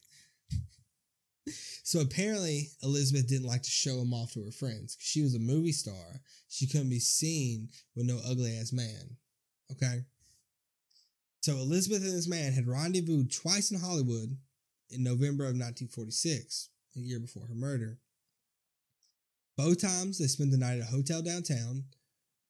so 1.83 2.01
apparently, 2.01 2.68
Elizabeth 2.83 3.28
didn't 3.28 3.47
like 3.49 3.62
to 3.62 3.70
show 3.70 4.01
him 4.01 4.12
off 4.14 4.33
to 4.33 4.45
her 4.45 4.53
friends. 4.53 4.97
She 5.01 5.22
was 5.22 5.35
a 5.35 5.39
movie 5.41 5.72
star. 5.72 6.20
She 6.49 6.66
couldn't 6.66 6.91
be 6.91 7.01
seen 7.01 7.68
with 7.97 8.07
no 8.07 8.18
ugly 8.28 8.57
ass 8.59 8.72
man. 8.72 9.16
Okay. 9.70 10.03
So 11.41 11.55
Elizabeth 11.57 12.03
and 12.03 12.12
this 12.16 12.28
man 12.28 12.53
had 12.53 12.68
rendezvoused 12.68 13.33
twice 13.43 13.70
in 13.72 13.80
Hollywood 13.80 14.37
in 14.93 15.03
November 15.03 15.45
of 15.45 15.55
1946, 15.55 16.68
a 16.97 17.01
year 17.01 17.20
before 17.20 17.47
her 17.47 17.55
murder. 17.55 17.99
Both 19.57 19.82
times 19.82 20.18
they 20.18 20.26
spent 20.26 20.51
the 20.51 20.59
night 20.59 20.78
at 20.78 20.88
a 20.88 20.90
hotel 20.90 21.22
downtown. 21.22 21.84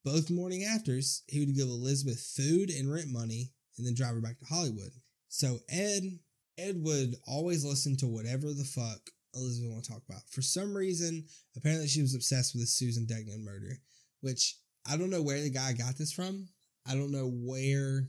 Both 0.05 0.31
morning 0.31 0.65
afters, 0.65 1.23
he 1.29 1.41
would 1.41 1.55
give 1.55 1.69
Elizabeth 1.69 2.21
food 2.21 2.71
and 2.71 2.93
rent 2.93 3.09
money 3.09 3.53
and 3.77 3.87
then 3.87 3.95
drive 3.95 4.15
her 4.15 4.21
back 4.21 4.39
to 4.39 4.45
Hollywood. 4.47 4.93
So 5.29 5.61
Ed 5.69 6.19
Ed 6.59 6.77
would 6.83 7.17
always 7.27 7.65
listen 7.65 7.97
to 7.99 8.07
whatever 8.07 8.53
the 8.53 8.65
fuck 8.65 9.01
Elizabeth 9.35 9.71
want 9.73 9.85
to 9.85 9.93
talk 9.93 10.03
about. 10.09 10.23
For 10.31 10.43
some 10.43 10.77
reason, 10.77 11.25
apparently 11.57 11.89
she 11.89 12.03
was 12.03 12.15
obsessed 12.15 12.55
with 12.55 12.63
the 12.63 12.67
Susan 12.67 13.07
Degnan 13.07 13.45
murder, 13.45 13.79
which 14.21 14.57
I 14.89 14.97
don't 14.97 15.11
know 15.11 15.23
where 15.23 15.41
the 15.41 15.51
guy 15.51 15.73
got 15.73 15.97
this 15.97 16.13
from. 16.13 16.49
I 16.87 16.95
don't 16.95 17.13
know 17.13 17.31
where 17.33 18.09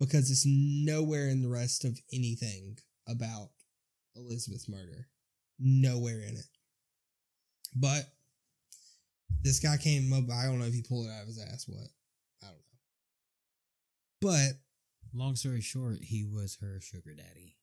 because 0.00 0.30
it's 0.30 0.46
nowhere 0.46 1.28
in 1.28 1.42
the 1.42 1.48
rest 1.48 1.84
of 1.84 1.98
anything 2.12 2.78
about 3.08 3.50
Elizabeth's 4.16 4.68
murder. 4.68 5.08
Nowhere 5.58 6.20
in 6.20 6.36
it. 6.36 6.46
But 7.76 8.04
this 9.42 9.60
guy 9.60 9.76
came 9.76 10.12
up. 10.12 10.24
I 10.30 10.46
don't 10.46 10.58
know 10.58 10.66
if 10.66 10.74
he 10.74 10.82
pulled 10.82 11.06
it 11.06 11.12
out 11.12 11.22
of 11.22 11.28
his 11.28 11.40
ass. 11.40 11.64
What? 11.68 11.88
I 12.42 12.46
don't 12.46 12.56
know. 12.56 12.60
But 14.20 14.60
Long 15.14 15.36
story 15.36 15.60
short, 15.60 15.98
he 16.02 16.24
was 16.24 16.58
her 16.60 16.80
sugar 16.80 17.14
daddy. 17.14 17.56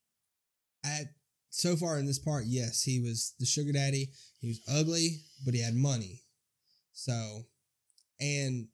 at 0.85 1.07
so 1.49 1.75
far 1.75 1.99
in 1.99 2.05
this 2.05 2.17
part, 2.19 2.45
yes, 2.45 2.81
he 2.81 3.01
was 3.01 3.33
the 3.39 3.45
sugar 3.45 3.73
daddy. 3.73 4.09
He 4.39 4.47
was 4.47 4.61
ugly, 4.71 5.23
but 5.43 5.53
he 5.53 5.61
had 5.61 5.75
money. 5.75 6.21
So, 6.93 7.47
and 8.21 8.69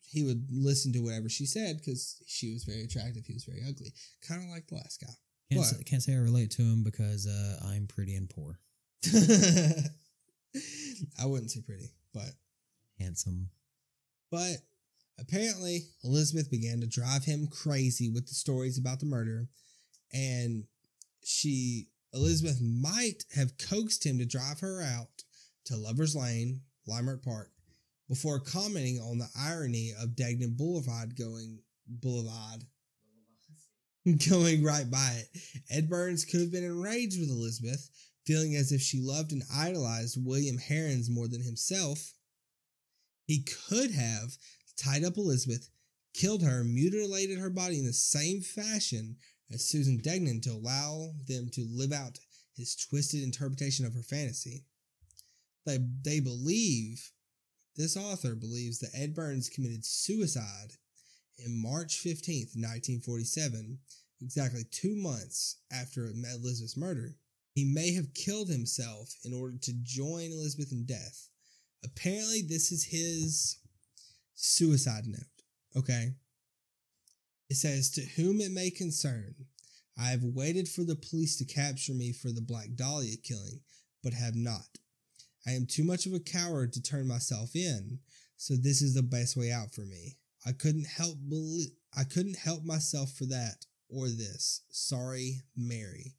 he 0.00 0.22
would 0.22 0.46
listen 0.50 0.94
to 0.94 1.00
whatever 1.00 1.28
she 1.28 1.44
said 1.44 1.76
because 1.76 2.22
she 2.26 2.54
was 2.54 2.64
very 2.64 2.84
attractive. 2.84 3.26
He 3.26 3.34
was 3.34 3.44
very 3.44 3.60
ugly, 3.68 3.92
kind 4.26 4.42
of 4.42 4.48
like 4.48 4.66
the 4.66 4.76
last 4.76 4.98
guy. 4.98 5.12
Can't, 5.50 5.64
say, 5.64 5.82
can't 5.84 6.02
say 6.02 6.14
I 6.14 6.18
relate 6.18 6.50
to 6.52 6.62
him 6.62 6.82
because 6.82 7.26
uh, 7.26 7.64
I'm 7.66 7.86
pretty 7.86 8.16
and 8.16 8.28
poor, 8.28 8.58
I 11.18 11.26
wouldn't 11.26 11.52
say 11.52 11.60
pretty, 11.60 11.92
but 12.12 12.30
handsome. 12.98 13.50
But 14.30 14.56
apparently, 15.20 15.82
Elizabeth 16.02 16.50
began 16.50 16.80
to 16.80 16.88
drive 16.88 17.24
him 17.24 17.46
crazy 17.46 18.08
with 18.08 18.26
the 18.26 18.34
stories 18.34 18.76
about 18.76 18.98
the 18.98 19.06
murder, 19.06 19.48
and 20.12 20.64
she, 21.22 21.90
Elizabeth, 22.12 22.60
might 22.60 23.24
have 23.34 23.56
coaxed 23.56 24.04
him 24.04 24.18
to 24.18 24.26
drive 24.26 24.60
her 24.60 24.82
out 24.82 25.22
to 25.66 25.76
Lover's 25.76 26.16
Lane, 26.16 26.62
Leimert 26.88 27.22
Park, 27.22 27.52
before 28.08 28.40
commenting 28.40 28.98
on 28.98 29.18
the 29.18 29.28
irony 29.38 29.92
of 30.00 30.16
Degnan 30.16 30.54
Boulevard 30.56 31.16
going 31.16 31.60
Boulevard 31.86 32.64
going 34.30 34.62
right 34.62 34.88
by 34.88 35.16
it. 35.18 35.40
Ed 35.68 35.88
Burns 35.88 36.24
could 36.24 36.40
have 36.40 36.52
been 36.52 36.64
enraged 36.64 37.18
with 37.18 37.28
Elizabeth, 37.28 37.90
feeling 38.24 38.54
as 38.54 38.70
if 38.70 38.80
she 38.80 39.00
loved 39.00 39.32
and 39.32 39.42
idolized 39.52 40.24
William 40.24 40.58
Heirens 40.68 41.10
more 41.10 41.26
than 41.26 41.42
himself. 41.42 42.12
He 43.26 43.44
could 43.68 43.90
have 43.90 44.36
tied 44.76 45.04
up 45.04 45.16
Elizabeth, 45.16 45.68
killed 46.14 46.42
her, 46.42 46.62
mutilated 46.62 47.38
her 47.38 47.50
body 47.50 47.80
in 47.80 47.86
the 47.86 47.92
same 47.92 48.42
fashion 48.42 49.16
as 49.52 49.68
Susan 49.68 49.98
Degnan 49.98 50.40
to 50.42 50.50
allow 50.50 51.12
them 51.26 51.48
to 51.52 51.66
live 51.68 51.92
out 51.92 52.18
his 52.56 52.76
twisted 52.76 53.22
interpretation 53.22 53.84
of 53.84 53.94
her 53.94 54.02
fantasy. 54.02 54.64
They, 55.64 55.78
they 56.02 56.20
believe, 56.20 57.10
this 57.76 57.96
author 57.96 58.36
believes 58.36 58.78
that 58.78 58.94
Ed 58.94 59.14
Burns 59.14 59.48
committed 59.48 59.84
suicide 59.84 60.74
in 61.38 61.62
March 61.62 62.02
15th, 62.02 62.56
1947, 62.56 63.78
exactly 64.22 64.64
two 64.70 64.96
months 64.96 65.56
after 65.72 66.06
Elizabeth's 66.06 66.76
murder. 66.76 67.16
He 67.54 67.64
may 67.64 67.94
have 67.94 68.14
killed 68.14 68.48
himself 68.48 69.14
in 69.24 69.32
order 69.32 69.56
to 69.62 69.72
join 69.82 70.30
Elizabeth 70.30 70.72
in 70.72 70.84
death. 70.84 71.28
Apparently, 71.84 72.42
this 72.42 72.70
is 72.70 72.84
his 72.84 73.58
suicide 74.34 75.06
note. 75.06 75.20
Okay. 75.74 76.14
It 77.48 77.56
says, 77.56 77.90
To 77.90 78.02
whom 78.02 78.40
it 78.40 78.50
may 78.50 78.70
concern, 78.70 79.34
I 79.98 80.10
have 80.10 80.22
waited 80.22 80.68
for 80.68 80.84
the 80.84 80.96
police 80.96 81.36
to 81.38 81.44
capture 81.44 81.94
me 81.94 82.12
for 82.12 82.30
the 82.30 82.42
Black 82.42 82.74
Dahlia 82.74 83.16
killing, 83.16 83.60
but 84.02 84.12
have 84.12 84.34
not. 84.34 84.78
I 85.46 85.52
am 85.52 85.66
too 85.66 85.84
much 85.84 86.06
of 86.06 86.12
a 86.12 86.20
coward 86.20 86.72
to 86.74 86.82
turn 86.82 87.06
myself 87.06 87.54
in, 87.54 88.00
so 88.36 88.54
this 88.54 88.82
is 88.82 88.94
the 88.94 89.02
best 89.02 89.36
way 89.36 89.50
out 89.50 89.74
for 89.74 89.82
me. 89.82 90.16
I 90.46 90.52
couldn't 90.52 90.86
help 90.86 91.16
believe 91.28 91.70
I 91.96 92.04
couldn't 92.04 92.36
help 92.36 92.64
myself 92.64 93.12
for 93.12 93.24
that 93.26 93.66
or 93.88 94.08
this. 94.08 94.62
Sorry, 94.70 95.42
Mary. 95.56 96.14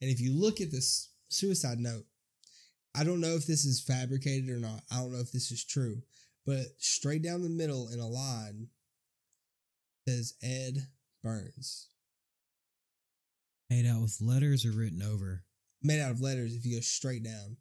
And 0.00 0.10
if 0.10 0.20
you 0.20 0.32
look 0.38 0.60
at 0.60 0.70
this 0.70 1.10
suicide 1.30 1.78
note, 1.78 2.04
I 2.94 3.02
don't 3.02 3.20
know 3.20 3.34
if 3.34 3.46
this 3.46 3.64
is 3.64 3.80
fabricated 3.80 4.50
or 4.50 4.60
not. 4.60 4.82
I 4.92 4.96
don't 4.96 5.12
know 5.12 5.20
if 5.20 5.32
this 5.32 5.50
is 5.50 5.64
true, 5.64 6.02
but 6.46 6.66
straight 6.78 7.22
down 7.22 7.42
the 7.42 7.48
middle 7.48 7.88
in 7.88 7.98
a 7.98 8.06
line 8.06 8.68
says 10.06 10.34
Ed 10.42 10.86
Burns. 11.22 11.88
Made 13.70 13.86
out 13.86 14.02
with 14.02 14.18
letters 14.20 14.66
or 14.66 14.72
written 14.72 15.02
over? 15.02 15.44
Made 15.82 16.00
out 16.00 16.10
of 16.10 16.20
letters 16.20 16.54
if 16.54 16.66
you 16.66 16.76
go 16.76 16.80
straight 16.82 17.24
down. 17.24 17.56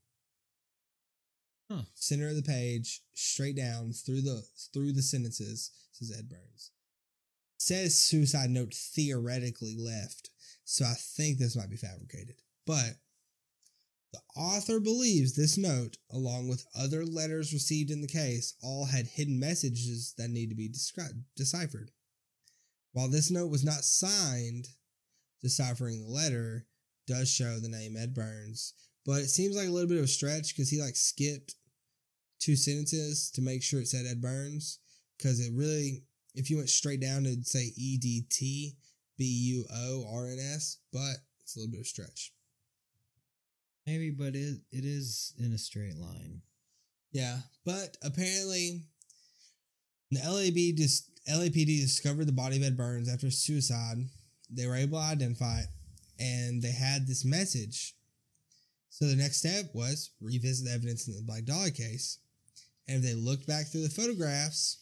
Huh. 1.74 1.82
Center 1.96 2.30
of 2.30 2.36
the 2.36 2.44
page, 2.44 3.02
straight 3.16 3.56
down 3.56 3.94
through 3.94 4.22
the 4.22 4.44
through 4.74 4.94
the 4.94 5.02
sentences 5.02 5.72
says 5.92 6.16
Ed 6.16 6.30
Burns. 6.30 6.72
Says 7.58 7.98
suicide 7.98 8.52
note 8.52 8.74
theoretically 8.74 9.76
left. 9.78 10.30
So 10.66 10.86
I 10.86 10.94
think 10.94 11.38
this 11.38 11.56
might 11.56 11.70
be 11.70 11.78
fabricated. 11.78 12.36
But 12.68 12.98
the 14.12 14.22
author 14.36 14.80
believes 14.80 15.36
this 15.36 15.58
note, 15.58 15.98
along 16.12 16.48
with 16.48 16.68
other 16.76 17.04
letters 17.06 17.54
received 17.54 17.90
in 17.90 18.02
the 18.02 18.08
case, 18.08 18.54
all 18.62 18.86
had 18.86 19.08
hidden 19.08 19.40
messages 19.40 20.14
that 20.18 20.30
need 20.30 20.50
to 20.50 20.56
be 20.56 20.72
deciphered. 21.36 21.92
While 22.92 23.10
this 23.10 23.32
note 23.32 23.50
was 23.50 23.64
not 23.64 23.84
signed, 23.84 24.68
deciphering 25.42 26.04
the 26.04 26.12
letter 26.12 26.68
does 27.08 27.30
show 27.30 27.60
the 27.60 27.68
name 27.68 27.98
Ed 27.98 28.14
Burns, 28.14 28.74
but 29.06 29.22
it 29.22 29.30
seems 29.30 29.56
like 29.56 29.68
a 29.68 29.72
little 29.72 29.90
bit 29.90 29.98
of 29.98 30.06
a 30.06 30.08
stretch 30.08 30.56
because 30.56 30.70
he 30.70 30.80
like 30.80 30.96
skipped 30.96 31.56
two 32.44 32.56
sentences 32.56 33.32
to 33.32 33.42
make 33.42 33.64
sure 33.64 33.80
it 33.80 33.88
said 33.88 34.06
Ed 34.06 34.22
Burns. 34.22 34.80
Because 35.18 35.40
it 35.40 35.52
really, 35.56 36.04
if 36.36 36.50
you 36.50 36.58
went 36.58 36.70
straight 36.70 37.00
down, 37.00 37.26
it'd 37.26 37.48
say 37.48 37.72
E 37.78 37.98
D 37.98 38.26
T 38.30 38.76
B 39.18 39.24
U 39.26 39.66
O 39.74 40.06
R 40.14 40.28
N 40.28 40.40
S, 40.40 40.80
but 40.92 41.16
it's 41.42 41.56
a 41.56 41.60
little 41.60 41.72
bit 41.72 41.80
of 41.80 41.86
a 41.86 41.88
stretch. 41.88 42.34
Maybe, 43.86 44.10
but 44.10 44.36
it 44.36 44.60
it 44.72 44.86
is 44.86 45.34
in 45.38 45.54
a 45.54 45.58
straight 45.58 45.98
line. 45.98 46.42
Yeah, 47.12 47.40
but 47.64 47.96
apparently 48.04 48.82
The 50.14 50.20
LAB 50.30 50.78
just 50.78 51.10
LAPD 51.28 51.82
discovered 51.82 52.26
the 52.26 52.32
body 52.32 52.58
of 52.58 52.64
Ed 52.64 52.78
Burns 52.78 53.12
after 53.12 53.32
suicide. 53.32 53.98
They 54.50 54.68
were 54.68 54.76
able 54.76 55.00
to 55.00 55.06
identify 55.06 55.60
it, 55.60 55.68
and 56.20 56.62
they 56.62 56.72
had 56.72 57.08
this 57.08 57.26
message. 57.26 57.96
So 58.90 59.06
the 59.06 59.16
next 59.16 59.38
step 59.38 59.66
was 59.74 60.12
revisit 60.22 60.68
the 60.68 60.74
evidence 60.74 61.08
in 61.08 61.16
the 61.16 61.24
Black 61.24 61.46
Dahlia 61.46 61.72
case, 61.72 62.20
and 62.88 62.98
if 62.98 63.04
they 63.04 63.14
looked 63.14 63.48
back 63.48 63.68
through 63.68 63.84
the 63.84 63.90
photographs, 63.90 64.78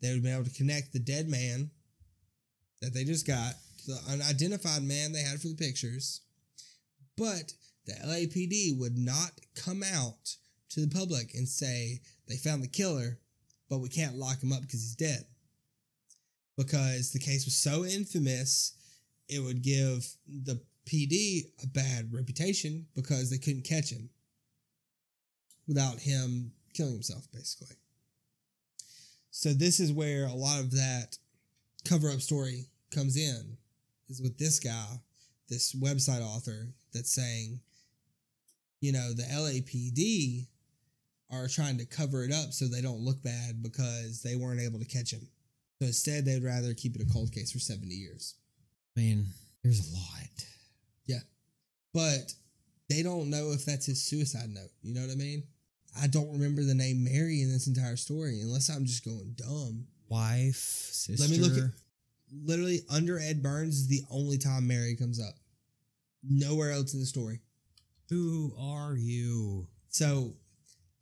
they 0.00 0.12
would 0.12 0.22
be 0.22 0.30
able 0.30 0.44
to 0.44 0.50
connect 0.50 0.92
the 0.92 0.98
dead 0.98 1.28
man 1.28 1.70
that 2.82 2.92
they 2.92 3.04
just 3.04 3.26
got 3.26 3.54
to 3.84 3.92
the 3.92 4.12
unidentified 4.12 4.82
man 4.82 5.12
they 5.12 5.20
had 5.20 5.40
for 5.40 5.48
the 5.48 5.54
pictures. 5.54 6.20
But 7.16 7.52
the 7.86 7.94
LAPD 8.04 8.78
would 8.78 8.98
not 8.98 9.30
come 9.54 9.82
out 9.82 10.36
to 10.70 10.80
the 10.80 10.94
public 10.94 11.34
and 11.34 11.48
say 11.48 12.00
they 12.28 12.36
found 12.36 12.62
the 12.62 12.68
killer, 12.68 13.18
but 13.70 13.78
we 13.78 13.88
can't 13.88 14.16
lock 14.16 14.42
him 14.42 14.52
up 14.52 14.62
because 14.62 14.82
he's 14.82 14.96
dead. 14.96 15.24
Because 16.56 17.12
the 17.12 17.18
case 17.18 17.44
was 17.44 17.56
so 17.56 17.84
infamous, 17.84 18.74
it 19.28 19.40
would 19.40 19.62
give 19.62 20.06
the 20.26 20.60
PD 20.86 21.50
a 21.62 21.66
bad 21.66 22.12
reputation 22.12 22.86
because 22.94 23.30
they 23.30 23.38
couldn't 23.38 23.64
catch 23.64 23.90
him 23.90 24.10
without 25.66 25.98
him 25.98 26.52
killing 26.76 26.92
himself, 26.92 27.26
basically. 27.32 27.76
So 29.30 29.52
this 29.52 29.80
is 29.80 29.92
where 29.92 30.26
a 30.26 30.34
lot 30.34 30.60
of 30.60 30.70
that 30.72 31.18
cover 31.84 32.10
up 32.10 32.20
story 32.20 32.66
comes 32.94 33.16
in, 33.16 33.56
is 34.08 34.20
with 34.20 34.38
this 34.38 34.60
guy, 34.60 35.00
this 35.48 35.74
website 35.74 36.22
author 36.22 36.68
that's 36.92 37.14
saying, 37.14 37.60
you 38.80 38.92
know, 38.92 39.12
the 39.12 39.24
LAPD 39.24 40.46
are 41.30 41.48
trying 41.48 41.78
to 41.78 41.86
cover 41.86 42.24
it 42.24 42.32
up 42.32 42.52
so 42.52 42.66
they 42.66 42.80
don't 42.80 43.04
look 43.04 43.22
bad 43.22 43.62
because 43.62 44.22
they 44.22 44.36
weren't 44.36 44.60
able 44.60 44.78
to 44.78 44.84
catch 44.84 45.12
him. 45.12 45.26
So 45.80 45.86
instead, 45.86 46.24
they'd 46.24 46.44
rather 46.44 46.72
keep 46.72 46.94
it 46.96 47.02
a 47.02 47.12
cold 47.12 47.32
case 47.32 47.52
for 47.52 47.58
70 47.58 47.92
years. 47.92 48.34
I 48.96 49.00
mean, 49.00 49.26
there's 49.62 49.92
a 49.92 49.94
lot. 49.94 50.46
Yeah. 51.06 51.20
But 51.92 52.32
they 52.88 53.02
don't 53.02 53.28
know 53.28 53.50
if 53.52 53.66
that's 53.66 53.86
his 53.86 54.02
suicide 54.02 54.48
note. 54.48 54.70
You 54.82 54.94
know 54.94 55.02
what 55.02 55.10
I 55.10 55.16
mean? 55.16 55.42
I 56.00 56.06
don't 56.06 56.32
remember 56.32 56.62
the 56.62 56.74
name 56.74 57.04
Mary 57.04 57.42
in 57.42 57.50
this 57.50 57.66
entire 57.66 57.96
story 57.96 58.40
unless 58.40 58.68
I'm 58.68 58.84
just 58.84 59.04
going 59.04 59.34
dumb. 59.36 59.86
Wife, 60.08 60.56
sister. 60.56 61.22
Let 61.22 61.30
me 61.30 61.38
look 61.38 61.56
at 61.56 61.70
literally 62.44 62.82
under 62.90 63.18
Ed 63.18 63.42
Burns 63.42 63.76
is 63.76 63.88
the 63.88 64.02
only 64.10 64.38
time 64.38 64.66
Mary 64.66 64.96
comes 64.96 65.20
up. 65.20 65.34
Nowhere 66.22 66.72
else 66.72 66.94
in 66.94 67.00
the 67.00 67.06
story. 67.06 67.40
Who 68.08 68.52
are 68.58 68.96
you? 68.96 69.66
So 69.88 70.34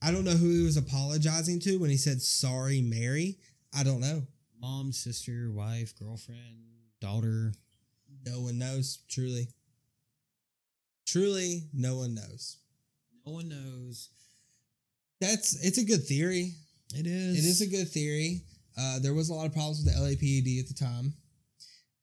I 0.03 0.11
don't 0.11 0.25
know 0.25 0.33
who 0.33 0.51
he 0.51 0.65
was 0.65 0.77
apologizing 0.77 1.61
to 1.61 1.79
when 1.79 1.91
he 1.91 1.97
said 1.97 2.23
sorry, 2.23 2.81
Mary. 2.83 3.39
I 3.77 3.83
don't 3.83 4.01
know. 4.01 4.23
Mom, 4.61 4.93
sister, 4.93 5.51
wife, 5.51 5.95
girlfriend, 5.99 6.65
daughter. 7.01 7.53
No 8.27 8.41
one 8.41 8.59
knows, 8.59 9.01
truly. 9.09 9.49
Truly, 11.07 11.65
no 11.75 11.97
one 11.97 12.15
knows. 12.15 12.59
No 13.27 13.33
one 13.33 13.49
knows. 13.49 14.09
That's 15.20 15.65
it's 15.65 15.78
a 15.78 15.85
good 15.85 16.05
theory. 16.07 16.53
It 16.95 17.07
is. 17.07 17.39
It 17.45 17.49
is 17.49 17.61
a 17.61 17.66
good 17.66 17.89
theory. 17.89 18.43
Uh, 18.78 18.99
there 19.01 19.15
was 19.15 19.28
a 19.28 19.35
lot 19.35 19.47
of 19.47 19.53
problems 19.53 19.82
with 19.85 19.95
the 19.95 20.01
LAPD 20.01 20.61
at 20.61 20.69
the 20.69 20.74
time, 20.74 21.15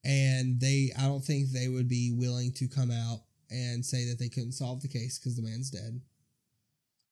and 0.03 0.59
they 0.59 0.91
I 0.97 1.03
don't 1.03 1.23
think 1.23 1.49
they 1.51 1.67
would 1.67 1.89
be 1.89 2.11
willing 2.15 2.51
to 2.53 2.67
come 2.67 2.91
out 2.91 3.19
and 3.49 3.85
say 3.85 4.05
that 4.09 4.17
they 4.19 4.29
couldn't 4.29 4.53
solve 4.53 4.81
the 4.81 4.87
case 4.87 5.19
because 5.19 5.35
the 5.35 5.41
man's 5.43 5.69
dead, 5.69 5.99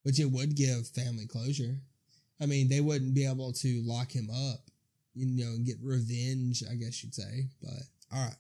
which 0.04 0.20
it 0.20 0.32
would 0.32 0.56
give 0.56 0.88
family 0.88 1.28
closure. 1.28 1.82
I 2.42 2.46
mean, 2.46 2.70
they 2.70 2.80
wouldn't 2.80 3.14
be 3.14 3.26
able 3.28 3.52
to 3.52 3.82
lock 3.86 4.14
him 4.14 4.30
up, 4.30 4.62
you 5.14 5.26
know, 5.28 5.52
and 5.52 5.66
get 5.66 5.76
revenge. 5.84 6.64
I 6.70 6.76
guess 6.76 7.04
you'd 7.04 7.14
say. 7.14 7.48
But 7.62 7.84
all 8.14 8.24
right, 8.26 8.36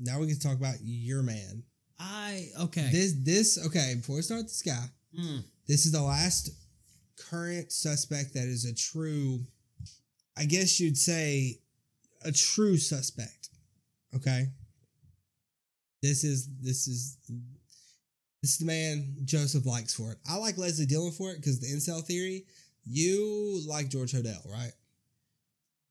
now 0.00 0.18
we 0.18 0.26
can 0.26 0.38
talk 0.38 0.56
about 0.56 0.76
your 0.82 1.22
man. 1.22 1.62
I 2.00 2.46
okay. 2.62 2.88
This 2.90 3.14
this 3.22 3.66
okay. 3.66 3.94
Before 3.96 4.16
we 4.16 4.22
start 4.22 4.42
this 4.44 4.62
guy, 4.62 4.84
Mm. 5.18 5.44
this 5.68 5.84
is 5.84 5.92
the 5.92 6.00
last 6.02 6.48
current 7.16 7.72
suspect 7.72 8.34
that 8.34 8.46
is 8.46 8.64
a 8.64 8.74
true, 8.74 9.46
I 10.36 10.44
guess 10.44 10.80
you'd 10.80 10.98
say, 10.98 11.58
a 12.24 12.32
true 12.32 12.76
suspect. 12.76 13.50
Okay. 14.14 14.46
This 16.02 16.24
is 16.24 16.48
this 16.60 16.88
is 16.88 17.16
this 18.42 18.52
is 18.52 18.58
the 18.58 18.64
man 18.64 19.16
Joseph 19.24 19.66
likes 19.66 19.94
for 19.94 20.12
it. 20.12 20.18
I 20.28 20.36
like 20.36 20.58
Leslie 20.58 20.86
Dillon 20.86 21.12
for 21.12 21.30
it 21.30 21.36
because 21.36 21.60
the 21.60 21.68
incel 21.68 22.04
theory. 22.04 22.44
You 22.84 23.62
like 23.68 23.88
George 23.88 24.12
Hodel, 24.12 24.44
right? 24.50 24.72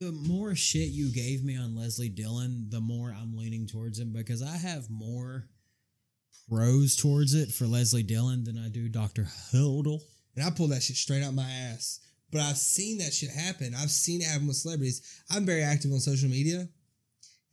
The 0.02 0.12
more 0.12 0.56
shit 0.56 0.90
you 0.90 1.10
gave 1.14 1.44
me 1.44 1.56
on 1.58 1.76
Leslie 1.76 2.10
Dillon, 2.10 2.68
the 2.70 2.82
more 2.82 3.16
I'm 3.18 3.38
leaning 3.38 3.66
towards 3.66 3.98
him 3.98 4.12
because 4.12 4.42
I 4.42 4.58
have 4.58 4.90
more 4.90 5.48
pros 6.50 6.98
towards 6.98 7.34
it 7.34 7.52
for 7.52 7.66
Leslie 7.66 8.04
Dillon 8.04 8.44
than 8.44 8.58
I 8.58 8.68
do 8.68 8.90
Dr. 8.90 9.28
Hodel. 9.54 10.02
And 10.36 10.46
I 10.46 10.50
pulled 10.50 10.72
that 10.72 10.84
shit 10.84 10.96
straight 10.96 11.24
out 11.24 11.34
my 11.34 11.50
ass. 11.50 12.00
But 12.32 12.42
I've 12.42 12.58
seen 12.58 13.00
that 13.00 13.14
shit 13.14 13.30
happen. 13.30 13.74
I've 13.78 13.92
seen 13.92 14.22
it 14.22 14.28
happen 14.28 14.48
with 14.48 14.56
celebrities. 14.56 15.22
I'm 15.30 15.46
very 15.46 15.64
active 15.64 15.92
on 15.92 16.00
social 16.00 16.30
media. 16.30 16.68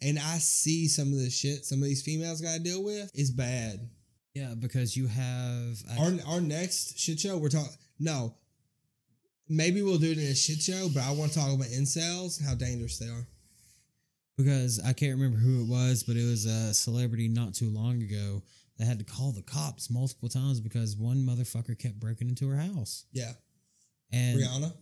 And 0.01 0.19
I 0.19 0.39
see 0.39 0.87
some 0.87 1.13
of 1.13 1.19
the 1.19 1.29
shit 1.31 1.65
some 1.65 1.79
of 1.81 1.85
these 1.85 2.03
females 2.03 2.41
got 2.41 2.55
to 2.55 2.61
deal 2.61 2.85
with 2.85 3.11
is 3.15 3.33
bad. 3.33 3.89
Yeah, 4.35 4.55
because 4.57 4.97
you 4.97 5.09
have 5.09 5.83
I- 5.91 5.99
Our, 6.27 6.35
our 6.35 6.41
next 6.41 6.97
shit 6.99 7.19
show, 7.19 7.37
we're 7.39 7.49
talking. 7.49 7.73
No. 7.99 8.35
Maybe 9.49 9.83
we'll 9.83 9.99
do 9.99 10.13
it 10.13 10.19
in 10.19 10.25
a 10.27 10.35
shit 10.35 10.61
show, 10.61 10.89
but 10.95 11.03
I 11.03 11.11
want 11.11 11.33
to 11.33 11.39
talk 11.39 11.53
about 11.53 11.67
incels 11.69 12.39
and 12.39 12.47
how 12.49 12.55
dangerous 12.55 12.99
they 12.99 13.07
are. 13.07 13.27
because 14.37 14.79
I 14.79 14.93
can't 14.93 15.17
remember 15.17 15.39
who 15.39 15.63
it 15.63 15.69
was, 15.69 16.05
but 16.05 16.17
it 16.17 16.25
was 16.25 16.45
a 16.45 16.73
celebrity 16.73 17.29
not 17.29 17.55
too 17.55 17.71
long 17.71 18.01
ago 18.03 18.43
that 18.79 18.87
had 18.87 18.99
to 18.99 19.05
call 19.05 19.33
the 19.33 19.43
cops 19.43 19.91
multiple 19.91 20.29
times 20.29 20.61
because 20.61 20.97
one 20.97 21.19
motherfucker 21.19 21.79
kept 21.79 21.99
breaking 21.99 22.29
into 22.29 22.49
her 22.49 22.57
house. 22.57 23.05
Yeah. 23.13 23.33
And 24.13 24.39
Rihanna. 24.41 24.73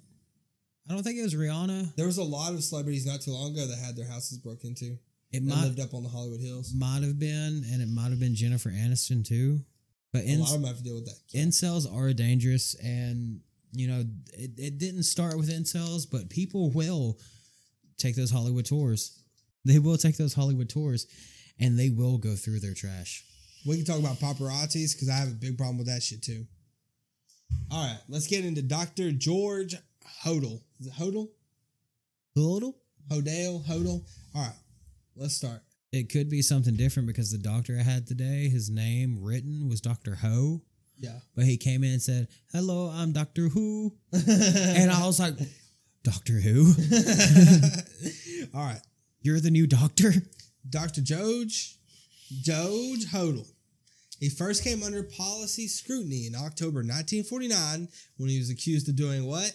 I 0.89 0.93
don't 0.93 1.02
think 1.02 1.18
it 1.18 1.23
was 1.23 1.35
Rihanna. 1.35 1.97
There 1.97 2.06
was 2.06 2.18
a 2.18 2.23
lot 2.23 2.52
of 2.52 2.62
celebrities 2.62 3.06
not 3.06 3.20
too 3.20 3.32
long 3.32 3.52
ago 3.52 3.66
that 3.66 3.78
had 3.78 3.97
their 3.97 4.06
houses 4.06 4.39
broken 4.39 4.68
into. 4.70 4.98
It 5.32 5.43
might 5.43 5.62
lived 5.62 5.81
up 5.81 5.94
on 5.94 6.05
the 6.05 6.09
Hollywood 6.09 6.40
Hills. 6.40 6.73
might 6.77 7.02
have 7.02 7.18
been, 7.18 7.64
and 7.73 7.82
it 7.82 7.89
might 7.89 8.10
have 8.10 8.20
been 8.20 8.36
Jennifer 8.36 8.70
Aniston 8.70 9.27
too. 9.27 9.60
But 10.12 10.23
A 10.23 10.28
in, 10.28 10.40
lot 10.40 10.55
of 10.55 10.60
them 10.60 10.64
have 10.68 10.78
to 10.78 10.85
deal 10.85 10.94
with 10.94 11.06
that. 11.06 11.18
incels 11.35 11.93
are 11.93 12.12
dangerous, 12.12 12.74
and 12.77 13.40
you 13.73 13.89
know 13.89 14.05
it, 14.32 14.52
it 14.56 14.78
didn't 14.78 15.02
start 15.02 15.36
with 15.36 15.51
incels, 15.51 16.06
but 16.10 16.31
people 16.31 16.70
will 16.70 17.18
take 17.98 18.14
those 18.14 18.31
Hollywood 18.31 18.66
tours. 18.66 19.20
They 19.64 19.81
will 19.81 19.97
take 19.97 20.16
those 20.16 20.32
Hollywood 20.35 20.68
tours, 20.68 21.06
and 21.59 21.77
they 21.77 21.90
will 21.90 22.18
go 22.18 22.36
through 22.36 22.60
their 22.60 22.74
trash. 22.74 23.24
We 23.66 23.76
can 23.76 23.84
talk 23.84 23.98
about 23.98 24.18
paparazzis 24.20 24.93
because 24.94 25.09
I 25.10 25.14
have 25.16 25.28
a 25.28 25.32
big 25.34 25.56
problem 25.59 25.78
with 25.78 25.86
that 25.88 26.02
shit 26.02 26.22
too. 26.22 26.47
All 27.70 27.84
right, 27.84 27.98
let's 28.09 28.26
get 28.26 28.44
into 28.44 28.62
Dr. 28.62 29.10
George 29.12 29.74
Hodel. 30.24 30.60
Is 30.80 30.86
it 30.86 30.93
Hodel? 30.94 31.28
Little. 32.34 32.76
Hodel? 33.10 33.64
Hodel? 33.66 34.02
All 34.34 34.43
right, 34.43 34.52
let's 35.16 35.34
start. 35.34 35.62
It 35.93 36.10
could 36.10 36.28
be 36.28 36.43
something 36.43 36.76
different 36.76 37.06
because 37.06 37.30
the 37.32 37.38
doctor 37.38 37.76
I 37.78 37.82
had 37.82 38.06
today, 38.06 38.48
his 38.48 38.68
name 38.70 39.18
written 39.22 39.68
was 39.68 39.80
Doctor 39.80 40.16
Ho, 40.16 40.60
Yeah. 40.98 41.18
but 41.34 41.44
he 41.44 41.56
came 41.56 41.82
in 41.84 41.93
and 41.93 42.02
said, 42.02 42.28
"Hello, 42.52 42.88
I'm 42.90 43.12
Doctor 43.12 43.48
Who," 43.48 43.94
and 44.12 44.90
I 44.90 45.06
was 45.06 45.18
like, 45.18 45.34
"Doctor 46.02 46.34
Who? 46.34 46.72
All 48.55 48.64
right, 48.64 48.80
You're 49.22 49.40
the 49.40 49.51
new 49.51 49.66
doctor?" 49.66 50.12
Dr. 50.68 51.01
George, 51.01 51.78
George 52.43 53.06
Hodel. 53.12 53.47
He 54.18 54.28
first 54.28 54.64
came 54.64 54.82
under 54.82 55.02
policy 55.02 55.68
scrutiny 55.68 56.26
in 56.26 56.34
October 56.34 56.78
1949 56.78 57.88
when 58.16 58.30
he 58.30 58.38
was 58.38 58.51
accused 58.51 58.88
of 58.88 58.97
doing 58.97 59.26
what? 59.26 59.52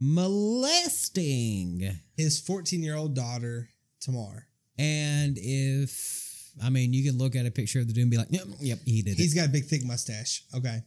Molesting. 0.00 1.90
His 2.16 2.40
14 2.40 2.82
year 2.82 2.96
old 2.96 3.14
daughter, 3.14 3.68
Tamar. 4.00 4.46
And 4.78 5.38
if 5.38 6.52
I 6.62 6.70
mean, 6.70 6.92
you 6.92 7.08
can 7.08 7.18
look 7.18 7.34
at 7.36 7.46
a 7.46 7.50
picture 7.50 7.80
of 7.80 7.86
the 7.86 7.92
dude 7.92 8.02
and 8.02 8.10
be 8.10 8.18
like, 8.18 8.30
"Yep, 8.30 8.46
yep, 8.60 8.78
he 8.84 9.02
did 9.02 9.16
He's 9.16 9.32
it." 9.32 9.36
got 9.36 9.48
a 9.48 9.52
big, 9.52 9.66
thick 9.66 9.84
mustache. 9.84 10.44
Okay. 10.54 10.82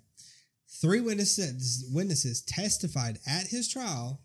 Three 0.82 1.02
witnesses 1.02 1.90
witnesses 1.91 2.41
testified 2.41 3.20
at 3.26 3.48
his 3.48 3.68
trial 3.68 4.22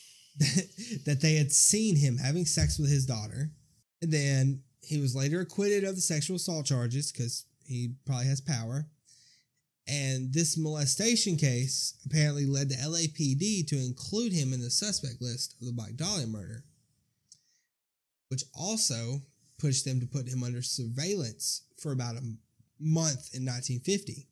that 1.04 1.18
they 1.20 1.34
had 1.34 1.52
seen 1.52 1.96
him 1.96 2.16
having 2.16 2.46
sex 2.46 2.78
with 2.78 2.90
his 2.90 3.04
daughter. 3.04 3.50
And 4.00 4.12
then 4.12 4.62
he 4.80 4.98
was 5.00 5.14
later 5.16 5.40
acquitted 5.40 5.84
of 5.84 5.96
the 5.96 6.00
sexual 6.00 6.36
assault 6.36 6.66
charges 6.66 7.10
because 7.10 7.44
he 7.68 7.94
probably 8.06 8.26
has 8.26 8.40
power. 8.40 8.86
And 9.86 10.32
this 10.32 10.58
molestation 10.58 11.36
case 11.36 11.94
apparently 12.04 12.44
led 12.44 12.68
the 12.68 12.74
LAPD 12.76 13.66
to 13.68 13.76
include 13.76 14.32
him 14.32 14.52
in 14.52 14.60
the 14.60 14.70
suspect 14.70 15.22
list 15.22 15.54
of 15.60 15.66
the 15.66 15.72
Black 15.72 15.94
Dahlia 15.96 16.26
murder, 16.26 16.64
which 18.28 18.44
also 18.52 19.22
pushed 19.58 19.84
them 19.84 20.00
to 20.00 20.06
put 20.06 20.28
him 20.28 20.42
under 20.42 20.62
surveillance 20.62 21.62
for 21.80 21.92
about 21.92 22.16
a 22.16 22.22
month 22.78 23.34
in 23.34 23.44
1950. 23.44 24.26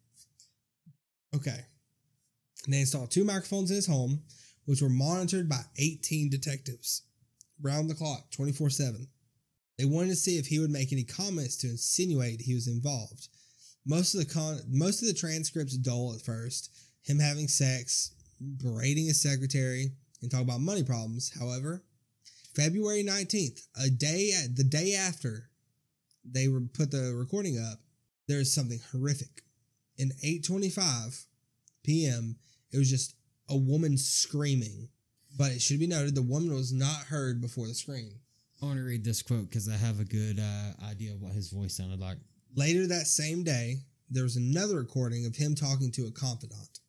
Okay. 1.35 1.65
And 2.65 2.75
they 2.75 2.81
installed 2.81 3.11
two 3.11 3.25
microphones 3.25 3.71
in 3.71 3.77
his 3.77 3.87
home, 3.87 4.23
which 4.67 4.83
were 4.83 4.89
monitored 4.89 5.49
by 5.49 5.61
18 5.79 6.29
detectives 6.29 7.03
round 7.63 7.89
the 7.89 7.95
clock, 7.95 8.31
24 8.31 8.71
7. 8.71 9.09
They 9.79 9.85
wanted 9.85 10.11
to 10.11 10.17
see 10.17 10.39
if 10.39 10.47
he 10.47 10.59
would 10.59 10.71
make 10.71 10.93
any 10.93 11.05
comments 11.05 11.57
to 11.59 11.69
insinuate 11.69 12.41
he 12.41 12.55
was 12.55 12.67
involved. 12.67 13.29
Most 13.85 14.15
of 14.15 14.21
the 14.21 14.33
con- 14.33 14.61
most 14.69 15.03
of 15.03 15.09
the 15.09 15.15
transcripts 15.15 15.77
dull 15.77 16.15
at 16.15 16.23
first, 16.23 16.71
him 17.03 17.19
having 17.19 17.47
sex, 17.47 18.13
berating 18.41 19.07
his 19.07 19.21
secretary, 19.21 19.93
and 20.23 20.31
talk 20.31 20.43
about 20.43 20.61
money 20.61 20.83
problems. 20.83 21.31
However, 21.39 21.85
February 22.55 23.05
19th, 23.05 23.67
a 23.79 23.91
day 23.91 24.33
the 24.53 24.65
day 24.65 24.95
after 24.95 25.51
they 26.25 26.49
put 26.73 26.91
the 26.91 27.15
recording 27.15 27.59
up, 27.59 27.81
there 28.27 28.41
is 28.41 28.53
something 28.53 28.81
horrific. 28.91 29.43
In 29.99 30.13
8:25 30.25 31.27
p.m., 31.85 32.37
it 32.73 32.79
was 32.79 32.91
just 32.91 33.15
a 33.49 33.57
woman 33.57 33.97
screaming. 33.97 34.89
But 35.39 35.53
it 35.53 35.61
should 35.61 35.79
be 35.79 35.87
noted 35.87 36.15
the 36.15 36.23
woman 36.23 36.55
was 36.55 36.73
not 36.73 37.07
heard 37.07 37.43
before 37.43 37.67
the 37.67 37.75
scream. 37.75 38.21
I 38.63 38.67
want 38.67 38.79
to 38.79 38.85
read 38.85 39.05
this 39.05 39.23
quote 39.23 39.49
because 39.49 39.69
I 39.69 39.77
have 39.77 40.01
a 40.01 40.05
good 40.05 40.41
uh, 40.41 40.87
idea 40.89 41.13
of 41.13 41.21
what 41.21 41.33
his 41.33 41.51
voice 41.51 41.77
sounded 41.77 42.01
like. 42.01 42.17
Later 42.55 42.87
that 42.87 43.07
same 43.07 43.45
day, 43.45 43.77
there 44.11 44.23
was 44.23 44.37
another 44.37 44.77
recording 44.77 45.27
of 45.27 45.37
him 45.37 45.55
talking 45.55 45.93
to 45.93 46.07
a 46.07 46.11
confidant. 46.11 46.81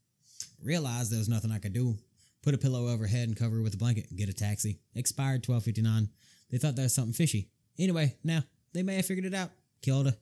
Realized 0.63 1.11
there 1.11 1.19
was 1.19 1.27
nothing 1.27 1.51
I 1.51 1.59
could 1.59 1.73
do. 1.73 1.97
Put 2.41 2.53
a 2.53 2.57
pillow 2.57 2.87
over 2.87 3.05
head 3.05 3.27
and 3.27 3.35
cover 3.35 3.61
with 3.61 3.73
a 3.73 3.77
blanket. 3.77 4.15
Get 4.15 4.29
a 4.29 4.33
taxi. 4.33 4.79
Expired 4.95 5.43
twelve 5.43 5.63
fifty 5.63 5.81
nine. 5.81 6.09
They 6.49 6.57
thought 6.57 6.77
that 6.77 6.83
was 6.83 6.95
something 6.95 7.13
fishy. 7.13 7.49
Anyway, 7.77 8.15
now 8.23 8.43
they 8.73 8.83
may 8.83 8.95
have 8.95 9.05
figured 9.05 9.25
it 9.25 9.33
out. 9.33 9.51
Killed 9.81 10.05
her. 10.05 10.15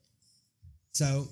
So 0.94 1.28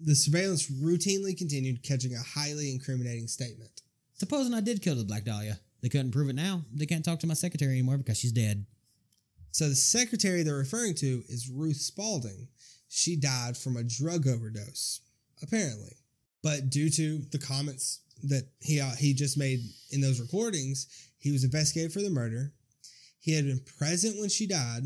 the 0.00 0.14
surveillance 0.14 0.70
routinely 0.70 1.36
continued, 1.36 1.82
catching 1.82 2.14
a 2.14 2.22
highly 2.22 2.70
incriminating 2.70 3.26
statement. 3.26 3.82
Supposing 4.14 4.54
I 4.54 4.60
did 4.60 4.82
kill 4.82 4.94
the 4.94 5.04
Black 5.04 5.24
Dahlia, 5.24 5.58
they 5.80 5.88
couldn't 5.88 6.12
prove 6.12 6.28
it 6.28 6.36
now. 6.36 6.62
They 6.72 6.86
can't 6.86 7.04
talk 7.04 7.18
to 7.20 7.26
my 7.26 7.34
secretary 7.34 7.72
anymore 7.72 7.98
because 7.98 8.18
she's 8.18 8.32
dead. 8.32 8.66
So 9.52 9.68
the 9.68 9.74
secretary 9.74 10.42
they're 10.42 10.54
referring 10.54 10.94
to 10.96 11.22
is 11.28 11.50
Ruth 11.50 11.76
Spalding. 11.76 12.48
She 12.88 13.16
died 13.16 13.56
from 13.56 13.76
a 13.76 13.84
drug 13.84 14.26
overdose, 14.26 15.00
apparently. 15.42 15.96
But 16.42 16.70
due 16.70 16.90
to 16.90 17.18
the 17.30 17.38
comments 17.38 18.00
that 18.24 18.48
he 18.60 18.80
uh, 18.80 18.94
he 18.98 19.14
just 19.14 19.38
made 19.38 19.60
in 19.90 20.00
those 20.00 20.20
recordings, 20.20 20.86
he 21.18 21.30
was 21.30 21.44
investigated 21.44 21.92
for 21.92 22.00
the 22.00 22.10
murder. 22.10 22.52
He 23.20 23.34
had 23.34 23.44
been 23.44 23.62
present 23.78 24.18
when 24.18 24.28
she 24.28 24.46
died 24.46 24.82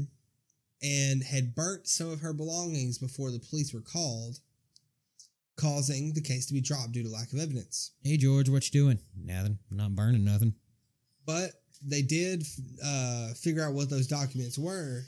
and 0.82 1.22
had 1.22 1.54
burnt 1.54 1.86
some 1.86 2.10
of 2.10 2.20
her 2.20 2.32
belongings 2.34 2.98
before 2.98 3.30
the 3.30 3.38
police 3.38 3.72
were 3.72 3.80
called, 3.80 4.40
causing 5.56 6.12
the 6.12 6.20
case 6.20 6.46
to 6.46 6.54
be 6.54 6.60
dropped 6.60 6.92
due 6.92 7.02
to 7.02 7.08
lack 7.08 7.32
of 7.32 7.38
evidence. 7.38 7.92
Hey 8.02 8.16
George, 8.16 8.48
what 8.48 8.66
you 8.66 8.80
doing? 8.80 8.98
Nothing. 9.16 9.58
Not 9.70 9.94
burning 9.94 10.24
nothing. 10.24 10.54
But 11.24 11.52
they 11.82 12.02
did 12.02 12.44
uh, 12.84 13.28
figure 13.34 13.64
out 13.64 13.74
what 13.74 13.90
those 13.90 14.06
documents 14.06 14.58
were. 14.58 15.04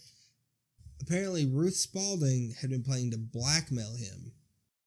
Apparently, 1.01 1.47
Ruth 1.47 1.77
Spalding 1.77 2.55
had 2.61 2.71
been 2.71 2.83
planning 2.83 3.11
to 3.13 3.19
blackmail 3.19 3.95
him. 3.97 4.33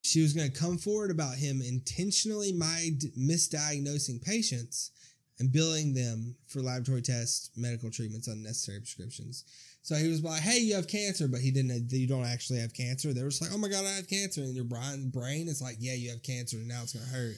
She 0.04 0.22
was 0.22 0.34
going 0.34 0.52
to 0.52 0.60
come 0.60 0.78
forward 0.78 1.12
about 1.12 1.36
him 1.36 1.62
intentionally 1.62 2.52
misdiagnosing 2.54 4.22
patients 4.22 4.92
and 5.40 5.52
billing 5.52 5.94
them 5.94 6.36
for 6.48 6.62
laboratory 6.62 7.02
tests, 7.02 7.50
medical 7.56 7.90
treatments, 7.90 8.28
unnecessary 8.28 8.80
prescriptions. 8.80 9.44
So 9.84 9.96
he 9.96 10.08
was 10.08 10.24
like, 10.24 10.42
"Hey, 10.42 10.60
you 10.60 10.76
have 10.76 10.88
cancer," 10.88 11.28
but 11.28 11.42
he 11.42 11.50
didn't. 11.50 11.92
You 11.92 12.08
don't 12.08 12.26
actually 12.26 12.60
have 12.60 12.74
cancer. 12.74 13.14
They 13.14 13.24
were 13.24 13.30
just 13.30 13.42
like, 13.42 13.52
"Oh 13.52 13.58
my 13.58 13.68
god, 13.68 13.86
I 13.86 13.96
have 13.96 14.08
cancer," 14.08 14.42
and 14.42 14.54
your 14.54 14.64
brain 14.64 15.10
brain 15.10 15.48
is 15.48 15.62
like, 15.62 15.78
"Yeah, 15.80 15.96
you 15.96 16.12
have 16.12 16.22
cancer, 16.22 16.58
and 16.58 16.68
now 16.68 16.84
it's 16.84 16.94
gonna 16.94 17.06
hurt," 17.06 17.38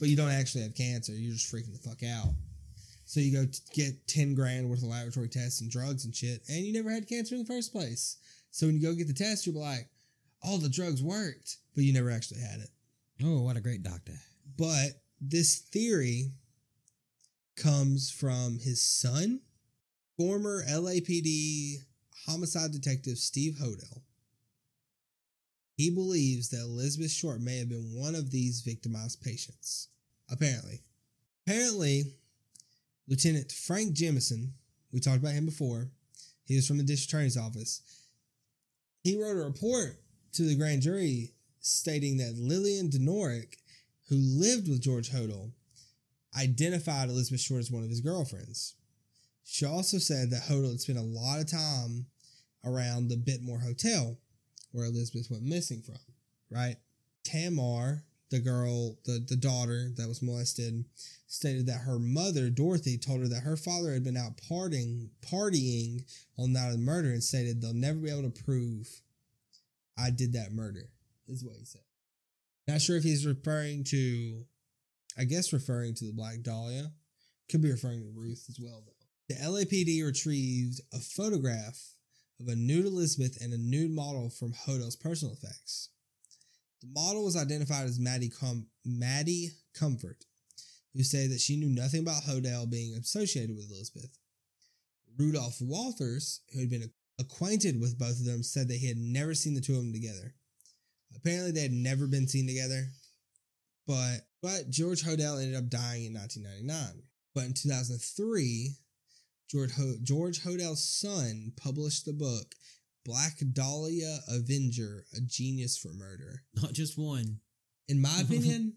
but 0.00 0.08
you 0.08 0.16
don't 0.16 0.30
actually 0.30 0.62
have 0.62 0.74
cancer. 0.74 1.12
You're 1.12 1.34
just 1.34 1.52
freaking 1.52 1.72
the 1.72 1.88
fuck 1.88 2.02
out. 2.02 2.34
So 3.08 3.20
you 3.20 3.32
go 3.32 3.46
get 3.72 4.06
10 4.06 4.34
grand 4.34 4.68
worth 4.68 4.82
of 4.82 4.88
laboratory 4.90 5.30
tests 5.30 5.62
and 5.62 5.70
drugs 5.70 6.04
and 6.04 6.14
shit, 6.14 6.42
and 6.46 6.58
you 6.58 6.74
never 6.74 6.90
had 6.90 7.08
cancer 7.08 7.34
in 7.34 7.40
the 7.40 7.46
first 7.46 7.72
place. 7.72 8.18
So 8.50 8.66
when 8.66 8.76
you 8.76 8.82
go 8.82 8.94
get 8.94 9.06
the 9.06 9.14
test, 9.14 9.46
you're 9.46 9.54
like, 9.54 9.88
all 10.42 10.58
the 10.58 10.68
drugs 10.68 11.02
worked, 11.02 11.56
but 11.74 11.84
you 11.84 11.94
never 11.94 12.10
actually 12.10 12.40
had 12.40 12.60
it. 12.60 12.68
Oh, 13.24 13.40
what 13.40 13.56
a 13.56 13.62
great 13.62 13.82
doctor. 13.82 14.12
But 14.58 14.90
this 15.22 15.56
theory 15.56 16.32
comes 17.56 18.10
from 18.10 18.58
his 18.58 18.82
son, 18.82 19.40
former 20.18 20.62
LAPD 20.68 21.76
homicide 22.26 22.72
detective 22.72 23.16
Steve 23.16 23.54
Hodel. 23.54 24.02
He 25.78 25.88
believes 25.88 26.50
that 26.50 26.60
Elizabeth 26.60 27.10
Short 27.10 27.40
may 27.40 27.56
have 27.56 27.70
been 27.70 27.94
one 27.94 28.14
of 28.14 28.30
these 28.30 28.60
victimized 28.60 29.22
patients. 29.22 29.88
Apparently. 30.30 30.82
Apparently, 31.46 32.12
Lieutenant 33.08 33.50
Frank 33.50 33.94
Jemison, 33.94 34.50
we 34.92 35.00
talked 35.00 35.18
about 35.18 35.32
him 35.32 35.46
before. 35.46 35.88
He 36.44 36.56
was 36.56 36.66
from 36.66 36.78
the 36.78 36.84
district 36.84 37.12
attorney's 37.12 37.36
office. 37.36 37.82
He 39.02 39.20
wrote 39.20 39.36
a 39.36 39.44
report 39.44 40.00
to 40.32 40.42
the 40.42 40.56
grand 40.56 40.82
jury 40.82 41.32
stating 41.60 42.18
that 42.18 42.36
Lillian 42.36 42.90
Denorick, 42.90 43.56
who 44.08 44.16
lived 44.16 44.68
with 44.68 44.82
George 44.82 45.10
Hodel, 45.10 45.52
identified 46.38 47.08
Elizabeth 47.08 47.40
Short 47.40 47.60
as 47.60 47.70
one 47.70 47.82
of 47.82 47.90
his 47.90 48.00
girlfriends. 48.00 48.74
She 49.44 49.64
also 49.64 49.98
said 49.98 50.30
that 50.30 50.42
Hodel 50.42 50.70
had 50.70 50.80
spent 50.80 50.98
a 50.98 51.02
lot 51.02 51.40
of 51.40 51.50
time 51.50 52.06
around 52.64 53.08
the 53.08 53.16
Biltmore 53.16 53.60
Hotel 53.60 54.18
where 54.72 54.84
Elizabeth 54.84 55.30
went 55.30 55.42
missing 55.42 55.80
from, 55.80 55.98
right? 56.50 56.76
Tamar, 57.24 58.04
the 58.30 58.38
girl, 58.40 58.98
the, 59.04 59.24
the 59.26 59.36
daughter 59.36 59.90
that 59.96 60.08
was 60.08 60.22
molested, 60.22 60.84
stated 61.26 61.66
that 61.66 61.82
her 61.82 61.98
mother, 61.98 62.50
Dorothy, 62.50 62.98
told 62.98 63.20
her 63.20 63.28
that 63.28 63.42
her 63.42 63.56
father 63.56 63.92
had 63.92 64.04
been 64.04 64.16
out 64.16 64.40
partying, 64.50 65.08
partying 65.22 66.04
on 66.38 66.52
the 66.52 66.60
night 66.60 66.66
of 66.66 66.72
the 66.72 66.78
murder 66.78 67.10
and 67.10 67.22
stated 67.22 67.60
they'll 67.60 67.74
never 67.74 67.98
be 67.98 68.10
able 68.10 68.30
to 68.30 68.42
prove 68.44 68.88
I 69.98 70.10
did 70.10 70.34
that 70.34 70.52
murder, 70.52 70.90
is 71.26 71.44
what 71.44 71.56
he 71.56 71.64
said. 71.64 71.82
Not 72.68 72.82
sure 72.82 72.96
if 72.96 73.02
he's 73.02 73.26
referring 73.26 73.84
to, 73.84 74.44
I 75.18 75.24
guess 75.24 75.52
referring 75.52 75.94
to 75.96 76.04
the 76.04 76.12
Black 76.12 76.42
Dahlia. 76.42 76.92
Could 77.50 77.62
be 77.62 77.70
referring 77.70 78.00
to 78.00 78.12
Ruth 78.14 78.44
as 78.50 78.58
well, 78.60 78.84
though. 78.84 78.92
The 79.34 79.40
LAPD 79.42 80.04
retrieved 80.04 80.80
a 80.92 80.98
photograph 80.98 81.94
of 82.40 82.48
a 82.48 82.54
nude 82.54 82.86
Elizabeth 82.86 83.38
and 83.42 83.52
a 83.52 83.58
nude 83.58 83.90
model 83.90 84.30
from 84.30 84.52
Hodel's 84.52 84.96
personal 84.96 85.34
effects. 85.34 85.88
The 86.80 86.88
model 86.88 87.24
was 87.24 87.36
identified 87.36 87.86
as 87.86 87.98
Maddie, 87.98 88.28
Com- 88.28 88.68
Maddie 88.84 89.50
Comfort, 89.74 90.24
who 90.94 91.02
said 91.02 91.30
that 91.30 91.40
she 91.40 91.56
knew 91.56 91.68
nothing 91.68 92.00
about 92.00 92.22
Hodel 92.22 92.70
being 92.70 92.94
associated 92.94 93.56
with 93.56 93.70
Elizabeth. 93.70 94.16
Rudolph 95.18 95.60
Walters, 95.60 96.42
who 96.52 96.60
had 96.60 96.70
been 96.70 96.90
acquainted 97.18 97.80
with 97.80 97.98
both 97.98 98.20
of 98.20 98.24
them, 98.24 98.42
said 98.42 98.68
that 98.68 98.76
he 98.76 98.86
had 98.86 98.96
never 98.96 99.34
seen 99.34 99.54
the 99.54 99.60
two 99.60 99.74
of 99.74 99.78
them 99.78 99.92
together. 99.92 100.34
Apparently, 101.16 101.50
they 101.50 101.62
had 101.62 101.72
never 101.72 102.06
been 102.06 102.28
seen 102.28 102.46
together, 102.46 102.88
but 103.86 104.18
but 104.40 104.70
George 104.70 105.02
Hodel 105.02 105.42
ended 105.42 105.56
up 105.56 105.68
dying 105.68 106.04
in 106.04 106.14
1999. 106.14 107.02
But 107.34 107.44
in 107.44 107.54
2003, 107.54 108.76
George 109.50 109.72
Ho- 109.72 109.96
George 110.02 110.42
Hodel's 110.42 110.86
son 110.86 111.52
published 111.56 112.04
the 112.04 112.12
book 112.12 112.54
Black 113.04 113.38
Dahlia 113.52 114.18
Avenger: 114.28 115.04
A 115.16 115.20
Genius 115.20 115.78
for 115.78 115.92
Murder. 115.92 116.42
Not 116.54 116.72
just 116.72 116.98
one. 116.98 117.40
In 117.88 118.00
my 118.00 118.20
opinion, 118.20 118.74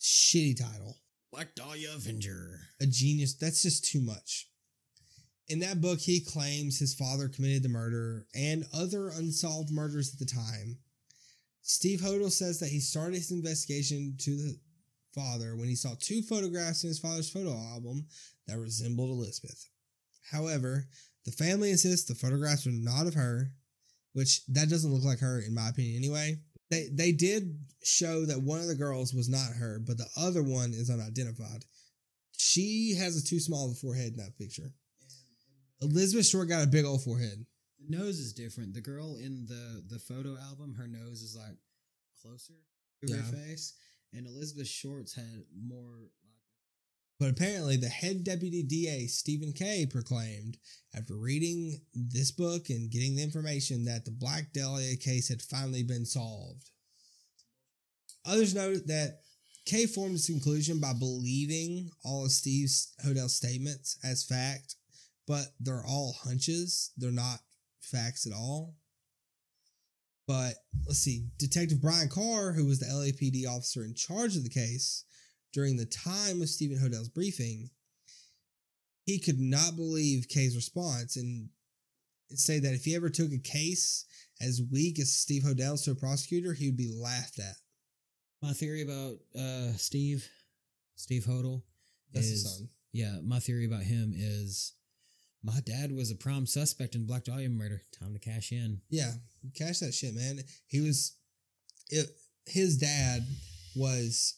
shitty 0.00 0.58
title. 0.58 0.96
Black 1.32 1.54
Dahlia 1.54 1.90
Avenger. 1.94 2.60
A 2.80 2.86
genius. 2.86 3.34
That's 3.34 3.62
just 3.62 3.84
too 3.84 4.00
much. 4.00 4.48
In 5.48 5.60
that 5.60 5.80
book, 5.80 5.98
he 6.00 6.20
claims 6.20 6.78
his 6.78 6.94
father 6.94 7.28
committed 7.28 7.62
the 7.62 7.68
murder 7.68 8.26
and 8.34 8.64
other 8.72 9.08
unsolved 9.08 9.70
murders 9.70 10.12
at 10.12 10.18
the 10.18 10.32
time. 10.32 10.78
Steve 11.62 12.00
Hodel 12.00 12.30
says 12.30 12.58
that 12.60 12.70
he 12.70 12.80
started 12.80 13.16
his 13.16 13.30
investigation 13.30 14.14
to 14.18 14.30
the 14.30 14.58
father 15.14 15.56
when 15.56 15.68
he 15.68 15.74
saw 15.74 15.94
two 15.98 16.22
photographs 16.22 16.84
in 16.84 16.88
his 16.88 16.98
father's 16.98 17.30
photo 17.30 17.52
album 17.52 18.06
that 18.46 18.58
resembled 18.58 19.10
Elizabeth. 19.10 19.68
However, 20.30 20.86
the 21.24 21.32
family 21.32 21.70
insists 21.70 22.08
the 22.08 22.14
photographs 22.14 22.66
are 22.66 22.72
not 22.72 23.06
of 23.06 23.14
her, 23.14 23.52
which 24.12 24.44
that 24.46 24.68
doesn't 24.68 24.92
look 24.92 25.04
like 25.04 25.20
her 25.20 25.40
in 25.40 25.54
my 25.54 25.68
opinion 25.68 25.96
anyway. 25.96 26.38
They 26.70 26.88
they 26.92 27.12
did 27.12 27.58
show 27.82 28.24
that 28.26 28.42
one 28.42 28.60
of 28.60 28.68
the 28.68 28.74
girls 28.74 29.12
was 29.12 29.28
not 29.28 29.56
her, 29.58 29.80
but 29.84 29.98
the 29.98 30.08
other 30.16 30.42
one 30.42 30.72
is 30.72 30.90
unidentified. 30.90 31.64
She 32.36 32.94
has 32.98 33.16
a 33.16 33.24
too 33.24 33.40
small 33.40 33.66
of 33.66 33.72
a 33.72 33.74
forehead 33.74 34.12
in 34.12 34.18
that 34.18 34.38
picture. 34.38 34.72
Elizabeth 35.82 36.26
Short 36.26 36.48
got 36.48 36.64
a 36.64 36.68
big 36.68 36.84
old 36.84 37.02
forehead. 37.02 37.44
The 37.78 37.96
nose 37.96 38.18
is 38.18 38.32
different. 38.32 38.74
The 38.74 38.80
girl 38.80 39.16
in 39.16 39.46
the 39.46 39.82
the 39.88 39.98
photo 39.98 40.36
album, 40.38 40.74
her 40.74 40.86
nose 40.86 41.22
is 41.22 41.36
like 41.36 41.56
closer 42.22 42.54
to 43.06 43.16
her 43.16 43.22
face, 43.22 43.74
and 44.12 44.26
Elizabeth 44.26 44.68
Short's 44.68 45.14
had 45.14 45.44
more 45.56 46.10
But 47.20 47.28
apparently, 47.28 47.76
the 47.76 47.90
head 47.90 48.24
deputy 48.24 48.62
DA, 48.62 49.06
Stephen 49.06 49.52
Kay, 49.52 49.84
proclaimed 49.84 50.56
after 50.96 51.14
reading 51.14 51.82
this 51.92 52.30
book 52.30 52.70
and 52.70 52.90
getting 52.90 53.14
the 53.14 53.22
information 53.22 53.84
that 53.84 54.06
the 54.06 54.10
Black 54.10 54.54
Dahlia 54.54 54.96
case 54.96 55.28
had 55.28 55.42
finally 55.42 55.82
been 55.82 56.06
solved. 56.06 56.70
Others 58.24 58.54
noted 58.54 58.88
that 58.88 59.20
Kay 59.66 59.84
formed 59.84 60.12
his 60.12 60.26
conclusion 60.26 60.80
by 60.80 60.94
believing 60.94 61.90
all 62.06 62.24
of 62.24 62.32
Steve's 62.32 62.94
Hodel 63.04 63.28
statements 63.28 63.98
as 64.02 64.24
fact, 64.24 64.76
but 65.28 65.44
they're 65.60 65.84
all 65.86 66.16
hunches. 66.24 66.90
They're 66.96 67.10
not 67.10 67.40
facts 67.82 68.26
at 68.26 68.32
all. 68.32 68.76
But 70.26 70.54
let's 70.86 71.00
see, 71.00 71.26
Detective 71.38 71.82
Brian 71.82 72.08
Carr, 72.08 72.52
who 72.52 72.64
was 72.64 72.78
the 72.78 72.86
LAPD 72.86 73.46
officer 73.46 73.84
in 73.84 73.94
charge 73.94 74.36
of 74.36 74.42
the 74.42 74.48
case 74.48 75.04
during 75.52 75.76
the 75.76 75.86
time 75.86 76.40
of 76.42 76.48
Stephen 76.48 76.78
Hodel's 76.78 77.08
briefing, 77.08 77.70
he 79.04 79.18
could 79.18 79.38
not 79.40 79.76
believe 79.76 80.28
Kay's 80.28 80.54
response 80.56 81.16
and 81.16 81.48
say 82.30 82.60
that 82.60 82.74
if 82.74 82.84
he 82.84 82.94
ever 82.94 83.10
took 83.10 83.32
a 83.32 83.38
case 83.38 84.04
as 84.40 84.62
weak 84.70 84.98
as 85.00 85.12
Steve 85.12 85.42
Hodel's 85.42 85.82
to 85.84 85.90
a 85.92 85.94
prosecutor, 85.94 86.52
he 86.52 86.68
would 86.68 86.76
be 86.76 86.92
laughed 86.96 87.38
at. 87.38 87.56
My 88.42 88.52
theory 88.52 88.82
about 88.82 89.16
uh, 89.38 89.72
Steve, 89.76 90.26
Steve 90.96 91.24
Hodel, 91.24 91.62
That's 92.12 92.26
is 92.26 92.32
his 92.42 92.56
son. 92.58 92.68
yeah. 92.92 93.16
My 93.22 93.38
theory 93.38 93.66
about 93.66 93.82
him 93.82 94.12
is 94.16 94.74
my 95.42 95.58
dad 95.66 95.92
was 95.92 96.10
a 96.10 96.14
prime 96.14 96.46
suspect 96.46 96.94
in 96.94 97.06
Black 97.06 97.24
Dahlia 97.24 97.48
murder. 97.50 97.82
Time 97.98 98.14
to 98.14 98.18
cash 98.18 98.52
in. 98.52 98.80
Yeah, 98.88 99.12
cash 99.54 99.80
that 99.80 99.92
shit, 99.92 100.14
man. 100.14 100.38
He 100.68 100.80
was, 100.80 101.16
it, 101.88 102.06
his 102.46 102.78
dad 102.78 103.26
was 103.76 104.34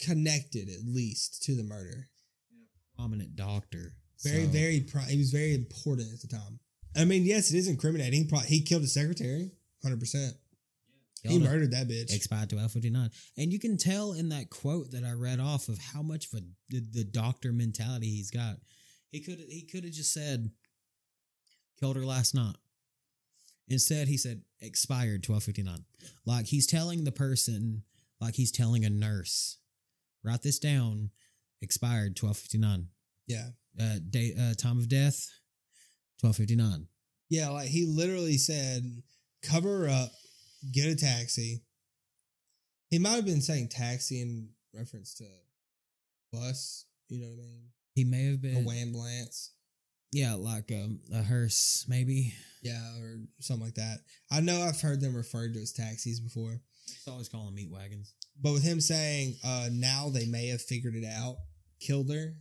connected 0.00 0.68
at 0.68 0.84
least 0.86 1.42
to 1.44 1.54
the 1.54 1.62
murder. 1.62 2.08
Prominent 2.96 3.36
doctor. 3.36 3.94
Very, 4.22 4.44
So, 4.44 4.50
very. 4.50 4.80
Pro- 4.80 5.02
he 5.02 5.16
was 5.18 5.30
very 5.30 5.54
important 5.54 6.12
at 6.12 6.20
the 6.20 6.28
time. 6.28 6.58
I 6.96 7.04
mean, 7.04 7.24
yes, 7.24 7.50
it 7.52 7.56
is 7.56 7.68
incriminating. 7.68 8.28
Pro- 8.28 8.40
He 8.40 8.62
killed 8.62 8.82
his 8.82 8.92
secretary, 8.92 9.52
hundred 9.82 10.00
percent. 10.00 10.34
He 11.22 11.38
murdered 11.38 11.72
that 11.72 11.86
bitch. 11.86 12.14
expired 12.14 12.48
twelve 12.50 12.72
fifty 12.72 12.88
nine, 12.90 13.10
and 13.36 13.52
you 13.52 13.58
can 13.60 13.76
tell 13.76 14.12
in 14.14 14.30
that 14.30 14.48
quote 14.50 14.90
that 14.92 15.04
I 15.04 15.12
read 15.12 15.38
off 15.38 15.68
of 15.68 15.78
how 15.78 16.00
much 16.02 16.26
of 16.32 16.40
a 16.40 16.42
the, 16.70 16.80
the 16.92 17.04
doctor 17.04 17.52
mentality 17.52 18.08
he's 18.08 18.30
got. 18.30 18.56
He 19.10 19.20
could 19.20 19.38
he 19.48 19.62
could 19.70 19.84
have 19.84 19.92
just 19.92 20.12
said 20.14 20.50
killed 21.78 21.96
her 21.96 22.06
last 22.06 22.34
night. 22.34 22.56
Instead, 23.68 24.08
he 24.08 24.16
said 24.16 24.42
expired 24.60 25.22
twelve 25.22 25.42
fifty 25.44 25.62
nine. 25.62 25.84
Like 26.24 26.46
he's 26.46 26.66
telling 26.66 27.04
the 27.04 27.12
person, 27.12 27.82
like 28.18 28.34
he's 28.34 28.50
telling 28.52 28.84
a 28.86 28.90
nurse, 28.90 29.58
write 30.24 30.42
this 30.42 30.58
down. 30.58 31.10
Expired 31.62 32.16
twelve 32.16 32.36
fifty 32.38 32.58
nine. 32.58 32.88
yeah, 33.26 33.48
Uh, 33.78 33.96
date 34.08 34.34
uh, 34.38 34.54
time 34.54 34.78
of 34.78 34.88
death 34.88 35.28
twelve 36.20 36.36
fifty 36.36 36.56
nine. 36.56 36.86
yeah. 37.28 37.48
Like 37.50 37.68
he 37.68 37.84
literally 37.86 38.38
said, 38.38 39.02
"Cover 39.42 39.88
up, 39.88 40.10
get 40.72 40.86
a 40.90 40.94
taxi." 40.96 41.62
He 42.88 42.98
might 42.98 43.16
have 43.16 43.24
been 43.26 43.42
saying 43.42 43.68
taxi 43.68 44.20
in 44.22 44.48
reference 44.74 45.14
to 45.16 45.24
bus. 46.32 46.86
You 47.08 47.20
know 47.20 47.28
what 47.28 47.38
I 47.42 47.46
mean? 47.46 47.64
He 47.94 48.04
may 48.04 48.24
have 48.30 48.40
been. 48.40 48.56
A 48.56 48.60
been 48.62 48.76
ambulance. 48.78 49.52
yeah, 50.12 50.34
like 50.34 50.70
um, 50.72 51.00
a 51.12 51.22
hearse 51.22 51.84
maybe. 51.88 52.32
Yeah, 52.62 52.80
or 53.00 53.18
something 53.40 53.64
like 53.66 53.74
that. 53.74 53.98
I 54.30 54.40
know 54.40 54.60
I've 54.62 54.80
heard 54.80 55.00
them 55.00 55.14
referred 55.14 55.54
to 55.54 55.60
as 55.62 55.72
taxis 55.72 56.20
before, 56.20 56.60
Just 56.88 57.08
always 57.08 57.28
calling 57.28 57.46
them 57.46 57.54
meat 57.54 57.70
wagons. 57.70 58.14
But 58.42 58.52
with 58.52 58.62
him 58.62 58.80
saying 58.80 59.36
uh, 59.44 59.68
now 59.72 60.08
they 60.08 60.26
may 60.26 60.48
have 60.48 60.62
figured 60.62 60.94
it 60.94 61.04
out, 61.06 61.36
killed 61.80 62.10
her, 62.10 62.34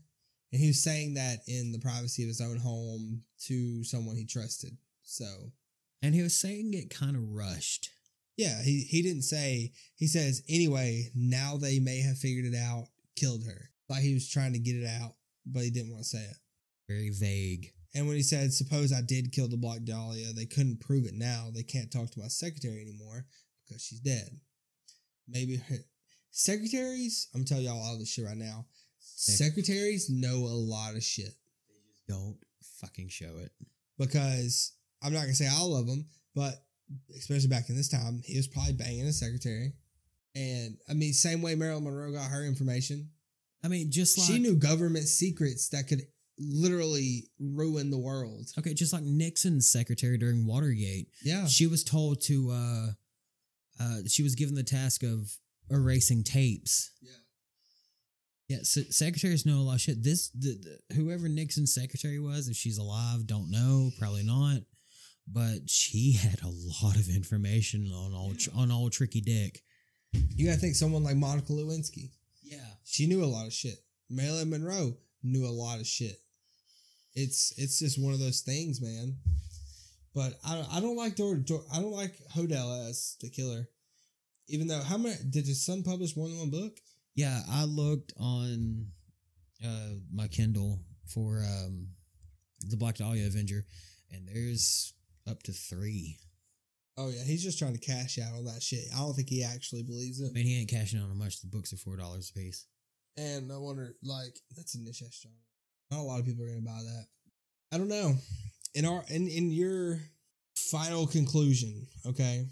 and 0.52 0.62
he 0.62 0.68
was 0.68 0.82
saying 0.84 1.14
that 1.16 1.40
in 1.48 1.72
the 1.72 1.80
privacy 1.80 2.24
of 2.24 2.28
his 2.30 2.42
own 2.42 2.58
home 2.58 3.24
to 3.48 3.84
someone 3.84 4.16
he 4.16 4.26
trusted. 4.26 4.78
So 5.04 5.26
And 6.02 6.16
he 6.16 6.22
was 6.22 6.40
saying 6.40 6.72
it 6.74 6.90
kind 6.90 7.16
of 7.16 7.24
rushed. 7.30 7.90
yeah, 8.38 8.62
he 8.64 8.82
he 8.90 9.02
didn't 9.02 9.24
say. 9.24 9.74
He 9.96 10.08
says 10.08 10.42
anyway. 10.50 11.12
Now 11.16 11.58
they 11.58 11.80
may 11.80 12.00
have 12.02 12.18
figured 12.18 12.46
it 12.46 12.58
out, 12.58 12.88
killed 13.16 13.44
her. 13.46 13.70
Like 13.90 14.02
he 14.04 14.14
was 14.14 14.30
trying 14.30 14.54
to 14.54 14.60
get 14.60 14.76
it 14.76 14.88
out, 14.88 15.16
but 15.46 15.64
he 15.64 15.72
didn't 15.72 15.92
want 15.92 16.04
to 16.04 16.10
say 16.10 16.24
it. 16.24 16.38
Very 16.88 17.10
vague. 17.12 17.74
And 17.96 18.08
when 18.08 18.16
he 18.16 18.24
said, 18.24 18.54
"Suppose 18.54 18.94
I 18.94 19.02
did 19.02 19.32
kill 19.32 19.48
the 19.48 19.58
Black 19.58 19.84
Dahlia," 19.84 20.32
they 20.34 20.46
couldn't 20.46 20.80
prove 20.80 21.06
it 21.06 21.16
now. 21.16 21.50
They 21.54 21.64
can't 21.64 21.92
talk 21.92 22.12
to 22.12 22.20
my 22.20 22.28
secretary 22.28 22.82
anymore 22.82 23.26
because 23.68 23.84
she's 23.84 24.00
dead. 24.00 24.40
Maybe 25.32 25.62
secretaries. 26.32 27.28
I'm 27.36 27.46
telling 27.46 27.66
y'all 27.66 27.82
all 27.82 27.98
this 27.98 28.10
shit 28.10 28.26
right 28.26 28.38
now. 28.38 28.66
Secretaries 29.00 30.10
know 30.10 30.38
a 30.38 30.56
lot 30.56 30.96
of 30.96 31.04
shit 31.04 31.34
Don't 32.08 32.38
fucking 32.82 33.10
show 33.10 33.38
it. 33.38 33.52
because 33.98 34.74
I'm 35.04 35.14
not 35.14 35.22
gonna 35.22 35.34
say 35.36 35.48
all 35.52 35.76
of 35.76 35.88
them, 35.88 36.06
but 36.36 36.54
especially 37.18 37.48
back 37.50 37.70
in 37.70 37.76
this 37.76 37.90
time, 37.90 38.22
he 38.26 38.38
was 38.38 38.48
probably 38.48 38.74
banging 38.74 39.06
a 39.06 39.14
secretary. 39.14 39.74
And 40.36 40.78
I 40.90 40.94
mean, 40.94 41.14
same 41.14 41.42
way 41.42 41.56
Marilyn 41.56 41.84
Monroe 41.84 42.12
got 42.14 42.30
her 42.32 42.46
information, 42.46 43.10
I 43.64 43.68
mean, 43.68 43.92
just 43.92 44.18
like 44.18 44.28
she 44.28 44.40
knew 44.40 44.56
government 44.56 45.08
secrets 45.08 45.70
that 45.70 45.88
could 45.88 46.02
literally 46.38 47.30
ruin 47.40 47.90
the 47.92 47.98
world. 47.98 48.48
Okay, 48.58 48.74
just 48.74 48.94
like 48.94 49.04
Nixon's 49.04 49.70
secretary 49.70 50.18
during 50.18 50.46
Watergate, 50.46 51.10
Yeah, 51.24 51.46
she 51.48 51.68
was 51.68 51.84
told 51.84 52.22
to. 52.24 52.52
uh 52.52 52.88
uh 53.80 54.00
She 54.08 54.24
was 54.24 54.36
given 54.36 54.56
the 54.56 54.64
task 54.64 55.04
of 55.04 55.32
erasing 55.70 56.24
tapes. 56.24 56.92
yeah. 57.02 57.12
Yeah, 58.48 58.64
so 58.64 58.82
secretaries 58.90 59.46
know 59.46 59.60
a 59.60 59.62
lot 59.62 59.76
of 59.76 59.82
shit. 59.82 60.04
This 60.04 60.30
the, 60.30 60.58
the 60.90 60.96
whoever 60.96 61.30
Nixon's 61.30 61.72
secretary 61.72 62.18
was, 62.20 62.48
if 62.48 62.56
she's 62.56 62.80
alive, 62.80 63.28
don't 63.28 63.52
know, 63.52 63.92
probably 64.00 64.24
not. 64.24 64.62
But 65.32 65.70
she 65.70 66.14
had 66.20 66.42
a 66.42 66.48
lot 66.84 66.96
of 66.96 67.08
information 67.10 67.92
on 67.94 68.16
old 68.16 68.38
on 68.56 68.72
old 68.72 68.92
Tricky 68.94 69.22
Dick. 69.22 69.62
You 70.36 70.48
gotta 70.48 70.58
think 70.60 70.74
someone 70.76 71.04
like 71.04 71.16
Monica 71.16 71.54
Lewinsky. 71.54 72.10
Yeah, 72.42 72.66
She 72.84 73.06
knew 73.06 73.24
a 73.24 73.28
lot 73.30 73.46
of 73.46 73.54
shit. 73.54 73.78
Marilyn 74.10 74.50
Monroe 74.50 74.98
knew 75.22 75.46
a 75.46 75.54
lot 75.54 75.80
of 75.80 75.86
shit. 75.86 76.18
It's 77.14 77.54
it's 77.58 77.78
just 77.78 78.02
one 78.02 78.14
of 78.14 78.20
those 78.20 78.42
things, 78.42 78.82
man. 78.82 79.18
But 80.14 80.34
I 80.46 80.56
don't, 80.56 80.74
I 80.74 80.80
don't 80.80 80.98
like 80.98 81.16
Dor, 81.16 81.36
Dor 81.36 81.64
I 81.74 81.80
don't 81.82 81.92
like 81.92 82.16
Hodel 82.36 82.90
as 82.90 83.16
the 83.22 83.30
killer. 83.30 83.70
Even 84.48 84.68
though 84.68 84.82
how 84.82 84.98
many 84.98 85.16
did 85.30 85.46
his 85.46 85.64
son 85.64 85.84
publish 85.84 86.18
more 86.18 86.28
than 86.28 86.40
one 86.40 86.50
book? 86.50 86.78
yeah. 87.16 87.42
I 87.52 87.66
looked 87.66 88.14
on 88.18 88.88
uh 89.64 89.94
my 90.14 90.28
Kindle 90.28 90.80
for 91.14 91.44
um 91.44 91.90
the 92.62 92.78
Black 92.78 92.96
Dahlia 92.96 93.28
Avenger, 93.28 93.66
and 94.12 94.28
there's 94.28 94.94
up 95.30 95.44
to 95.44 95.52
three. 95.52 96.18
Oh 96.98 97.10
yeah, 97.10 97.24
he's 97.24 97.44
just 97.44 97.60
trying 97.60 97.74
to 97.74 97.80
cash 97.80 98.18
out 98.20 98.34
on 98.34 98.46
that 98.46 98.64
shit. 98.64 98.86
I 98.94 99.00
don't 99.00 99.14
think 99.14 99.30
he 99.30 99.44
actually 99.44 99.84
believes 99.84 100.20
it. 100.20 100.30
I 100.30 100.34
mean, 100.34 100.46
he 100.46 100.60
ain't 100.60 100.70
cashing 100.70 101.00
out 101.00 101.10
on 101.10 101.18
much. 101.18 101.42
The 101.42 101.48
books 101.48 101.72
are 101.72 101.78
four 101.78 101.96
dollars 101.98 102.32
a 102.36 102.40
piece. 102.40 102.66
And 103.18 103.52
I 103.52 103.58
wonder, 103.58 103.96
like, 104.02 104.40
that's 104.56 104.76
a 104.76 104.80
niche 104.80 105.04
ass 105.06 105.20
genre. 105.22 105.38
Not 105.92 106.00
a 106.00 106.04
lot 106.04 106.20
of 106.20 106.26
people 106.26 106.46
are 106.46 106.50
gonna 106.50 106.62
buy 106.62 106.82
that. 106.82 107.06
I 107.72 107.78
don't 107.78 107.88
know. 107.90 108.16
In 108.74 108.86
our 108.86 109.04
in 109.10 109.28
in 109.28 109.52
your 109.52 110.00
final 110.56 111.08
conclusion, 111.08 111.88
okay, 112.06 112.46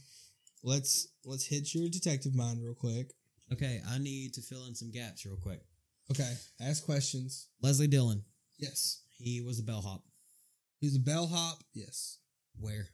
let's 0.64 1.08
let's 1.26 1.46
hit 1.46 1.74
your 1.74 1.90
detective 1.90 2.34
mind 2.34 2.62
real 2.64 2.74
quick. 2.74 3.12
Okay, 3.54 3.82
I 3.88 3.98
need 3.98 4.34
to 4.34 4.42
fill 4.42 4.66
in 4.66 4.76
some 4.76 4.92
gaps 4.92 5.26
real 5.26 5.38
quick. 5.38 5.62
Okay, 6.12 6.34
ask 6.60 6.84
questions. 6.86 7.48
Leslie 7.62 7.88
Dillon, 7.88 8.24
Yes, 8.58 9.02
he 9.18 9.42
was 9.42 9.60
a 9.60 9.64
bellhop. 9.64 10.04
he 10.80 10.88
was 10.88 10.96
a 10.96 11.00
bellhop. 11.00 11.60
Yes, 11.74 12.18
Where? 12.60 12.88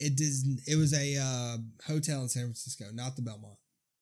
it 0.00 0.16
does. 0.16 0.44
It 0.66 0.76
was 0.76 0.92
a 0.94 1.16
uh, 1.20 1.56
hotel 1.86 2.22
in 2.22 2.28
San 2.28 2.44
Francisco, 2.44 2.86
not 2.92 3.16
the 3.16 3.22
Belmont. 3.22 3.58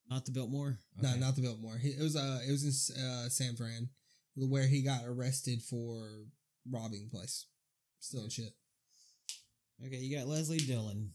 Not 0.08 0.24
the 0.24 0.30
Biltmore. 0.30 0.78
No, 1.02 1.16
not 1.16 1.34
the 1.34 1.42
Biltmore. 1.42 1.78
He, 1.78 1.88
it 1.88 2.00
was 2.02 2.14
uh, 2.16 2.40
it 2.46 2.50
was 2.52 2.90
in 2.96 3.02
uh, 3.02 3.28
San 3.28 3.56
Fran, 3.56 3.88
where 4.36 4.66
he 4.68 4.82
got 4.82 5.02
arrested 5.04 5.62
for 5.62 6.26
robbing 6.70 7.08
the 7.10 7.16
place, 7.18 7.46
stealing 8.06 8.30
shit. 8.30 8.54
Okay, 9.84 9.96
you 9.96 10.16
got 10.16 10.26
Leslie 10.26 10.58
Dillon, 10.58 11.10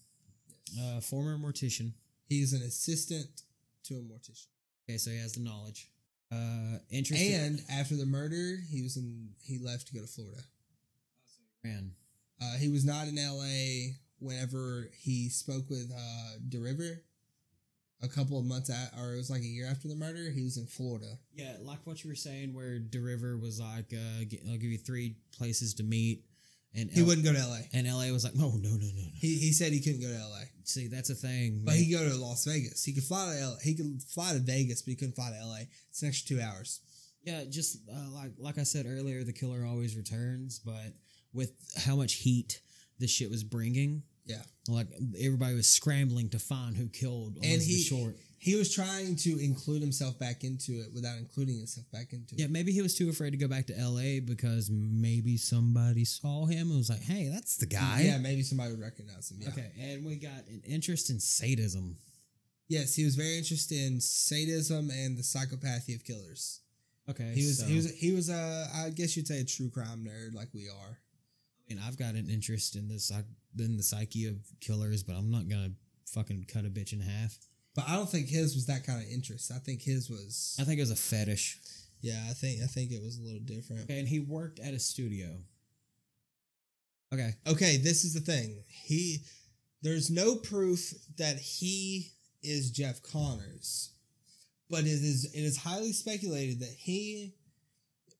uh, 0.79 0.99
former 1.01 1.37
mortician. 1.37 1.93
He's 2.27 2.53
an 2.53 2.61
assistant 2.61 3.43
to 3.85 3.95
a 3.95 4.01
mortician. 4.01 4.47
Okay, 4.87 4.97
so 4.97 5.09
he 5.09 5.17
has 5.17 5.33
the 5.33 5.41
knowledge. 5.41 5.89
Uh, 6.31 6.77
interested. 6.89 7.41
And 7.41 7.61
after 7.71 7.95
the 7.95 8.05
murder, 8.05 8.57
he 8.69 8.81
was 8.81 8.97
in. 8.97 9.29
He 9.41 9.57
left 9.57 9.87
to 9.87 9.93
go 9.93 10.01
to 10.01 10.07
Florida. 10.07 10.41
ran. 11.63 11.91
Uh, 12.41 12.57
he 12.57 12.69
was 12.69 12.85
not 12.85 13.07
in 13.07 13.17
L.A. 13.17 13.95
whenever 14.19 14.89
he 14.97 15.29
spoke 15.29 15.69
with 15.69 15.91
uh, 15.91 16.37
DeRiver. 16.49 16.99
A 18.03 18.07
couple 18.07 18.39
of 18.39 18.45
months 18.45 18.71
at, 18.71 18.99
or 18.99 19.13
it 19.13 19.17
was 19.17 19.29
like 19.29 19.41
a 19.41 19.45
year 19.45 19.67
after 19.69 19.87
the 19.87 19.95
murder. 19.95 20.31
He 20.31 20.41
was 20.41 20.57
in 20.57 20.65
Florida. 20.65 21.19
Yeah, 21.35 21.57
like 21.61 21.85
what 21.85 22.03
you 22.03 22.09
were 22.09 22.15
saying, 22.15 22.51
where 22.51 22.79
DeRiver 22.79 23.39
was 23.39 23.59
like, 23.59 23.93
uh, 23.93 24.25
"I'll 24.49 24.57
give 24.57 24.71
you 24.71 24.79
three 24.79 25.17
places 25.31 25.75
to 25.75 25.83
meet," 25.83 26.23
and 26.75 26.89
He 26.89 27.01
L- 27.01 27.07
wouldn't 27.07 27.25
go 27.25 27.33
to 27.33 27.39
L.A. 27.39 27.67
and 27.73 27.87
LA 27.87 28.11
was 28.11 28.23
like, 28.23 28.35
"No, 28.35 28.49
no, 28.49 28.69
no, 28.69 28.77
no, 28.77 28.87
no." 28.95 29.07
He 29.15 29.37
he 29.37 29.51
said 29.51 29.73
he 29.73 29.81
couldn't 29.81 30.01
go 30.01 30.07
to 30.07 30.15
L.A. 30.17 30.43
See, 30.63 30.87
that's 30.87 31.09
a 31.09 31.15
thing. 31.15 31.61
But 31.65 31.71
man. 31.71 31.83
he 31.83 31.91
could 31.91 31.99
go 31.99 32.09
to 32.09 32.15
Las 32.15 32.45
Vegas. 32.45 32.83
He 32.83 32.93
could 32.93 33.03
fly 33.03 33.33
to 33.33 33.41
L. 33.41 33.57
He 33.61 33.75
could 33.75 34.01
fly 34.03 34.33
to 34.33 34.39
Vegas, 34.39 34.81
but 34.81 34.91
he 34.91 34.95
couldn't 34.95 35.15
fly 35.15 35.29
to 35.31 35.37
L.A. 35.37 35.67
It's 35.89 36.01
an 36.01 36.07
extra 36.07 36.35
two 36.37 36.41
hours. 36.41 36.79
Yeah, 37.23 37.43
just 37.49 37.77
uh, 37.93 38.09
like 38.11 38.31
like 38.37 38.57
I 38.57 38.63
said 38.63 38.85
earlier, 38.87 39.23
the 39.23 39.33
killer 39.33 39.65
always 39.65 39.95
returns. 39.95 40.59
But 40.59 40.93
with 41.33 41.51
how 41.85 41.95
much 41.95 42.13
heat 42.15 42.61
this 42.99 43.11
shit 43.11 43.29
was 43.29 43.43
bringing, 43.43 44.03
Yeah. 44.31 44.41
like 44.67 44.87
everybody 45.19 45.55
was 45.55 45.67
scrambling 45.71 46.29
to 46.29 46.39
find 46.39 46.75
who 46.77 46.87
killed 46.87 47.37
And 47.43 47.61
he- 47.61 47.83
Short. 47.83 48.15
He 48.37 48.55
was 48.55 48.73
trying 48.73 49.17
to 49.17 49.37
include 49.37 49.81
himself 49.83 50.17
back 50.17 50.43
into 50.43 50.71
it 50.81 50.87
without 50.95 51.19
including 51.19 51.57
himself 51.59 51.85
back 51.91 52.11
into 52.11 52.33
it. 52.33 52.39
Yeah, 52.41 52.47
maybe 52.47 52.71
he 52.71 52.81
was 52.81 52.95
too 52.95 53.07
afraid 53.07 53.29
to 53.31 53.37
go 53.37 53.47
back 53.47 53.67
to 53.67 53.77
L.A. 53.77 54.19
because 54.19 54.67
maybe 54.71 55.37
somebody 55.37 56.05
saw 56.05 56.47
him 56.47 56.69
and 56.71 56.77
was 56.79 56.89
like, 56.89 57.03
"Hey, 57.03 57.27
that's 57.31 57.57
the 57.57 57.67
guy." 57.67 58.01
Yeah, 58.01 58.17
maybe 58.17 58.41
somebody 58.41 58.71
would 58.71 58.79
recognize 58.81 59.29
him. 59.29 59.37
Yeah. 59.41 59.49
Okay, 59.49 59.69
and 59.79 60.03
we 60.03 60.15
got 60.15 60.47
an 60.47 60.63
interest 60.65 61.11
in 61.11 61.19
sadism. 61.19 61.97
Yes, 62.67 62.95
he 62.95 63.03
was 63.05 63.13
very 63.15 63.37
interested 63.37 63.77
in 63.77 64.01
sadism 64.01 64.89
and 64.89 65.19
the 65.19 65.23
psychopathy 65.23 65.93
of 65.93 66.03
killers. 66.03 66.61
Okay, 67.09 67.33
He 67.35 67.45
was 67.45 67.59
so, 67.59 67.65
he 67.65 67.75
was 67.75 67.91
he 67.93 68.11
was 68.11 68.29
a 68.29 68.67
I 68.73 68.89
guess 68.89 69.15
you'd 69.15 69.27
say 69.27 69.41
a 69.41 69.45
true 69.45 69.69
crime 69.69 70.03
nerd 70.03 70.33
like 70.33 70.49
we 70.51 70.67
are. 70.67 70.97
Mean, 71.75 71.83
I've 71.87 71.97
got 71.97 72.15
an 72.15 72.29
interest 72.29 72.75
in 72.75 72.89
psych, 72.99 73.25
in 73.57 73.77
the 73.77 73.83
psyche 73.83 74.27
of 74.27 74.35
killers, 74.59 75.03
but 75.03 75.15
I'm 75.15 75.31
not 75.31 75.47
gonna 75.47 75.71
fucking 76.05 76.45
cut 76.51 76.65
a 76.65 76.69
bitch 76.69 76.93
in 76.93 76.99
half. 76.99 77.37
But 77.75 77.87
I 77.87 77.95
don't 77.95 78.09
think 78.09 78.27
his 78.27 78.55
was 78.55 78.65
that 78.65 78.85
kind 78.85 79.01
of 79.01 79.07
interest. 79.09 79.51
I 79.51 79.59
think 79.59 79.81
his 79.81 80.09
was 80.09 80.57
I 80.59 80.63
think 80.63 80.79
it 80.79 80.83
was 80.83 80.91
a 80.91 80.95
fetish. 80.95 81.59
Yeah, 82.01 82.21
I 82.29 82.33
think 82.33 82.61
I 82.61 82.67
think 82.67 82.91
it 82.91 83.01
was 83.01 83.17
a 83.17 83.21
little 83.21 83.39
different. 83.39 83.83
Okay, 83.83 83.99
and 83.99 84.07
he 84.07 84.19
worked 84.19 84.59
at 84.59 84.73
a 84.73 84.79
studio. 84.79 85.37
Okay, 87.13 87.31
Okay, 87.47 87.77
this 87.77 88.03
is 88.03 88.13
the 88.13 88.19
thing. 88.19 88.63
He 88.67 89.19
there's 89.81 90.09
no 90.09 90.35
proof 90.35 90.93
that 91.17 91.37
he 91.37 92.11
is 92.43 92.71
Jeff 92.71 93.01
Connors. 93.01 93.91
But 94.69 94.81
it 94.81 94.87
is 94.87 95.25
it 95.33 95.39
is 95.39 95.57
highly 95.57 95.93
speculated 95.93 96.59
that 96.61 96.73
he 96.77 97.35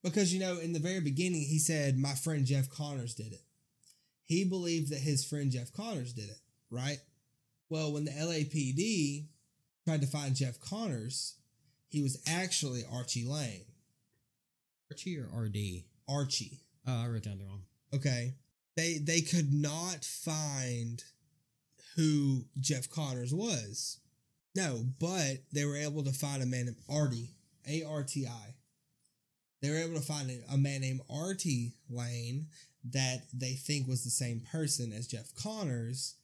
because 0.04 0.34
you 0.34 0.40
know 0.40 0.58
in 0.58 0.74
the 0.74 0.80
very 0.80 1.00
beginning 1.00 1.42
he 1.42 1.60
said 1.60 1.98
my 1.98 2.14
friend 2.14 2.46
Jeff 2.46 2.70
Connors 2.70 3.16
did 3.16 3.34
it. 3.34 3.42
He 4.26 4.46
believed 4.46 4.92
that 4.92 5.00
his 5.00 5.26
friend 5.26 5.52
Jeff 5.52 5.74
Connors 5.74 6.14
did 6.14 6.30
it, 6.30 6.40
right? 6.70 7.00
Well, 7.70 7.94
when 7.94 8.06
the 8.06 8.12
LAPD 8.12 9.26
tried 9.86 10.02
to 10.02 10.08
find 10.08 10.36
Jeff 10.36 10.60
Connors, 10.60 11.36
he 11.88 12.02
was 12.02 12.22
actually 12.28 12.84
Archie 12.92 13.26
Lane. 13.26 13.66
Archie 14.90 15.18
or 15.18 15.30
RD? 15.34 15.84
Archie. 16.08 16.62
Oh, 16.88 17.04
I 17.04 17.08
wrote 17.08 17.24
down 17.24 17.40
the 17.40 17.46
wrong. 17.46 17.64
Okay. 17.94 18.34
They 18.76 18.98
they 18.98 19.22
could 19.22 19.54
not 19.54 20.06
find 20.06 21.04
who 21.96 22.46
Jeff 22.60 22.90
Connors 22.90 23.34
was. 23.34 24.00
No, 24.56 24.86
but 25.00 25.44
they 25.52 25.66
were 25.66 25.78
able 25.78 26.04
to 26.04 26.12
find 26.12 26.42
a 26.42 26.46
man 26.46 26.66
named 26.66 26.78
Artie, 26.90 27.32
A 27.68 27.84
R 27.84 28.04
T 28.04 28.26
I. 28.28 28.56
They 29.62 29.70
were 29.70 29.78
able 29.78 29.96
to 29.96 30.02
find 30.02 30.32
a 30.52 30.58
man 30.58 30.82
named 30.82 31.02
Artie 31.10 31.74
Lane 31.90 32.48
that 32.92 33.24
they 33.34 33.54
think 33.54 33.88
was 33.88 34.04
the 34.04 34.10
same 34.10 34.42
person 34.52 34.92
as 34.92 35.08
Jeff 35.08 35.34
Connors, 35.36 36.16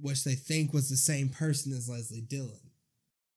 which 0.00 0.22
they 0.24 0.34
think 0.34 0.72
was 0.72 0.88
the 0.88 0.96
same 0.96 1.28
person 1.28 1.72
as 1.72 1.88
Leslie 1.88 2.20
Dillon. 2.20 2.70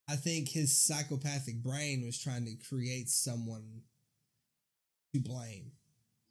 I 0.07 0.15
think 0.15 0.49
his 0.49 0.77
psychopathic 0.79 1.63
brain 1.63 2.03
was 2.05 2.19
trying 2.21 2.45
to 2.45 2.55
create 2.69 3.09
someone 3.09 3.81
to 5.13 5.19
blame 5.21 5.71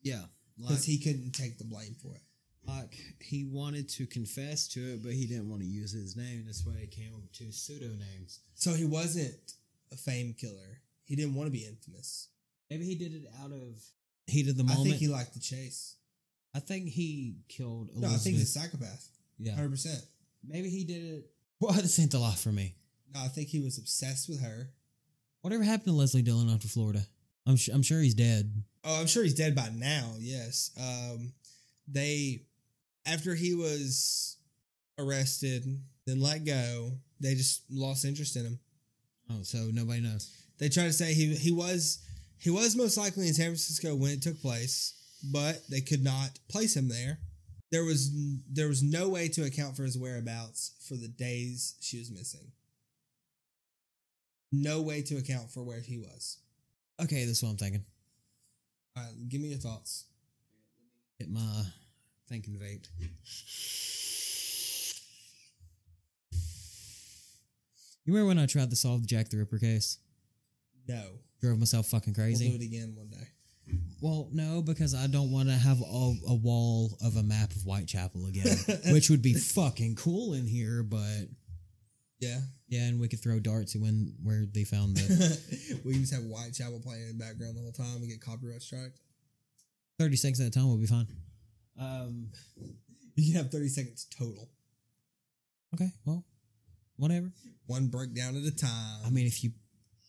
Yeah, 0.02 0.24
because 0.56 0.84
he 0.84 0.98
couldn't 0.98 1.32
take 1.32 1.58
the 1.58 1.64
blame 1.64 1.94
for 2.00 2.14
it. 2.14 2.22
like 2.66 2.94
he 3.20 3.44
wanted 3.44 3.88
to 3.88 4.06
confess 4.06 4.68
to 4.68 4.80
it, 4.80 5.02
but 5.02 5.12
he 5.12 5.26
didn't 5.26 5.48
want 5.48 5.62
to 5.62 5.68
use 5.68 5.92
his 5.92 6.16
name. 6.16 6.44
That's 6.46 6.64
why 6.64 6.74
he 6.80 6.86
came 6.86 7.12
up 7.14 7.22
with 7.22 7.32
two 7.32 7.50
pseudonyms. 7.52 8.40
So 8.54 8.72
he 8.74 8.84
wasn't 8.84 9.54
a 9.92 9.96
fame 9.96 10.34
killer. 10.38 10.80
He 11.04 11.16
didn't 11.16 11.34
want 11.34 11.46
to 11.48 11.50
be 11.52 11.66
infamous. 11.66 12.28
Maybe 12.70 12.84
he 12.84 12.94
did 12.94 13.12
it 13.14 13.24
out 13.42 13.50
of 13.52 13.82
heat 14.26 14.48
of 14.48 14.56
the 14.56 14.62
moment. 14.64 14.80
I 14.80 14.84
think 14.84 14.96
he 14.96 15.08
liked 15.08 15.34
the 15.34 15.40
chase. 15.40 15.96
I 16.54 16.60
think 16.60 16.88
he 16.88 17.36
killed 17.48 17.88
Elizabeth. 17.90 18.10
No, 18.10 18.14
I 18.14 18.18
think 18.18 18.36
he's 18.36 18.56
a 18.56 18.60
psychopath. 18.60 19.08
yeah, 19.38 19.54
Hundred 19.54 19.70
percent. 19.72 20.02
maybe 20.46 20.68
he 20.70 20.84
did 20.84 21.02
it. 21.04 21.30
Well, 21.60 21.72
this 21.74 21.98
ain't 21.98 22.10
the 22.12 22.18
law 22.18 22.30
for 22.32 22.50
me. 22.52 22.74
No, 23.14 23.20
I 23.20 23.28
think 23.28 23.48
he 23.48 23.60
was 23.60 23.76
obsessed 23.78 24.28
with 24.28 24.40
her. 24.42 24.70
Whatever 25.42 25.62
happened 25.62 25.86
to 25.86 25.92
Leslie 25.92 26.22
Dillon 26.22 26.48
after 26.48 26.68
Florida? 26.68 27.02
I'm 27.46 27.56
su- 27.56 27.72
I'm 27.72 27.82
sure 27.82 28.00
he's 28.00 28.14
dead. 28.14 28.52
Oh, 28.84 29.00
I'm 29.00 29.06
sure 29.06 29.22
he's 29.24 29.34
dead 29.34 29.54
by 29.54 29.68
now. 29.74 30.14
Yes. 30.18 30.70
Um, 30.80 31.32
they 31.88 32.42
after 33.06 33.34
he 33.34 33.54
was 33.54 34.36
arrested, 34.98 35.64
then 36.06 36.20
let 36.20 36.44
go. 36.44 36.92
They 37.20 37.34
just 37.34 37.62
lost 37.70 38.04
interest 38.04 38.36
in 38.36 38.44
him. 38.46 38.58
Oh, 39.30 39.42
so 39.42 39.68
nobody 39.72 40.00
knows. 40.00 40.30
They 40.58 40.68
tried 40.68 40.86
to 40.86 40.92
say 40.92 41.14
he 41.14 41.34
he 41.34 41.50
was 41.52 41.98
he 42.40 42.48
was 42.50 42.74
most 42.74 42.96
likely 42.96 43.28
in 43.28 43.34
San 43.34 43.46
Francisco 43.46 43.94
when 43.94 44.12
it 44.12 44.22
took 44.22 44.40
place, 44.40 44.94
but 45.30 45.60
they 45.68 45.82
could 45.82 46.02
not 46.02 46.38
place 46.48 46.74
him 46.74 46.88
there. 46.88 47.18
There 47.70 47.84
was 47.84 48.10
there 48.50 48.66
was 48.66 48.82
no 48.82 49.08
way 49.08 49.28
to 49.28 49.44
account 49.44 49.76
for 49.76 49.84
his 49.84 49.96
whereabouts 49.96 50.72
for 50.88 50.94
the 50.94 51.06
days 51.06 51.76
she 51.80 51.98
was 51.98 52.10
missing. 52.10 52.50
No 54.50 54.80
way 54.80 55.02
to 55.02 55.16
account 55.16 55.50
for 55.52 55.62
where 55.62 55.80
he 55.80 55.98
was. 55.98 56.38
Okay, 57.00 57.24
this 57.24 57.38
is 57.38 57.42
what 57.42 57.50
I'm 57.50 57.56
thinking. 57.56 57.84
All 58.96 59.04
right, 59.04 59.28
give 59.28 59.40
me 59.40 59.48
your 59.48 59.58
thoughts. 59.58 60.06
Get 61.18 61.30
my 61.30 61.62
thinking 62.28 62.54
vaped. 62.54 62.88
You 68.04 68.14
remember 68.14 68.28
when 68.28 68.38
I 68.38 68.46
tried 68.46 68.70
to 68.70 68.76
solve 68.76 69.02
the 69.02 69.06
Jack 69.06 69.28
the 69.28 69.36
Ripper 69.36 69.58
case? 69.58 69.98
No, 70.88 71.20
Drove 71.40 71.58
myself 71.58 71.86
fucking 71.86 72.14
we'll 72.16 72.26
crazy. 72.26 72.48
do 72.50 72.56
it 72.56 72.62
again 72.64 72.94
one 72.96 73.08
day. 73.08 73.26
Well, 74.00 74.28
no, 74.32 74.62
because 74.62 74.94
I 74.94 75.06
don't 75.06 75.30
want 75.30 75.48
to 75.48 75.54
have 75.54 75.80
a, 75.80 75.84
a 76.28 76.34
wall 76.34 76.96
of 77.04 77.16
a 77.16 77.22
map 77.22 77.52
of 77.52 77.62
Whitechapel 77.62 78.26
again, 78.26 78.56
which 78.92 79.10
would 79.10 79.22
be 79.22 79.34
fucking 79.34 79.94
cool 79.94 80.34
in 80.34 80.46
here. 80.46 80.82
But 80.82 81.28
Yeah, 82.18 82.40
yeah, 82.68 82.88
and 82.88 82.98
we 83.00 83.08
could 83.08 83.22
throw 83.22 83.38
darts 83.38 83.74
and 83.74 83.82
when 83.82 84.14
where 84.22 84.44
they 84.52 84.64
found 84.64 84.96
the 84.96 85.80
we 85.84 85.94
just 85.98 86.12
have 86.12 86.24
Whitechapel 86.24 86.80
playing 86.80 87.02
in 87.10 87.18
the 87.18 87.24
background 87.24 87.56
the 87.56 87.60
whole 87.60 87.72
time 87.72 87.96
and 88.02 88.08
get 88.08 88.20
copyright 88.20 88.62
strike. 88.62 88.94
thirty 89.98 90.16
seconds 90.16 90.40
at 90.40 90.48
a 90.48 90.50
time 90.50 90.68
will 90.68 90.76
be 90.78 90.86
fine. 90.86 91.06
Um. 91.78 92.28
You 93.16 93.34
can 93.34 93.42
have 93.42 93.50
thirty 93.52 93.68
seconds 93.68 94.06
total, 94.16 94.48
Okay. 95.74 95.90
Well, 96.06 96.24
whatever. 96.96 97.30
one 97.66 97.88
breakdown 97.88 98.34
at 98.36 98.44
a 98.50 98.54
time. 98.56 99.00
I 99.04 99.10
mean, 99.10 99.26
if 99.26 99.44
you 99.44 99.50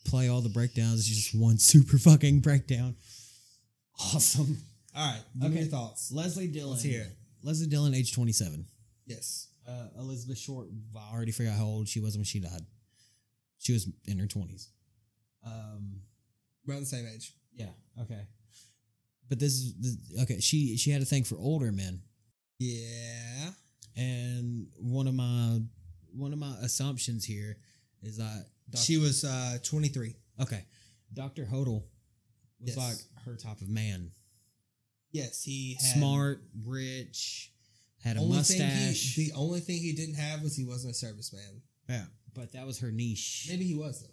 play 0.06 0.28
all 0.30 0.42
the 0.42 0.50
breakdowns, 0.50 1.00
it's 1.00 1.08
just 1.08 1.36
one 1.36 1.58
super 1.58 1.98
fucking 1.98 2.40
breakdown. 2.42 2.96
Awesome. 4.00 4.58
All 4.96 5.08
right, 5.14 5.22
give 5.34 5.42
me 5.52 5.58
Okay. 5.58 5.60
your 5.66 5.72
thoughts. 5.72 6.12
Leslie 6.12 6.48
Dillon. 6.48 6.72
Let's 6.72 6.84
hear 6.84 7.02
it. 7.02 7.18
Leslie 7.44 7.68
Dillon, 7.68 7.94
age 7.94 8.14
27. 8.14 8.66
Yes. 9.06 9.48
Uh, 9.68 9.88
Elizabeth 10.00 10.38
Short, 10.38 10.68
I 10.96 11.14
already 11.14 11.32
forgot 11.32 11.58
how 11.58 11.66
old 11.66 11.88
she 11.88 12.00
was 12.00 12.16
when 12.18 12.24
she 12.26 12.40
died. 12.40 12.66
She 13.60 13.74
was 13.74 13.88
in 14.06 14.18
her 14.20 14.26
20s. 14.28 14.68
Um, 15.46 16.02
Around 16.68 16.82
the 16.82 16.86
same 16.88 17.08
age. 17.14 17.34
yeah, 17.56 17.70
okay. 18.02 18.22
But 19.30 19.40
this 19.40 19.54
is, 19.54 19.74
this, 19.80 20.22
okay, 20.24 20.40
she, 20.40 20.76
she 20.78 20.92
had 20.92 21.02
a 21.02 21.06
thing 21.06 21.24
for 21.24 21.36
older 21.38 21.72
men. 21.72 22.02
Yeah. 22.60 23.52
And 23.96 24.68
one 24.78 25.08
of 25.08 25.14
my, 25.14 25.60
one 26.14 26.34
of 26.34 26.40
my 26.40 26.56
assumptions 26.62 27.24
here 27.26 27.58
is 28.02 28.18
that 28.18 28.46
Doc- 28.70 28.82
She 28.82 28.98
was 28.98 29.24
uh 29.24 29.58
23. 29.64 30.16
okay, 30.42 30.66
Dr. 31.14 31.46
Hodel 31.46 31.84
was 32.60 32.76
Yes. 32.76 32.78
like 32.78 33.24
her 33.26 33.36
type 33.36 33.62
of 33.62 33.70
man. 33.70 34.12
Yes, 35.12 35.44
he 35.44 35.74
had 35.82 35.98
Smart, 35.98 36.42
rich, 36.66 37.52
had 38.04 38.18
a 38.18 38.22
mustache. 38.22 39.16
He, 39.16 39.26
the 39.30 39.34
only 39.34 39.60
thing 39.60 39.78
he 39.82 39.92
didn't 39.94 40.16
have 40.16 40.42
was 40.42 40.56
he 40.56 40.64
wasn't 40.64 40.96
a 40.96 41.06
serviceman. 41.06 41.62
yeah, 41.90 42.06
but 42.34 42.54
that 42.54 42.66
was 42.66 42.80
her 42.80 42.92
niche. 42.92 43.48
Maybe 43.50 43.66
he 43.66 43.76
was 43.76 44.02
though. 44.02 44.08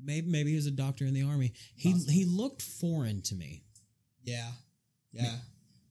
Maybe 0.00 0.28
maybe 0.28 0.50
he 0.50 0.56
was 0.56 0.66
a 0.66 0.70
doctor 0.72 1.04
in 1.06 1.14
the 1.14 1.22
army. 1.22 1.52
He 1.76 1.92
Possibly. 1.92 2.14
he 2.14 2.24
looked 2.24 2.62
foreign 2.62 3.22
to 3.22 3.34
me. 3.36 3.62
Yeah. 4.24 4.50
Yeah. 5.12 5.36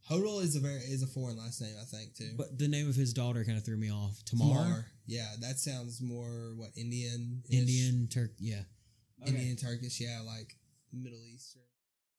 Hodel 0.09 0.41
is 0.41 0.55
a 0.55 0.59
very 0.59 0.79
is 0.79 1.01
a 1.01 1.07
foreign 1.07 1.37
last 1.37 1.61
name, 1.61 1.75
I 1.81 1.85
think, 1.85 2.15
too. 2.15 2.31
But 2.37 2.57
the 2.57 2.67
name 2.67 2.89
of 2.89 2.95
his 2.95 3.13
daughter 3.13 3.43
kind 3.45 3.57
of 3.57 3.63
threw 3.63 3.77
me 3.77 3.91
off. 3.91 4.23
Tamar, 4.25 4.63
Tamar. 4.63 4.85
Yeah, 5.05 5.27
that 5.39 5.59
sounds 5.59 6.01
more 6.01 6.53
what 6.55 6.69
Indian 6.75 7.41
Indian, 7.49 8.07
Turk. 8.07 8.31
Yeah. 8.39 8.63
Indian 9.25 9.55
Turkish, 9.55 10.01
yeah, 10.01 10.19
like 10.25 10.57
Middle 10.91 11.23
Eastern. 11.33 11.61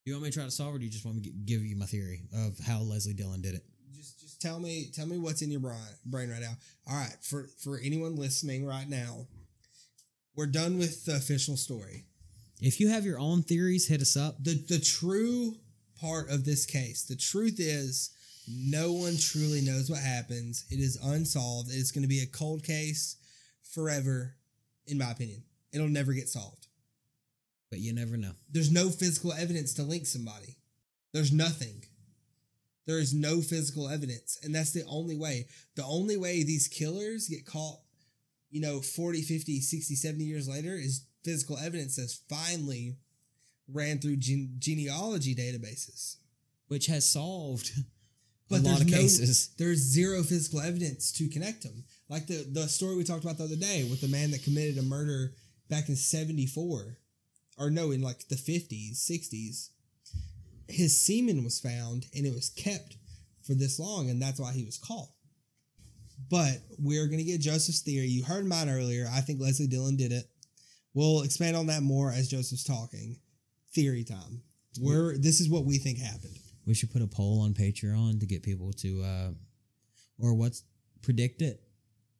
You 0.05 0.13
want 0.13 0.23
me 0.23 0.29
to 0.29 0.35
try 0.35 0.45
to 0.45 0.51
solve 0.51 0.73
it, 0.73 0.75
or 0.77 0.79
do 0.79 0.85
you 0.85 0.91
just 0.91 1.05
want 1.05 1.17
me 1.17 1.23
to 1.23 1.29
give 1.29 1.63
you 1.63 1.75
my 1.75 1.85
theory 1.85 2.23
of 2.33 2.57
how 2.59 2.79
Leslie 2.79 3.13
Dillon 3.13 3.41
did 3.41 3.55
it? 3.55 3.63
Just 3.95 4.19
just 4.19 4.41
tell 4.41 4.59
me 4.59 4.91
tell 4.93 5.05
me 5.05 5.17
what's 5.17 5.41
in 5.41 5.51
your 5.51 5.59
brain 5.59 5.77
brain 6.05 6.29
right 6.29 6.41
now. 6.41 6.53
All 6.87 6.95
right, 6.95 7.15
for 7.21 7.49
for 7.63 7.79
anyone 7.83 8.15
listening 8.15 8.65
right 8.65 8.89
now, 8.89 9.27
we're 10.35 10.47
done 10.47 10.77
with 10.77 11.05
the 11.05 11.15
official 11.15 11.57
story. 11.57 12.05
If 12.61 12.79
you 12.79 12.89
have 12.89 13.05
your 13.05 13.19
own 13.19 13.43
theories, 13.43 13.87
hit 13.87 14.01
us 14.01 14.15
up. 14.17 14.43
the 14.43 14.55
the 14.67 14.79
true 14.79 15.55
part 15.99 16.29
of 16.29 16.45
this 16.45 16.65
case. 16.65 17.03
The 17.03 17.15
truth 17.15 17.59
is 17.59 18.11
no 18.47 18.93
one 18.93 19.17
truly 19.17 19.61
knows 19.61 19.89
what 19.89 19.99
happens. 19.99 20.65
It 20.69 20.79
is 20.79 20.99
unsolved. 21.03 21.69
It 21.69 21.77
is 21.77 21.91
going 21.91 22.03
to 22.03 22.07
be 22.07 22.21
a 22.21 22.27
cold 22.27 22.63
case 22.63 23.17
forever 23.73 24.35
in 24.87 24.97
my 24.97 25.11
opinion. 25.11 25.43
It'll 25.73 25.87
never 25.87 26.13
get 26.13 26.29
solved. 26.29 26.67
But 27.69 27.79
you 27.79 27.93
never 27.93 28.15
know. 28.15 28.31
there's 28.51 28.71
no 28.71 28.89
physical 28.89 29.33
evidence 29.33 29.73
to 29.73 29.83
link 29.83 30.05
somebody. 30.05 30.57
There's 31.11 31.33
nothing. 31.33 31.83
There 32.85 32.99
is 32.99 33.13
no 33.13 33.41
physical 33.41 33.89
evidence, 33.89 34.37
and 34.43 34.53
that's 34.53 34.71
the 34.71 34.83
only 34.87 35.17
way. 35.17 35.47
The 35.75 35.83
only 35.83 36.17
way 36.17 36.43
these 36.43 36.67
killers 36.67 37.27
get 37.27 37.45
caught, 37.45 37.79
you 38.51 38.61
know, 38.61 38.79
40, 38.79 39.23
50, 39.23 39.59
60, 39.59 39.95
70 39.95 40.23
years 40.23 40.47
later 40.47 40.75
is 40.75 41.05
physical 41.23 41.57
evidence 41.57 41.95
that's 41.95 42.21
finally 42.29 42.97
ran 43.71 43.99
through 43.99 44.17
gene- 44.17 44.55
genealogy 44.59 45.33
databases. 45.35 46.17
which 46.67 46.87
has 46.87 47.07
solved 47.09 47.71
But 48.49 48.61
a 48.61 48.63
lot 48.63 48.81
of 48.81 48.87
no- 48.89 48.97
cases. 48.97 49.49
There's 49.57 49.79
zero 49.79 50.21
physical 50.23 50.61
evidence 50.61 51.11
to 51.13 51.27
connect 51.29 51.63
them. 51.63 51.83
Like 52.09 52.27
the, 52.27 52.45
the 52.51 52.67
story 52.67 52.95
we 52.95 53.03
talked 53.03 53.23
about 53.23 53.37
the 53.37 53.43
other 53.45 53.55
day 53.55 53.83
with 53.89 54.01
the 54.01 54.07
man 54.07 54.31
that 54.31 54.43
committed 54.43 54.77
a 54.77 54.83
murder 54.83 55.33
back 55.69 55.89
in 55.89 55.95
74, 55.95 56.97
or 57.57 57.69
no, 57.71 57.89
in 57.91 58.01
like 58.01 58.27
the 58.27 58.35
50s, 58.35 58.97
60s. 59.09 59.69
His 60.67 60.99
semen 60.99 61.43
was 61.43 61.59
found 61.59 62.05
and 62.15 62.25
it 62.25 62.33
was 62.33 62.49
kept 62.49 62.97
for 63.43 63.53
this 63.55 63.79
long, 63.79 64.09
and 64.09 64.21
that's 64.21 64.39
why 64.39 64.51
he 64.53 64.63
was 64.65 64.77
caught. 64.77 65.09
But 66.29 66.57
we're 66.79 67.05
going 67.07 67.19
to 67.19 67.23
get 67.23 67.41
Joseph's 67.41 67.81
theory. 67.81 68.07
You 68.07 68.23
heard 68.23 68.45
mine 68.45 68.69
earlier. 68.69 69.07
I 69.11 69.21
think 69.21 69.39
Leslie 69.39 69.67
Dillon 69.67 69.97
did 69.97 70.11
it. 70.11 70.25
We'll 70.93 71.21
expand 71.23 71.55
on 71.57 71.67
that 71.67 71.83
more 71.83 72.11
as 72.11 72.27
Joseph's 72.29 72.63
talking. 72.63 73.17
Theory 73.75 74.03
time. 74.03 74.41
We're, 74.81 75.17
this 75.17 75.39
is 75.39 75.49
what 75.49 75.65
we 75.65 75.77
think 75.77 75.99
happened. 75.99 76.37
We 76.65 76.73
should 76.73 76.91
put 76.91 77.01
a 77.01 77.07
poll 77.07 77.41
on 77.41 77.53
Patreon 77.53 78.19
to 78.21 78.25
get 78.25 78.41
people 78.41 78.71
to, 78.73 79.03
uh, 79.03 79.29
or 80.19 80.33
what's 80.33 80.63
predict 81.01 81.41
it. 81.41 81.61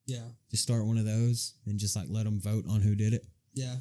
Yeah. 0.05 0.27
Just 0.51 0.63
start 0.63 0.85
one 0.85 0.97
of 0.97 1.05
those 1.05 1.55
and 1.65 1.79
just 1.79 1.95
like 1.95 2.05
let 2.09 2.25
them 2.25 2.39
vote 2.39 2.65
on 2.69 2.81
who 2.81 2.93
did 2.95 3.13
it. 3.13 3.25
Yeah. 3.53 3.75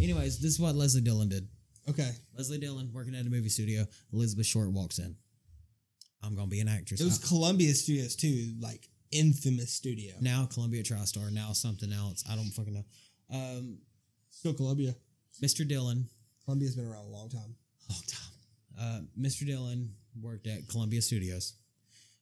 Anyways, 0.00 0.38
this 0.40 0.52
is 0.52 0.58
what 0.60 0.74
Leslie 0.74 1.00
Dillon 1.00 1.28
did. 1.28 1.46
Okay. 1.88 2.10
Leslie 2.36 2.58
Dillon 2.58 2.90
working 2.92 3.14
at 3.14 3.26
a 3.26 3.30
movie 3.30 3.48
studio. 3.48 3.84
Elizabeth 4.12 4.46
Short 4.46 4.70
walks 4.72 4.98
in. 4.98 5.14
I'm 6.22 6.34
gonna 6.34 6.48
be 6.48 6.60
an 6.60 6.68
actress. 6.68 7.00
It 7.00 7.04
was 7.04 7.22
Uh, 7.22 7.28
Columbia 7.28 7.72
Studios 7.74 8.16
too, 8.16 8.54
like 8.60 8.88
infamous 9.10 9.72
studio. 9.72 10.14
now 10.20 10.46
Columbia 10.46 10.82
TriStar. 10.82 11.30
Now 11.32 11.52
something 11.52 11.92
else. 11.92 12.24
I 12.30 12.34
don't 12.36 12.50
fucking 12.50 12.74
know. 12.74 12.84
Um, 13.30 13.78
Still 14.30 14.54
Columbia. 14.54 14.94
Mr. 15.42 15.66
Dillon 15.66 16.08
Columbia's 16.50 16.74
been 16.74 16.84
around 16.84 17.04
a 17.04 17.08
long 17.10 17.28
time. 17.28 17.54
long 17.88 18.02
time. 18.08 18.26
Uh, 18.76 19.00
Mr. 19.16 19.46
Dillon 19.46 19.92
worked 20.20 20.48
at 20.48 20.66
Columbia 20.66 21.00
Studios. 21.00 21.54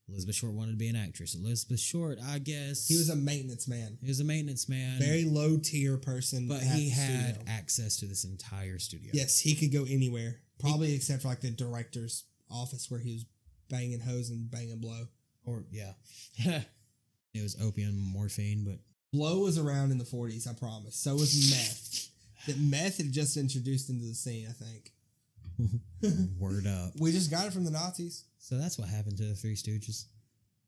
Elizabeth 0.06 0.34
Short 0.34 0.52
wanted 0.52 0.72
to 0.72 0.76
be 0.76 0.88
an 0.88 0.96
actress. 0.96 1.34
Elizabeth 1.34 1.80
Short, 1.80 2.18
I 2.22 2.38
guess 2.38 2.86
He 2.88 2.96
was 2.98 3.08
a 3.08 3.16
maintenance 3.16 3.66
man, 3.66 3.96
he 4.02 4.08
was 4.08 4.20
a 4.20 4.24
maintenance 4.24 4.68
man, 4.68 4.98
very 4.98 5.24
low 5.24 5.56
tier 5.56 5.96
person, 5.96 6.46
but 6.46 6.60
he 6.60 6.90
had 6.90 7.36
studio. 7.36 7.42
access 7.48 7.96
to 8.00 8.06
this 8.06 8.24
entire 8.24 8.78
studio. 8.78 9.12
yes, 9.14 9.38
he 9.38 9.54
could 9.54 9.72
go 9.72 9.84
anywhere, 9.88 10.40
probably 10.58 10.94
except 10.94 11.22
for 11.22 11.28
like 11.28 11.40
the 11.40 11.50
director's 11.50 12.24
office 12.50 12.90
where 12.90 13.00
he 13.00 13.14
was 13.14 13.24
banging 13.70 14.00
hose 14.00 14.28
and 14.28 14.50
banging 14.50 14.78
blow. 14.78 15.04
or 15.46 15.64
yeah, 15.70 15.92
it 16.38 17.42
was 17.42 17.56
opium, 17.62 17.96
morphine, 17.98 18.64
but 18.66 18.76
Blow 19.10 19.38
was 19.40 19.56
around 19.56 19.90
in 19.90 19.96
the 19.96 20.04
forties, 20.04 20.46
I 20.46 20.52
promise. 20.52 20.94
So 20.96 21.14
was 21.14 21.32
meth. 21.50 22.08
That 22.46 22.58
meth 22.58 22.98
had 22.98 23.12
just 23.12 23.36
introduced 23.36 23.90
into 23.90 24.04
the 24.06 24.14
scene, 24.14 24.46
I 24.48 24.52
think. 24.52 24.92
word 26.38 26.66
up. 26.66 26.92
We 27.00 27.12
just 27.12 27.30
got 27.30 27.46
it 27.46 27.52
from 27.52 27.64
the 27.64 27.70
Nazis. 27.70 28.24
So 28.38 28.56
that's 28.56 28.78
what 28.78 28.88
happened 28.88 29.16
to 29.18 29.24
the 29.24 29.34
Three 29.34 29.56
Stooges. 29.56 30.04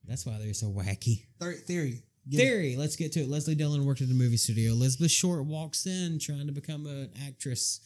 That's 0.06 0.26
why 0.26 0.38
they're 0.38 0.54
so 0.54 0.66
wacky. 0.66 1.26
Thir- 1.38 1.52
theory. 1.52 2.02
Get 2.28 2.40
it. 2.40 2.42
Theory. 2.44 2.76
Let's 2.76 2.96
get 2.96 3.12
to 3.12 3.20
it. 3.20 3.28
Leslie 3.28 3.54
Dillon 3.54 3.84
worked 3.84 4.00
at 4.00 4.08
a 4.08 4.14
movie 4.14 4.36
studio. 4.36 4.72
Elizabeth 4.72 5.10
Short 5.10 5.44
walks 5.44 5.86
in 5.86 6.18
trying 6.18 6.46
to 6.46 6.52
become 6.52 6.86
an 6.86 7.10
actress. 7.26 7.80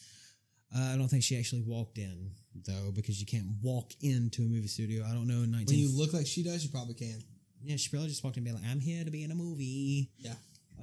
Uh, 0.75 0.93
I 0.93 0.97
don't 0.97 1.07
think 1.07 1.23
she 1.23 1.37
actually 1.37 1.61
walked 1.61 1.97
in 1.97 2.31
though, 2.65 2.91
because 2.93 3.19
you 3.19 3.25
can't 3.25 3.47
walk 3.61 3.91
into 4.01 4.41
a 4.43 4.45
movie 4.45 4.67
studio. 4.67 5.05
I 5.07 5.13
don't 5.13 5.27
know 5.27 5.43
in 5.43 5.51
When 5.51 5.65
you 5.69 5.95
look 5.95 6.13
like 6.13 6.25
she 6.25 6.43
does, 6.43 6.63
you 6.63 6.69
probably 6.69 6.95
can. 6.95 7.21
yeah, 7.63 7.75
she 7.77 7.89
probably 7.89 8.09
just 8.09 8.23
walked 8.23 8.37
in 8.37 8.45
and 8.47 8.55
be 8.55 8.59
like, 8.61 8.69
"I'm 8.71 8.79
here 8.79 9.03
to 9.03 9.11
be 9.11 9.23
in 9.23 9.31
a 9.31 9.35
movie." 9.35 10.09
Yeah. 10.17 10.33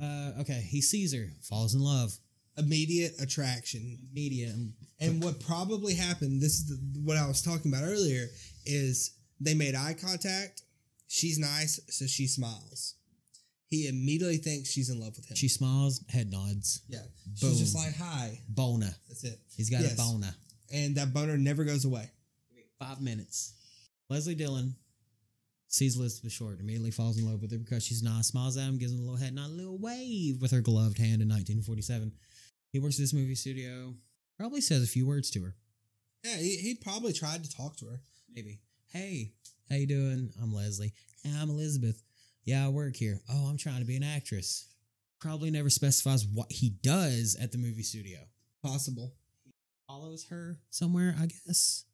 Uh, 0.01 0.41
okay. 0.41 0.65
He 0.67 0.81
sees 0.81 1.13
her, 1.15 1.29
falls 1.43 1.75
in 1.75 1.81
love. 1.81 2.17
Immediate 2.59 3.21
attraction. 3.21 3.99
medium 4.13 4.75
And 5.01 5.23
what 5.23 5.41
probably 5.41 5.95
happened, 5.95 6.41
this 6.43 6.61
is 6.61 6.69
the, 6.69 7.01
what 7.01 7.17
I 7.17 7.27
was 7.27 7.41
talking 7.43 7.73
about 7.73 7.85
earlier, 7.85 8.27
is 8.67 9.17
they 9.41 9.55
made 9.55 9.75
eye 9.75 9.95
contact. 10.01 10.63
She's 11.09 11.39
nice, 11.39 11.81
so 11.89 12.07
she 12.07 12.27
smiles. 12.27 12.95
He 13.69 13.89
immediately 13.89 14.37
thinks 14.37 14.71
she's 14.71 14.91
in 14.91 15.01
love 15.01 15.17
with 15.17 15.31
him. 15.31 15.37
She 15.37 15.49
smiles, 15.49 16.05
head 16.11 16.31
nods. 16.31 16.83
yeah. 16.89 16.99
She's 17.37 17.59
just 17.59 17.75
like, 17.75 17.97
hi. 17.97 18.39
Boner. 18.49 18.95
That's 19.09 19.25
it. 19.25 19.39
He's 19.57 19.71
got 19.71 19.81
Yes. 19.81 19.95
a 19.95 19.97
boner. 19.97 20.35
And 20.73 20.97
that 20.97 21.13
boner 21.15 21.39
never 21.39 21.65
goes 21.65 21.85
away. 21.87 22.11
Five 22.79 23.01
minutes. 23.01 23.55
Leslie 24.11 24.35
Dillon 24.35 24.75
sees 25.69 25.97
Elizabeth 25.97 26.33
Short, 26.33 26.61
immediately 26.61 26.91
falls 26.91 27.17
in 27.19 27.25
love 27.27 27.41
with 27.41 27.51
her 27.53 27.59
because 27.59 27.83
she's 27.83 28.03
nice, 28.03 28.27
smiles 28.29 28.57
at 28.59 28.65
him, 28.69 28.77
gives 28.79 28.93
him 28.93 28.99
a 28.99 29.03
little 29.03 29.17
head 29.17 29.35
nod, 29.35 29.47
a 29.47 29.53
little 29.53 29.79
wave 29.79 30.41
with 30.43 30.51
her 30.51 30.61
gloved 30.61 30.99
hand 30.99 31.23
in 31.23 31.29
1947. 31.29 32.13
He 32.73 32.81
works 32.81 32.99
at 32.99 33.03
this 33.03 33.13
movie 33.13 33.35
studio, 33.35 33.95
probably 34.39 34.63
says 34.63 34.83
a 34.83 34.87
few 34.87 35.07
words 35.07 35.31
to 35.33 35.43
her. 35.43 35.55
Yeah, 36.25 36.37
he, 36.37 36.57
he 36.57 36.75
probably 36.75 37.13
tried 37.13 37.45
to 37.45 37.55
talk 37.55 37.77
to 37.77 37.87
her. 37.87 38.01
Maybe. 38.35 38.61
Hey, 38.89 39.33
how 39.69 39.77
you 39.77 39.87
doing? 39.87 40.31
I'm 40.43 40.55
Leslie. 40.55 40.95
Hey, 41.23 41.33
I'm 41.39 41.51
Elizabeth. 41.51 42.03
Yeah, 42.45 42.65
I 42.65 42.71
work 42.71 42.97
here. 42.97 43.21
Oh, 43.31 43.49
I'm 43.51 43.59
trying 43.59 43.81
to 43.81 43.85
be 43.85 43.97
an 43.97 44.03
actress. 44.03 44.69
Probably 45.21 45.51
never 45.51 45.69
specifies 45.69 46.27
what 46.27 46.51
he 46.51 46.71
does 46.83 47.37
at 47.39 47.53
the 47.53 47.59
movie 47.59 47.83
studio. 47.83 48.21
Possible. 48.65 49.13
Follows 49.87 50.27
her 50.31 50.59
somewhere, 50.71 51.15
I 51.21 51.27
guess. 51.27 51.85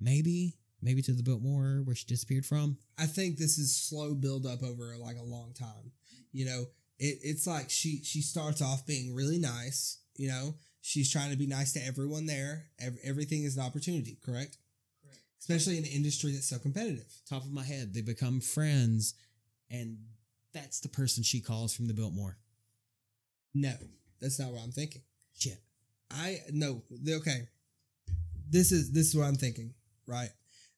Maybe. 0.00 0.56
Maybe 0.82 1.00
to 1.02 1.12
the 1.12 1.22
Biltmore 1.22 1.82
where 1.84 1.94
she 1.94 2.06
disappeared 2.06 2.44
from. 2.44 2.76
I 2.98 3.06
think 3.06 3.36
this 3.38 3.56
is 3.56 3.76
slow 3.76 4.14
build 4.14 4.46
up 4.46 4.64
over 4.64 4.96
like 4.98 5.16
a 5.16 5.22
long 5.22 5.54
time. 5.54 5.92
You 6.32 6.46
know, 6.46 6.64
it, 6.98 7.18
it's 7.22 7.46
like 7.46 7.70
she 7.70 8.02
she 8.02 8.20
starts 8.20 8.60
off 8.60 8.84
being 8.84 9.14
really 9.14 9.38
nice. 9.38 9.98
You 10.16 10.28
know, 10.28 10.54
she's 10.80 11.10
trying 11.10 11.30
to 11.30 11.36
be 11.36 11.46
nice 11.46 11.72
to 11.72 11.84
everyone 11.84 12.26
there. 12.26 12.66
Ev- 12.80 12.98
everything 13.02 13.44
is 13.44 13.56
an 13.56 13.64
opportunity, 13.64 14.18
correct? 14.24 14.58
Correct. 15.02 15.20
Especially 15.40 15.78
in 15.78 15.84
an 15.84 15.90
industry 15.90 16.32
that's 16.32 16.48
so 16.48 16.58
competitive. 16.58 17.12
top 17.28 17.42
of 17.42 17.52
my 17.52 17.64
head. 17.64 17.94
They 17.94 18.02
become 18.02 18.40
friends, 18.40 19.14
and 19.70 19.98
that's 20.52 20.80
the 20.80 20.88
person 20.88 21.22
she 21.22 21.40
calls 21.40 21.74
from 21.74 21.88
the 21.88 21.94
Biltmore. 21.94 22.38
No, 23.54 23.74
that's 24.20 24.38
not 24.38 24.52
what 24.52 24.62
I'm 24.62 24.72
thinking. 24.72 25.02
Shit. 25.38 25.58
I 26.10 26.40
no, 26.52 26.82
okay. 27.08 27.48
This 28.48 28.72
is 28.72 28.92
this 28.92 29.08
is 29.08 29.16
what 29.16 29.26
I'm 29.26 29.36
thinking, 29.36 29.74
right? 30.06 30.30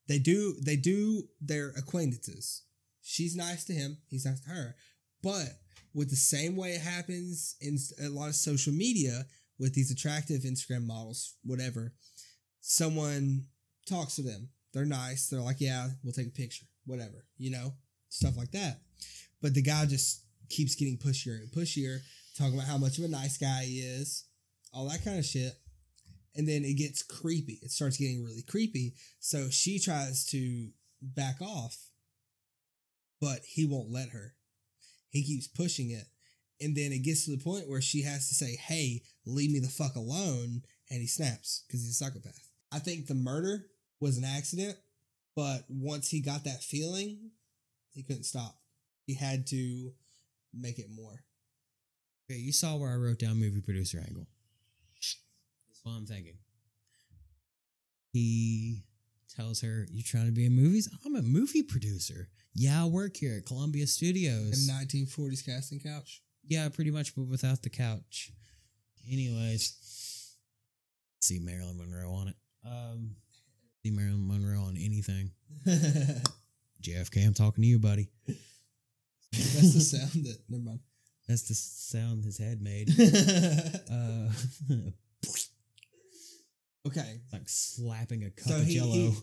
They 0.09 0.19
do 0.19 0.55
they 0.63 0.77
do 0.77 1.29
their 1.41 1.71
acquaintances. 1.77 2.63
She's 3.03 3.37
nice 3.37 3.65
to 3.65 3.73
him, 3.73 3.99
he's 4.09 4.25
nice 4.25 4.41
to 4.41 4.51
her. 4.51 4.77
But 5.23 5.49
with 5.97 6.11
the 6.11 6.17
same 6.17 6.57
way 6.57 6.73
it 6.73 6.83
happens 6.83 7.57
in 7.63 7.79
a 8.05 8.11
lot 8.11 8.29
of 8.29 8.35
social 8.35 8.73
media 8.73 9.25
with 9.59 9.73
these 9.73 9.91
attractive 9.91 10.43
Instagram 10.43 10.87
models, 10.87 11.37
whatever, 11.43 11.95
someone 12.61 13.47
talks 13.89 14.17
to 14.17 14.23
them. 14.23 14.51
They're 14.75 14.85
nice. 14.85 15.29
They're 15.29 15.41
like, 15.41 15.59
yeah, 15.59 15.89
we'll 16.05 16.13
take 16.13 16.27
a 16.27 16.31
picture, 16.31 16.67
whatever, 16.85 17.25
you 17.39 17.51
know, 17.51 17.73
stuff 18.11 18.37
like 18.37 18.51
that. 18.51 18.81
But 19.41 19.55
the 19.55 19.63
guy 19.63 19.87
just 19.87 20.23
keeps 20.51 20.75
getting 20.75 20.99
pushier 20.99 21.39
and 21.39 21.51
pushier, 21.51 22.01
talking 22.37 22.55
about 22.55 22.69
how 22.69 22.77
much 22.77 22.99
of 22.99 23.05
a 23.05 23.09
nice 23.09 23.39
guy 23.39 23.63
he 23.65 23.79
is, 23.79 24.27
all 24.75 24.87
that 24.91 25.03
kind 25.03 25.19
of 25.19 25.25
shit. 25.25 25.55
And 26.35 26.47
then 26.47 26.63
it 26.63 26.77
gets 26.77 27.03
creepy. 27.03 27.59
It 27.63 27.71
starts 27.71 27.97
getting 27.97 28.23
really 28.23 28.45
creepy. 28.47 28.97
So 29.19 29.49
she 29.49 29.79
tries 29.79 30.27
to 30.27 30.69
back 31.01 31.41
off, 31.41 31.79
but 33.19 33.39
he 33.47 33.65
won't 33.65 33.91
let 33.91 34.11
her. 34.11 34.35
He 35.17 35.25
keeps 35.25 35.47
pushing 35.47 35.91
it. 35.91 36.05
And 36.61 36.77
then 36.77 36.93
it 36.93 37.03
gets 37.03 37.25
to 37.25 37.31
the 37.31 37.43
point 37.43 37.69
where 37.69 37.81
she 37.81 38.03
has 38.03 38.29
to 38.29 38.35
say, 38.35 38.57
Hey, 38.57 39.03
leave 39.25 39.51
me 39.51 39.61
the 39.61 39.69
fuck 39.69 39.97
alone. 39.97 40.63
And 40.91 41.01
he 41.01 41.07
snaps 41.07 41.65
because 41.67 41.81
he's 41.81 41.91
a 41.91 42.05
psychopath. 42.05 42.49
I 42.71 42.79
think 42.79 43.07
the 43.07 43.15
murder 43.15 43.67
was 44.01 44.19
an 44.19 44.25
accident, 44.25 44.77
but 45.35 45.65
once 45.69 46.11
he 46.11 46.21
got 46.21 46.45
that 46.45 46.63
feeling, 46.63 47.31
he 47.93 48.03
couldn't 48.03 48.25
stop. 48.25 48.57
He 49.07 49.15
had 49.15 49.47
to 49.49 49.93
make 50.53 50.79
it 50.79 50.91
more. 50.95 51.25
Okay, 52.29 52.39
you 52.39 52.53
saw 52.53 52.77
where 52.77 52.91
I 52.91 52.97
wrote 52.97 53.19
down 53.19 53.41
movie 53.41 53.61
producer 53.61 54.03
angle. 54.07 54.27
That's 54.95 55.81
what 55.83 55.93
I'm 55.93 56.07
thinking. 56.07 56.39
He 58.13 58.85
tells 59.37 59.61
her, 59.61 59.87
You 59.91 60.03
trying 60.03 60.27
to 60.27 60.33
be 60.33 60.47
in 60.47 60.53
movies? 60.53 60.89
I'm 61.05 61.15
a 61.17 61.23
movie 61.23 61.63
producer. 61.63 62.29
Yeah, 62.55 62.85
I 62.85 62.87
work 62.87 63.17
here 63.17 63.37
at 63.37 63.47
Columbia 63.47 63.87
Studios." 63.87 64.69
A 64.69 64.73
1940s 64.73 65.45
casting 65.45 65.81
couch. 65.81 66.23
Yeah, 66.45 66.69
pretty 66.69 66.91
much, 66.91 67.15
but 67.15 67.25
without 67.27 67.63
the 67.63 67.71
couch. 67.71 68.33
Anyways, 69.11 70.37
see 71.21 71.39
Marilyn 71.39 71.77
Monroe 71.79 72.13
on 72.13 72.29
it. 72.29 72.37
Um, 72.65 73.17
see 73.83 73.91
Marilyn 73.91 74.27
Monroe 74.27 74.63
on 74.63 74.77
anything. 74.77 75.31
JFK, 76.83 77.27
I'm 77.27 77.35
talking 77.35 77.63
to 77.63 77.69
you, 77.69 77.79
buddy. 77.79 78.09
That's 79.33 79.75
the 79.75 79.81
sound 79.99 80.25
that. 80.25 80.39
Never 80.49 80.63
mind. 80.63 80.81
That's 81.29 81.49
the 81.49 81.55
sound 81.55 82.25
his 82.25 82.39
head 82.39 82.61
made. 82.63 82.89
Uh, 83.91 84.29
Okay. 86.87 87.21
like 87.33 87.49
slapping 87.49 88.25
a 88.25 88.31
cup 88.31 88.49
So 88.49 88.57
of 88.59 88.65
he, 88.67 88.75
jello. 88.75 88.93
he 88.93 89.15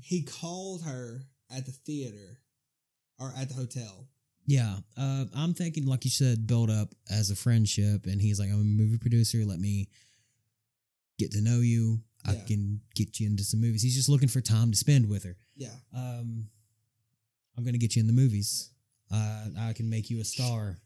he 0.00 0.22
called 0.22 0.82
her 0.82 1.22
at 1.54 1.66
the 1.66 1.72
theater 1.72 2.38
or 3.18 3.32
at 3.36 3.48
the 3.48 3.54
hotel. 3.54 4.08
Yeah, 4.46 4.76
uh, 4.96 5.26
I'm 5.36 5.54
thinking, 5.54 5.86
like 5.86 6.04
you 6.04 6.10
said, 6.10 6.46
build 6.48 6.68
up 6.68 6.88
as 7.08 7.30
a 7.30 7.36
friendship, 7.36 8.06
and 8.06 8.20
he's 8.20 8.40
like, 8.40 8.48
"I'm 8.50 8.60
a 8.60 8.64
movie 8.64 8.98
producer. 8.98 9.44
Let 9.44 9.60
me 9.60 9.88
get 11.18 11.30
to 11.32 11.40
know 11.40 11.60
you. 11.60 12.02
I 12.24 12.34
Yeah. 12.34 12.44
can 12.44 12.80
get 12.96 13.20
you 13.20 13.28
into 13.28 13.44
some 13.44 13.60
movies." 13.60 13.82
He's 13.82 13.94
just 13.94 14.08
looking 14.08 14.28
for 14.28 14.40
time 14.40 14.72
to 14.72 14.76
spend 14.76 15.08
with 15.08 15.22
her. 15.24 15.36
Yeah. 15.54 15.74
Um, 15.92 16.48
I'm 17.56 17.64
gonna 17.64 17.78
get 17.78 17.94
you 17.94 18.00
in 18.00 18.08
the 18.08 18.12
movies. 18.12 18.70
Uh, 19.10 19.48
I 19.58 19.72
can 19.74 19.88
make 19.88 20.10
you 20.10 20.20
a 20.20 20.24
star. 20.24 20.78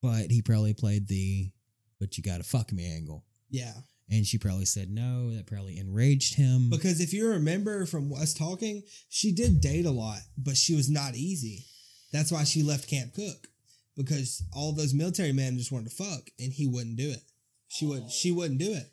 But 0.00 0.30
he 0.30 0.40
probably 0.42 0.72
played 0.74 1.06
the 1.08 1.50
"but 1.98 2.16
you 2.16 2.22
gotta 2.24 2.42
fuck 2.42 2.72
me" 2.72 2.86
angle, 2.86 3.24
Yeah. 3.50 3.74
And 4.10 4.26
she 4.26 4.38
probably 4.38 4.66
said 4.66 4.90
no. 4.90 5.30
That 5.30 5.46
probably 5.46 5.78
enraged 5.78 6.34
him. 6.34 6.68
Because 6.70 7.00
if 7.00 7.12
you 7.12 7.28
remember 7.28 7.86
from 7.86 8.12
us 8.12 8.34
talking, 8.34 8.82
she 9.08 9.32
did 9.32 9.60
date 9.60 9.86
a 9.86 9.90
lot, 9.90 10.20
but 10.36 10.56
she 10.56 10.74
was 10.74 10.90
not 10.90 11.14
easy. 11.14 11.64
That's 12.12 12.30
why 12.30 12.44
she 12.44 12.62
left 12.62 12.90
Camp 12.90 13.14
Cooke. 13.14 13.48
Because 13.96 14.42
all 14.54 14.72
those 14.72 14.94
military 14.94 15.32
men 15.32 15.56
just 15.56 15.72
wanted 15.72 15.90
to 15.90 15.96
fuck 15.96 16.30
and 16.38 16.52
he 16.52 16.66
wouldn't 16.66 16.96
do 16.96 17.10
it. 17.10 17.22
She 17.68 17.86
would 17.86 18.10
she 18.10 18.30
wouldn't 18.30 18.60
do 18.60 18.72
it. 18.72 18.92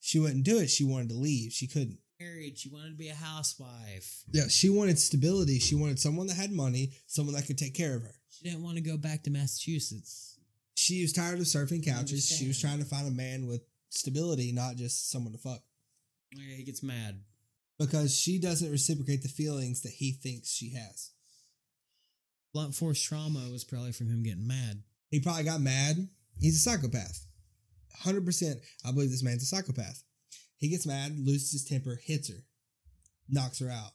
She 0.00 0.18
wouldn't 0.18 0.44
do 0.44 0.58
it. 0.58 0.68
She 0.68 0.84
wanted 0.84 1.10
to 1.10 1.16
leave. 1.16 1.52
She 1.52 1.66
couldn't. 1.66 1.98
married, 2.20 2.58
she 2.58 2.68
wanted 2.68 2.90
to 2.90 2.96
be 2.96 3.08
a 3.08 3.14
housewife. 3.14 4.24
Yeah, 4.32 4.48
she 4.48 4.68
wanted 4.68 4.98
stability. 4.98 5.58
She 5.58 5.74
wanted 5.74 5.98
someone 5.98 6.26
that 6.28 6.36
had 6.36 6.50
money, 6.52 6.92
someone 7.06 7.34
that 7.34 7.46
could 7.46 7.58
take 7.58 7.74
care 7.74 7.96
of 7.96 8.02
her. 8.02 8.14
She 8.30 8.48
didn't 8.48 8.62
want 8.62 8.76
to 8.76 8.82
go 8.82 8.96
back 8.96 9.22
to 9.24 9.30
Massachusetts. 9.30 10.38
She 10.74 11.02
was 11.02 11.12
tired 11.12 11.38
of 11.38 11.46
surfing 11.46 11.84
couches. 11.84 12.28
She 12.28 12.46
was 12.46 12.60
trying 12.60 12.78
to 12.78 12.84
find 12.84 13.06
a 13.08 13.10
man 13.10 13.46
with 13.46 13.62
stability, 13.96 14.52
not 14.52 14.76
just 14.76 15.10
someone 15.10 15.32
to 15.32 15.38
fuck. 15.38 15.62
Yeah, 16.32 16.56
he 16.56 16.64
gets 16.64 16.82
mad. 16.82 17.20
Because 17.78 18.16
she 18.16 18.38
doesn't 18.38 18.70
reciprocate 18.70 19.22
the 19.22 19.28
feelings 19.28 19.82
that 19.82 19.92
he 19.92 20.12
thinks 20.12 20.52
she 20.52 20.74
has. 20.74 21.10
Blunt 22.52 22.74
force 22.74 23.02
trauma 23.02 23.50
was 23.52 23.64
probably 23.64 23.92
from 23.92 24.08
him 24.08 24.22
getting 24.22 24.46
mad. 24.46 24.82
He 25.10 25.20
probably 25.20 25.44
got 25.44 25.60
mad. 25.60 26.08
He's 26.40 26.56
a 26.56 26.70
psychopath. 26.70 27.26
100%. 28.04 28.54
I 28.84 28.92
believe 28.92 29.10
this 29.10 29.22
man's 29.22 29.42
a 29.42 29.46
psychopath. 29.46 30.02
He 30.58 30.68
gets 30.68 30.86
mad, 30.86 31.12
loses 31.18 31.52
his 31.52 31.64
temper, 31.64 32.00
hits 32.02 32.28
her, 32.30 32.44
knocks 33.28 33.58
her 33.58 33.70
out. 33.70 33.92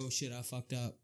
Oh 0.00 0.10
shit, 0.10 0.32
I 0.32 0.42
fucked 0.42 0.72
up. 0.72 0.96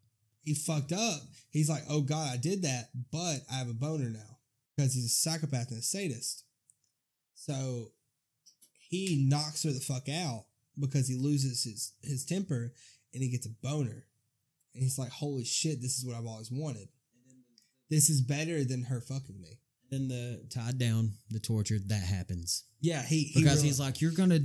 He 0.43 0.55
fucked 0.55 0.93
up. 0.93 1.21
He's 1.51 1.71
like, 1.71 1.83
oh 1.89 2.03
God, 2.03 2.31
I 2.33 2.37
did 2.37 2.62
that, 2.62 2.91
but 3.11 3.41
I 3.51 3.57
have 3.57 3.71
a 3.71 3.75
boner 3.75 4.11
now 4.11 4.39
because 4.77 4.95
he's 4.95 5.07
a 5.07 5.09
psychopath 5.09 5.71
and 5.71 5.79
a 5.79 5.83
sadist. 5.83 6.45
So 7.35 7.93
he 8.91 9.27
knocks 9.29 9.62
her 9.62 9.71
the 9.71 9.81
fuck 9.81 10.09
out 10.09 10.45
because 10.79 11.09
he 11.09 11.17
loses 11.17 11.65
his, 11.65 11.93
his 12.03 12.25
temper 12.25 12.73
and 13.15 13.23
he 13.23 13.31
gets 13.31 13.47
a 13.47 13.51
boner. 13.62 14.05
And 14.75 14.83
he's 14.83 14.99
like, 14.99 15.11
holy 15.11 15.45
shit, 15.45 15.81
this 15.81 15.97
is 15.99 16.05
what 16.05 16.17
I've 16.17 16.27
always 16.27 16.51
wanted. 16.51 16.89
This 17.89 18.11
is 18.11 18.21
better 18.21 18.65
than 18.65 18.85
her 18.85 19.01
fucking 19.01 19.41
me. 19.41 19.59
Then 19.91 20.07
the 20.07 20.47
tied 20.55 20.79
down, 20.79 21.12
the 21.31 21.41
torture 21.41 21.79
that 21.89 22.03
happens 22.03 22.62
Yeah, 22.81 23.03
he, 23.03 23.25
he 23.25 23.41
because 23.43 23.61
reali- 23.61 23.67
he's 23.67 23.81
like, 23.81 24.01
"You're 24.01 24.12
gonna, 24.12 24.39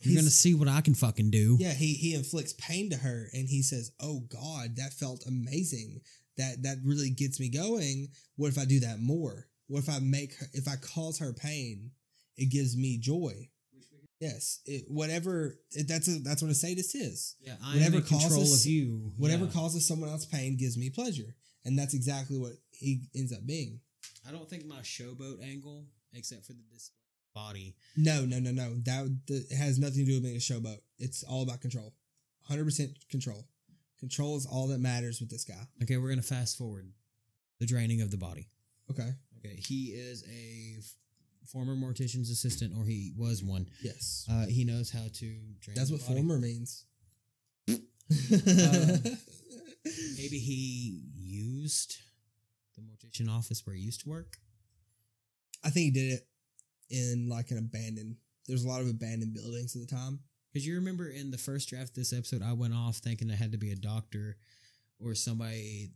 you're 0.00 0.16
gonna 0.16 0.28
see 0.28 0.54
what 0.54 0.66
I 0.66 0.80
can 0.80 0.94
fucking 0.94 1.30
do." 1.30 1.56
Yeah, 1.60 1.72
he 1.72 1.94
he 1.94 2.14
inflicts 2.14 2.54
pain 2.54 2.90
to 2.90 2.96
her, 2.96 3.28
and 3.32 3.48
he 3.48 3.62
says, 3.62 3.92
"Oh 4.00 4.24
God, 4.28 4.74
that 4.74 4.92
felt 4.92 5.24
amazing. 5.24 6.00
That 6.36 6.64
that 6.64 6.78
really 6.84 7.10
gets 7.10 7.38
me 7.38 7.48
going. 7.48 8.08
What 8.34 8.48
if 8.48 8.58
I 8.58 8.64
do 8.64 8.80
that 8.80 8.98
more? 8.98 9.46
What 9.68 9.84
if 9.84 9.88
I 9.88 10.00
make 10.00 10.34
her? 10.34 10.46
If 10.52 10.66
I 10.66 10.74
cause 10.74 11.20
her 11.20 11.32
pain, 11.32 11.92
it 12.36 12.50
gives 12.50 12.76
me 12.76 12.98
joy. 12.98 13.50
Yes, 14.20 14.60
it, 14.66 14.84
whatever. 14.88 15.58
It, 15.70 15.86
that's 15.86 16.08
a, 16.08 16.18
that's 16.20 16.42
what 16.42 16.50
a 16.50 16.54
sadist 16.54 16.94
is. 16.96 17.36
yeah. 17.40 17.54
I 17.62 17.74
Whatever 17.74 17.96
am 17.96 18.02
in 18.02 18.08
control 18.08 18.30
causes- 18.40 18.64
of 18.66 18.70
you. 18.70 19.12
Whatever 19.16 19.44
Yeah. 19.44 19.50
causes 19.52 19.86
someone 19.86 20.10
else 20.10 20.24
pain 20.26 20.56
gives 20.56 20.76
me 20.76 20.90
pleasure, 20.90 21.36
and 21.64 21.78
that's 21.78 21.94
exactly 21.94 22.36
what 22.38 22.52
he 22.72 23.02
ends 23.14 23.32
up 23.32 23.46
being. 23.46 23.80
I 24.26 24.32
don't 24.32 24.48
think 24.50 24.66
my 24.66 24.80
showboat 24.80 25.42
angle, 25.42 25.86
except 26.12 26.44
for 26.46 26.52
the 26.52 26.62
display 26.72 26.94
body. 27.34 27.76
No, 27.96 28.24
no, 28.24 28.40
no, 28.40 28.50
no. 28.50 28.74
That, 28.84 29.16
it 29.28 29.54
has 29.56 29.78
nothing 29.78 29.98
to 30.00 30.04
do 30.04 30.14
with 30.14 30.24
being 30.24 30.36
a 30.36 30.40
showboat. 30.40 30.80
It's 30.98 31.22
all 31.22 31.42
about 31.44 31.60
control. 31.60 31.94
Hundred 32.42 32.64
percent 32.64 32.90
control. 33.10 33.46
Control 34.00 34.36
is 34.36 34.46
all 34.46 34.66
that 34.68 34.78
matters 34.80 35.20
with 35.20 35.30
this 35.30 35.44
guy. 35.44 35.60
Okay, 35.82 35.96
we're 35.96 36.08
gonna 36.08 36.22
fast 36.22 36.58
forward. 36.58 36.90
The 37.60 37.66
draining 37.66 38.00
of 38.00 38.10
the 38.10 38.16
body. 38.16 38.48
Okay. 38.90 39.10
Okay, 39.38 39.56
he 39.64 39.86
is 39.92 40.24
a 40.24 40.80
former 41.52 41.74
mortician's 41.74 42.30
assistant, 42.30 42.74
or 42.76 42.84
he 42.84 43.12
was 43.16 43.42
one. 43.42 43.68
Yes. 43.82 44.26
Uh, 44.30 44.46
he 44.46 44.64
knows 44.64 44.90
how 44.90 45.04
to 45.14 45.36
drain. 45.60 45.74
That's 45.74 45.90
what 45.90 46.00
body. 46.00 46.14
former 46.14 46.38
means. 46.38 46.84
Uh, 47.68 47.76
Maybe 50.16 50.38
he 50.38 51.00
used 51.14 51.96
the 52.76 52.82
mortician 52.82 53.30
office 53.30 53.66
where 53.66 53.74
he 53.76 53.82
used 53.82 54.00
to 54.02 54.08
work. 54.08 54.36
I 55.64 55.70
think 55.70 55.84
he 55.84 55.90
did 55.90 56.12
it 56.14 56.28
in 56.90 57.28
like 57.28 57.50
an 57.50 57.58
abandoned. 57.58 58.16
There's 58.46 58.64
a 58.64 58.68
lot 58.68 58.80
of 58.80 58.88
abandoned 58.88 59.34
buildings 59.34 59.74
at 59.76 59.80
the 59.86 59.94
time. 59.94 60.20
Because 60.52 60.66
you 60.66 60.76
remember 60.76 61.08
in 61.08 61.30
the 61.30 61.38
first 61.38 61.68
draft 61.68 61.90
of 61.90 61.94
this 61.94 62.12
episode, 62.12 62.42
I 62.42 62.52
went 62.52 62.74
off 62.74 62.96
thinking 62.96 63.28
it 63.28 63.34
had 63.34 63.52
to 63.52 63.58
be 63.58 63.70
a 63.72 63.76
doctor 63.76 64.36
or 64.98 65.14
somebody 65.14 65.90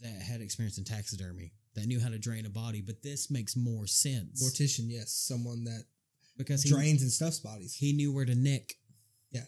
that 0.00 0.22
had 0.22 0.40
experience 0.40 0.78
in 0.78 0.84
taxidermy 0.84 1.52
that 1.74 1.86
knew 1.86 2.00
how 2.00 2.08
to 2.08 2.18
drain 2.18 2.46
a 2.46 2.50
body. 2.50 2.80
But 2.80 3.02
this 3.02 3.30
makes 3.30 3.56
more 3.56 3.86
sense 3.86 4.42
Mortician, 4.42 4.84
yes, 4.88 5.12
someone 5.12 5.64
that 5.64 5.84
because 6.36 6.62
he, 6.62 6.70
drains 6.70 7.02
and 7.02 7.10
stuffs 7.10 7.40
bodies. 7.40 7.74
he 7.74 7.92
knew 7.92 8.12
where 8.12 8.24
to 8.24 8.34
nick. 8.34 8.74
Yeah. 9.30 9.44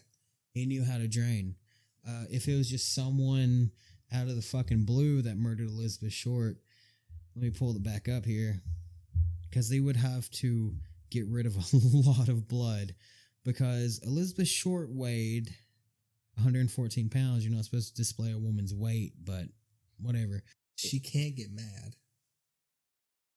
he 0.53 0.65
knew 0.65 0.83
how 0.83 0.97
to 0.97 1.07
drain. 1.07 1.55
Uh, 2.07 2.25
if 2.29 2.47
it 2.47 2.55
was 2.55 2.69
just 2.69 2.93
someone 2.93 3.71
out 4.13 4.27
of 4.27 4.35
the 4.35 4.41
fucking 4.41 4.85
blue 4.85 5.21
that 5.23 5.37
murdered 5.37 5.67
Elizabeth 5.67 6.13
Short, 6.13 6.57
let 7.35 7.43
me 7.43 7.49
pull 7.49 7.75
it 7.75 7.83
back 7.83 8.07
up 8.07 8.25
here 8.25 8.61
because 9.49 9.69
they 9.69 9.79
would 9.79 9.95
have 9.95 10.29
to 10.31 10.73
get 11.09 11.25
rid 11.27 11.45
of 11.45 11.55
a 11.73 11.77
lot 12.09 12.29
of 12.29 12.47
blood 12.47 12.93
because 13.43 13.99
Elizabeth 14.03 14.47
Short 14.47 14.89
weighed 14.91 15.49
114 16.35 17.09
pounds. 17.09 17.45
You're 17.45 17.55
not 17.55 17.65
supposed 17.65 17.95
to 17.95 18.01
display 18.01 18.31
a 18.31 18.37
woman's 18.37 18.73
weight, 18.73 19.13
but 19.23 19.45
whatever. 19.99 20.43
She 20.75 20.99
can't 20.99 21.35
get 21.35 21.51
mad. 21.51 21.95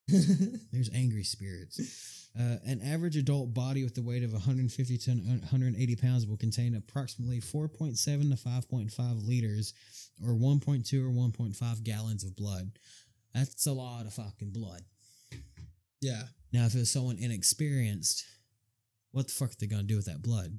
There's 0.72 0.90
angry 0.94 1.24
spirits. 1.24 2.28
Uh, 2.38 2.56
an 2.64 2.80
average 2.82 3.16
adult 3.16 3.52
body 3.52 3.84
with 3.84 3.94
the 3.94 4.02
weight 4.02 4.22
of 4.22 4.32
150 4.32 4.98
to 4.98 5.10
180 5.10 5.96
pounds 5.96 6.26
will 6.26 6.36
contain 6.36 6.74
approximately 6.74 7.40
4.7 7.40 7.96
to 7.96 8.48
5.5 8.48 9.26
liters, 9.26 9.74
or 10.24 10.34
1.2 10.34 11.04
or 11.04 11.10
1.5 11.10 11.84
gallons 11.84 12.24
of 12.24 12.36
blood. 12.36 12.70
That's 13.34 13.66
a 13.66 13.72
lot 13.72 14.06
of 14.06 14.14
fucking 14.14 14.50
blood. 14.50 14.82
yeah. 16.00 16.22
Now, 16.52 16.64
if 16.64 16.74
it's 16.74 16.90
someone 16.90 17.18
inexperienced, 17.18 18.24
what 19.10 19.26
the 19.26 19.32
fuck 19.32 19.50
are 19.50 19.56
they 19.60 19.66
gonna 19.66 19.82
do 19.82 19.96
with 19.96 20.06
that 20.06 20.22
blood? 20.22 20.58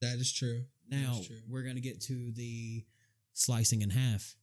That 0.00 0.14
is 0.14 0.32
true. 0.32 0.62
Now 0.88 1.18
is 1.20 1.26
true. 1.26 1.40
we're 1.48 1.62
gonna 1.64 1.80
get 1.80 2.00
to 2.02 2.32
the 2.32 2.84
slicing 3.34 3.82
in 3.82 3.90
half. 3.90 4.34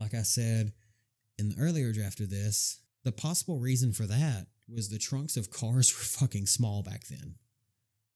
Like 0.00 0.14
I 0.14 0.22
said 0.22 0.72
in 1.38 1.50
the 1.50 1.58
earlier 1.58 1.92
draft 1.92 2.20
of 2.20 2.30
this, 2.30 2.80
the 3.04 3.12
possible 3.12 3.58
reason 3.58 3.92
for 3.92 4.06
that 4.06 4.46
was 4.68 4.88
the 4.88 4.98
trunks 4.98 5.36
of 5.36 5.50
cars 5.50 5.92
were 5.96 6.26
fucking 6.26 6.46
small 6.46 6.82
back 6.82 7.06
then. 7.08 7.36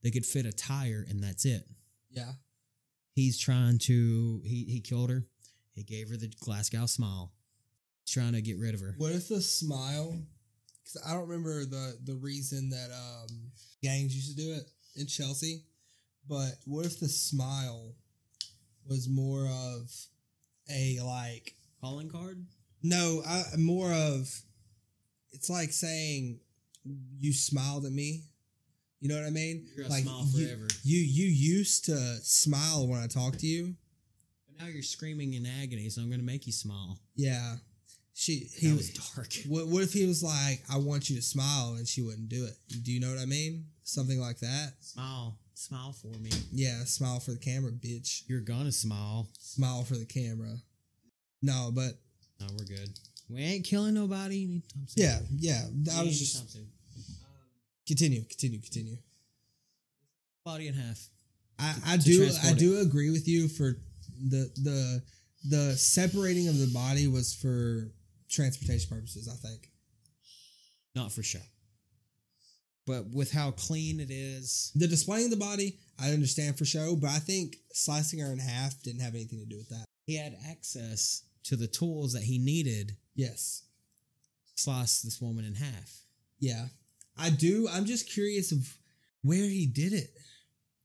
They 0.03 0.11
could 0.11 0.27
fit 0.27 0.47
a 0.47 0.53
tire 0.53 1.05
and 1.09 1.23
that's 1.23 1.45
it. 1.45 1.65
Yeah. 2.11 2.33
He's 3.13 3.39
trying 3.39 3.79
to 3.81 4.43
he 4.45 4.65
he 4.65 4.81
killed 4.81 5.11
her. 5.11 5.27
He 5.75 5.83
gave 5.83 6.09
her 6.11 6.17
the 6.17 6.33
Glasgow 6.41 6.87
smile. 6.87 7.33
He's 8.05 8.13
trying 8.15 8.35
to 8.35 8.43
get 8.43 8.59
rid 8.59 8.75
of 8.75 8.81
her. 8.81 8.95
What 8.99 9.13
if 9.13 9.29
the 9.29 9.41
smile? 9.41 10.19
Because 10.85 11.03
I 11.07 11.15
don't 11.15 11.29
remember 11.29 11.65
the 11.65 11.99
the 12.05 12.15
reason 12.15 12.71
that 12.71 12.91
um 12.93 13.51
gangs 13.83 14.15
used 14.15 14.37
to 14.37 14.45
do 14.45 14.53
it 14.53 14.65
in 14.97 15.07
Chelsea, 15.07 15.65
but 16.29 16.53
what 16.67 16.87
if 16.87 17.01
the 17.01 17.09
smile 17.09 17.95
was 18.87 19.09
more 19.09 19.47
of 19.47 19.91
a 20.71 21.01
like 21.03 21.55
Calling 21.81 22.09
card? 22.09 22.45
No, 22.83 23.23
I 23.27 23.43
more 23.57 23.93
of 23.93 24.29
it's 25.33 25.51
like 25.51 25.73
saying 25.73 26.41
you 27.19 27.33
smiled 27.33 27.85
at 27.85 27.93
me. 27.93 28.25
You 29.01 29.09
know 29.11 29.17
what 29.17 29.27
I 29.27 29.31
mean? 29.31 29.67
You're 29.75 29.85
gonna 29.85 29.95
like 29.95 30.05
smile 30.05 30.27
you- 30.33 30.47
forever. 30.47 30.69
You 30.83 30.99
you 30.99 31.27
used 31.27 31.85
to 31.87 31.97
smile 32.23 32.87
when 32.89 33.01
I 33.01 33.07
talk 33.07 33.37
to 33.39 33.47
you. 33.47 33.75
But 34.47 34.63
now 34.65 34.69
you're 34.71 34.83
screaming 34.83 35.35
in 35.35 35.47
agony, 35.47 35.89
so 35.91 36.01
I'm 36.03 36.11
gonna 36.11 36.23
make 36.23 36.47
you 36.47 36.53
smile. 36.53 36.99
Yeah. 37.15 37.57
She 38.15 38.49
he 38.59 38.69
That 38.69 38.77
was 38.77 38.89
was 38.99 39.15
dark. 39.15 39.33
What, 39.47 39.67
what 39.69 39.83
if 39.83 39.93
he 39.93 40.07
was 40.07 40.23
like, 40.23 40.63
I 40.73 40.79
want 40.79 41.11
you 41.11 41.17
to 41.17 41.23
smile 41.23 41.75
and 41.75 41.87
she 41.87 42.01
wouldn't 42.01 42.31
do 42.31 42.47
it? 42.47 42.57
Do 42.83 42.91
you 42.91 42.99
know 42.99 43.11
what 43.11 43.19
I 43.19 43.27
mean? 43.27 43.67
Something 43.83 44.19
like 44.19 44.39
that. 44.39 44.73
Smile. 44.81 45.39
Smile 45.53 45.93
for 45.93 46.09
me. 46.19 46.31
Yeah, 46.51 46.85
smile 46.85 47.21
for 47.21 47.33
the 47.33 47.39
camera, 47.39 47.73
bitch. 47.73 48.23
You're 48.27 48.41
gonna 48.41 48.73
smile. 48.73 49.29
Smile 49.39 49.85
for 49.85 49.97
the 49.97 50.07
camera. 50.07 50.57
No, 51.43 51.71
but 51.75 51.93
No, 52.41 52.47
we're 52.59 52.65
good. 52.65 52.91
We 53.29 53.41
ain't 53.43 53.65
killing 53.65 53.95
nobody 53.95 54.63
yeah, 54.95 55.19
yeah. 55.37 55.63
I 55.97 56.03
was 56.05 56.19
just 56.19 56.53
soon. 56.53 56.69
continue, 57.87 58.23
continue, 58.25 58.61
continue. 58.61 58.97
body 60.45 60.69
in 60.69 60.75
half. 60.75 61.01
I, 61.59 61.73
to- 61.73 61.81
I 61.87 61.97
to 61.97 62.03
do 62.03 62.23
I 62.23 62.27
transport 62.27 62.59
do 62.59 62.79
agree 62.81 63.11
with 63.11 63.27
you 63.27 63.49
for 63.49 63.79
the 64.29 64.51
the 64.63 65.03
the 65.49 65.77
separating 65.77 66.49
of 66.49 66.59
the 66.59 66.71
body 66.73 67.09
was 67.09 67.35
for 67.35 67.91
transportation 68.31 68.89
purposes. 68.95 69.29
I 69.29 69.37
think. 69.49 69.71
Not 70.95 71.13
for 71.13 71.23
show. 71.23 71.41
But 72.87 73.11
with 73.13 73.33
how 73.33 73.51
clean 73.51 73.99
it 73.99 74.11
is, 74.13 74.71
The 74.77 74.87
displaying 74.87 75.31
the 75.31 75.37
body, 75.37 75.79
I 76.01 76.11
understand 76.13 76.57
for 76.57 76.65
show, 76.65 76.95
but 76.95 77.11
I 77.11 77.19
think 77.19 77.57
slicing 77.73 78.21
her 78.21 78.31
in 78.33 78.39
half 78.39 78.81
didn't 78.83 79.01
have 79.03 79.15
anything 79.15 79.41
to 79.41 79.45
do 79.45 79.57
with 79.57 79.69
that. 79.71 79.85
he 80.07 80.17
had 80.17 80.37
access 80.49 81.25
to 81.47 81.57
the 81.57 81.67
tools 81.69 82.13
that 82.13 82.25
he 82.25 82.39
needed 82.39 82.97
Yes. 83.15 83.63
slice 84.55 85.01
this 85.03 85.21
woman 85.21 85.45
in 85.45 85.55
half. 85.55 86.03
Yeah. 86.39 86.69
I 87.17 87.31
do. 87.31 87.69
I'm 87.69 87.87
just 87.87 88.09
curious 88.11 88.53
of 88.53 88.77
where 89.23 89.49
he 89.49 89.67
did 89.67 89.93
it. 89.93 90.15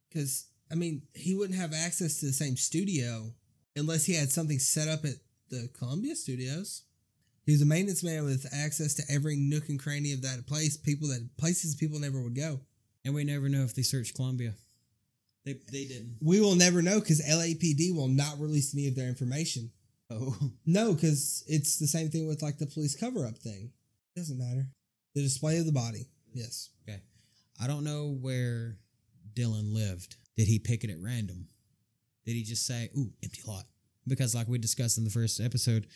Because, 0.10 0.46
I 0.72 0.76
mean, 0.76 1.04
he 1.14 1.34
wouldn't 1.36 1.60
have 1.60 1.74
access 1.74 2.20
to 2.20 2.26
the 2.26 2.34
same 2.34 2.58
studio 2.58 3.34
unless 3.76 4.06
he 4.06 4.14
had 4.14 4.32
something 4.32 4.60
set 4.60 4.88
up 4.88 5.06
at 5.06 5.16
the 5.50 5.70
Columbia 5.78 6.16
Studios. 6.16 6.84
He 7.46 7.52
was 7.54 7.62
a 7.62 7.66
maintenance 7.66 8.04
man 8.04 8.24
with 8.24 8.46
access 8.54 8.94
to 8.96 9.04
every 9.10 9.36
nook 9.36 9.68
and 9.70 9.80
cranny 9.80 10.14
of 10.14 10.22
that 10.22 10.46
place, 10.48 10.78
people 10.78 11.08
that 11.10 11.30
places 11.38 11.76
people 11.76 12.00
never 12.00 12.22
would 12.22 12.36
go. 12.36 12.62
And 13.04 13.14
we 13.16 13.24
never 13.24 13.50
know 13.50 13.64
if 13.64 13.74
they 13.74 13.82
searched 13.82 14.16
Columbia. 14.16 14.54
They 15.44 15.54
they 15.72 15.86
didn't. 15.86 16.18
We 16.22 16.40
will 16.40 16.56
never 16.56 16.82
know 16.82 17.00
because 17.00 17.22
LAPD 17.22 17.96
will 17.96 18.08
not 18.08 18.40
release 18.40 18.76
any 18.76 18.88
of 18.88 18.96
their 18.96 19.08
information. 19.08 19.72
Oh. 20.12 20.36
No, 20.66 20.94
because 20.94 21.44
it's 21.48 21.78
the 21.80 21.88
same 21.88 22.10
thing 22.10 22.28
with 22.28 22.42
like 22.42 22.58
the 22.58 22.68
police 22.68 22.96
cover 22.96 23.26
up 23.26 23.38
thing. 23.38 23.72
It 24.16 24.20
Doesn't 24.20 24.38
matter. 24.38 24.68
The 25.16 25.22
display 25.24 25.58
of 25.58 25.66
the 25.66 25.72
body. 25.72 26.08
Yes. 26.34 26.70
Okay. 26.88 27.00
I 27.62 27.68
don't 27.68 27.84
know 27.84 28.18
where 28.22 28.78
Dillon 29.34 29.74
lived. 29.74 30.16
Did 30.38 30.48
he 30.48 30.60
pick 30.60 30.84
it 30.84 30.90
at 30.90 31.02
random? 31.02 31.48
Did 32.26 32.34
he 32.34 32.44
just 32.44 32.66
say, 32.66 32.90
ooh, 32.98 33.12
empty 33.24 33.42
lot? 33.48 33.66
Because 34.08 34.34
like 34.36 34.48
we 34.48 34.58
discussed 34.58 34.98
in 34.98 35.04
the 35.04 35.10
first 35.10 35.40
episode, 35.40 35.88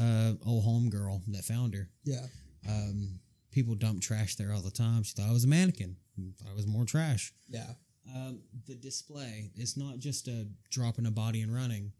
uh 0.00 0.34
old 0.46 0.64
homegirl 0.64 1.22
that 1.28 1.44
found 1.44 1.74
her. 1.74 1.88
Yeah. 2.04 2.26
Um 2.68 3.20
people 3.50 3.74
dump 3.74 4.00
trash 4.02 4.36
there 4.36 4.52
all 4.52 4.62
the 4.62 4.70
time. 4.70 5.02
She 5.02 5.14
thought 5.14 5.28
it 5.28 5.32
was 5.32 5.44
a 5.44 5.48
mannequin. 5.48 5.96
Thought 6.38 6.50
it 6.50 6.56
was 6.56 6.66
more 6.66 6.84
trash. 6.84 7.32
Yeah. 7.48 7.72
Um, 8.14 8.40
the 8.66 8.74
display 8.74 9.50
is 9.56 9.76
not 9.76 9.98
just 9.98 10.28
a 10.28 10.46
dropping 10.70 11.06
a 11.06 11.10
body 11.10 11.42
and 11.42 11.54
running. 11.54 11.92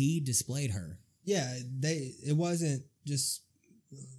He 0.00 0.20
displayed 0.20 0.70
her. 0.70 0.98
Yeah. 1.24 1.52
They. 1.78 2.14
It 2.26 2.36
wasn't 2.36 2.84
just 3.06 3.42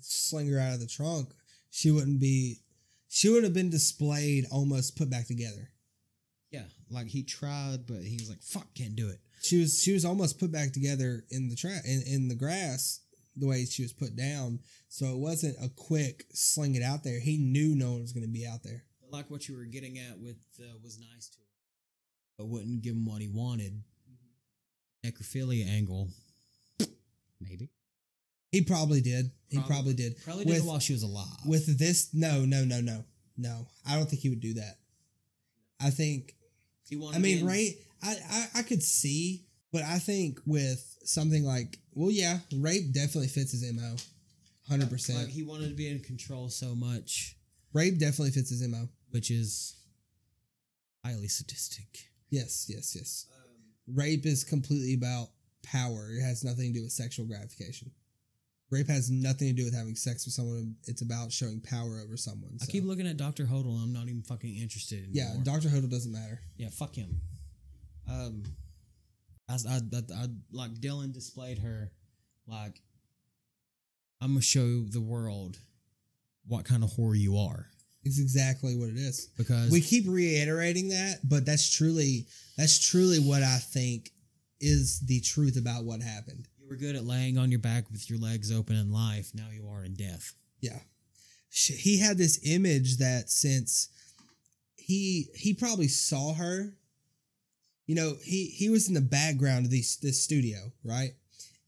sling 0.02 0.50
her 0.50 0.60
out 0.60 0.74
of 0.74 0.80
the 0.80 0.88
trunk. 0.88 1.34
She 1.70 1.92
wouldn't 1.92 2.20
be. 2.20 2.58
She 3.10 3.30
would 3.30 3.44
have 3.44 3.54
been 3.54 3.70
displayed, 3.70 4.46
almost 4.52 4.98
put 4.98 5.10
back 5.10 5.28
together. 5.28 5.70
Yeah, 6.52 6.64
like 6.90 7.08
he 7.08 7.24
tried, 7.24 7.88
but 7.88 8.04
he 8.04 8.16
was 8.16 8.30
like, 8.30 8.42
"Fuck, 8.42 8.74
can't 8.76 8.96
do 8.96 9.10
it." 9.10 9.20
She 9.42 9.60
was. 9.60 9.82
She 9.82 9.94
was 9.94 10.06
almost 10.06 10.40
put 10.40 10.52
back 10.52 10.74
together 10.74 11.24
in 11.30 11.50
the 11.50 11.56
tra- 11.56 11.86
in, 11.86 12.04
in 12.06 12.28
the 12.28 12.36
grass 12.36 13.00
the 13.38 13.48
way 13.48 13.66
she 13.66 13.84
was 13.84 13.94
put 13.94 14.16
down. 14.16 14.60
So 14.90 15.06
it 15.06 15.18
wasn't 15.18 15.56
a 15.64 15.70
quick 15.70 16.26
sling 16.34 16.76
it 16.76 16.84
out 16.84 17.04
there. 17.04 17.20
He 17.20 17.38
knew 17.38 17.76
no 17.76 17.92
one 17.92 18.02
was 18.02 18.12
going 18.12 18.26
to 18.26 18.32
be 18.32 18.46
out 18.46 18.64
there. 18.64 18.84
Like 19.10 19.32
what 19.32 19.48
you 19.48 19.56
were 19.56 19.64
getting 19.64 19.98
at 19.98 20.20
with 20.20 20.38
uh, 20.60 20.78
was 20.84 21.00
nice 21.00 21.30
to 21.30 21.40
him, 21.40 21.48
but 22.38 22.48
wouldn't 22.48 22.82
give 22.82 22.96
him 22.96 23.06
what 23.06 23.22
he 23.22 23.30
wanted. 23.30 23.84
Necrophilia 25.06 25.68
angle, 25.68 26.10
maybe. 27.40 27.70
He 28.52 28.62
probably 28.62 29.02
did. 29.02 29.32
He 29.48 29.58
Probably. 29.58 29.74
probably 29.76 29.94
did. 29.94 30.24
Probably 30.24 30.44
did 30.46 30.54
With- 30.54 30.64
it 30.64 30.68
while 30.68 30.80
she 30.80 30.94
was 30.94 31.04
alive. 31.04 31.28
With 31.46 31.78
this, 31.80 32.10
no, 32.14 32.44
no, 32.46 32.64
no, 32.66 32.82
no, 32.82 33.06
no. 33.38 33.68
I 33.86 33.96
don't 33.96 34.10
think 34.10 34.22
he 34.22 34.30
would 34.30 34.42
do 34.42 34.54
that. 34.56 34.78
I 35.80 35.90
think. 35.90 36.36
he 36.88 36.96
wanted 36.98 37.18
I 37.18 37.20
mean, 37.20 37.46
rape. 37.46 37.80
I, 38.04 38.16
I 38.30 38.60
I 38.60 38.64
could 38.64 38.84
see, 38.84 39.46
but 39.72 39.84
I 39.84 40.00
think 40.00 40.40
with 40.46 40.98
something 41.06 41.44
like, 41.46 41.78
well, 41.94 42.12
yeah, 42.12 42.40
rape 42.58 42.92
definitely 42.94 43.28
fits 43.30 43.52
his 43.54 43.64
mo. 43.74 43.96
Hundred 44.68 44.84
Like 44.86 44.92
percent. 44.92 45.30
he 45.30 45.44
wanted 45.44 45.70
to 45.70 45.76
be 45.76 45.88
in 45.90 46.00
control 46.02 46.50
so 46.50 46.76
much, 46.76 47.36
Rape 47.74 47.98
definitely 48.00 48.32
fits 48.32 48.50
his 48.52 48.66
mo. 48.68 48.88
which 49.12 49.32
is 49.32 49.76
highly 51.04 51.28
sadistic. 51.28 51.88
Yes, 52.30 52.66
yes, 52.70 52.96
yes. 52.96 53.26
Uh, 53.34 53.41
Rape 53.94 54.26
is 54.26 54.44
completely 54.44 54.94
about 54.94 55.30
power. 55.64 56.10
It 56.12 56.22
has 56.22 56.44
nothing 56.44 56.74
to 56.74 56.80
do 56.80 56.84
with 56.84 56.92
sexual 56.92 57.26
gratification. 57.26 57.92
Rape 58.70 58.88
has 58.88 59.12
nothing 59.12 59.50
to 59.50 59.54
do 59.54 59.66
with 59.66 59.76
having 59.76 59.96
sex 59.96 60.26
with 60.26 60.34
someone. 60.34 60.76
It's 60.88 61.02
about 61.02 61.32
showing 61.32 61.60
power 61.60 62.02
over 62.04 62.16
someone. 62.16 62.58
I 62.62 62.66
keep 62.66 62.86
looking 62.86 63.06
at 63.06 63.18
Doctor 63.18 63.44
Hodel. 63.46 63.74
and 63.76 63.84
I'm 63.84 63.94
not 63.94 64.04
even 64.08 64.22
fucking 64.22 64.56
interested 64.56 65.10
Yeah. 65.12 65.36
Doctor 65.44 65.68
Hodel 65.68 65.90
doesn't 65.90 66.12
matter. 66.12 66.40
Yeah, 66.56 66.70
fuck 66.70 66.96
him. 66.96 67.20
Um, 68.10 68.44
I, 69.50 69.56
I, 69.70 69.76
I, 69.76 70.24
I 70.24 70.28
like 70.54 70.80
Dillon 70.80 71.12
displayed 71.12 71.60
her. 71.60 71.92
Like, 72.48 72.82
I'm 74.22 74.32
gonna 74.32 74.42
show 74.42 74.84
the 74.84 75.02
world 75.02 75.58
what 76.48 76.64
kind 76.66 76.84
of 76.84 76.92
whore 76.92 77.18
you 77.18 77.38
are 77.38 77.68
It's 78.04 78.20
exactly 78.20 78.76
what 78.76 78.90
it 78.90 78.98
is. 78.98 79.28
because 79.38 79.72
we 79.72 79.82
keep 79.82 80.06
reiterating 80.08 80.90
that, 80.90 81.20
but 81.24 81.46
that's 81.46 81.70
truly 81.70 82.26
that's 82.58 82.80
truly 82.80 83.20
what 83.20 83.44
I 83.44 83.58
think 83.58 84.12
is 84.60 85.00
the 85.02 85.20
truth 85.22 85.58
about 85.58 85.84
what 85.84 86.02
happened. 86.02 86.48
you 86.60 86.68
were 86.70 86.76
good 86.76 86.96
at 86.96 87.04
laying 87.06 87.38
on 87.38 87.52
your 87.52 87.60
back 87.60 87.90
with 87.92 88.10
your 88.10 88.20
legs 88.20 88.52
open 88.52 88.76
in 88.76 88.92
life. 88.92 89.32
Now 89.34 89.48
you 89.52 89.68
are 89.68 89.84
in 89.84 89.96
death. 89.96 90.34
Yeah. 90.60 90.80
He 91.52 92.00
had 92.00 92.18
this 92.18 92.40
image 92.46 92.98
that 92.98 93.30
since 93.30 93.90
he 94.78 95.28
he 95.36 95.54
probably 95.54 95.88
saw 95.88 96.34
her, 96.34 96.74
you 97.88 97.96
know, 97.96 98.16
he 98.24 98.46
he 98.46 98.70
was 98.70 98.88
in 98.88 98.94
the 98.94 99.02
background 99.02 99.66
of 99.66 99.72
this 99.72 99.98
this 99.98 100.24
studio, 100.24 100.72
right? 100.84 101.12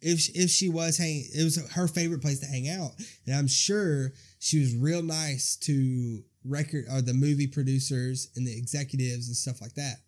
If 0.02 0.30
if 0.36 0.50
she 0.50 0.70
was 0.70 0.98
hanging, 0.98 1.26
it 1.34 1.44
was 1.44 1.72
her 1.72 1.88
favorite 1.88 2.22
place 2.22 2.40
to 2.40 2.46
hang 2.46 2.70
out, 2.70 2.92
and 3.26 3.36
I'm 3.36 3.48
sure 3.48 4.14
she 4.44 4.60
was 4.60 4.76
real 4.76 5.02
nice 5.02 5.56
to 5.56 6.22
record 6.44 6.84
or 6.92 7.02
the 7.02 7.14
movie 7.14 7.48
producers 7.48 8.28
and 8.36 8.46
the 8.46 8.58
executives 8.58 9.28
and 9.28 9.38
stuff 9.38 9.62
like 9.62 9.74
that. 9.76 10.02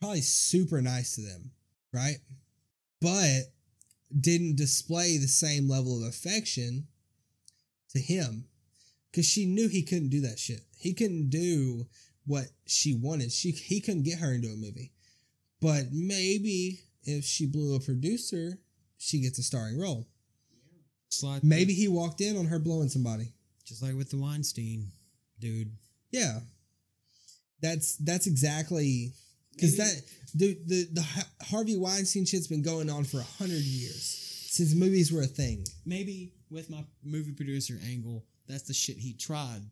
Probably 0.00 0.22
super 0.22 0.80
nice 0.80 1.16
to 1.16 1.20
them, 1.20 1.50
right? 1.92 2.16
But 3.02 3.52
didn't 4.18 4.56
display 4.56 5.18
the 5.18 5.28
same 5.28 5.68
level 5.68 6.00
of 6.00 6.08
affection 6.08 6.86
to 7.90 8.00
him 8.00 8.46
because 9.10 9.26
she 9.26 9.44
knew 9.44 9.68
he 9.68 9.82
couldn't 9.82 10.08
do 10.08 10.22
that 10.22 10.38
shit. 10.38 10.62
He 10.78 10.94
couldn't 10.94 11.28
do 11.28 11.86
what 12.24 12.46
she 12.64 12.94
wanted. 12.94 13.30
She 13.30 13.50
he 13.50 13.82
couldn't 13.82 14.04
get 14.04 14.20
her 14.20 14.32
into 14.32 14.48
a 14.48 14.56
movie. 14.56 14.92
But 15.60 15.92
maybe 15.92 16.80
if 17.02 17.26
she 17.26 17.44
blew 17.44 17.76
a 17.76 17.80
producer, 17.80 18.58
she 18.96 19.20
gets 19.20 19.38
a 19.38 19.42
starring 19.42 19.78
role. 19.78 20.06
Like 21.22 21.42
Maybe 21.44 21.72
he 21.74 21.88
walked 21.88 22.20
in 22.20 22.36
on 22.36 22.46
her 22.46 22.58
blowing 22.58 22.88
somebody. 22.88 23.32
just 23.64 23.82
like 23.82 23.94
with 23.96 24.10
the 24.10 24.18
Weinstein 24.18 24.92
dude. 25.40 25.70
Yeah, 26.10 26.40
that's 27.60 27.96
that's 27.96 28.26
exactly 28.26 29.12
because 29.54 29.76
that 29.76 30.02
the 30.34 30.58
the 30.66 30.88
the 30.92 31.06
Harvey 31.44 31.76
Weinstein 31.76 32.24
shit's 32.24 32.46
been 32.46 32.62
going 32.62 32.88
on 32.90 33.04
for 33.04 33.18
a 33.20 33.24
hundred 33.38 33.62
years 33.62 34.46
since 34.50 34.74
movies 34.74 35.12
were 35.12 35.22
a 35.22 35.26
thing. 35.26 35.66
Maybe 35.84 36.32
with 36.50 36.70
my 36.70 36.84
movie 37.04 37.32
producer 37.32 37.74
angle, 37.86 38.24
that's 38.48 38.62
the 38.64 38.74
shit 38.74 38.96
he 38.96 39.12
tried, 39.14 39.62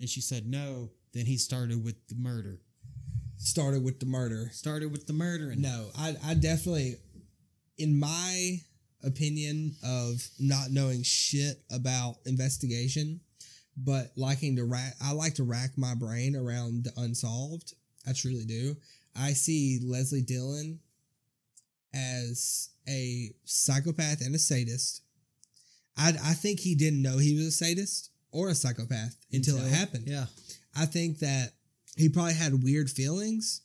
and 0.00 0.08
she 0.08 0.20
said 0.20 0.46
no. 0.46 0.90
Then 1.12 1.26
he 1.26 1.36
started 1.36 1.84
with 1.84 1.96
the 2.08 2.16
murder. 2.16 2.60
Started 3.36 3.84
with 3.84 4.00
the 4.00 4.06
murder. 4.06 4.48
Started 4.52 4.90
with 4.90 5.06
the 5.06 5.12
murder, 5.12 5.50
and 5.50 5.60
No, 5.62 5.90
I 5.98 6.16
I 6.24 6.34
definitely, 6.34 6.96
in 7.78 7.98
my 7.98 8.58
opinion 9.04 9.76
of 9.84 10.26
not 10.38 10.70
knowing 10.70 11.02
shit 11.02 11.62
about 11.70 12.16
investigation, 12.26 13.20
but 13.76 14.12
liking 14.16 14.56
to 14.56 14.64
rack, 14.64 14.94
I 15.02 15.12
like 15.12 15.34
to 15.34 15.44
rack 15.44 15.72
my 15.76 15.94
brain 15.94 16.36
around 16.36 16.84
the 16.84 16.92
unsolved. 16.96 17.74
I 18.06 18.12
truly 18.12 18.44
do. 18.44 18.76
I 19.16 19.32
see 19.32 19.80
Leslie 19.82 20.22
Dillon 20.22 20.80
as 21.94 22.70
a 22.88 23.30
psychopath 23.44 24.20
and 24.20 24.34
a 24.34 24.38
sadist. 24.38 25.02
I 25.96 26.08
I 26.22 26.34
think 26.34 26.60
he 26.60 26.74
didn't 26.74 27.02
know 27.02 27.18
he 27.18 27.34
was 27.34 27.46
a 27.46 27.50
sadist 27.52 28.10
or 28.32 28.48
a 28.48 28.54
psychopath 28.54 29.16
until, 29.32 29.58
it 29.58 29.72
happened. 29.72 30.04
Yeah, 30.08 30.26
I 30.76 30.86
think 30.86 31.20
that 31.20 31.52
he 31.96 32.08
probably 32.08 32.34
had 32.34 32.64
weird 32.64 32.90
feelings 32.90 33.62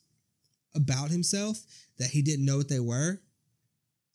about 0.74 1.10
himself 1.10 1.60
that 1.98 2.10
he 2.10 2.22
didn't 2.22 2.44
know 2.44 2.56
what 2.56 2.68
they 2.68 2.80
were. 2.80 3.20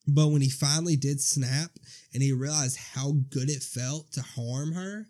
But 0.07 0.27
when 0.27 0.41
he 0.41 0.49
finally 0.49 0.95
did 0.95 1.19
snap 1.19 1.71
and 2.13 2.21
he 2.21 2.31
realized 2.31 2.77
how 2.93 3.13
good 3.29 3.49
it 3.49 3.63
felt 3.63 4.11
to 4.13 4.21
harm 4.21 4.73
her, 4.73 5.07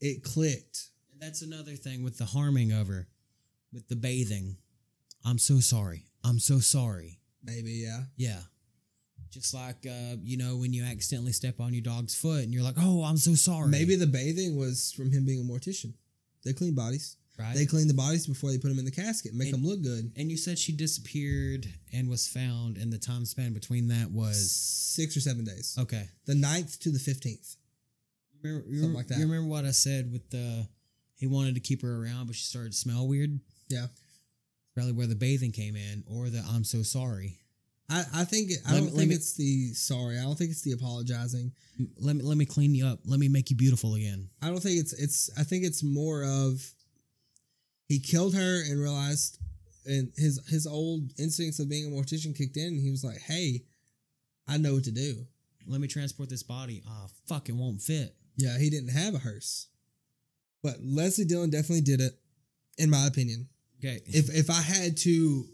it 0.00 0.24
clicked. 0.24 0.88
And 1.12 1.20
that's 1.20 1.42
another 1.42 1.72
thing 1.72 2.02
with 2.02 2.18
the 2.18 2.24
harming 2.24 2.72
of 2.72 2.88
her, 2.88 3.08
with 3.72 3.88
the 3.88 3.96
bathing. 3.96 4.56
I'm 5.24 5.38
so 5.38 5.60
sorry. 5.60 6.06
I'm 6.24 6.38
so 6.38 6.58
sorry. 6.58 7.20
Maybe, 7.44 7.84
yeah. 7.84 8.02
Yeah. 8.16 8.40
Just 9.30 9.54
like 9.54 9.86
uh, 9.86 10.16
you 10.22 10.36
know, 10.36 10.56
when 10.56 10.72
you 10.72 10.84
accidentally 10.84 11.32
step 11.32 11.60
on 11.60 11.72
your 11.74 11.82
dog's 11.82 12.14
foot 12.14 12.44
and 12.44 12.54
you're 12.54 12.62
like, 12.62 12.76
"Oh, 12.78 13.02
I'm 13.02 13.16
so 13.18 13.34
sorry." 13.34 13.68
Maybe 13.68 13.96
the 13.96 14.06
bathing 14.06 14.56
was 14.56 14.92
from 14.92 15.12
him 15.12 15.26
being 15.26 15.40
a 15.40 15.44
mortician. 15.44 15.94
They 16.44 16.52
clean 16.52 16.74
bodies. 16.74 17.16
Right? 17.38 17.54
They 17.54 17.66
clean 17.66 17.88
the 17.88 17.94
bodies 17.94 18.26
before 18.26 18.50
they 18.50 18.58
put 18.58 18.68
them 18.68 18.78
in 18.78 18.84
the 18.84 18.90
casket, 18.90 19.34
make 19.34 19.46
And- 19.52 19.54
them 19.62 19.66
look 19.66 19.82
good. 19.82 20.12
and 20.16 20.30
you 20.30 20.36
said 20.36 20.58
she 20.58 20.72
disappeared 20.72 21.68
and 21.92 22.08
was 22.08 22.26
found, 22.26 22.76
and 22.78 22.92
the 22.92 22.98
time 22.98 23.24
span 23.26 23.52
between 23.52 23.88
that 23.88 24.10
was 24.10 24.50
Six 24.52 25.16
or 25.16 25.20
seven 25.20 25.44
days. 25.44 25.74
okay. 25.78 26.08
The 26.24 26.34
9th 26.34 26.78
to 26.80 26.90
the 26.90 26.98
15th. 26.98 27.56
Remember, 28.42 28.62
Something 28.62 28.74
remember, 28.76 28.96
like 28.98 29.06
that. 29.08 29.18
You 29.18 29.24
remember 29.26 29.48
what 29.48 29.64
I 29.64 29.70
said 29.72 30.10
with 30.12 30.28
the 30.30 30.68
he 31.16 31.26
wanted 31.26 31.54
to 31.54 31.60
keep 31.60 31.82
her 31.82 32.02
around, 32.04 32.26
but 32.26 32.36
she 32.36 32.44
started 32.44 32.72
to 32.72 32.78
smell 32.78 33.08
weird. 33.08 33.40
Yeah. 33.68 33.86
Probably 34.74 34.92
where 34.92 35.06
the 35.06 35.14
bathing 35.14 35.52
came 35.52 35.74
in, 35.76 36.04
or 36.06 36.28
the 36.28 36.40
I'm 36.50 36.62
so 36.64 36.82
sorry. 36.82 37.38
I, 37.88 38.04
I 38.12 38.24
think 38.24 38.50
I 38.66 38.72
Let 38.72 38.78
don't 38.78 38.92
me- 38.92 38.98
think 38.98 39.08
me- 39.10 39.14
it's 39.14 39.32
the 39.34 39.72
sorry. 39.74 40.18
I 40.18 40.22
don't 40.22 40.36
think 40.36 40.50
it's 40.50 40.60
the 40.62 40.72
apologizing. 40.72 41.52
Let 41.98 42.16
me 42.16 42.22
let 42.22 42.36
me 42.36 42.44
clean 42.44 42.74
you 42.74 42.86
up. 42.86 43.00
Let 43.06 43.18
me 43.20 43.28
make 43.28 43.48
you 43.50 43.56
beautiful 43.56 43.94
again. 43.94 44.28
I 44.42 44.48
don't 44.48 44.60
think 44.62 44.80
it's 44.80 44.92
it's 44.92 45.30
I 45.38 45.44
think 45.44 45.64
it's 45.64 45.82
more 45.82 46.22
of 46.24 46.70
he 47.86 47.98
killed 47.98 48.34
her 48.34 48.62
and 48.62 48.80
realized 48.80 49.38
and 49.86 50.12
his 50.16 50.40
his 50.48 50.66
old 50.66 51.12
instincts 51.18 51.58
of 51.58 51.68
being 51.68 51.86
a 51.86 51.90
mortician 51.90 52.36
kicked 52.36 52.56
in 52.56 52.68
and 52.68 52.80
he 52.80 52.90
was 52.90 53.04
like, 53.04 53.18
"Hey, 53.18 53.64
I 54.46 54.58
know 54.58 54.74
what 54.74 54.84
to 54.84 54.92
do." 54.92 55.26
Let 55.66 55.80
me 55.80 55.88
transport 55.88 56.28
this 56.28 56.42
body. 56.42 56.82
Ah, 56.88 57.06
fuck, 57.26 57.48
it 57.48 57.54
won't 57.54 57.82
fit. 57.82 58.14
Yeah, 58.36 58.58
he 58.58 58.70
didn't 58.70 58.90
have 58.90 59.14
a 59.14 59.18
hearse. 59.18 59.68
But 60.62 60.76
Leslie 60.82 61.24
Dillon 61.24 61.50
definitely 61.50 61.80
did 61.82 62.00
it 62.00 62.18
in 62.78 62.90
my 62.90 63.06
opinion. 63.06 63.48
Okay. 63.78 64.00
If 64.06 64.34
if 64.34 64.50
I 64.50 64.60
had 64.60 64.96
to 64.98 65.44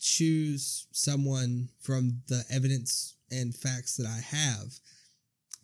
choose 0.00 0.86
someone 0.92 1.68
from 1.80 2.22
the 2.28 2.44
evidence 2.50 3.16
and 3.30 3.54
facts 3.54 3.96
that 3.96 4.06
I 4.06 4.20
have, 4.20 4.78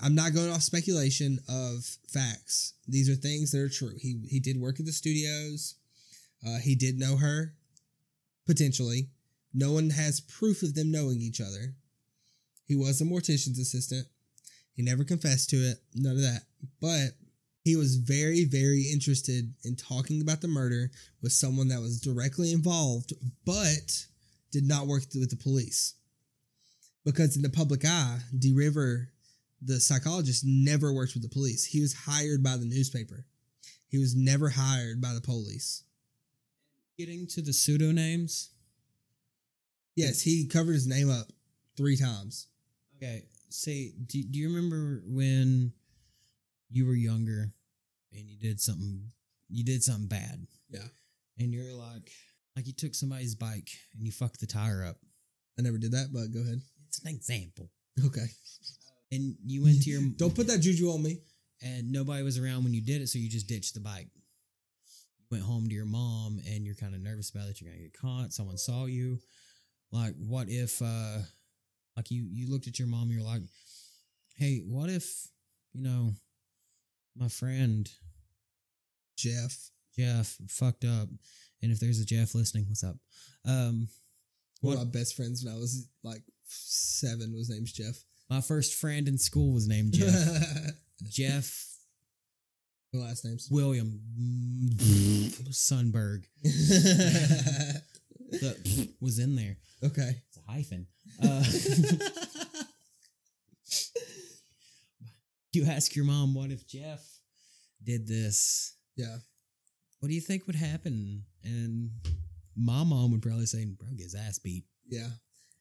I'm 0.01 0.14
not 0.14 0.34
going 0.34 0.51
off 0.51 0.62
speculation 0.62 1.38
of 1.48 1.84
facts. 2.09 2.74
These 2.88 3.09
are 3.10 3.14
things 3.14 3.52
that 3.52 3.60
are 3.60 3.68
true. 3.68 3.97
He 3.98 4.22
he 4.28 4.40
did 4.40 4.60
work 4.60 4.80
at 4.80 4.86
the 4.86 4.92
studios. 4.92 5.76
Uh, 6.46 6.58
he 6.58 6.74
did 6.74 6.98
know 6.98 7.16
her, 7.16 7.54
potentially. 8.46 9.08
No 9.52 9.72
one 9.72 9.90
has 9.90 10.20
proof 10.20 10.62
of 10.62 10.74
them 10.74 10.90
knowing 10.90 11.20
each 11.20 11.40
other. 11.40 11.74
He 12.66 12.76
was 12.76 13.00
a 13.00 13.04
mortician's 13.04 13.58
assistant. 13.58 14.06
He 14.74 14.82
never 14.82 15.04
confessed 15.04 15.50
to 15.50 15.56
it. 15.56 15.78
None 15.94 16.16
of 16.16 16.22
that. 16.22 16.42
But 16.80 17.16
he 17.62 17.76
was 17.76 17.96
very, 17.96 18.44
very 18.44 18.86
interested 18.90 19.52
in 19.64 19.76
talking 19.76 20.22
about 20.22 20.40
the 20.40 20.48
murder 20.48 20.90
with 21.20 21.32
someone 21.32 21.68
that 21.68 21.80
was 21.80 22.00
directly 22.00 22.52
involved, 22.52 23.12
but 23.44 24.06
did 24.50 24.66
not 24.66 24.86
work 24.86 25.02
with 25.14 25.30
the 25.30 25.36
police. 25.36 25.94
Because 27.04 27.36
in 27.36 27.42
the 27.42 27.50
public 27.50 27.84
eye, 27.84 28.18
De 28.38 28.52
River, 28.52 29.10
the 29.60 29.80
psychologist, 29.80 30.44
never 30.46 30.92
worked 30.92 31.14
with 31.14 31.22
the 31.22 31.28
police. 31.28 31.64
He 31.64 31.80
was 31.80 31.94
hired 32.06 32.42
by 32.42 32.56
the 32.56 32.64
newspaper. 32.64 33.26
He 33.88 33.98
was 33.98 34.14
never 34.14 34.50
hired 34.50 35.00
by 35.00 35.12
the 35.12 35.20
police. 35.20 35.84
Getting 37.01 37.27
to 37.28 37.40
the 37.40 37.52
pseudonames. 37.52 38.48
Yes, 39.97 40.20
he 40.20 40.47
covered 40.47 40.74
his 40.74 40.86
name 40.86 41.10
up 41.10 41.28
three 41.74 41.97
times. 41.97 42.48
Okay. 42.97 43.24
Say, 43.48 43.93
do, 44.06 44.22
do 44.22 44.39
you 44.39 44.48
remember 44.48 45.02
when 45.06 45.72
you 46.68 46.85
were 46.86 46.94
younger 46.94 47.55
and 48.12 48.28
you 48.28 48.36
did 48.36 48.60
something? 48.60 49.01
You 49.48 49.64
did 49.64 49.82
something 49.82 50.09
bad. 50.09 50.47
Yeah. 50.68 50.81
And 51.39 51.55
you're 51.55 51.72
like, 51.72 52.10
like 52.55 52.66
you 52.66 52.74
took 52.74 52.94
somebody's 52.94 53.35
bike 53.35 53.70
and 53.97 54.05
you 54.05 54.12
fucked 54.12 54.40
the 54.40 54.47
tire 54.47 54.85
up. 54.85 54.97
I 55.59 55.62
never 55.62 55.78
did 55.78 55.93
that, 55.93 56.09
but 56.12 56.31
go 56.31 56.40
ahead. 56.40 56.60
It's 56.89 56.98
an 56.98 57.09
example. 57.09 57.70
Okay. 58.05 58.27
And 59.10 59.36
you 59.47 59.62
went 59.62 59.82
to 59.85 59.90
your 59.90 60.02
Don't 60.18 60.35
put 60.35 60.48
that 60.48 60.59
juju 60.60 60.90
on 60.90 61.02
me. 61.02 61.22
and 61.62 61.90
nobody 61.90 62.22
was 62.22 62.39
around 62.39 62.64
when 62.64 62.74
you 62.74 62.82
did 62.82 63.01
it, 63.01 63.09
so 63.09 63.18
you 63.18 63.31
just 63.31 63.47
ditched 63.47 63.72
the 63.72 63.81
bike. 63.81 64.09
Went 65.31 65.44
home 65.44 65.69
to 65.69 65.74
your 65.74 65.86
mom 65.86 66.40
and 66.48 66.65
you're 66.65 66.74
kind 66.74 66.94
of 66.94 67.01
nervous 67.01 67.31
about 67.31 67.48
it. 67.48 67.61
You're 67.61 67.70
gonna 67.70 67.82
get 67.82 67.97
caught. 67.98 68.32
Someone 68.32 68.59
saw 68.59 68.86
you. 68.86 69.19
Like, 69.93 70.15
what 70.19 70.48
if, 70.48 70.81
uh, 70.82 71.19
like 71.97 72.11
you 72.11 72.27
you 72.31 72.48
looked 72.51 72.66
at 72.66 72.78
your 72.78 72.89
mom, 72.89 73.11
you're 73.11 73.23
like, 73.23 73.43
hey, 74.36 74.62
what 74.66 74.89
if, 74.90 75.28
you 75.73 75.82
know, 75.82 76.12
my 77.16 77.28
friend 77.28 77.90
Jeff. 79.16 79.70
Jeff 79.98 80.36
fucked 80.48 80.85
up, 80.85 81.09
and 81.62 81.73
if 81.73 81.81
there's 81.81 81.98
a 82.01 82.05
Jeff 82.07 82.35
listening, 82.35 82.65
what's 82.69 82.85
up? 82.85 82.97
Um, 83.44 83.89
One 84.61 84.77
what 84.77 84.82
of 84.82 84.86
my 84.86 84.98
best 84.98 85.15
friends 85.16 85.44
when 85.44 85.52
I 85.52 85.59
was 85.59 85.89
like 86.05 86.23
seven 86.47 87.35
was 87.36 87.51
named 87.51 87.66
Jeff. 87.66 87.97
my 88.31 88.40
first 88.40 88.74
friend 88.74 89.09
in 89.09 89.19
school 89.19 89.52
was 89.52 89.66
named 89.69 89.93
Jeff. 89.94 90.43
Jeff 91.11 91.69
last 92.98 93.24
names. 93.24 93.48
William 93.50 94.00
Sunberg. 95.50 96.24
The 98.32 98.88
was 99.00 99.18
in 99.18 99.34
there. 99.34 99.56
okay. 99.84 100.22
It's 100.28 100.36
a 100.36 100.52
hyphen. 100.52 100.86
Uh, 101.20 101.42
you 105.52 105.64
ask 105.66 105.96
your 105.96 106.04
mom, 106.04 106.32
what 106.34 106.52
if 106.52 106.64
Jeff 106.66 107.00
did 107.82 108.06
this? 108.06 108.76
Yeah. 108.96 109.16
What 109.98 110.08
do 110.10 110.14
you 110.14 110.20
think 110.20 110.46
would 110.46 110.54
happen? 110.54 111.24
And 111.42 111.90
my 112.56 112.84
mom 112.84 113.10
would 113.10 113.22
probably 113.22 113.46
say, 113.46 113.64
bro, 113.64 113.88
get 113.96 114.04
his 114.04 114.14
ass 114.14 114.38
beat. 114.38 114.62
Yeah. 114.88 115.08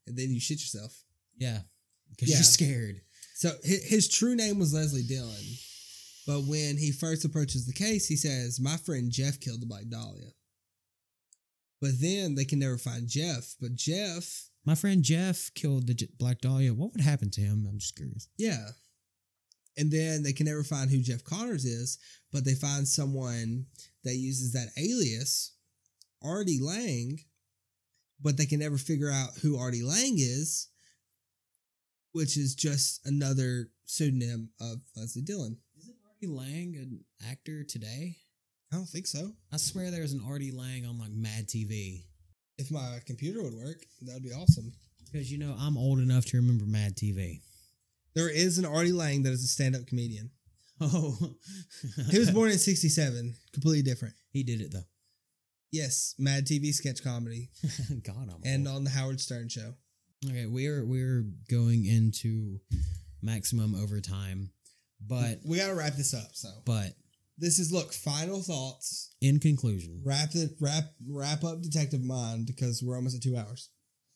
And 0.05 0.15
then 0.15 0.29
you 0.29 0.39
shit 0.39 0.59
yourself. 0.59 0.95
Yeah. 1.39 1.61
Because 2.11 2.29
Yeah. 2.29 2.35
you're 2.35 2.43
scared. 2.43 3.01
So 3.33 3.49
his, 3.63 3.83
his 3.83 4.07
true 4.09 4.35
name 4.35 4.59
was 4.59 4.75
Leslie 4.75 5.01
Dillon. 5.03 5.33
But 6.29 6.43
when 6.43 6.77
he 6.77 6.91
first 6.91 7.25
approaches 7.25 7.65
the 7.65 7.73
case, 7.73 8.05
he 8.05 8.15
says, 8.15 8.59
My 8.59 8.77
friend 8.77 9.09
Jeff 9.11 9.39
killed 9.39 9.63
the 9.63 9.65
Black 9.65 9.87
Dahlia. 9.89 10.29
But 11.81 11.93
then 11.99 12.35
they 12.35 12.45
can 12.45 12.59
never 12.59 12.77
find 12.77 13.07
Jeff. 13.07 13.55
But 13.59 13.73
Jeff, 13.73 14.51
My 14.63 14.75
friend 14.75 15.01
Jeff 15.01 15.49
killed 15.55 15.87
the 15.87 15.95
J- 15.95 16.09
Black 16.19 16.39
Dahlia. 16.39 16.75
What 16.75 16.91
would 16.93 17.01
happen 17.01 17.31
to 17.31 17.41
him? 17.41 17.65
I'm 17.67 17.79
just 17.79 17.95
curious. 17.95 18.27
yeah. 18.37 18.67
And 19.75 19.91
then 19.91 20.21
they 20.21 20.33
can 20.33 20.45
never 20.45 20.63
find 20.63 20.91
who 20.91 21.01
Jeff 21.01 21.23
Connors 21.23 21.65
is, 21.65 21.97
but 22.31 22.45
they 22.45 22.53
find 22.53 22.87
someone 22.87 23.65
that 24.03 24.13
uses 24.15 24.53
that 24.53 24.67
alias, 24.77 25.55
Artie 26.23 26.59
Lang, 26.61 27.17
but 28.21 28.37
they 28.37 28.45
can 28.45 28.59
never 28.59 28.77
figure 28.77 29.09
out 29.09 29.29
who 29.41 29.57
Artie 29.57 29.81
Lang 29.81 30.13
is, 30.19 30.67
which 32.11 32.37
is 32.37 32.53
just 32.53 33.01
another 33.07 33.69
pseudonym 33.85 34.49
of 34.61 34.81
Leslie 34.95 35.23
Dillon. 35.23 35.57
Artie 36.21 36.33
Lang 36.33 36.75
an 36.75 36.99
actor 37.29 37.63
today? 37.63 38.17
I 38.73 38.75
don't 38.75 38.85
think 38.87 39.07
so. 39.07 39.31
I 39.53 39.57
swear 39.57 39.89
there's 39.89 40.11
an 40.13 40.21
Artie 40.27 40.51
Lange 40.51 40.85
on 40.85 40.99
like 40.99 41.11
Mad 41.11 41.47
TV. 41.47 42.03
If 42.57 42.71
my 42.71 42.99
computer 43.05 43.41
would 43.41 43.53
work, 43.53 43.85
that 44.01 44.15
would 44.15 44.23
be 44.23 44.33
awesome. 44.33 44.73
Because 45.05 45.31
you 45.31 45.37
know 45.37 45.55
I'm 45.57 45.77
old 45.77 45.99
enough 45.99 46.25
to 46.25 46.37
remember 46.37 46.65
Mad 46.65 46.95
TV. 46.97 47.39
There 48.15 48.29
is 48.29 48.57
an 48.57 48.65
Artie 48.65 48.91
Lange 48.91 49.23
that 49.23 49.31
is 49.31 49.43
a 49.43 49.47
stand-up 49.47 49.87
comedian. 49.87 50.31
Oh, 50.81 51.17
He 52.09 52.17
was 52.19 52.31
born 52.31 52.51
in 52.51 52.57
'67, 52.57 53.35
completely 53.51 53.81
different. 53.81 54.13
He 54.31 54.43
did 54.43 54.61
it 54.61 54.71
though. 54.71 54.85
Yes, 55.73 56.15
Mad 56.17 56.45
TV 56.45 56.73
sketch 56.73 57.03
comedy, 57.03 57.49
God, 58.03 58.29
I'm 58.33 58.41
and 58.45 58.65
old. 58.65 58.77
on 58.77 58.83
the 58.85 58.89
Howard 58.89 59.19
Stern 59.19 59.49
show. 59.49 59.73
okay. 60.25 60.45
We're 60.45 60.85
we're 60.85 61.25
going 61.51 61.85
into 61.85 62.59
maximum 63.21 63.75
overtime, 63.75 64.51
but 65.05 65.39
we 65.45 65.57
got 65.57 65.67
to 65.67 65.75
wrap 65.75 65.95
this 65.95 66.13
up. 66.13 66.29
So 66.33 66.49
but 66.65 66.93
this 67.37 67.59
is 67.59 67.71
look 67.71 67.93
final 67.93 68.41
thoughts. 68.41 69.15
in 69.21 69.39
conclusion, 69.39 70.01
Wrap 70.03 70.35
it. 70.35 70.51
Wrap 70.59 70.85
wrap 71.07 71.43
up 71.43 71.61
Detective 71.61 72.03
Mind 72.03 72.45
because 72.47 72.83
we're 72.83 72.95
almost 72.95 73.15
at 73.15 73.21
two 73.23 73.37
hours. 73.37 73.69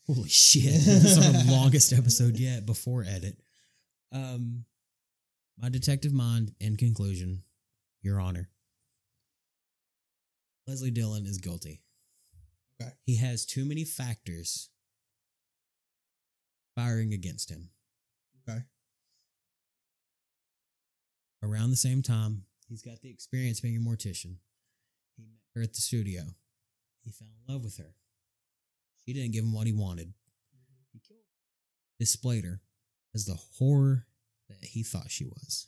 holy 0.07 0.30
shit, 0.30 0.64
this 0.64 1.18
is 1.18 1.18
our 1.18 1.51
longest 1.51 1.93
episode 1.93 2.38
yet 2.38 2.65
before 2.65 3.03
edit. 3.07 3.38
Um, 4.11 4.65
my 5.60 5.69
detective 5.69 6.14
mind. 6.14 6.51
In 6.60 6.76
conclusion, 6.77 7.43
Your 8.01 8.19
Honor, 8.19 8.49
Leslie 10.68 10.91
Dillon 10.91 11.26
is 11.26 11.38
guilty. 11.38 11.81
Okay. 12.81 12.91
He 13.05 13.18
has 13.18 13.45
too 13.45 13.65
many 13.65 13.85
factors 13.85 14.69
firing 16.76 17.14
against 17.14 17.49
him. 17.49 17.69
Okay. 18.47 18.60
Around 21.44 21.72
the 21.72 21.76
same 21.76 22.02
time, 22.02 22.44
he's 22.70 22.82
got 22.82 23.02
the 23.02 23.10
experience 23.10 23.60
being 23.60 23.76
a 23.76 23.80
mortician. 23.80 24.38
He 25.18 25.24
met 25.24 25.41
her 25.56 25.61
at 25.61 25.74
the 25.74 25.82
studio. 25.82 26.22
He 27.03 27.11
fell 27.11 27.28
in 27.28 27.53
love 27.53 27.65
with 27.65 27.78
her. 27.78 27.95
She 29.06 29.11
didn't 29.11 29.34
give 29.34 29.44
him 29.44 29.53
what 29.53 29.68
he 29.68 29.74
wanted. 29.74 30.14
He 30.94 30.99
killed. 31.06 31.20
Displayed 31.99 32.45
her 32.45 32.61
as 33.14 33.26
the 33.26 33.38
horror 33.60 34.07
that 34.48 34.64
he 34.64 34.84
thought 34.84 35.11
she 35.11 35.26
was. 35.26 35.68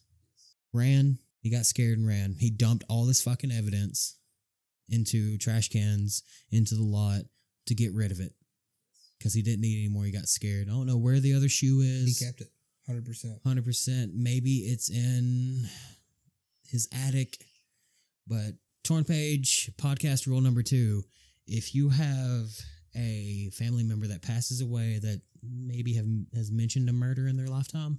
Ran. 0.73 1.19
He 1.41 1.51
got 1.51 1.65
scared 1.65 1.97
and 1.97 2.07
ran. 2.07 2.37
He 2.39 2.49
dumped 2.49 2.85
all 2.89 3.05
this 3.05 3.21
fucking 3.21 3.51
evidence 3.51 4.17
into 4.89 5.37
trash 5.37 5.69
cans, 5.69 6.23
into 6.49 6.75
the 6.75 6.83
lot 6.83 7.21
to 7.67 7.75
get 7.75 7.93
rid 7.93 8.11
of 8.11 8.19
it. 8.19 8.33
Because 9.19 9.33
he 9.33 9.41
didn't 9.41 9.61
need 9.61 9.79
any 9.79 9.89
more. 9.89 10.05
He 10.05 10.11
got 10.11 10.27
scared. 10.27 10.67
I 10.69 10.71
don't 10.71 10.87
know 10.87 10.97
where 10.97 11.19
the 11.19 11.33
other 11.33 11.49
shoe 11.49 11.81
is. 11.81 12.17
He 12.17 12.25
kept 12.25 12.41
it, 12.41 12.49
hundred 12.87 13.05
percent. 13.05 13.39
Hundred 13.45 13.65
percent. 13.65 14.11
Maybe 14.15 14.57
it's 14.57 14.89
in 14.89 15.67
his 16.67 16.87
attic, 17.07 17.37
but 18.27 18.53
Torn 18.83 19.03
page 19.03 19.71
podcast 19.77 20.27
rule 20.27 20.41
number 20.41 20.61
two: 20.61 21.03
If 21.47 21.73
you 21.73 21.89
have 21.89 22.47
a 22.95 23.49
family 23.53 23.83
member 23.83 24.07
that 24.07 24.21
passes 24.21 24.61
away 24.61 24.99
that 25.01 25.21
maybe 25.43 25.93
have 25.93 26.05
has 26.35 26.51
mentioned 26.51 26.89
a 26.89 26.93
murder 26.93 27.27
in 27.27 27.35
their 27.37 27.47
lifetime, 27.47 27.97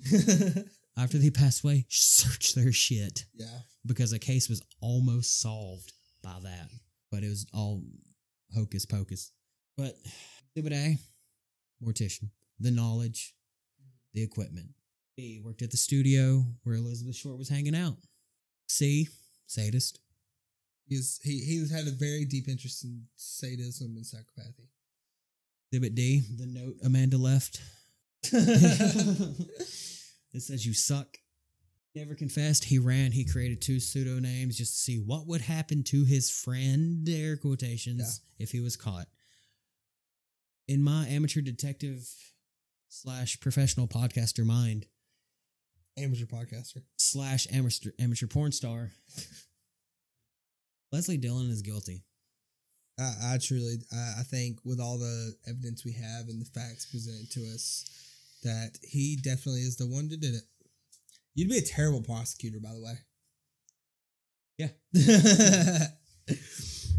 after 0.97 1.19
they 1.19 1.31
pass 1.31 1.63
away, 1.63 1.87
search 1.89 2.55
their 2.55 2.73
shit 2.73 3.25
yeah. 3.35 3.47
because 3.85 4.13
a 4.13 4.19
case 4.19 4.49
was 4.49 4.63
almost 4.81 5.41
solved 5.41 5.93
by 6.23 6.37
that, 6.43 6.69
but 7.11 7.23
it 7.23 7.29
was 7.29 7.47
all 7.53 7.83
hocus 8.55 8.87
pocus. 8.87 9.33
But 9.77 9.95
exhibit 10.55 10.73
A, 10.73 10.99
mortician, 11.85 12.31
the 12.59 12.71
knowledge, 12.71 13.35
the 14.17 14.23
equipment. 14.23 14.71
B 15.17 15.41
worked 15.45 15.63
at 15.63 15.71
the 15.71 15.77
studio 15.77 16.45
where 16.65 16.75
Elizabeth 16.75 17.15
Short 17.15 17.39
was 17.39 17.49
hanging 17.49 17.77
out. 17.77 17.99
C 18.67 19.09
sadist. 19.47 20.01
He 20.89 20.97
was 20.97 21.21
he 21.23 21.39
he 21.41 21.65
had 21.73 21.87
a 21.87 21.91
very 21.93 22.25
deep 22.25 22.49
interest 22.49 22.83
in 22.83 23.05
sadism 23.15 23.95
and 23.97 24.05
psychopathy. 24.05 24.69
Exhibit 25.71 25.95
D, 25.95 26.23
the 26.37 26.47
note 26.47 26.75
Amanda 26.85 27.19
left. 27.19 27.61
it 28.33 29.53
says 30.39 30.67
you 30.67 30.75
suck. 30.75 31.19
Never 31.95 32.15
confessed. 32.15 32.65
He 32.65 32.79
ran. 32.79 33.13
He 33.13 33.25
created 33.25 33.61
two 33.61 33.77
pseudonames 33.77 34.57
just 34.57 34.75
to 34.75 34.81
see 34.81 34.97
what 34.97 35.27
would 35.27 35.41
happen 35.43 35.83
to 35.85 36.05
his 36.05 36.31
friend, 36.31 37.09
air 37.09 37.37
quotations, 37.37 38.21
if 38.39 38.51
he 38.51 38.61
was 38.61 38.77
caught. 38.77 39.07
In 40.69 40.83
my 40.83 41.07
amateur 41.09 41.41
detective 41.41 42.07
slash 42.89 43.39
professional 43.41 43.87
podcaster 43.87 44.45
mind 44.45 44.87
Amateur 45.99 46.27
podcaster. 46.27 46.83
slash 46.99 47.47
amateur, 47.53 47.91
amateur 47.99 48.27
porn 48.27 48.53
star, 48.53 48.91
Leslie 50.93 51.17
Dillon 51.17 51.51
is 51.51 51.63
guilty. 51.63 52.05
I, 52.99 53.13
I 53.23 53.39
truly, 53.43 53.77
I, 53.93 54.21
I 54.21 54.23
think 54.23 54.59
with 54.65 54.79
all 54.79 54.99
the 54.99 55.35
evidence 55.49 55.85
we 55.85 55.93
have 55.93 56.29
and 56.29 56.41
the 56.41 56.51
facts 56.59 56.87
presented 56.87 57.31
to 57.33 57.41
us, 57.53 57.85
that 58.43 58.79
he 58.83 59.17
definitely 59.17 59.63
is 59.63 59.77
the 59.77 59.87
one 59.87 60.09
that 60.09 60.21
did 60.21 60.35
it. 60.35 60.45
You'd 61.35 61.49
be 61.49 61.59
a 61.59 61.63
terrible 61.63 62.03
prosecutor, 62.03 62.59
by 62.63 62.73
the 62.73 62.83
way. 62.83 62.99
Yeah. 64.59 64.69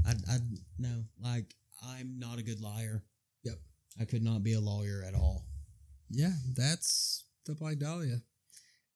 I, 0.08 0.12
I 0.32 0.38
no, 0.80 1.04
like 1.24 1.56
I'm 1.84 2.18
not 2.20 2.40
a 2.40 2.44
good 2.44 2.62
liar. 2.62 3.04
Yep. 3.44 3.56
I 4.00 4.06
could 4.06 4.24
not 4.24 4.44
be 4.44 4.54
a 4.54 4.60
lawyer 4.60 5.04
at 5.08 5.16
all. 5.16 5.46
Yeah, 6.10 6.32
that's 6.56 7.24
the 7.46 7.56
Black 7.56 7.78
Dahlia. 7.80 8.22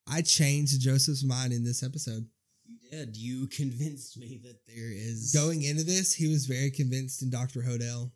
I 0.08 0.22
changed 0.22 0.80
Joseph's 0.80 1.24
mind 1.24 1.52
in 1.52 1.64
this 1.64 1.82
episode. 1.82 2.26
You 2.66 2.76
did. 2.90 3.16
You 3.16 3.46
convinced 3.48 4.18
me 4.18 4.40
that 4.44 4.66
there 4.66 4.90
is 4.90 5.32
Going 5.32 5.62
into 5.62 5.84
this, 5.84 6.12
he 6.14 6.28
was 6.28 6.46
very 6.46 6.70
convinced 6.70 7.22
in 7.22 7.30
Dr. 7.30 7.60
Hodel. 7.60 8.10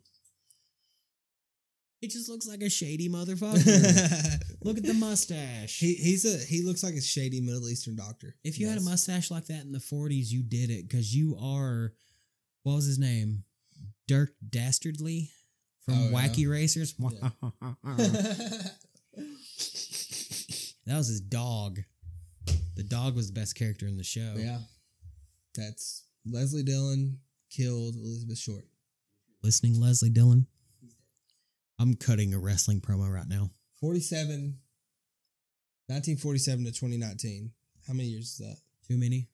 He 2.01 2.07
just 2.07 2.29
looks 2.29 2.47
like 2.47 2.61
a 2.61 2.69
shady 2.69 3.09
motherfucker. 3.17 4.43
Look 4.63 4.77
at 4.77 4.83
the 4.83 4.93
mustache. 4.93 5.79
he 5.79 5.95
he's 5.95 6.25
a 6.25 6.37
he 6.45 6.61
looks 6.61 6.83
like 6.83 6.93
a 6.93 7.01
shady 7.01 7.41
Middle 7.41 7.67
Eastern 7.69 7.95
doctor. 7.95 8.35
if 8.43 8.59
you 8.59 8.67
had 8.67 8.77
a 8.77 8.81
mustache 8.81 9.31
like 9.31 9.47
that 9.47 9.63
in 9.63 9.71
the 9.71 9.79
40s, 9.79 10.29
you 10.29 10.43
did 10.43 10.69
it 10.69 10.87
because 10.87 11.15
you 11.15 11.37
are. 11.41 11.93
What 12.63 12.75
was 12.75 12.85
his 12.85 12.99
name? 12.99 13.43
Dirk 14.07 14.33
Dastardly 14.47 15.31
from 15.85 15.93
Oh, 15.95 16.09
yeah. 16.09 16.27
Wacky 16.27 16.49
Racers. 16.49 16.93
Yeah. 16.99 17.29
that 20.85 20.97
was 20.97 21.07
his 21.07 21.21
dog. 21.21 21.79
The 22.75 22.83
dog 22.83 23.15
was 23.15 23.27
the 23.27 23.39
best 23.39 23.55
character 23.55 23.87
in 23.87 23.97
the 23.97 24.03
show. 24.03 24.33
yeah, 24.37 24.59
that's 25.55 26.03
Leslie 26.25 26.63
Dillon 26.63 27.19
killed 27.49 27.95
Elizabeth 27.95 28.37
Short. 28.37 28.65
Listening, 29.43 29.79
Leslie 29.79 30.09
Dillon. 30.09 30.47
I'm 31.79 31.93
cutting 31.95 32.33
a 32.33 32.39
wrestling 32.39 32.81
promo 32.81 33.11
right 33.13 33.27
now. 33.27 33.51
47, 33.79 34.57
1947 35.87 36.65
to 36.65 36.71
2019. 36.71 37.51
How 37.87 37.93
many 37.93 38.09
years 38.09 38.31
is 38.31 38.37
that? 38.39 38.57
Too 38.87 38.97
many. 38.97 39.27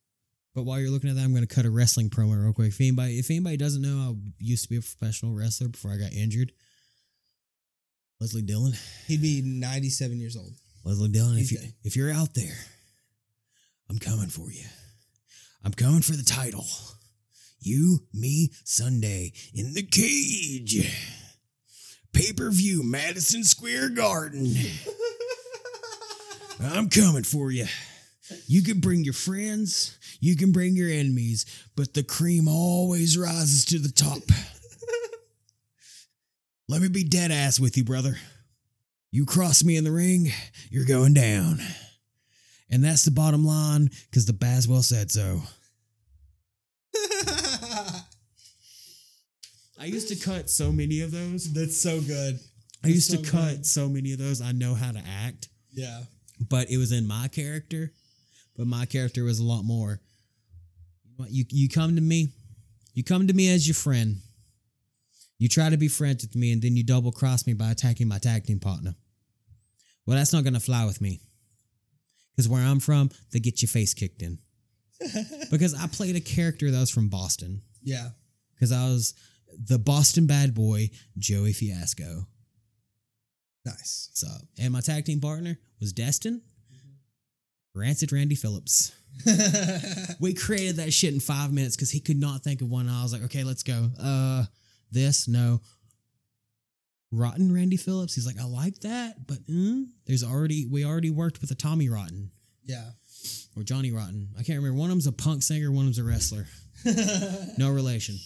But 0.54 0.64
while 0.64 0.80
you're 0.80 0.92
looking 0.92 1.10
at 1.10 1.16
that, 1.16 1.24
I'm 1.24 1.34
going 1.34 1.48
to 1.48 1.56
cut 1.56 1.66
a 1.66 1.72
wrestling 1.72 2.10
promo 2.10 2.42
real 2.42 2.54
quick. 2.54 2.68
If 2.68 2.82
anybody, 2.82 3.18
if 3.18 3.32
anybody 3.32 3.58
doesn't 3.58 3.82
know, 3.82 4.16
I 4.16 4.32
used 4.40 4.64
to 4.64 4.70
be 4.70 4.78
a 4.78 4.82
professional 4.82 5.34
wrestler 5.34 5.70
before 5.70 5.92
I 5.92 5.98
got 5.98 6.14
injured. 6.14 6.52
Leslie 8.24 8.42
Dillon. 8.42 8.72
He'd 9.08 9.22
be 9.22 9.42
97 9.44 10.18
years 10.18 10.38
old. 10.38 10.54
Leslie 10.86 11.10
Dillon, 11.10 11.38
if 11.38 11.52
you 11.52 11.58
dead. 11.58 11.74
if 11.84 11.98
you're 11.98 12.10
out 12.10 12.34
there, 12.34 12.56
I'm 13.90 14.00
coming 14.00 14.30
for 14.30 14.50
you. 14.50 14.64
I'm 15.62 15.74
coming 15.74 16.02
for 16.02 16.14
the 16.14 16.24
title. 16.24 16.66
You, 17.60 18.00
me, 18.14 18.54
Sunday 18.64 19.34
in 19.54 19.74
the 19.74 19.84
cage. 19.84 20.90
Pay 22.14 22.32
per 22.32 22.50
view, 22.50 22.82
Madison 22.82 23.44
Square 23.44 23.90
Garden. 23.90 24.56
I'm 26.64 26.88
coming 26.88 27.24
for 27.24 27.52
you. 27.52 27.66
You 28.48 28.64
can 28.64 28.80
bring 28.80 29.04
your 29.04 29.14
friends, 29.14 29.98
you 30.22 30.38
can 30.38 30.54
bring 30.54 30.78
your 30.78 30.90
enemies, 30.90 31.46
but 31.76 31.94
the 31.94 32.04
cream 32.04 32.48
always 32.48 33.18
rises 33.18 33.66
to 33.66 33.80
the 33.80 33.92
top. 33.92 34.24
Let 36.70 36.82
me 36.82 36.88
be 36.88 37.04
dead 37.04 37.32
ass 37.32 37.60
with 37.60 37.78
you, 37.78 37.84
brother. 37.84 38.18
You 39.12 39.26
cross 39.26 39.64
me 39.64 39.78
in 39.78 39.84
the 39.84 39.92
ring, 39.92 40.32
you're 40.72 40.86
going 40.86 41.14
down. 41.14 41.60
And 42.70 42.84
that's 42.84 43.06
the 43.06 43.12
bottom 43.12 43.46
line 43.46 43.90
because 44.10 44.26
the 44.26 44.34
Baswell 44.34 44.84
said 44.84 45.12
so. 45.12 45.42
I 49.80 49.86
used 49.86 50.08
to 50.10 50.16
cut 50.16 50.50
so 50.50 50.72
many 50.72 51.02
of 51.02 51.12
those. 51.12 51.52
That's 51.54 51.78
so 51.78 52.00
good. 52.02 52.40
I 52.84 52.88
used 52.88 53.12
That's 53.12 53.24
to 53.24 53.32
cut 53.32 53.56
good. 53.58 53.66
so 53.66 53.88
many 53.90 54.14
of 54.14 54.20
those. 54.20 54.42
I 54.42 54.52
know 54.52 54.74
how 54.76 54.92
to 54.92 55.02
act, 55.26 55.50
Yeah. 55.72 56.04
but 56.50 56.70
it 56.70 56.78
was 56.78 56.92
in 56.92 57.08
my 57.08 57.28
character. 57.28 57.92
But 58.58 58.68
my 58.68 58.86
character 58.86 59.24
was 59.24 59.40
a 59.40 59.44
lot 59.44 59.64
more. 59.64 60.00
You, 61.04 61.10
know 61.12 61.16
what? 61.24 61.32
you 61.32 61.46
you 61.50 61.70
come 61.70 61.96
to 61.96 62.02
me, 62.02 62.30
you 62.94 63.04
come 63.04 63.28
to 63.28 63.34
me 63.34 63.52
as 63.54 63.68
your 63.68 63.74
friend. 63.76 64.18
You 65.44 65.50
try 65.50 65.70
to 65.70 65.76
be 65.76 65.90
friends 65.90 66.24
with 66.24 66.38
me, 66.38 66.54
and 66.54 66.62
then 66.62 66.78
you 66.78 66.86
double 66.86 67.12
cross 67.12 67.46
me 67.46 67.52
by 67.52 67.70
attacking 67.70 68.08
my 68.08 68.18
tag 68.18 68.46
team 68.46 68.62
partner. 68.62 68.96
Well, 70.06 70.16
that's 70.16 70.32
not 70.32 70.46
gonna 70.46 70.62
fly 70.62 70.86
with 70.86 71.02
me. 71.02 71.20
Because 72.32 72.48
where 72.48 72.64
I'm 72.64 72.80
from, 72.80 73.10
they 73.34 73.42
get 73.42 73.62
your 73.62 73.68
face 73.68 73.94
kicked 73.94 74.22
in. 74.22 74.40
because 75.52 75.74
I 75.74 75.88
played 75.88 76.16
a 76.16 76.22
character 76.22 76.72
that 76.72 76.80
was 76.80 76.90
from 76.90 77.10
Boston. 77.10 77.62
Yeah. 77.82 78.12
Because 78.56 78.72
I 78.72 78.86
was 78.86 79.16
the 79.68 79.78
Boston 79.78 80.28
bad 80.28 80.56
boy, 80.56 80.92
Joey 81.18 81.52
Fiasco. 81.52 82.26
Nice. 83.66 84.12
So, 84.14 84.28
and 84.58 84.72
my 84.72 84.80
tag 84.80 85.04
team 85.04 85.20
partner 85.20 85.60
was 85.82 85.92
Destin, 85.92 86.42
Rancid 87.76 88.14
Randy 88.14 88.36
Phillips. 88.36 88.94
We 90.22 90.34
created 90.34 90.78
that 90.78 90.94
shit 90.94 91.14
in 91.14 91.20
five 91.20 91.52
minutes 91.52 91.76
because 91.76 91.92
he 91.92 92.00
could 92.00 92.18
not 92.18 92.44
think 92.44 92.62
of 92.62 92.70
one. 92.70 92.88
I 92.88 93.04
was 93.04 93.12
like, 93.12 93.24
okay, 93.24 93.44
let's 93.44 93.64
go. 93.64 93.90
Uh, 94.02 94.46
this 94.94 95.28
no. 95.28 95.62
Rotten 97.12 97.54
Randy 97.54 97.78
Phillips. 97.78 98.16
He's 98.16 98.26
like, 98.26 98.40
I 98.40 98.46
like 98.46 98.80
that, 98.80 99.28
but 99.28 99.46
mm, 99.46 99.86
there's 100.08 100.24
already 100.24 100.66
we 100.66 100.84
already 100.84 101.12
worked 101.12 101.42
with 101.42 101.52
a 101.52 101.56
Tommy 101.56 101.88
Rotten 101.88 102.32
yeah. 102.66 102.90
or 103.56 103.64
Johnny 103.64 103.92
Rotten. 103.92 104.30
I 104.38 104.44
can't 104.44 104.58
remember. 104.58 104.80
One 104.80 104.90
of 104.90 104.96
them's 104.96 105.08
a 105.08 105.12
punk 105.12 105.44
singer, 105.44 105.72
one 105.72 105.88
of 105.88 105.96
them's 105.96 106.00
a 106.00 106.04
wrestler. 106.04 106.48
No 107.58 107.70
relation. 107.70 108.18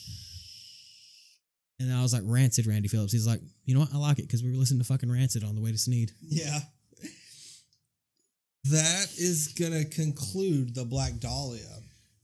And 1.79 1.93
I 1.93 2.01
was 2.01 2.11
like, 2.11 2.23
Rancid 2.25 2.65
Randy 2.65 2.87
Phillips. 2.87 3.11
He's 3.11 3.27
like, 3.27 3.41
you 3.65 3.75
know 3.75 3.81
what? 3.81 3.93
I 3.93 3.97
like 3.97 4.17
it 4.17 4.23
because 4.23 4.41
we 4.41 4.49
were 4.49 4.57
listening 4.57 4.79
to 4.79 4.85
fucking 4.85 5.11
Rancid 5.11 5.43
on 5.43 5.53
the 5.53 5.61
way 5.61 5.71
to 5.71 5.77
Sneed. 5.77 6.11
yeah. 6.21 6.59
That 8.71 9.07
is 9.17 9.49
gonna 9.49 9.85
conclude 9.85 10.75
the 10.75 10.83
Black 10.83 11.19
Dahlia. 11.19 11.69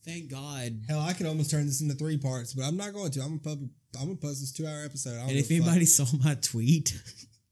Thank 0.05 0.29
God. 0.29 0.81
Hell, 0.87 0.99
I 0.99 1.13
could 1.13 1.25
almost 1.25 1.49
turn 1.51 1.65
this 1.65 1.81
into 1.81 1.95
three 1.95 2.17
parts, 2.17 2.53
but 2.53 2.63
I'm 2.63 2.75
not 2.77 2.93
going 2.93 3.11
to. 3.11 3.21
I'm 3.21 3.39
gonna 3.39 3.55
pub- 3.57 3.69
I'm 3.99 4.07
gonna 4.07 4.15
post 4.17 4.41
this 4.41 4.51
two 4.51 4.67
hour 4.67 4.83
episode. 4.83 5.17
And 5.21 5.31
if 5.37 5.49
anybody 5.49 5.85
saw 5.85 6.05
my 6.23 6.35
tweet 6.35 6.93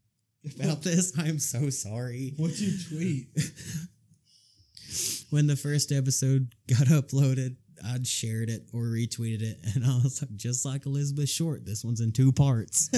about 0.60 0.82
this, 0.82 1.18
I 1.18 1.28
am 1.28 1.40
so 1.40 1.70
sorry. 1.70 2.34
What'd 2.38 2.60
you 2.60 2.74
tweet? 2.90 3.28
When 5.30 5.48
the 5.48 5.56
first 5.56 5.94
episode 5.94 6.54
got 6.68 6.88
uploaded, 6.88 7.56
I'd 7.86 8.06
shared 8.06 8.50
it 8.50 8.64
or 8.74 8.84
retweeted 8.84 9.42
it, 9.42 9.60
and 9.74 9.86
I 9.86 9.96
was 10.04 10.22
like, 10.22 10.36
just 10.36 10.66
like 10.66 10.86
Elizabeth 10.86 11.30
Short, 11.30 11.66
this 11.66 11.86
one's 11.86 12.02
in 12.02 12.12
two 12.12 12.34
parts. 12.34 12.90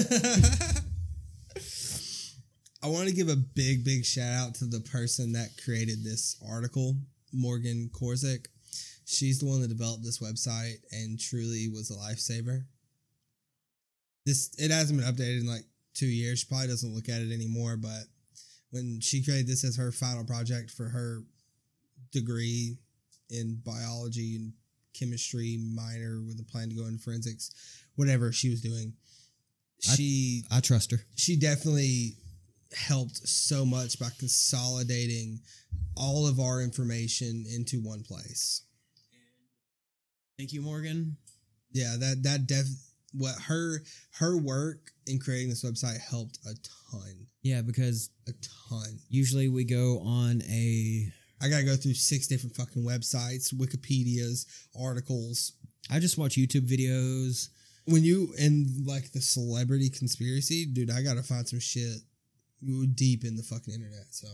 I 2.82 2.88
want 2.88 3.08
to 3.08 3.14
give 3.14 3.28
a 3.28 3.36
big, 3.36 3.84
big 3.84 4.04
shout 4.04 4.32
out 4.48 4.54
to 4.56 4.64
the 4.64 4.80
person 4.80 5.32
that 5.32 5.50
created 5.64 6.02
this 6.02 6.36
article, 6.46 6.96
Morgan 7.32 7.88
Korzik. 7.92 8.46
She's 9.06 9.38
the 9.38 9.46
one 9.46 9.60
that 9.60 9.68
developed 9.68 10.02
this 10.02 10.18
website 10.18 10.76
and 10.92 11.18
truly 11.20 11.68
was 11.68 11.90
a 11.90 11.94
lifesaver. 11.94 12.64
This 14.24 14.50
it 14.58 14.70
hasn't 14.70 14.98
been 15.00 15.08
updated 15.08 15.40
in 15.40 15.46
like 15.46 15.64
two 15.94 16.06
years. 16.06 16.40
She 16.40 16.46
probably 16.46 16.68
doesn't 16.68 16.94
look 16.94 17.08
at 17.08 17.20
it 17.20 17.32
anymore, 17.32 17.76
but 17.76 18.04
when 18.70 19.00
she 19.00 19.22
created 19.22 19.46
this 19.46 19.64
as 19.64 19.76
her 19.76 19.92
final 19.92 20.24
project 20.24 20.70
for 20.70 20.88
her 20.88 21.22
degree 22.12 22.78
in 23.30 23.60
biology 23.64 24.36
and 24.36 24.52
chemistry 24.98 25.58
minor 25.74 26.20
with 26.26 26.40
a 26.40 26.44
plan 26.44 26.68
to 26.70 26.74
go 26.76 26.86
into 26.86 27.02
forensics, 27.02 27.50
whatever 27.96 28.32
she 28.32 28.48
was 28.50 28.60
doing. 28.62 28.94
I- 29.88 29.94
She 29.96 30.44
I 30.50 30.60
trust 30.60 30.90
her. 30.92 31.04
she 31.16 31.36
definitely 31.36 32.16
helped 32.72 33.28
so 33.28 33.64
much 33.66 33.98
by 33.98 34.08
consolidating 34.18 35.40
all 35.96 36.26
of 36.26 36.40
our 36.40 36.62
information 36.62 37.44
into 37.48 37.80
one 37.80 38.02
place. 38.02 38.62
Thank 40.38 40.52
you, 40.52 40.62
Morgan. 40.62 41.16
Yeah, 41.72 41.96
that 41.98 42.22
that 42.22 42.46
def 42.46 42.66
what 43.12 43.34
her 43.42 43.82
her 44.18 44.36
work 44.36 44.90
in 45.06 45.18
creating 45.18 45.48
this 45.48 45.64
website 45.64 46.00
helped 46.00 46.38
a 46.46 46.54
ton, 46.90 47.26
Yeah, 47.42 47.62
because 47.62 48.10
a 48.28 48.32
ton. 48.70 48.98
usually 49.08 49.48
we 49.48 49.64
go 49.64 50.00
on 50.00 50.42
a. 50.42 51.08
I 51.42 51.48
gotta 51.48 51.64
go 51.64 51.76
through 51.76 51.94
six 51.94 52.26
different 52.26 52.56
fucking 52.56 52.82
websites, 52.82 53.52
Wikipedia's, 53.52 54.46
articles. 54.80 55.52
I 55.90 55.98
just 55.98 56.16
watch 56.16 56.36
YouTube 56.36 56.68
videos. 56.68 57.48
When 57.86 58.02
you 58.02 58.32
in 58.38 58.84
like 58.86 59.12
the 59.12 59.20
celebrity 59.20 59.90
conspiracy, 59.90 60.64
dude, 60.66 60.90
I 60.90 61.02
gotta 61.02 61.22
find 61.22 61.46
some 61.46 61.60
shit 61.60 61.98
deep 62.94 63.24
in 63.24 63.36
the 63.36 63.42
fucking 63.42 63.74
internet. 63.74 64.06
So 64.10 64.26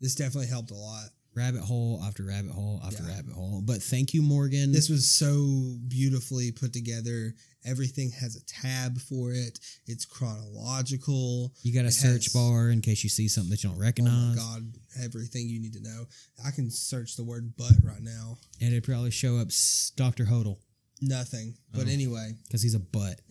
this 0.00 0.14
definitely 0.14 0.48
helped 0.48 0.70
a 0.70 0.74
lot. 0.74 1.08
Rabbit 1.34 1.60
hole 1.62 2.00
after 2.04 2.24
rabbit 2.24 2.50
hole 2.50 2.80
after 2.84 3.02
Yeah. 3.02 3.14
rabbit 3.16 3.32
hole. 3.34 3.62
But 3.62 3.82
thank 3.82 4.12
you, 4.14 4.22
Morgan. 4.22 4.72
This 4.72 4.88
was 4.88 5.08
so 5.10 5.76
beautifully 5.88 6.50
put 6.52 6.72
together. 6.72 7.34
Everything 7.64 8.10
has 8.12 8.36
a 8.36 8.40
tab 8.46 8.98
for 9.00 9.32
it. 9.32 9.58
It's 9.86 10.04
chronological. 10.06 11.54
you 11.62 11.72
got 11.74 11.84
a 11.84 11.88
it 11.88 11.92
search 11.92 12.24
has- 12.24 12.32
bar 12.32 12.70
in 12.70 12.80
case 12.80 13.04
you 13.04 13.10
see 13.10 13.28
something 13.28 13.50
that 13.50 13.62
you 13.62 13.68
don't 13.70 13.78
Oh 13.78 13.82
recognize, 13.82 14.36
god, 14.36 14.72
everything 15.00 15.48
you 15.48 15.60
need 15.60 15.74
to 15.74 15.80
know. 15.82 16.06
I 16.44 16.50
can 16.50 16.70
search 16.70 17.16
the 17.16 17.24
word 17.24 17.56
butt 17.56 17.74
right 17.82 18.02
now. 18.02 18.38
and 18.60 18.72
it'd 18.72 18.84
probably 18.84 19.10
show 19.10 19.36
up 19.36 19.48
s- 19.48 19.92
Dr. 19.96 20.24
Hodel 20.26 20.58
Nothing. 21.02 21.56
But 21.72 21.86
Oh. 21.86 21.90
anyway. 21.90 22.34
because 22.46 22.62
he's 22.62 22.74
a 22.74 22.78
butt. 22.80 23.20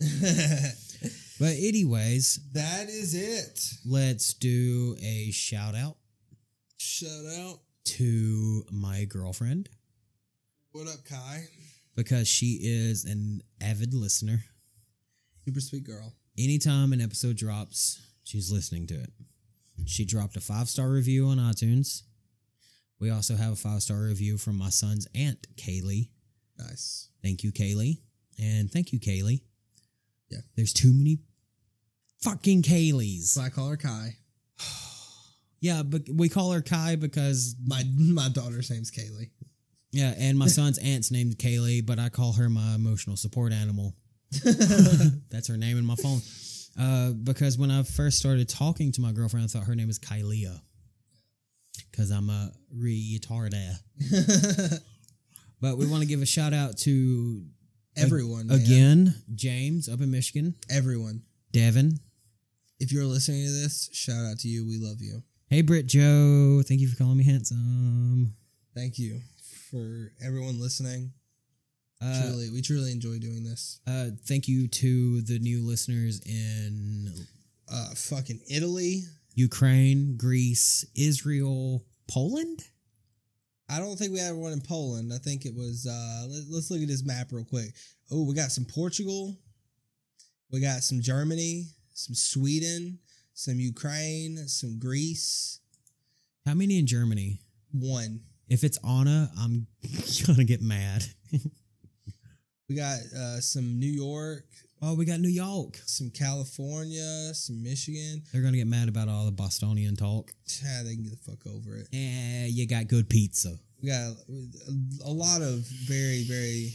But 1.38 1.56
anyways, 1.56 2.38
that 2.52 2.90
is 2.90 3.14
it. 3.14 3.58
let's 3.86 4.34
do 4.34 4.96
a 5.00 5.30
shout 5.30 5.74
out 5.74 5.96
Shout 6.76 7.24
out. 7.38 7.60
To 7.84 8.64
my 8.70 9.04
girlfriend 9.04 9.68
What 10.72 10.86
up, 10.88 11.04
Kai? 11.08 11.44
because 11.96 12.28
she 12.28 12.58
is 12.62 13.04
an 13.04 13.42
avid 13.60 13.92
listener. 13.94 14.44
Super 15.44 15.60
sweet 15.60 15.84
girl. 15.84 16.14
Anytime 16.38 16.92
an 16.92 17.00
episode 17.00 17.36
drops, 17.36 18.00
she's 18.24 18.50
listening 18.52 18.86
to 18.88 18.94
it. 18.94 19.10
She 19.86 20.04
dropped 20.04 20.36
a 20.36 20.40
five 20.40 20.68
star 20.68 20.88
review 20.90 21.26
on 21.28 21.38
iTunes. 21.38 22.02
We 23.00 23.10
also 23.10 23.34
have 23.36 23.52
a 23.52 23.56
five 23.56 23.82
star 23.82 23.98
review 24.02 24.36
from 24.38 24.56
my 24.56 24.68
son's 24.70 25.06
aunt, 25.14 25.46
Kaylee. 25.56 26.08
Nice. 26.58 27.08
Thank 27.22 27.42
you, 27.42 27.50
Kaylee. 27.52 27.98
And 28.38 28.70
thank 28.70 28.92
you, 28.92 29.00
Kaylee. 29.00 29.40
Yeah. 30.30 30.38
There's 30.56 30.72
too 30.72 30.92
many 30.92 31.18
fucking 32.22 32.62
Kayleys. 32.62 33.24
So 33.24 33.40
I 33.40 33.48
call 33.48 33.68
her 33.68 33.76
Kai. 33.76 34.16
Yeah, 35.60 35.82
but 35.82 36.02
we 36.12 36.28
call 36.28 36.52
her 36.52 36.62
Kai 36.62 36.96
because 36.96 37.54
My 37.66 37.82
my 37.96 38.28
daughter's 38.28 38.70
name's 38.70 38.90
Kaylee. 38.90 39.30
yeah, 39.92 40.14
and 40.18 40.38
my 40.38 40.46
son's 40.46 40.78
aunt's 40.78 41.10
named 41.10 41.36
Kaylee, 41.38 41.84
but 41.84 41.98
I 41.98 42.08
call 42.08 42.32
her 42.34 42.48
my 42.48 42.74
emotional 42.74 43.16
support 43.16 43.52
animal. 43.52 43.94
That's 45.30 45.48
her 45.48 45.56
name 45.56 45.76
in 45.78 45.84
my 45.84 45.96
phone. 45.96 46.20
Uh, 46.78 47.10
because 47.10 47.58
when 47.58 47.70
I 47.70 47.82
first 47.82 48.18
started 48.18 48.48
talking 48.48 48.92
to 48.92 49.00
my 49.00 49.12
girlfriend, 49.12 49.44
I 49.44 49.48
thought 49.48 49.64
her 49.66 49.74
name 49.74 49.88
was 49.88 49.98
Kylia. 49.98 50.60
Because 51.90 52.10
I'm 52.10 52.30
a 52.30 52.52
retarded. 52.74 53.74
But 55.60 55.76
we 55.76 55.84
want 55.86 56.02
to 56.02 56.08
give 56.08 56.22
a 56.22 56.26
shout 56.26 56.54
out 56.54 56.78
to 56.78 57.44
Everyone. 57.94 58.50
again 58.50 59.14
James 59.34 59.90
up 59.90 60.00
in 60.00 60.10
Michigan, 60.10 60.54
Everyone. 60.70 61.22
Devin. 61.52 61.98
If 62.78 62.92
you're 62.92 63.04
listening 63.04 63.44
to 63.44 63.50
this, 63.52 63.90
shout 63.92 64.24
out 64.24 64.38
to 64.38 64.48
you. 64.48 64.66
We 64.66 64.78
love 64.78 65.02
you. 65.02 65.22
Hey 65.50 65.62
Britt 65.62 65.86
Joe, 65.86 66.62
thank 66.64 66.80
you 66.80 66.86
for 66.88 66.96
calling 66.96 67.16
me 67.18 67.24
handsome. 67.24 68.34
Thank 68.74 69.00
you 69.00 69.20
for 69.70 70.12
everyone 70.24 70.60
listening. 70.60 71.12
Uh, 72.00 72.22
truly, 72.22 72.50
we 72.50 72.62
truly 72.62 72.92
enjoy 72.92 73.18
doing 73.18 73.42
this. 73.42 73.80
uh, 73.86 74.10
thank 74.26 74.46
you 74.46 74.68
to 74.68 75.22
the 75.22 75.38
new 75.40 75.66
listeners 75.66 76.20
in 76.24 77.12
Uh, 77.68 77.90
fucking 77.96 78.40
Italy. 78.48 79.02
Ukraine, 79.34 80.16
Greece, 80.16 80.84
Israel, 80.94 81.84
Poland. 82.08 82.64
I 83.68 83.78
don't 83.80 83.96
think 83.96 84.12
we 84.12 84.18
had 84.20 84.34
one 84.34 84.52
in 84.52 84.60
Poland. 84.60 85.12
I 85.12 85.18
think 85.18 85.46
it 85.46 85.54
was. 85.54 85.84
Uh, 85.86 86.26
let, 86.28 86.42
let's 86.48 86.70
look 86.70 86.80
at 86.80 86.88
this 86.88 87.04
map 87.04 87.32
real 87.32 87.44
quick. 87.44 87.74
Oh, 88.10 88.24
we 88.24 88.34
got 88.34 88.50
some 88.52 88.64
Portugal. 88.64 89.36
We 90.50 90.60
got 90.60 90.82
some 90.82 91.00
Germany, 91.00 91.66
some 91.94 92.14
Sweden, 92.14 92.98
some 93.40 93.58
Ukraine, 93.58 94.36
some 94.48 94.78
Greece. 94.78 95.60
How 96.44 96.52
many 96.52 96.78
in 96.78 96.86
Germany? 96.86 97.40
One. 97.72 98.20
If 98.50 98.64
it's 98.64 98.76
Anna, 98.86 99.30
I'm 99.40 99.66
gonna 100.26 100.44
get 100.44 100.60
mad. 100.60 101.04
We 102.68 102.76
got 102.76 103.00
uh, 103.18 103.40
some 103.40 103.80
New 103.80 103.90
York, 103.90 104.44
oh, 104.80 104.94
we 104.94 105.04
got 105.04 105.18
New 105.18 105.28
York. 105.28 105.76
some 105.86 106.08
California, 106.08 107.34
some 107.34 107.64
Michigan. 107.64 108.22
They're 108.32 108.42
gonna 108.42 108.58
get 108.58 108.68
mad 108.68 108.88
about 108.88 109.08
all 109.08 109.24
the 109.24 109.32
Bostonian 109.32 109.96
talk. 109.96 110.30
Yeah, 110.62 110.84
they 110.84 110.94
can 110.94 111.02
get 111.02 111.10
the 111.10 111.30
fuck 111.32 111.44
over 111.48 111.74
it. 111.74 111.88
Yeah, 111.90 112.46
you 112.46 112.68
got 112.68 112.86
good 112.86 113.08
pizza. 113.10 113.56
We 113.82 113.88
got 113.88 114.12
a, 114.28 115.04
a 115.04 115.10
lot 115.10 115.42
of 115.42 115.66
very, 115.88 116.22
very 116.28 116.74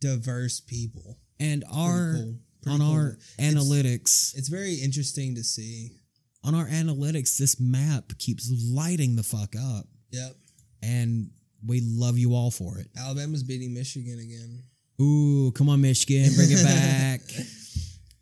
diverse 0.00 0.58
people. 0.58 1.16
And 1.38 1.62
our 1.72 2.14
cool. 2.14 2.34
On 2.66 2.78
cool. 2.80 2.90
our 2.92 3.08
It's- 3.38 3.54
analytics, 3.54 4.34
It's 4.36 4.48
very 4.48 4.74
interesting 4.74 5.34
to 5.36 5.44
see. 5.44 5.92
on 6.44 6.54
our 6.54 6.68
analytics, 6.68 7.36
this 7.38 7.58
map 7.60 8.16
keeps 8.18 8.48
lighting 8.50 9.16
the 9.16 9.22
fuck 9.22 9.54
up, 9.56 9.88
Yep. 10.12 10.36
and 10.82 11.30
we 11.64 11.80
love 11.80 12.18
you 12.18 12.34
all 12.34 12.50
for 12.50 12.78
it. 12.78 12.88
Alabama's 12.96 13.42
beating 13.42 13.74
Michigan 13.74 14.18
again. 14.20 14.62
Ooh, 15.00 15.52
come 15.52 15.68
on, 15.68 15.80
Michigan, 15.80 16.32
bring 16.34 16.50
it 16.50 16.62
back. 16.64 17.20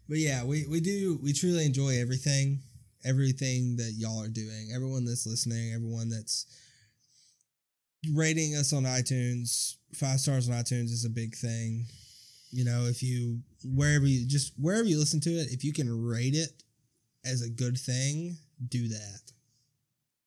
But 0.07 0.19
yeah, 0.19 0.45
we, 0.45 0.67
we 0.67 0.81
do 0.81 1.19
we 1.23 1.33
truly 1.33 1.65
enjoy 1.65 1.99
everything, 1.99 2.61
everything 3.05 3.77
that 3.77 3.93
y'all 3.97 4.21
are 4.23 4.29
doing. 4.29 4.71
Everyone 4.75 5.07
that's 5.07 5.27
listening, 5.27 5.73
everyone 5.73 6.11
that's 6.11 6.45
rating 8.13 8.55
us 8.55 8.73
on 8.75 8.83
iTunes, 8.85 9.77
five 9.95 10.21
stars 10.21 10.49
on 10.49 10.57
iTunes 10.57 10.91
is 10.93 11.05
a 11.07 11.11
big 11.11 11.35
thing. 11.35 11.87
You 12.55 12.65
know, 12.65 12.85
if 12.85 13.03
you 13.03 13.41
wherever 13.65 14.07
you 14.07 14.27
just 14.27 14.53
wherever 14.57 14.85
you 14.85 14.97
listen 14.97 15.19
to 15.21 15.31
it, 15.31 15.49
if 15.51 15.65
you 15.65 15.73
can 15.73 15.91
rate 15.91 16.35
it 16.35 16.63
as 17.25 17.43
a 17.43 17.51
good 17.51 17.77
thing, 17.77 18.37
do 18.69 18.87
that. 18.89 19.21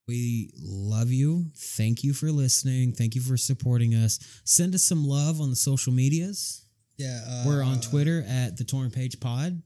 We 0.10 0.52
love 0.62 1.10
you. 1.10 1.46
Thank 1.56 2.04
you 2.04 2.14
for 2.14 2.30
listening. 2.30 2.92
Thank 2.92 3.16
you 3.16 3.22
for 3.22 3.38
supporting 3.38 3.94
us. 3.94 4.20
Send 4.44 4.76
us 4.76 4.84
some 4.84 5.06
love 5.06 5.40
on 5.40 5.50
the 5.50 5.56
social 5.56 5.94
medias. 5.94 6.66
Yeah, 6.98 7.22
uh, 7.26 7.44
We're 7.48 7.64
on 7.64 7.80
Twitter 7.80 8.26
at 8.28 8.58
the 8.58 8.66
Torn 8.66 8.92
Page 8.92 9.20
Pod. 9.22 9.62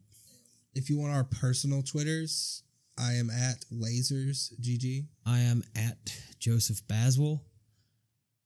If 0.76 0.90
you 0.90 1.00
want 1.00 1.14
our 1.14 1.24
personal 1.24 1.82
Twitters, 1.82 2.62
I 2.96 3.14
am 3.14 3.32
at 3.32 3.66
lasers 3.74 4.54
gg. 4.62 5.06
I 5.26 5.40
am 5.40 5.64
at 5.76 6.16
Joseph 6.40 6.86
Baswell. 6.88 7.42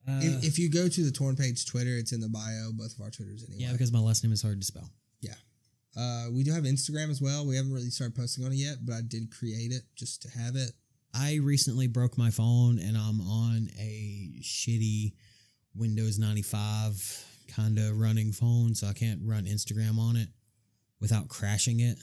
Uh, 0.07 0.19
if, 0.21 0.43
if 0.43 0.59
you 0.59 0.69
go 0.69 0.87
to 0.87 1.03
the 1.03 1.11
Torn 1.11 1.35
Page 1.35 1.65
Twitter, 1.65 1.97
it's 1.97 2.11
in 2.11 2.21
the 2.21 2.29
bio, 2.29 2.71
both 2.73 2.93
of 2.93 3.01
our 3.01 3.09
Twitters 3.09 3.43
anyway. 3.47 3.63
yeah, 3.63 3.71
because 3.71 3.91
my 3.91 3.99
last 3.99 4.23
name 4.23 4.31
is 4.33 4.41
hard 4.41 4.59
to 4.59 4.65
spell. 4.65 4.89
Yeah. 5.21 5.33
Uh, 5.97 6.27
we 6.31 6.43
do 6.43 6.51
have 6.51 6.63
Instagram 6.63 7.09
as 7.09 7.21
well. 7.21 7.45
We 7.47 7.55
haven't 7.55 7.73
really 7.73 7.89
started 7.89 8.15
posting 8.15 8.45
on 8.45 8.51
it 8.51 8.57
yet, 8.57 8.77
but 8.85 8.93
I 8.93 9.01
did 9.01 9.31
create 9.35 9.71
it 9.71 9.83
just 9.95 10.21
to 10.23 10.29
have 10.29 10.55
it. 10.55 10.71
I 11.13 11.39
recently 11.41 11.87
broke 11.87 12.17
my 12.17 12.29
phone 12.29 12.77
and 12.77 12.97
I'm 12.97 13.21
on 13.21 13.69
a 13.79 14.33
shitty 14.41 15.13
Windows 15.73 16.19
95 16.19 17.25
kind 17.55 17.79
of 17.79 17.97
running 17.97 18.31
phone, 18.33 18.75
so 18.75 18.87
I 18.87 18.93
can't 18.93 19.21
run 19.23 19.45
Instagram 19.45 19.97
on 19.97 20.17
it 20.17 20.27
without 20.99 21.29
crashing 21.29 21.79
it. 21.79 21.97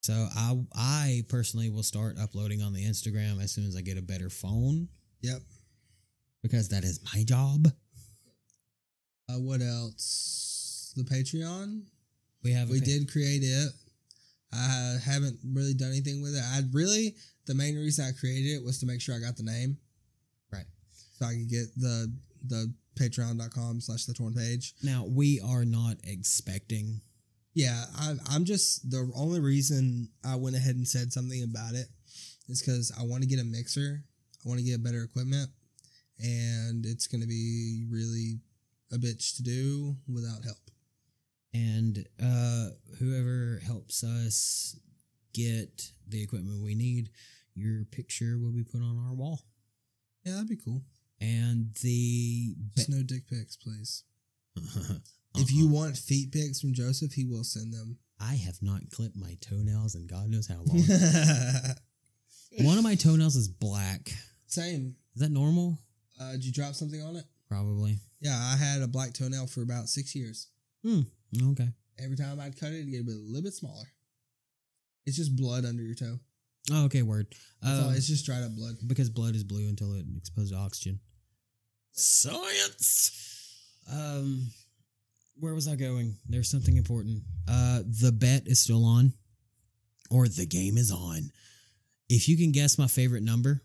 So 0.00 0.28
I 0.34 0.56
I 0.74 1.22
personally 1.28 1.68
will 1.68 1.82
start 1.82 2.16
uploading 2.18 2.62
on 2.62 2.72
the 2.72 2.84
Instagram 2.84 3.42
as 3.42 3.52
soon 3.52 3.66
as 3.66 3.76
I 3.76 3.82
get 3.82 3.98
a 3.98 4.02
better 4.02 4.30
phone 4.30 4.88
Yep. 5.22 5.40
Because 6.42 6.68
that 6.70 6.84
is 6.84 7.00
my 7.14 7.24
job. 7.24 7.68
Uh, 9.28 9.38
what 9.38 9.60
else? 9.60 10.92
The 10.96 11.02
Patreon. 11.04 11.82
We 12.42 12.52
have 12.52 12.70
We 12.70 12.80
pa- 12.80 12.86
did 12.86 13.10
create 13.10 13.42
it. 13.42 13.72
I 14.52 14.96
haven't 15.04 15.38
really 15.52 15.74
done 15.74 15.90
anything 15.90 16.22
with 16.22 16.34
it. 16.34 16.42
I 16.42 16.60
really 16.72 17.14
the 17.46 17.54
main 17.54 17.76
reason 17.76 18.04
I 18.06 18.18
created 18.18 18.56
it 18.56 18.64
was 18.64 18.78
to 18.80 18.86
make 18.86 19.00
sure 19.00 19.14
I 19.14 19.18
got 19.18 19.36
the 19.36 19.42
name, 19.42 19.76
right. 20.52 20.64
so 21.18 21.26
I 21.26 21.32
could 21.34 21.50
get 21.50 21.66
the 21.76 22.10
the 22.46 22.72
patreon.com 22.98 23.80
slash 23.80 24.06
the 24.06 24.14
torn 24.14 24.34
page. 24.34 24.74
Now 24.82 25.04
we 25.06 25.40
are 25.44 25.64
not 25.66 25.96
expecting 26.04 27.00
Yeah, 27.54 27.84
I, 27.96 28.14
I'm 28.30 28.44
just 28.44 28.90
the 28.90 29.10
only 29.14 29.40
reason 29.40 30.08
I 30.24 30.36
went 30.36 30.56
ahead 30.56 30.76
and 30.76 30.88
said 30.88 31.12
something 31.12 31.42
about 31.42 31.74
it 31.74 31.88
is 32.48 32.62
because 32.62 32.90
I 32.98 33.02
want 33.04 33.22
to 33.22 33.28
get 33.28 33.40
a 33.40 33.44
mixer. 33.44 34.02
I 34.44 34.48
want 34.48 34.60
to 34.60 34.64
get 34.66 34.82
better 34.82 35.02
equipment, 35.02 35.50
and 36.20 36.84
it's 36.86 37.06
going 37.06 37.20
to 37.20 37.26
be 37.26 37.84
really 37.90 38.40
a 38.92 38.96
bitch 38.96 39.36
to 39.36 39.42
do 39.42 39.96
without 40.12 40.44
help. 40.44 40.70
And 41.54 42.06
uh, 42.22 42.68
whoever 42.98 43.60
helps 43.64 44.04
us 44.04 44.78
get 45.32 45.90
the 46.06 46.22
equipment 46.22 46.62
we 46.62 46.74
need, 46.74 47.10
your 47.54 47.84
picture 47.84 48.38
will 48.38 48.52
be 48.52 48.64
put 48.64 48.82
on 48.82 49.02
our 49.06 49.14
wall. 49.14 49.42
Yeah, 50.24 50.34
that'd 50.34 50.48
be 50.48 50.56
cool. 50.56 50.82
And 51.20 51.74
the 51.82 52.54
Just 52.76 52.90
no 52.90 53.02
dick 53.02 53.28
pics, 53.28 53.56
please. 53.56 54.04
If 55.34 55.52
you 55.52 55.68
want 55.68 55.96
feet 55.96 56.32
pics 56.32 56.60
from 56.60 56.72
Joseph, 56.74 57.12
he 57.12 57.24
will 57.24 57.44
send 57.44 57.72
them. 57.72 57.98
I 58.20 58.34
have 58.34 58.58
not 58.60 58.90
clipped 58.90 59.16
my 59.16 59.36
toenails 59.40 59.94
in 59.94 60.08
God 60.08 60.28
knows 60.28 60.48
how 60.48 60.62
long. 60.64 60.82
One 62.66 62.76
of 62.78 62.82
my 62.82 62.96
toenails 62.96 63.36
is 63.36 63.46
black. 63.46 64.10
Same. 64.46 64.96
Is 65.14 65.22
that 65.22 65.30
normal? 65.30 65.78
Uh, 66.20 66.32
did 66.32 66.44
you 66.44 66.52
drop 66.52 66.74
something 66.74 67.02
on 67.02 67.16
it? 67.16 67.24
Probably. 67.48 67.98
Yeah, 68.20 68.36
I 68.36 68.56
had 68.56 68.82
a 68.82 68.88
black 68.88 69.12
toenail 69.14 69.46
for 69.46 69.62
about 69.62 69.88
six 69.88 70.14
years. 70.14 70.48
Hmm. 70.84 71.00
Okay. 71.50 71.68
Every 72.02 72.16
time 72.16 72.40
I'd 72.40 72.58
cut 72.58 72.72
it, 72.72 72.80
it'd 72.80 72.90
get 72.90 73.02
a, 73.02 73.10
little 73.10 73.42
bit 73.42 73.54
smaller. 73.54 73.86
It's 75.06 75.16
just 75.16 75.36
blood 75.36 75.64
under 75.64 75.82
your 75.82 75.94
toe. 75.94 76.18
Oh, 76.70 76.84
okay. 76.84 77.02
Word. 77.02 77.34
Um, 77.62 77.94
It's 77.94 78.06
just 78.06 78.26
dried 78.26 78.42
up 78.42 78.54
blood. 78.54 78.76
because 78.86 79.08
blood 79.10 79.34
is 79.34 79.44
blue 79.44 79.68
until 79.68 79.94
it 79.94 80.04
exposed 80.16 80.52
to 80.52 80.58
oxygen. 80.58 81.00
Science. 81.92 83.10
Um, 83.90 84.50
where 85.40 85.54
was 85.54 85.66
I 85.68 85.76
going? 85.76 86.16
There's 86.28 86.50
something 86.50 86.76
important. 86.76 87.22
Uh, 87.48 87.80
the 87.86 88.12
bet 88.12 88.46
is 88.46 88.60
still 88.60 88.84
on, 88.84 89.12
or 90.10 90.28
the 90.28 90.46
game 90.46 90.76
is 90.76 90.92
on. 90.92 91.30
If 92.08 92.28
you 92.28 92.36
can 92.36 92.52
guess 92.52 92.78
my 92.78 92.86
favorite 92.86 93.22
number 93.22 93.62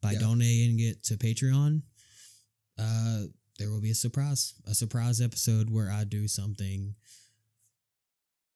by 0.00 0.12
Yeah. 0.12 0.18
donating 0.20 0.80
it 0.80 1.02
to 1.04 1.16
Patreon, 1.16 1.82
uh, 2.78 3.24
there 3.58 3.70
will 3.70 3.80
be 3.80 3.90
a 3.90 3.94
surprise, 3.94 4.54
a 4.66 4.74
surprise 4.74 5.20
episode 5.20 5.70
where 5.70 5.90
I 5.90 6.04
do 6.04 6.28
something. 6.28 6.94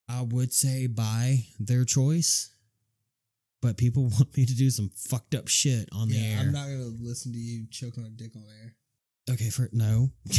I 0.08 0.22
would 0.22 0.52
say 0.52 0.86
by 0.88 1.46
their 1.58 1.84
choice, 1.84 2.50
but 3.62 3.76
people 3.78 4.04
want 4.08 4.36
me 4.36 4.44
to 4.46 4.54
do 4.54 4.70
some 4.70 4.90
fucked 4.90 5.34
up 5.34 5.48
shit 5.48 5.88
on 5.92 6.08
the 6.08 6.18
air. 6.18 6.40
I'm 6.40 6.52
not 6.52 6.66
gonna 6.66 6.84
listen 7.00 7.32
to 7.32 7.38
you 7.38 7.66
choke 7.70 7.96
on 7.98 8.04
a 8.04 8.10
dick 8.10 8.34
on 8.36 8.44
air. 8.62 8.74
Okay, 9.30 9.50
for 9.50 9.68
no. 9.72 10.10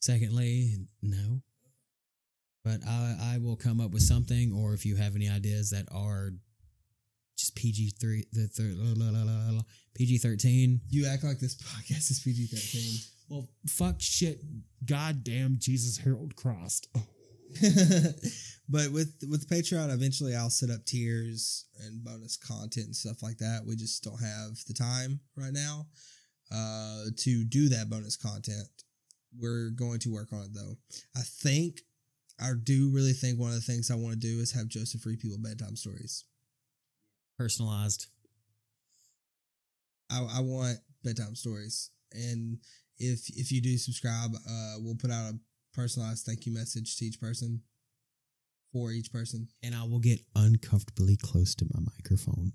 Secondly, 0.00 0.76
no. 1.02 1.42
But 2.64 2.80
I 2.86 3.34
I 3.34 3.38
will 3.38 3.56
come 3.56 3.80
up 3.80 3.90
with 3.90 4.02
something, 4.02 4.52
or 4.52 4.74
if 4.74 4.84
you 4.84 4.96
have 4.96 5.16
any 5.16 5.28
ideas 5.28 5.70
that 5.70 5.86
are 5.90 6.32
just 7.40 7.56
PG 7.56 7.94
three 8.00 8.26
the 8.32 8.46
thir- 8.48 9.62
PG 9.94 10.18
thirteen. 10.18 10.80
you 10.88 11.06
act 11.06 11.24
like 11.24 11.40
this 11.40 11.56
podcast 11.56 12.10
is 12.10 12.20
PG 12.24 12.46
thirteen. 12.46 13.00
Well, 13.28 13.48
fuck 13.68 13.96
shit. 14.00 14.40
Goddamn 14.84 15.56
Jesus 15.58 15.98
Harold 15.98 16.36
Crossed. 16.36 16.88
but 18.68 18.90
with 18.92 19.14
with 19.28 19.48
Patreon, 19.48 19.92
eventually 19.92 20.36
I'll 20.36 20.50
set 20.50 20.70
up 20.70 20.84
tiers 20.84 21.66
and 21.80 22.04
bonus 22.04 22.36
content 22.36 22.86
and 22.86 22.96
stuff 22.96 23.22
like 23.22 23.38
that. 23.38 23.62
We 23.66 23.76
just 23.76 24.02
don't 24.04 24.20
have 24.20 24.58
the 24.66 24.74
time 24.74 25.20
right 25.36 25.52
now 25.52 25.86
uh, 26.52 27.04
to 27.16 27.44
do 27.44 27.68
that 27.70 27.90
bonus 27.90 28.16
content. 28.16 28.68
We're 29.38 29.70
going 29.70 30.00
to 30.00 30.12
work 30.12 30.32
on 30.32 30.42
it 30.42 30.54
though. 30.54 30.74
I 31.16 31.22
think 31.22 31.80
I 32.40 32.52
do 32.62 32.90
really 32.90 33.12
think 33.12 33.38
one 33.38 33.50
of 33.50 33.56
the 33.56 33.60
things 33.60 33.90
I 33.90 33.96
want 33.96 34.14
to 34.14 34.18
do 34.18 34.40
is 34.40 34.52
have 34.52 34.68
Joseph 34.68 35.04
read 35.04 35.20
people 35.20 35.38
bedtime 35.38 35.76
stories. 35.76 36.24
Personalized. 37.40 38.06
I, 40.10 40.18
I 40.18 40.40
want 40.40 40.76
bedtime 41.02 41.34
stories, 41.34 41.90
and 42.12 42.58
if 42.98 43.30
if 43.30 43.50
you 43.50 43.62
do 43.62 43.78
subscribe, 43.78 44.32
uh, 44.34 44.74
we'll 44.80 44.94
put 44.94 45.10
out 45.10 45.32
a 45.32 45.38
personalized 45.72 46.26
thank 46.26 46.44
you 46.44 46.52
message 46.52 46.98
to 46.98 47.06
each 47.06 47.18
person 47.18 47.62
for 48.74 48.92
each 48.92 49.10
person. 49.10 49.48
And 49.62 49.74
I 49.74 49.84
will 49.84 50.00
get 50.00 50.20
uncomfortably 50.36 51.16
close 51.16 51.54
to 51.54 51.64
my 51.72 51.80
microphone. 51.80 52.52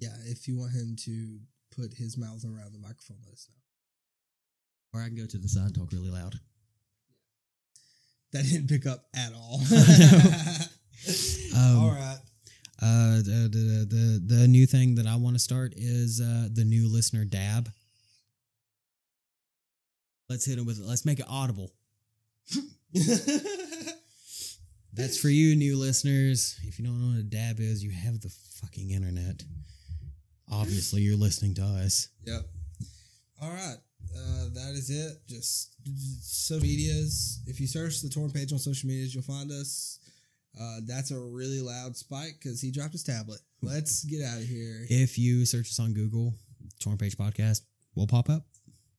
Yeah, 0.00 0.16
if 0.24 0.48
you 0.48 0.58
want 0.58 0.72
him 0.72 0.96
to 1.04 1.38
put 1.70 1.94
his 1.94 2.18
mouth 2.18 2.44
around 2.44 2.72
the 2.72 2.80
microphone, 2.80 3.18
let 3.26 3.34
us 3.34 3.46
know. 3.48 4.98
Or 4.98 5.04
I 5.04 5.06
can 5.06 5.16
go 5.16 5.26
to 5.26 5.38
the 5.38 5.48
side 5.48 5.66
and 5.66 5.74
talk 5.76 5.92
really 5.92 6.10
loud. 6.10 6.34
That 8.32 8.42
didn't 8.42 8.66
pick 8.66 8.86
up 8.86 9.04
at 9.14 9.32
all. 9.34 9.60
Um, 11.56 11.78
all 11.80 11.90
right. 11.90 12.18
Uh, 12.80 13.16
the, 13.16 13.48
the 13.50 13.86
the 13.88 14.36
the 14.36 14.48
new 14.48 14.64
thing 14.66 14.94
that 14.94 15.06
I 15.06 15.16
want 15.16 15.34
to 15.34 15.40
start 15.40 15.72
is 15.76 16.20
uh 16.20 16.48
the 16.52 16.64
new 16.64 16.88
listener 16.88 17.24
dab. 17.24 17.68
Let's 20.28 20.44
hit 20.44 20.58
him 20.58 20.66
with 20.66 20.78
it. 20.78 20.86
Let's 20.86 21.04
make 21.04 21.18
it 21.18 21.26
audible. 21.28 21.72
That's 24.92 25.18
for 25.18 25.28
you, 25.28 25.56
new 25.56 25.76
listeners. 25.76 26.58
If 26.64 26.78
you 26.78 26.84
don't 26.84 27.00
know 27.00 27.08
what 27.16 27.20
a 27.20 27.22
dab 27.22 27.60
is, 27.60 27.82
you 27.82 27.90
have 27.90 28.20
the 28.20 28.30
fucking 28.60 28.90
internet. 28.90 29.42
Obviously, 30.50 31.02
you're 31.02 31.16
listening 31.16 31.54
to 31.54 31.62
us. 31.62 32.08
yep. 32.24 32.42
All 33.40 33.50
right. 33.50 33.76
Uh, 34.16 34.48
that 34.54 34.72
is 34.74 34.90
it. 34.90 35.18
Just 35.28 35.74
social 36.22 36.62
medias. 36.62 37.40
If 37.46 37.60
you 37.60 37.66
search 37.66 38.00
the 38.00 38.08
Torn 38.08 38.30
page 38.30 38.52
on 38.52 38.58
social 38.58 38.88
medias, 38.88 39.14
you'll 39.14 39.22
find 39.22 39.50
us. 39.50 39.98
Uh, 40.60 40.78
that's 40.86 41.10
a 41.10 41.18
really 41.18 41.60
loud 41.60 41.96
spike 41.96 42.36
because 42.40 42.60
he 42.60 42.70
dropped 42.70 42.92
his 42.92 43.02
tablet. 43.04 43.40
Let's 43.62 44.04
get 44.04 44.24
out 44.24 44.38
of 44.38 44.44
here. 44.44 44.86
If 44.88 45.18
you 45.18 45.44
search 45.46 45.68
us 45.68 45.78
on 45.80 45.92
Google, 45.94 46.34
Torn 46.80 46.98
Page 46.98 47.16
Podcast, 47.16 47.62
will 47.94 48.06
pop 48.06 48.28
up. 48.30 48.44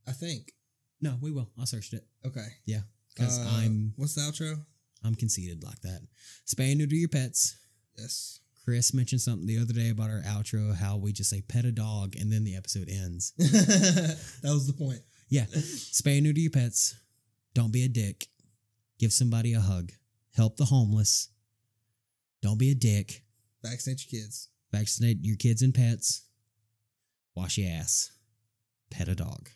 I 0.08 0.12
think. 0.12 0.54
No, 1.02 1.16
we 1.22 1.32
will. 1.32 1.50
I 1.60 1.64
searched 1.66 1.94
it 1.94 2.06
Okay. 2.26 2.48
Yeah. 2.66 2.82
Because 3.16 3.40
Uh, 3.40 3.50
I'm 3.58 3.94
What's 3.96 4.16
the 4.16 4.22
outro? 4.22 4.66
I'm 5.04 5.16
conceited 5.16 5.64
like 5.64 5.80
that. 5.82 6.02
Spay 6.46 6.72
and 6.72 6.78
neuter 6.80 6.96
your 6.96 7.08
pets. 7.10 7.58
Yes. 7.98 8.40
Chris 8.66 8.94
mentioned 8.94 9.22
something 9.22 9.48
the 9.48 9.58
other 9.58 9.74
day 9.74 9.90
about 9.90 10.10
our 10.10 10.22
outro, 10.24 10.76
how 10.76 10.98
we 10.98 11.12
just 11.14 11.30
say 11.30 11.42
pet 11.42 11.66
a 11.66 11.72
dog 11.72 12.16
and 12.18 12.32
then 12.32 12.44
the 12.44 12.56
episode 12.56 12.90
ends. 12.90 13.34
that 13.38 14.18
was 14.44 14.68
the 14.68 14.74
point. 14.74 15.00
Yeah. 15.30 15.46
Spay 15.46 16.18
and 16.18 16.24
neuter 16.26 16.40
your 16.42 16.52
pets. 16.52 16.96
Don't 17.54 17.72
be 17.72 17.84
a 17.86 17.88
dick. 17.90 18.28
Give 19.00 19.14
somebody 19.14 19.54
a 19.54 19.60
hug. 19.62 19.92
Help 20.36 20.58
the 20.58 20.66
homeless. 20.66 21.30
Don't 22.42 22.60
be 22.60 22.72
a 22.72 22.76
dick. 22.76 23.24
Vaccinate 23.64 24.06
your 24.10 24.22
kids. 24.22 24.50
Vaccinate 24.72 25.18
your 25.22 25.38
kids 25.38 25.62
and 25.62 25.74
pets. 25.74 26.24
Wash 27.36 27.58
your 27.58 27.70
ass. 27.72 28.12
Pet 28.90 29.08
a 29.08 29.16
dog. 29.16 29.50